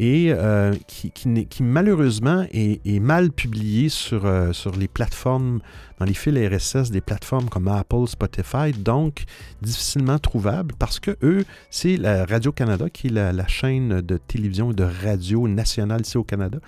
et 0.00 0.32
euh, 0.32 0.74
qui, 0.88 1.12
qui, 1.12 1.62
malheureusement 1.62 2.44
est, 2.52 2.84
est, 2.84 2.98
mal 2.98 3.30
publié 3.30 3.88
sur, 3.88 4.26
euh, 4.26 4.52
sur 4.52 4.74
les 4.74 4.88
plateformes, 4.88 5.60
dans 6.00 6.04
les 6.04 6.14
fils 6.14 6.34
RSS 6.36 6.90
des 6.90 7.00
plateformes 7.00 7.48
comme 7.48 7.68
Apple, 7.68 8.08
Spotify, 8.08 8.72
donc 8.76 9.22
difficilement 9.62 10.18
trouvable 10.18 10.74
parce 10.76 10.98
que 10.98 11.16
eux, 11.22 11.44
c'est 11.70 11.96
la 11.96 12.24
Radio-Canada 12.24 12.90
qui 12.90 13.06
est 13.06 13.10
la, 13.10 13.32
la, 13.32 13.46
chaîne 13.46 14.00
de 14.00 14.16
télévision 14.16 14.72
et 14.72 14.74
de 14.74 14.82
radio 15.04 15.46
nationale 15.46 16.00
ici 16.00 16.18
au 16.18 16.24
Canada. 16.24 16.58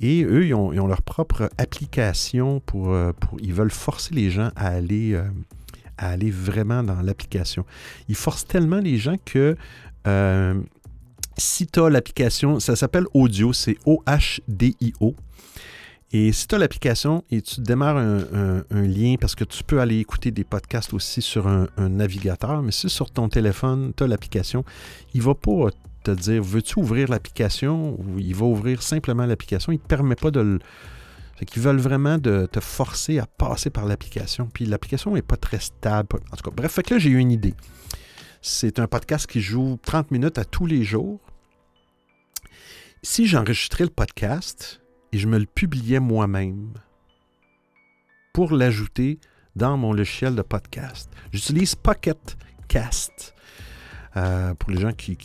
Et 0.00 0.24
eux, 0.24 0.46
ils 0.46 0.54
ont, 0.54 0.70
leur 0.86 1.02
propre 1.02 1.48
application 1.58 2.60
pour, 2.60 2.92
euh, 2.92 3.12
pour, 3.12 3.38
Ils 3.40 3.54
veulent 3.54 3.70
forcer 3.70 4.14
les 4.14 4.30
gens 4.30 4.50
à 4.56 4.68
aller, 4.68 5.12
euh, 5.14 5.22
à 5.96 6.10
aller 6.10 6.30
vraiment 6.30 6.82
dans 6.82 7.00
l'application. 7.02 7.64
Ils 8.08 8.16
forcent 8.16 8.46
tellement 8.46 8.78
les 8.80 8.98
gens 8.98 9.16
que 9.24 9.56
euh, 10.08 10.60
si 11.38 11.66
tu 11.66 11.80
as 11.80 11.88
l'application, 11.88 12.58
ça 12.58 12.74
s'appelle 12.74 13.04
Audio, 13.14 13.52
c'est 13.52 13.76
O-H-D-I-O. 13.86 15.14
Et 16.14 16.32
si 16.32 16.46
tu 16.46 16.54
as 16.56 16.58
l'application 16.58 17.24
et 17.30 17.40
tu 17.40 17.62
démarres 17.62 17.96
un, 17.96 18.64
lien, 18.70 19.14
parce 19.18 19.34
que 19.34 19.44
tu 19.44 19.64
peux 19.64 19.80
aller 19.80 19.98
écouter 19.98 20.30
des 20.30 20.44
podcasts 20.44 20.92
aussi 20.92 21.22
sur 21.22 21.48
un, 21.48 21.68
un 21.78 21.88
navigateur, 21.88 22.60
mais 22.60 22.72
si 22.72 22.90
sur 22.90 23.10
ton 23.10 23.30
téléphone, 23.30 23.92
tu 23.96 24.02
as 24.02 24.06
l'application, 24.06 24.62
il 25.14 25.20
ne 25.20 25.24
va 25.24 25.34
pas 25.34 25.70
te 26.02 26.10
dire 26.10 26.42
veux-tu 26.42 26.78
ouvrir 26.78 27.08
l'application 27.08 27.98
ou 27.98 28.18
il 28.18 28.34
va 28.34 28.46
ouvrir 28.46 28.82
simplement 28.82 29.26
l'application? 29.26 29.72
Il 29.72 29.76
ne 29.76 29.82
te 29.82 29.86
permet 29.86 30.16
pas 30.16 30.30
de 30.30 30.40
le. 30.40 30.58
Fait 31.36 31.46
qu'ils 31.46 31.62
veulent 31.62 31.78
vraiment 31.78 32.18
de 32.18 32.46
te 32.46 32.60
forcer 32.60 33.18
à 33.18 33.26
passer 33.26 33.70
par 33.70 33.86
l'application. 33.86 34.48
Puis 34.52 34.66
l'application 34.66 35.14
n'est 35.14 35.22
pas 35.22 35.36
très 35.36 35.60
stable. 35.60 36.20
En 36.30 36.36
tout 36.36 36.50
cas, 36.50 36.54
bref, 36.54 36.72
fait 36.72 36.82
que 36.82 36.94
là, 36.94 37.00
j'ai 37.00 37.10
eu 37.10 37.18
une 37.18 37.32
idée. 37.32 37.54
C'est 38.40 38.78
un 38.78 38.86
podcast 38.86 39.26
qui 39.26 39.40
joue 39.40 39.78
30 39.82 40.10
minutes 40.10 40.38
à 40.38 40.44
tous 40.44 40.66
les 40.66 40.84
jours. 40.84 41.20
Si 43.02 43.26
j'enregistrais 43.26 43.84
le 43.84 43.90
podcast 43.90 44.80
et 45.12 45.18
je 45.18 45.26
me 45.26 45.38
le 45.38 45.46
publiais 45.46 46.00
moi-même 46.00 46.72
pour 48.32 48.52
l'ajouter 48.52 49.18
dans 49.56 49.76
mon 49.76 49.92
logiciel 49.92 50.34
de 50.34 50.42
podcast, 50.42 51.10
j'utilise 51.32 51.74
Pocket 51.74 52.36
Cast. 52.68 53.34
Euh, 54.16 54.54
pour 54.54 54.70
les 54.70 54.80
gens 54.80 54.92
qui, 54.92 55.16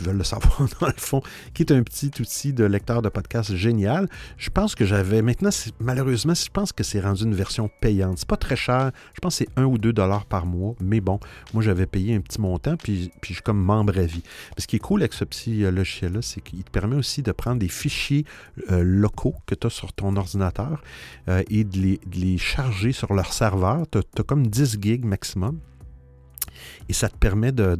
veulent 0.00 0.16
le 0.16 0.24
savoir 0.24 0.68
dans 0.80 0.86
le 0.86 0.92
fond, 0.96 1.22
qui 1.54 1.62
est 1.62 1.72
un 1.72 1.82
petit 1.82 2.10
outil 2.20 2.52
de 2.52 2.64
lecteur 2.64 3.02
de 3.02 3.08
podcast 3.08 3.54
génial. 3.54 4.08
Je 4.38 4.50
pense 4.50 4.74
que 4.74 4.84
j'avais, 4.84 5.22
maintenant, 5.22 5.50
malheureusement, 5.80 6.34
je 6.34 6.48
pense 6.50 6.72
que 6.72 6.82
c'est 6.82 7.00
rendu 7.00 7.24
une 7.24 7.34
version 7.34 7.70
payante. 7.80 8.18
C'est 8.18 8.28
pas 8.28 8.36
très 8.36 8.56
cher, 8.56 8.90
je 9.14 9.20
pense 9.20 9.38
que 9.38 9.44
c'est 9.44 9.60
1 9.60 9.64
ou 9.64 9.78
2 9.78 9.92
dollars 9.92 10.24
par 10.24 10.46
mois, 10.46 10.74
mais 10.80 11.00
bon, 11.00 11.20
moi 11.52 11.62
j'avais 11.62 11.86
payé 11.86 12.14
un 12.14 12.20
petit 12.20 12.40
montant, 12.40 12.76
puis, 12.76 13.10
je 13.22 13.32
suis 13.34 13.42
comme 13.42 13.60
membre 13.60 13.98
à 13.98 14.04
vie. 14.04 14.22
Mais 14.56 14.62
ce 14.62 14.66
qui 14.66 14.76
est 14.76 14.80
cool 14.80 15.02
avec 15.02 15.12
ce 15.12 15.24
petit 15.24 15.64
euh, 15.64 15.70
logiciel-là, 15.70 16.22
c'est 16.22 16.40
qu'il 16.40 16.64
te 16.64 16.70
permet 16.70 16.96
aussi 16.96 17.22
de 17.22 17.32
prendre 17.32 17.58
des 17.58 17.68
fichiers 17.68 18.24
euh, 18.70 18.82
locaux 18.82 19.34
que 19.46 19.54
tu 19.54 19.66
as 19.66 19.70
sur 19.70 19.92
ton 19.92 20.16
ordinateur 20.16 20.82
et 21.48 21.64
de 21.64 21.98
les, 22.12 22.38
charger 22.38 22.92
sur 22.92 23.14
leur 23.14 23.32
serveur. 23.32 23.86
Tu 23.90 23.98
as 23.98 24.22
comme 24.22 24.46
10 24.46 24.78
gigs 24.80 25.04
maximum 25.04 25.58
et 26.88 26.92
ça 26.92 27.08
te 27.08 27.16
permet 27.16 27.52
de, 27.52 27.76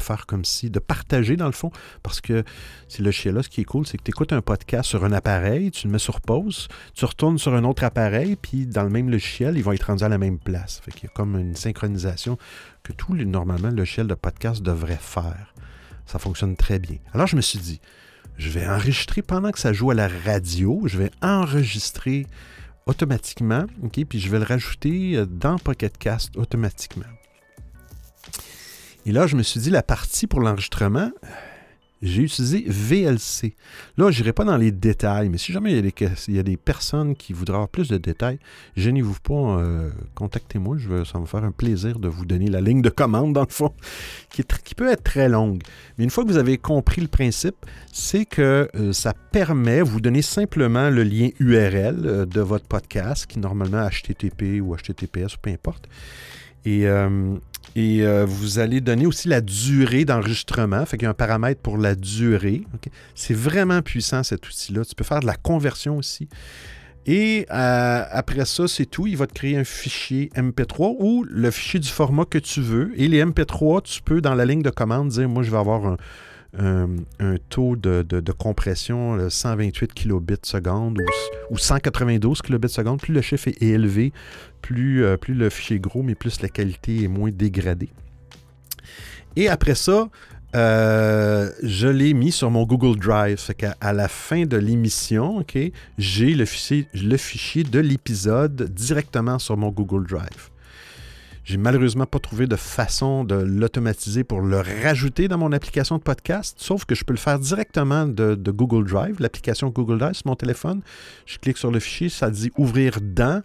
faire 0.00 0.26
comme 0.26 0.44
si, 0.44 0.70
de 0.70 0.78
partager 0.78 1.36
dans 1.36 1.46
le 1.46 1.52
fond, 1.52 1.70
parce 2.02 2.20
que 2.20 2.44
c'est 2.88 3.02
le 3.02 3.10
chien 3.10 3.32
là, 3.32 3.42
ce 3.42 3.48
qui 3.48 3.60
est 3.60 3.64
cool, 3.64 3.86
c'est 3.86 3.98
que 3.98 4.02
tu 4.02 4.10
écoutes 4.10 4.32
un 4.32 4.42
podcast 4.42 4.88
sur 4.88 5.04
un 5.04 5.12
appareil, 5.12 5.70
tu 5.70 5.86
le 5.86 5.92
mets 5.92 5.98
sur 5.98 6.20
pause, 6.20 6.68
tu 6.94 7.04
retournes 7.04 7.38
sur 7.38 7.54
un 7.54 7.64
autre 7.64 7.84
appareil, 7.84 8.36
puis 8.36 8.66
dans 8.66 8.82
le 8.82 8.90
même 8.90 9.10
logiciel, 9.10 9.56
ils 9.56 9.64
vont 9.64 9.72
être 9.72 9.84
rendus 9.84 10.04
à 10.04 10.08
la 10.08 10.18
même 10.18 10.38
place. 10.38 10.80
Fait 10.84 10.90
qu'il 10.90 11.04
y 11.04 11.06
a 11.06 11.12
comme 11.14 11.38
une 11.38 11.56
synchronisation 11.56 12.38
que 12.82 12.92
tout, 12.92 13.14
normalement, 13.14 13.68
le 13.68 13.76
logiciel 13.76 14.06
de 14.06 14.14
podcast 14.14 14.62
devrait 14.62 14.98
faire. 15.00 15.54
Ça 16.06 16.18
fonctionne 16.18 16.56
très 16.56 16.78
bien. 16.78 16.98
Alors 17.12 17.26
je 17.26 17.36
me 17.36 17.40
suis 17.40 17.58
dit, 17.58 17.80
je 18.36 18.50
vais 18.50 18.66
enregistrer 18.66 19.22
pendant 19.22 19.50
que 19.52 19.58
ça 19.58 19.72
joue 19.72 19.90
à 19.90 19.94
la 19.94 20.08
radio, 20.08 20.82
je 20.86 20.98
vais 20.98 21.10
enregistrer 21.22 22.26
automatiquement, 22.86 23.64
puis 23.92 24.20
je 24.20 24.28
vais 24.28 24.38
le 24.38 24.44
rajouter 24.44 25.24
dans 25.26 25.58
Pocket 25.58 25.96
Cast 25.96 26.36
automatiquement. 26.36 27.06
Et 29.06 29.12
là, 29.12 29.26
je 29.26 29.36
me 29.36 29.42
suis 29.42 29.60
dit, 29.60 29.70
la 29.70 29.82
partie 29.82 30.26
pour 30.26 30.40
l'enregistrement, 30.40 31.10
j'ai 32.04 32.22
utilisé 32.22 32.64
VLC. 32.66 33.54
Là, 33.96 34.10
je 34.10 34.20
n'irai 34.20 34.32
pas 34.32 34.44
dans 34.44 34.56
les 34.56 34.70
détails, 34.70 35.30
mais 35.30 35.38
si 35.38 35.52
jamais 35.52 35.72
il 35.72 35.76
y 36.28 36.38
a 36.38 36.42
des, 36.42 36.56
personnes 36.56 37.16
qui 37.16 37.32
voudraient 37.32 37.56
avoir 37.56 37.68
plus 37.68 37.88
de 37.88 37.96
détails, 37.96 38.38
gênez-vous 38.76 39.16
pas, 39.22 39.58
euh, 39.58 39.90
contactez-moi. 40.14 40.76
Ça 41.04 41.14
va 41.14 41.20
me 41.20 41.26
faire 41.26 41.44
un 41.44 41.50
plaisir 41.50 41.98
de 41.98 42.08
vous 42.08 42.26
donner 42.26 42.48
la 42.48 42.60
ligne 42.60 42.82
de 42.82 42.90
commande, 42.90 43.32
dans 43.32 43.42
le 43.42 43.50
fond, 43.50 43.72
qui, 44.30 44.74
peut 44.74 44.88
être 44.88 45.02
très 45.02 45.28
longue. 45.28 45.62
Mais 45.96 46.04
une 46.04 46.10
fois 46.10 46.24
que 46.24 46.28
vous 46.28 46.36
avez 46.36 46.58
compris 46.58 47.00
le 47.00 47.08
principe, 47.08 47.56
c'est 47.92 48.26
que 48.26 48.68
euh, 48.74 48.92
ça 48.92 49.14
permet, 49.32 49.80
vous 49.80 50.00
donner 50.00 50.22
simplement 50.22 50.90
le 50.90 51.04
lien 51.04 51.30
URL 51.40 52.02
euh, 52.04 52.26
de 52.26 52.40
votre 52.40 52.66
podcast, 52.66 53.26
qui 53.26 53.38
est 53.38 53.42
normalement 53.42 53.88
HTTP 53.88 54.60
ou 54.60 54.76
HTTPS 54.76 55.36
ou 55.36 55.38
peu 55.40 55.50
importe. 55.50 55.88
Et 56.66 56.86
et 57.76 58.02
euh, 58.02 58.24
vous 58.24 58.60
allez 58.60 58.80
donner 58.80 59.06
aussi 59.06 59.28
la 59.28 59.40
durée 59.40 60.04
d'enregistrement. 60.04 60.86
Fait 60.86 60.96
qu'il 60.96 61.04
y 61.04 61.06
a 61.06 61.10
un 61.10 61.14
paramètre 61.14 61.60
pour 61.60 61.76
la 61.76 61.94
durée. 61.94 62.62
C'est 63.14 63.34
vraiment 63.34 63.82
puissant 63.82 64.22
cet 64.22 64.46
outil-là. 64.46 64.84
Tu 64.84 64.94
peux 64.94 65.04
faire 65.04 65.20
de 65.20 65.26
la 65.26 65.34
conversion 65.34 65.96
aussi. 65.96 66.28
Et 67.06 67.46
euh, 67.50 68.04
après 68.10 68.44
ça, 68.44 68.68
c'est 68.68 68.86
tout. 68.86 69.06
Il 69.06 69.16
va 69.16 69.26
te 69.26 69.34
créer 69.34 69.56
un 69.56 69.64
fichier 69.64 70.30
MP3 70.36 70.96
ou 71.00 71.24
le 71.28 71.50
fichier 71.50 71.80
du 71.80 71.88
format 71.88 72.24
que 72.24 72.38
tu 72.38 72.60
veux. 72.60 72.92
Et 72.96 73.08
les 73.08 73.22
MP3, 73.24 73.82
tu 73.82 74.02
peux, 74.02 74.20
dans 74.20 74.34
la 74.34 74.44
ligne 74.44 74.62
de 74.62 74.70
commande, 74.70 75.08
dire 75.08 75.28
moi, 75.28 75.42
je 75.42 75.50
vais 75.50 75.58
avoir 75.58 75.84
un, 75.84 75.96
un, 76.58 76.88
un 77.20 77.36
taux 77.48 77.76
de, 77.76 78.32
compression 78.32 79.16
de 79.16 79.28
128 79.28 79.92
kilobits 79.92 80.36
seconde 80.42 80.98
ou, 80.98 81.54
ou 81.54 81.58
192 81.58 82.42
kilobits 82.42 82.68
seconde. 82.68 83.00
Plus 83.00 83.14
le 83.14 83.22
chiffre 83.22 83.48
est 83.48 83.62
élevé, 83.62 84.12
plus, 84.62 85.04
euh, 85.04 85.16
plus 85.16 85.34
le 85.34 85.50
fichier 85.50 85.76
est 85.76 85.80
gros, 85.80 86.02
mais 86.02 86.14
plus 86.14 86.40
la 86.42 86.48
qualité 86.48 87.04
est 87.04 87.08
moins 87.08 87.30
dégradée. 87.30 87.90
Et 89.36 89.48
après 89.48 89.74
ça, 89.74 90.08
euh, 90.54 91.50
je 91.62 91.88
l'ai 91.88 92.14
mis 92.14 92.30
sur 92.30 92.50
mon 92.50 92.64
Google 92.64 92.98
Drive. 92.98 93.52
Qu'à 93.56 93.74
à 93.80 93.92
la 93.92 94.08
fin 94.08 94.44
de 94.44 94.56
l'émission, 94.56 95.44
j'ai 95.98 96.34
le 96.34 96.44
fichier 97.16 97.64
de 97.64 97.80
l'épisode 97.80 98.70
directement 98.72 99.38
sur 99.38 99.56
mon 99.56 99.70
Google 99.70 100.06
Drive. 100.06 100.50
J'ai 101.44 101.58
malheureusement 101.58 102.06
pas 102.06 102.20
trouvé 102.20 102.46
de 102.46 102.56
façon 102.56 103.22
de 103.22 103.34
l'automatiser 103.34 104.24
pour 104.24 104.40
le 104.40 104.62
rajouter 104.82 105.28
dans 105.28 105.36
mon 105.36 105.52
application 105.52 105.98
de 105.98 106.02
podcast, 106.02 106.56
sauf 106.58 106.86
que 106.86 106.94
je 106.94 107.04
peux 107.04 107.12
le 107.12 107.18
faire 107.18 107.38
directement 107.38 108.06
de, 108.06 108.34
Google 108.50 108.86
Drive, 108.86 109.16
l'application 109.20 109.68
Google 109.68 109.98
Drive 109.98 110.14
sur 110.14 110.26
mon 110.26 110.36
téléphone. 110.36 110.80
Je 111.26 111.36
clique 111.36 111.58
sur 111.58 111.70
le 111.70 111.80
fichier, 111.80 112.08
ça 112.08 112.30
dit 112.30 112.50
ouvrir 112.56 112.98
dans. 113.02 113.42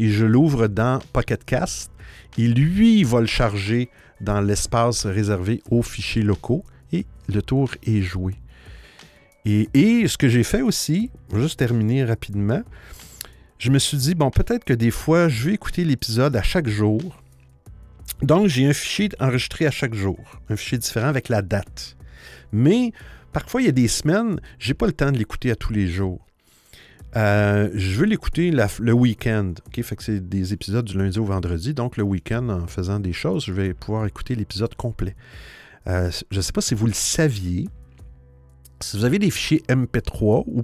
et 0.00 0.10
je 0.10 0.24
l'ouvre 0.24 0.66
dans 0.66 0.98
Pocket 1.12 1.44
Cast. 1.44 1.92
Et 2.38 2.48
lui, 2.48 2.98
il 2.98 3.06
va 3.06 3.20
le 3.20 3.26
charger 3.26 3.88
dans 4.20 4.40
l'espace 4.40 5.06
réservé 5.06 5.62
aux 5.70 5.82
fichiers 5.82 6.22
locaux 6.22 6.64
et 6.92 7.06
le 7.28 7.40
tour 7.40 7.70
est 7.86 8.02
joué. 8.02 8.34
Et, 9.44 9.68
et 9.74 10.08
ce 10.08 10.18
que 10.18 10.28
j'ai 10.28 10.42
fait 10.42 10.62
aussi, 10.62 11.12
juste 11.32 11.60
terminer 11.60 12.04
rapidement, 12.04 12.62
je 13.58 13.70
me 13.70 13.78
suis 13.78 13.96
dit, 13.96 14.16
bon, 14.16 14.30
peut-être 14.30 14.64
que 14.64 14.74
des 14.74 14.90
fois, 14.90 15.28
je 15.28 15.44
vais 15.44 15.54
écouter 15.54 15.84
l'épisode 15.84 16.34
à 16.34 16.42
chaque 16.42 16.68
jour. 16.68 17.22
Donc, 18.22 18.48
j'ai 18.48 18.66
un 18.66 18.72
fichier 18.72 19.08
enregistré 19.20 19.66
à 19.66 19.70
chaque 19.70 19.94
jour, 19.94 20.18
un 20.48 20.56
fichier 20.56 20.78
différent 20.78 21.08
avec 21.08 21.28
la 21.28 21.42
date. 21.42 21.96
Mais 22.52 22.92
parfois, 23.32 23.62
il 23.62 23.66
y 23.66 23.68
a 23.68 23.72
des 23.72 23.88
semaines, 23.88 24.40
j'ai 24.58 24.74
pas 24.74 24.86
le 24.86 24.92
temps 24.92 25.12
de 25.12 25.18
l'écouter 25.18 25.50
à 25.50 25.56
tous 25.56 25.72
les 25.72 25.88
jours. 25.88 26.24
Euh, 27.16 27.70
je 27.74 27.98
veux 27.98 28.06
l'écouter 28.06 28.50
le 28.50 28.92
week-end. 28.92 29.54
OK? 29.66 29.82
Fait 29.82 29.96
que 29.96 30.02
c'est 30.02 30.28
des 30.28 30.52
épisodes 30.52 30.84
du 30.84 30.98
lundi 30.98 31.18
au 31.18 31.24
vendredi. 31.24 31.74
Donc, 31.74 31.96
le 31.96 32.02
week-end, 32.02 32.48
en 32.48 32.66
faisant 32.66 33.00
des 33.00 33.12
choses, 33.12 33.44
je 33.46 33.52
vais 33.52 33.74
pouvoir 33.74 34.06
écouter 34.06 34.34
l'épisode 34.34 34.74
complet. 34.74 35.16
Euh, 35.86 36.10
je 36.30 36.36
ne 36.36 36.42
sais 36.42 36.52
pas 36.52 36.60
si 36.60 36.74
vous 36.74 36.86
le 36.86 36.92
saviez. 36.92 37.68
Si 38.80 38.96
vous 38.96 39.04
avez 39.04 39.18
des 39.18 39.30
fichiers 39.30 39.62
MP3, 39.68 40.44
ou, 40.46 40.62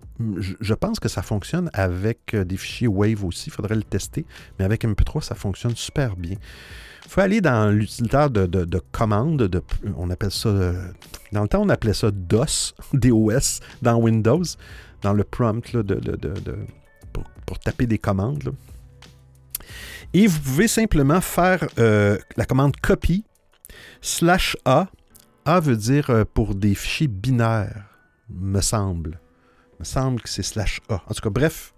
je 0.60 0.74
pense 0.74 1.00
que 1.00 1.08
ça 1.08 1.22
fonctionne 1.22 1.68
avec 1.72 2.34
euh, 2.34 2.44
des 2.44 2.56
fichiers 2.56 2.86
Wave 2.86 3.24
aussi, 3.24 3.48
il 3.48 3.52
faudrait 3.52 3.74
le 3.74 3.82
tester, 3.82 4.24
mais 4.56 4.64
avec 4.64 4.84
MP3, 4.84 5.20
ça 5.20 5.34
fonctionne 5.34 5.74
super 5.74 6.14
bien. 6.14 6.36
Il 7.04 7.10
faut 7.10 7.20
aller 7.20 7.40
dans 7.40 7.70
l'utilitaire 7.70 8.30
de, 8.30 8.46
de, 8.46 8.82
commandes, 8.90 9.42
de, 9.42 9.62
on 9.96 10.10
appelle 10.10 10.30
ça, 10.30 10.72
dans 11.32 11.42
le 11.42 11.48
temps 11.48 11.62
on 11.62 11.68
appelait 11.68 11.92
ça 11.92 12.10
DOS, 12.10 12.74
DOS, 12.92 13.60
dans 13.82 13.96
Windows 13.96 14.42
dans 15.04 15.12
le 15.12 15.22
prompt 15.22 15.76
de, 15.76 16.00
pour, 17.46 17.58
taper 17.58 17.86
des 17.86 17.98
commandes. 17.98 18.54
Et 20.14 20.26
vous 20.26 20.40
pouvez 20.40 20.66
simplement 20.66 21.20
faire 21.20 21.66
euh, 21.78 22.18
la 22.36 22.46
commande 22.46 22.74
copy 22.80 23.24
slash 24.00 24.56
A. 24.64 24.88
A 25.44 25.60
veut 25.60 25.76
dire 25.76 26.08
euh, 26.08 26.24
pour 26.24 26.54
des 26.54 26.74
fichiers 26.74 27.08
binaires, 27.08 27.84
me 28.30 28.60
semble. 28.60 29.20
Me 29.78 29.84
semble 29.84 30.22
que 30.22 30.28
c'est 30.28 30.42
slash 30.42 30.80
A. 30.88 31.02
En 31.06 31.14
tout 31.14 31.20
cas, 31.20 31.30
bref, 31.30 31.73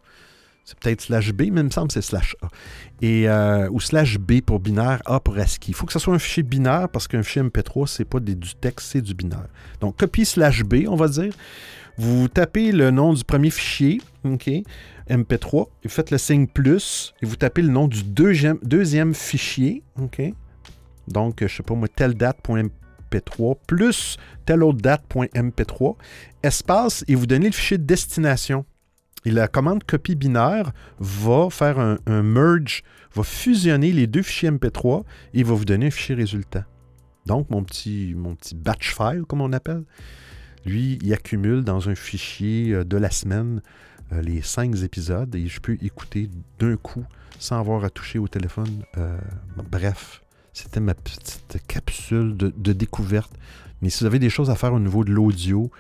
c'est 0.67 0.77
peut-être 0.81 1.01
slash 1.01 1.33
B, 1.33 1.43
mais 1.53 1.61
il 1.61 1.65
me 1.65 1.71
semble 1.71 1.87
que 1.87 1.95
c'est 1.95 2.03
slash 2.03 2.37
A. 2.43 2.49
Et, 3.01 3.29
euh, 3.29 3.71
ou 3.71 3.79
slash 3.79 4.19
B 4.19 4.41
pour 4.41 4.59
binaire, 4.59 5.01
A 5.07 5.21
pour 5.21 5.39
ASCII. 5.39 5.71
Il 5.71 5.75
faut 5.75 5.87
que 5.87 5.93
ce 5.93 6.01
soit 6.01 6.13
un 6.13 6.19
fichier 6.19 6.43
binaire 6.43 6.89
parce 6.89 7.07
qu'un 7.07 7.23
fichier 7.23 7.43
MP3, 7.43 7.87
c'est 7.87 8.05
pas 8.05 8.19
du 8.19 8.35
texte, 8.61 8.89
c'est 8.91 9.01
du 9.01 9.15
binaire. 9.15 9.47
Donc, 9.81 9.97
copy 9.97 10.25
slash 10.25 10.65
B, 10.65 10.87
on 10.89 10.97
va 10.97 11.07
dire. 11.07 11.33
Vous 11.99 12.27
tapez 12.27 12.73
le 12.73 12.91
nom 12.91 13.15
du 13.15 13.23
premier 13.23 13.51
fichier, 13.51 14.03
OK, 14.25 14.51
MP3, 15.09 15.67
et 15.85 15.89
vous 15.89 15.89
faites 15.89 16.11
le 16.11 16.19
signe 16.19 16.49
plus, 16.49 17.15
et 17.23 17.27
vous 17.27 17.37
tapez 17.37 17.63
le 17.63 17.69
nom 17.69 17.87
du 17.87 18.03
deuxième, 18.03 18.59
deuxième 18.63 19.15
fichier, 19.15 19.85
OK. 20.03 20.21
Donc, 21.07 21.37
je 21.39 21.45
ne 21.45 21.49
sais 21.49 21.63
pas 21.63 21.75
moi, 21.75 21.87
telle 21.87 22.15
date.mp3 22.15 23.57
plus 23.69 24.19
telle 24.45 24.65
autre 24.65 24.79
date.mp3, 24.79 25.95
espace, 26.43 27.05
et 27.07 27.15
vous 27.15 27.27
donnez 27.27 27.47
le 27.47 27.53
fichier 27.53 27.79
de 27.79 27.85
destination. 27.85 28.67
Et 29.27 29.33
la 29.33 29.49
commande 29.49 29.83
copie 29.83 30.15
binaire 30.15 30.71
va 31.01 31.51
faire 31.51 31.81
un, 31.81 32.23
merge, 32.23 32.85
va 33.13 33.25
fusionner 33.25 33.91
les 33.91 34.07
deux 34.07 34.23
fichiers 34.23 34.53
MP3 34.53 35.03
et 35.35 35.43
va 35.43 35.53
vous 35.53 35.65
donner 35.65 35.89
un 35.89 35.91
fichier 35.91 36.15
résultat. 36.15 36.65
Donc, 37.27 37.51
mon 37.51 37.65
petit, 37.65 38.15
mon 38.17 38.37
petit 38.37 38.55
batch 38.55 38.95
file, 38.95 39.25
comme 39.27 39.41
on 39.41 39.53
appelle. 39.53 39.83
Lui, 40.65 41.01
il 41.03 41.13
accumule 41.13 41.65
dans 41.65 41.89
un 41.89 41.97
fichier 41.97 42.73
euh, 42.73 42.85
de 42.85 42.97
la 42.97 43.11
semaine 43.11 43.63
euh, 44.13 44.23
les 44.23 44.43
cinq 44.43 44.77
épisodes 44.85 45.35
et 45.35 45.49
je 45.49 45.61
peux 45.61 45.77
écouter 45.83 46.31
d'un 46.61 46.77
coup 46.77 47.05
sans 47.41 47.59
avoir 47.59 47.85
à 47.85 47.91
toucher 47.91 48.21
au 48.21 48.29
téléphone. 48.29 48.85
Euh, 48.97 49.19
bref, 49.73 50.23
c'était 50.53 50.79
ma 50.79 50.95
petite 50.95 51.59
capsule 51.67 52.37
de, 52.37 52.73
découverte. 52.73 53.33
Mais 53.83 53.91
si 53.91 54.05
vous 54.05 54.07
avez 54.07 54.21
des 54.21 54.31
choses 54.31 54.51
à 54.51 54.55
faire 54.55 54.73
au 54.73 54.79
niveau 54.79 55.03
de 55.03 55.11
l'audio, 55.11 55.73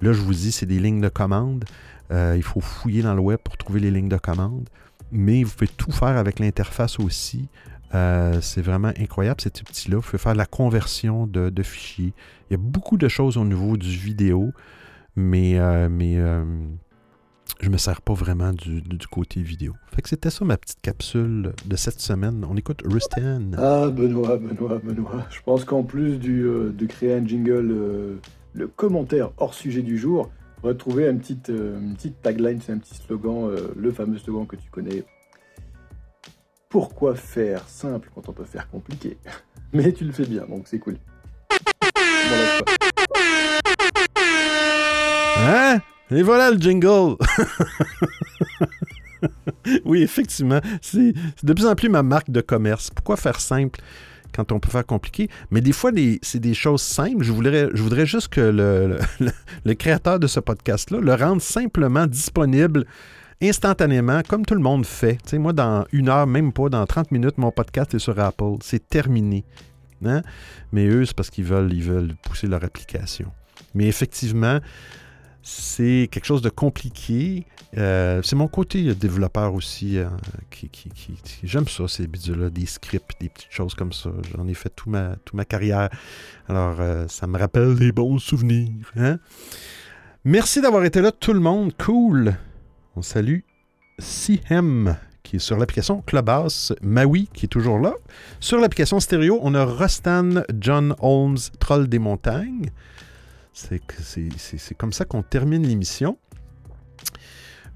là, 0.00 0.12
je 0.12 0.20
vous 0.20 0.32
dis, 0.32 0.52
c'est 0.52 0.66
des 0.66 0.78
lignes 0.78 1.00
de 1.00 1.08
commande. 1.08 1.64
Il 2.10 2.42
faut 2.42 2.60
fouiller 2.60 3.02
dans 3.02 3.14
le 3.14 3.20
web 3.20 3.38
pour 3.42 3.56
trouver 3.56 3.80
les 3.80 3.90
lignes 3.90 4.08
de 4.08 4.16
commande. 4.16 4.68
Mais 5.10 5.44
vous 5.44 5.52
pouvez 5.52 5.68
tout 5.68 5.92
faire 5.92 6.16
avec 6.16 6.38
l'interface 6.38 6.98
aussi. 6.98 7.48
Euh, 7.94 8.40
c'est 8.40 8.62
vraiment 8.62 8.92
incroyable, 8.98 9.40
cet 9.40 9.60
outil-là. 9.60 9.96
Vous 9.96 10.02
pouvez 10.02 10.18
faire 10.18 10.34
la 10.34 10.46
conversion 10.46 11.26
de, 11.26 11.62
fichiers. 11.62 12.12
Il 12.50 12.52
y 12.52 12.54
a 12.54 12.58
beaucoup 12.58 12.96
de 12.96 13.08
choses 13.08 13.36
au 13.36 13.44
niveau 13.44 13.76
du 13.76 13.90
vidéo, 13.90 14.50
mais, 15.14 15.58
euh, 15.58 15.88
mais 15.88 16.16
euh, 16.18 16.44
je 17.60 17.68
ne 17.68 17.72
me 17.72 17.78
sers 17.78 18.02
pas 18.02 18.14
vraiment 18.14 18.52
du, 18.52 18.82
côté 19.10 19.40
vidéo. 19.40 19.74
Fait 19.94 20.02
que 20.02 20.08
c'était 20.08 20.30
ça 20.30 20.44
ma 20.44 20.56
petite 20.56 20.80
capsule 20.80 21.52
de 21.64 21.76
cette 21.76 22.00
semaine. 22.00 22.44
On 22.48 22.56
écoute 22.56 22.82
Rustan. 22.84 23.52
Ah, 23.56 23.88
Benoît, 23.88 24.38
Benoît, 24.38 24.78
Benoît. 24.78 25.26
Je 25.30 25.40
pense 25.44 25.64
qu'en 25.64 25.84
plus 25.84 26.18
du, 26.18 26.42
de 26.42 26.86
créer 26.86 27.14
un 27.14 27.24
jingle, 27.24 28.18
le 28.54 28.66
commentaire 28.68 29.30
hors 29.36 29.54
sujet 29.54 29.82
du 29.82 29.98
jour, 29.98 30.30
va 30.64 30.74
trouver 30.74 31.08
une 31.08 31.18
petite, 31.18 31.48
une 31.48 31.94
petite 31.94 32.22
tagline, 32.22 32.60
c'est 32.60 32.72
un 32.72 32.78
petit 32.78 32.94
slogan, 32.94 33.50
le 33.76 33.92
fameux 33.92 34.18
slogan 34.18 34.46
que 34.46 34.56
tu 34.56 34.70
connais. 34.70 35.04
Pourquoi 36.68 37.14
faire 37.14 37.68
simple 37.68 38.08
quand 38.14 38.28
on 38.28 38.32
peut 38.32 38.44
faire 38.44 38.68
compliqué? 38.68 39.18
Mais 39.72 39.92
tu 39.92 40.04
le 40.04 40.12
fais 40.12 40.26
bien, 40.26 40.46
donc 40.46 40.66
c'est 40.66 40.78
cool. 40.78 40.96
Hein? 45.36 45.78
Et 46.10 46.22
voilà 46.22 46.50
le 46.50 46.58
jingle! 46.58 47.16
Oui, 49.86 50.02
effectivement, 50.02 50.60
c'est 50.82 51.14
de 51.42 51.52
plus 51.52 51.66
en 51.66 51.74
plus 51.74 51.88
ma 51.88 52.02
marque 52.02 52.30
de 52.30 52.42
commerce. 52.42 52.90
Pourquoi 52.90 53.16
faire 53.16 53.40
simple? 53.40 53.80
Quand 54.34 54.52
on 54.52 54.60
peut 54.60 54.70
faire 54.70 54.86
compliqué. 54.86 55.28
Mais 55.50 55.60
des 55.60 55.72
fois, 55.72 55.90
c'est 56.22 56.40
des 56.40 56.54
choses 56.54 56.82
simples. 56.82 57.22
Je 57.22 57.32
voudrais, 57.32 58.06
juste 58.06 58.28
que 58.28 58.40
le, 59.64 59.74
créateur 59.74 60.18
de 60.18 60.26
ce 60.26 60.40
podcast-là 60.40 61.00
le 61.00 61.14
rende 61.14 61.40
simplement 61.40 62.06
disponible 62.06 62.84
instantanément, 63.42 64.22
comme 64.26 64.46
tout 64.46 64.54
le 64.54 64.60
monde 64.60 64.86
fait. 64.86 65.18
sais, 65.26 65.38
moi, 65.38 65.52
dans 65.52 65.84
une 65.92 66.08
heure, 66.08 66.26
même 66.26 66.52
pas, 66.52 66.68
dans 66.68 66.86
30 66.86 67.10
minutes, 67.10 67.36
mon 67.36 67.50
podcast 67.50 67.94
est 67.94 67.98
sur 67.98 68.18
Apple. 68.18 68.56
C'est 68.62 68.88
terminé. 68.88 69.44
Hein? 70.04 70.22
Mais 70.72 70.86
eux, 70.86 71.04
c'est 71.04 71.16
parce 71.16 71.30
qu'ils 71.30 71.44
veulent, 71.44 71.72
ils 71.72 71.82
veulent 71.82 72.14
pousser 72.22 72.46
leur 72.46 72.64
application. 72.64 73.30
Mais 73.74 73.86
effectivement, 73.86 74.60
c'est 75.46 76.08
quelque 76.10 76.24
chose 76.24 76.40
de 76.40 76.48
compliqué. 76.48 77.46
Euh, 77.76 78.22
c'est 78.22 78.34
mon 78.34 78.48
côté 78.48 78.94
développeur 78.94 79.52
aussi. 79.52 79.98
Hein, 79.98 80.16
qui, 80.50 80.70
J'aime 81.42 81.68
ça, 81.68 81.86
ces 81.86 82.06
bidules-là, 82.06 82.48
des 82.48 82.64
scripts, 82.64 83.20
des 83.20 83.28
petites 83.28 83.52
choses 83.52 83.74
comme 83.74 83.92
ça. 83.92 84.10
J'en 84.34 84.48
ai 84.48 84.54
fait 84.54 84.70
toute 84.74 84.86
ma, 84.88 85.16
toute 85.22 85.34
ma 85.34 85.44
carrière. 85.44 85.90
Alors, 86.48 86.80
euh, 86.80 87.06
ça 87.08 87.26
me 87.26 87.38
rappelle 87.38 87.76
des 87.76 87.92
bons 87.92 88.18
souvenirs. 88.18 88.90
Hein? 88.96 89.18
Merci 90.24 90.62
d'avoir 90.62 90.82
été 90.86 91.02
là, 91.02 91.12
tout 91.12 91.34
le 91.34 91.40
monde. 91.40 91.74
Cool. 91.76 92.36
On 92.96 93.02
salue 93.02 93.40
Sihem 93.98 94.96
qui 95.22 95.36
est 95.36 95.40
sur 95.40 95.58
l'application 95.58 96.02
Clubhouse, 96.02 96.74
Maui 96.80 97.28
qui 97.34 97.46
est 97.46 97.48
toujours 97.48 97.78
là. 97.78 97.92
Sur 98.40 98.60
l'application 98.60 98.98
stéréo, 98.98 99.40
on 99.42 99.54
a 99.54 99.64
Rustan 99.64 100.42
John 100.58 100.94
Holmes, 101.00 101.38
Troll 101.58 101.88
des 101.88 101.98
montagnes. 101.98 102.70
C'est 103.54 104.74
comme 104.76 104.92
ça 104.92 105.04
qu'on 105.04 105.22
termine 105.22 105.66
l'émission 105.66 106.18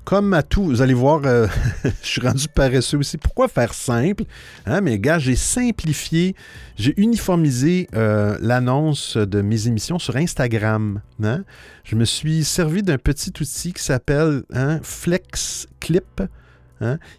comme 0.09 0.33
à 0.33 0.43
tout, 0.43 0.65
vous 0.65 0.81
allez 0.81 0.95
voir, 0.95 1.21
euh, 1.27 1.47
je 2.03 2.09
suis 2.09 2.21
rendu 2.23 2.49
paresseux 2.49 2.97
aussi. 2.97 3.19
Pourquoi 3.19 3.47
faire 3.47 3.75
simple? 3.75 4.25
Hein, 4.65 4.81
mais 4.81 4.99
gars, 4.99 5.19
j'ai 5.19 5.37
simplifié, 5.37 6.35
j'ai 6.77 6.95
uniformisé 6.97 7.89
euh, 7.95 8.39
l'annonce 8.41 9.19
de 9.19 9.43
mes 9.43 9.67
émissions 9.67 9.99
sur 9.99 10.17
Instagram. 10.17 11.03
Hein. 11.23 11.45
Je 11.85 11.95
me 11.95 12.07
suis 12.07 12.43
servi 12.45 12.83
d'un 12.83 12.97
petit 12.97 13.35
outil 13.39 13.75
qui 13.75 13.83
s'appelle 13.83 14.45
hein, 14.55 14.81
Flex 14.83 15.67
Clip. 15.79 16.23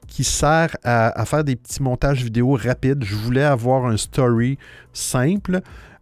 qui 0.07 0.23
sert 0.23 0.75
à, 0.83 1.25
faire 1.25 1.43
des 1.43 1.57
petits 1.57 1.83
montages 1.83 2.23
vidéo 2.23 2.57
rapides. 2.59 3.03
Je 3.03 3.13
voulais 3.13 3.43
avoir 3.43 3.85
un 3.85 3.97
story 3.97 4.57
simple 4.93 5.61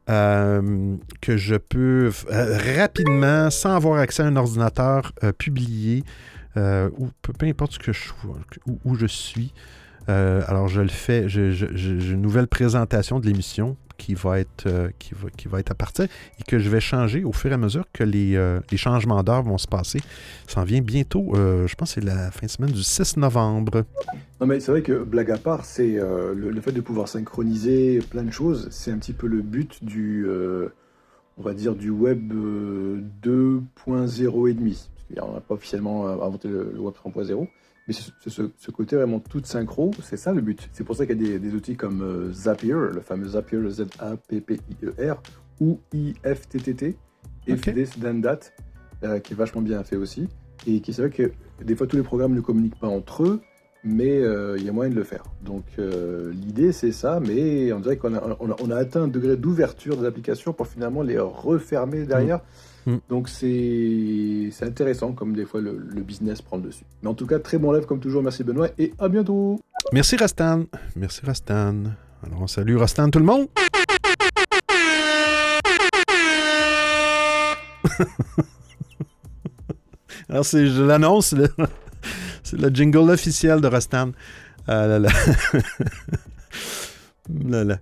euh, 0.09 0.95
que 1.21 1.37
je 1.37 1.55
peux 1.55 2.11
rapidement, 2.29 3.49
sans 3.49 3.75
avoir 3.75 3.99
accès 3.99 4.23
à 4.23 4.27
un 4.27 4.35
ordinateur, 4.35 5.11
publier 5.37 6.03
euh, 6.57 6.89
ou 6.97 7.09
peu, 7.21 7.45
importe 7.45 7.77
où, 8.65 8.79
où 8.83 8.95
je 8.95 9.05
suis. 9.05 9.53
Euh, 10.09 10.41
alors, 10.47 10.67
je 10.67 10.81
le 10.81 10.87
fais. 10.87 11.27
J'ai 11.27 11.51
une 12.11 12.21
nouvelle 12.21 12.47
présentation 12.47 13.19
de 13.19 13.27
l'émission 13.27 13.77
qui 13.97 14.13
va 14.13 14.39
être 14.39 14.67
euh, 14.67 14.89
qui, 14.99 15.13
va, 15.13 15.29
qui 15.29 15.47
va 15.47 15.59
être 15.59 15.71
à 15.71 15.75
partir 15.75 16.05
et 16.39 16.43
que 16.43 16.59
je 16.59 16.69
vais 16.69 16.79
changer 16.79 17.23
au 17.23 17.31
fur 17.31 17.51
et 17.51 17.53
à 17.53 17.57
mesure 17.57 17.85
que 17.91 18.03
les, 18.03 18.37
les 18.71 18.77
changements 18.77 19.23
d'heure 19.23 19.43
vont 19.43 19.57
se 19.57 19.67
passer. 19.67 19.99
Ça 20.47 20.61
en 20.61 20.63
vient 20.63 20.81
bientôt. 20.81 21.33
je 21.35 21.75
pense 21.75 21.95
que 21.95 22.01
c'est 22.01 22.07
la 22.07 22.31
fin 22.31 22.45
de 22.45 22.51
semaine 22.51 22.71
du 22.71 22.83
6 22.83 23.17
novembre. 23.17 23.83
Non, 24.39 24.47
mais 24.47 24.59
c'est 24.59 24.71
vrai 24.71 24.81
que, 24.81 25.03
blague 25.03 25.31
à 25.31 25.37
part, 25.37 25.65
c'est 25.65 25.97
le, 25.97 26.61
fait 26.61 26.71
de 26.71 26.81
pouvoir 26.81 27.07
synchroniser 27.07 27.99
plein 27.99 28.23
de 28.23 28.31
choses. 28.31 28.67
C'est 28.71 28.91
un 28.91 28.97
petit 28.97 29.13
peu 29.13 29.27
le 29.27 29.41
but 29.41 29.83
du, 29.83 30.27
on 31.37 31.41
va 31.41 31.53
dire, 31.53 31.75
du 31.75 31.89
web 31.89 32.31
2.0 33.23 34.49
et 34.49 34.53
demi 34.53 34.89
on 35.21 35.33
n'a 35.33 35.41
pas 35.41 35.55
officiellement 35.55 36.07
euh, 36.07 36.13
inventé 36.13 36.47
le, 36.47 36.79
Web 36.79 36.93
3.0, 36.93 37.47
Mais 37.87 37.93
ce, 37.93 38.71
côté 38.71 38.95
vraiment 38.97 39.19
tout 39.19 39.41
synchro, 39.43 39.91
c'est 40.03 40.17
ça 40.17 40.33
le 40.33 40.41
but. 40.41 40.69
C'est 40.73 40.83
pour 40.83 40.95
ça 40.95 41.05
qu'il 41.05 41.21
y 41.21 41.25
a 41.25 41.39
des, 41.39 41.39
des 41.39 41.55
outils 41.55 41.75
comme 41.75 42.01
euh, 42.01 42.31
Zapier, 42.33 42.73
le 42.73 43.01
fameux 43.01 43.29
Zapier 43.29 43.59
Z-A-P-P-I-E-R, 43.69 45.21
ou 45.61 45.79
IFTTT, 45.93 46.97
If 47.47 47.67
Ok. 47.67 47.73
This 47.73 47.97
Then 47.97 48.21
That, 48.21 48.39
euh, 49.03 49.19
qui 49.19 49.33
est 49.33 49.35
vachement 49.35 49.61
bien 49.61 49.83
fait 49.83 49.95
aussi. 49.95 50.27
Et 50.65 50.81
qui 50.81 50.93
c'est 50.93 51.03
vrai 51.03 51.11
que 51.11 51.31
des 51.63 51.75
fois 51.75 51.87
tous 51.87 51.97
les 51.97 52.03
programmes 52.03 52.33
ne 52.33 52.41
communiquent 52.41 52.79
pas 52.79 52.87
entre 52.87 53.23
eux, 53.23 53.41
mais 53.83 54.21
euh, 54.21 54.57
il 54.57 54.65
y 54.65 54.69
a 54.69 54.71
moyen 54.71 54.91
de 54.91 54.95
le 54.95 55.03
faire. 55.03 55.23
Donc 55.43 55.63
euh, 55.79 56.31
l'idée 56.33 56.71
c'est 56.71 56.91
ça, 56.91 57.19
mais 57.19 57.71
on 57.71 57.79
dirait 57.79 57.97
qu'on 57.97 58.13
a, 58.15 58.37
on 58.39 58.51
a, 58.51 58.55
on 58.59 58.71
a 58.71 58.75
atteint 58.75 59.03
un 59.03 59.07
degré 59.07 59.37
d'ouverture 59.37 59.97
des 59.97 60.05
applications 60.05 60.51
pour 60.51 60.67
finalement 60.67 61.03
les 61.03 61.19
refermer 61.19 62.05
derrière. 62.05 62.41
Mm. 62.87 62.97
Donc 63.09 63.27
c'est 63.27 64.49
intéressant 64.61 65.11
comme 65.11 65.35
des 65.35 65.45
fois 65.45 65.59
le, 65.59 65.77
le 65.77 66.01
business 66.01 66.41
prend 66.41 66.55
le 66.55 66.63
dessus. 66.63 66.85
Mais 67.03 67.09
en 67.09 67.13
tout 67.13 67.27
cas, 67.27 67.37
très 67.37 67.57
bon 67.57 67.73
live 67.73 67.85
comme 67.85 67.99
toujours, 67.99 68.23
merci 68.23 68.45
Benoît 68.45 68.69
et 68.79 68.93
à 68.97 69.09
bientôt 69.09 69.59
Merci 69.91 70.15
Rastan. 70.15 70.63
Merci 70.95 71.25
Rastan. 71.25 71.83
Alors 72.25 72.41
on 72.41 72.47
salue 72.47 72.77
Rastan 72.77 73.09
tout 73.09 73.19
le 73.19 73.25
monde. 73.25 73.47
Alors 80.29 80.45
c'est, 80.45 80.67
je 80.67 80.81
l'annonce, 80.83 81.35
c'est 82.43 82.59
le 82.59 82.69
jingle 82.69 83.09
officiel 83.11 83.59
de 83.59 83.67
Rastan. 83.67 84.11
Ah 84.65 84.87
là 84.87 84.99
là. 84.99 85.09
Là 87.45 87.65
là. 87.65 87.77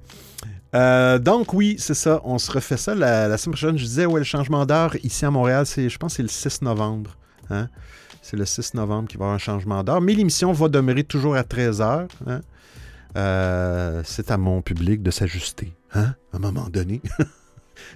Euh, 0.76 1.20
donc 1.20 1.54
oui, 1.54 1.76
c'est 1.80 1.94
ça. 1.94 2.22
On 2.24 2.38
se 2.38 2.52
refait 2.52 2.78
ça 2.78 2.94
la, 2.96 3.38
semaine 3.38 3.54
prochaine. 3.54 3.78
Je 3.78 3.86
disais, 3.86 4.06
ouais, 4.06 4.20
le 4.20 4.26
changement 4.26 4.66
d'heure 4.66 4.96
ici 5.04 5.26
à 5.26 5.32
Montréal, 5.32 5.66
c'est, 5.66 5.90
je 5.90 5.98
pense 5.98 6.14
que 6.14 6.18
c'est 6.18 6.24
le 6.24 6.28
6 6.30 6.62
novembre. 6.62 7.16
hein. 7.50 7.70
C'est 8.22 8.38
le 8.38 8.46
6 8.46 8.74
novembre 8.74 9.08
qu'il 9.08 9.20
va 9.20 9.24
y 9.24 9.28
avoir 9.28 9.36
un 9.36 9.40
changement 9.40 9.84
d'heure. 9.84 10.02
Mais 10.02 10.14
l'émission 10.14 10.52
va 10.52 10.68
demeurer 10.68 11.04
toujours 11.04 11.36
à 11.36 11.44
13h. 11.44 12.08
hein. 12.28 12.42
Euh, 13.18 14.02
c'est 14.04 14.30
à 14.30 14.38
mon 14.38 14.62
public 14.62 15.02
de 15.02 15.10
s'ajuster, 15.10 15.74
hein, 15.94 16.16
à 16.34 16.38
un 16.38 16.40
moment 16.40 16.68
donné. 16.70 17.02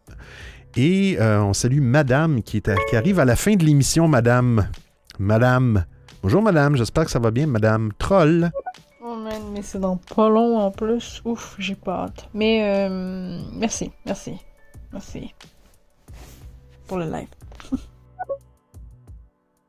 Et 0.76 1.16
euh, 1.20 1.42
on 1.42 1.52
salue 1.52 1.80
Madame 1.80 2.42
qui, 2.42 2.58
est 2.58 2.70
qui 2.88 2.96
arrive 2.96 3.18
à 3.18 3.24
la 3.24 3.36
fin 3.36 3.56
de 3.56 3.64
l'émission, 3.64 4.08
Madame. 4.08 4.68
Madame. 5.18 5.84
Bonjour, 6.22 6.40
Madame. 6.40 6.76
J'espère 6.76 7.04
que 7.04 7.10
ça 7.10 7.18
va 7.18 7.30
bien, 7.30 7.46
Madame 7.46 7.92
Troll. 7.98 8.50
Oh 9.04 9.16
man, 9.16 9.42
mais 9.52 9.62
c'est 9.62 9.80
dans 9.80 9.96
pas 9.96 10.28
long 10.28 10.58
en 10.58 10.70
plus. 10.70 11.20
Ouf, 11.24 11.56
j'ai 11.58 11.74
pas 11.74 12.04
hâte. 12.04 12.28
Mais 12.32 12.88
euh, 12.88 13.40
merci, 13.52 13.90
merci, 14.06 14.38
merci 14.92 15.34
le 16.98 17.06
live. 17.10 17.28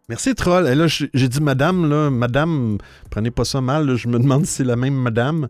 Merci, 0.10 0.36
Troll. 0.36 0.68
Et 0.68 0.76
là, 0.76 0.88
j'ai 0.88 1.30
dit 1.30 1.42
Madame, 1.42 1.90
là. 1.90 2.10
Madame, 2.10 2.78
prenez 3.10 3.32
pas 3.32 3.46
ça 3.46 3.62
mal. 3.62 3.96
Je 3.96 4.08
me 4.08 4.20
demande 4.20 4.46
si 4.48 4.54
c'est 4.54 4.64
la 4.64 4.76
même 4.76 4.96
Madame. 4.96 5.48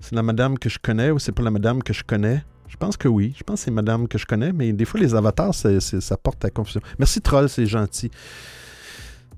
C'est 0.00 0.14
la 0.14 0.22
Madame 0.22 0.58
que 0.58 0.68
je 0.68 0.78
connais 0.78 1.10
ou 1.10 1.18
c'est 1.18 1.32
pas 1.32 1.42
la 1.42 1.50
Madame 1.50 1.82
que 1.82 1.92
je 1.94 2.04
connais? 2.04 2.44
Je 2.68 2.76
pense 2.76 2.96
que 2.96 3.08
oui. 3.08 3.34
Je 3.38 3.42
pense 3.44 3.60
que 3.60 3.64
c'est 3.64 3.70
Madame 3.70 4.06
que 4.08 4.18
je 4.18 4.26
connais, 4.26 4.52
mais 4.52 4.72
des 4.72 4.84
fois, 4.84 5.00
les 5.00 5.14
avatars, 5.14 5.54
c'est- 5.54 5.80
ça 5.80 6.16
porte 6.16 6.44
à 6.44 6.50
confusion. 6.50 6.80
Merci, 6.98 7.20
Troll. 7.22 7.48
C'est 7.48 7.66
gentil. 7.66 8.10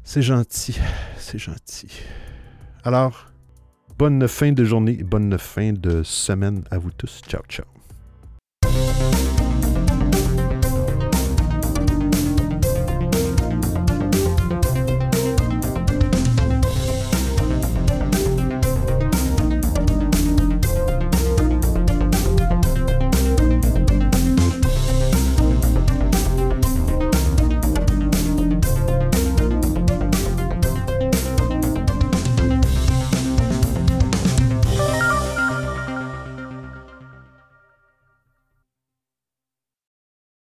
C'est 0.02 0.22
gentil. 0.22 0.78
C'est 1.18 1.38
gentil. 1.38 1.88
Alors, 2.82 3.26
bonne 3.98 4.26
fin 4.26 4.52
de 4.52 4.64
journée 4.64 5.02
bonne 5.04 5.36
fin 5.38 5.72
de 5.72 6.02
semaine 6.02 6.64
à 6.70 6.78
vous 6.78 6.90
tous. 6.90 7.20
Ciao, 7.28 7.42
ciao. 7.48 7.66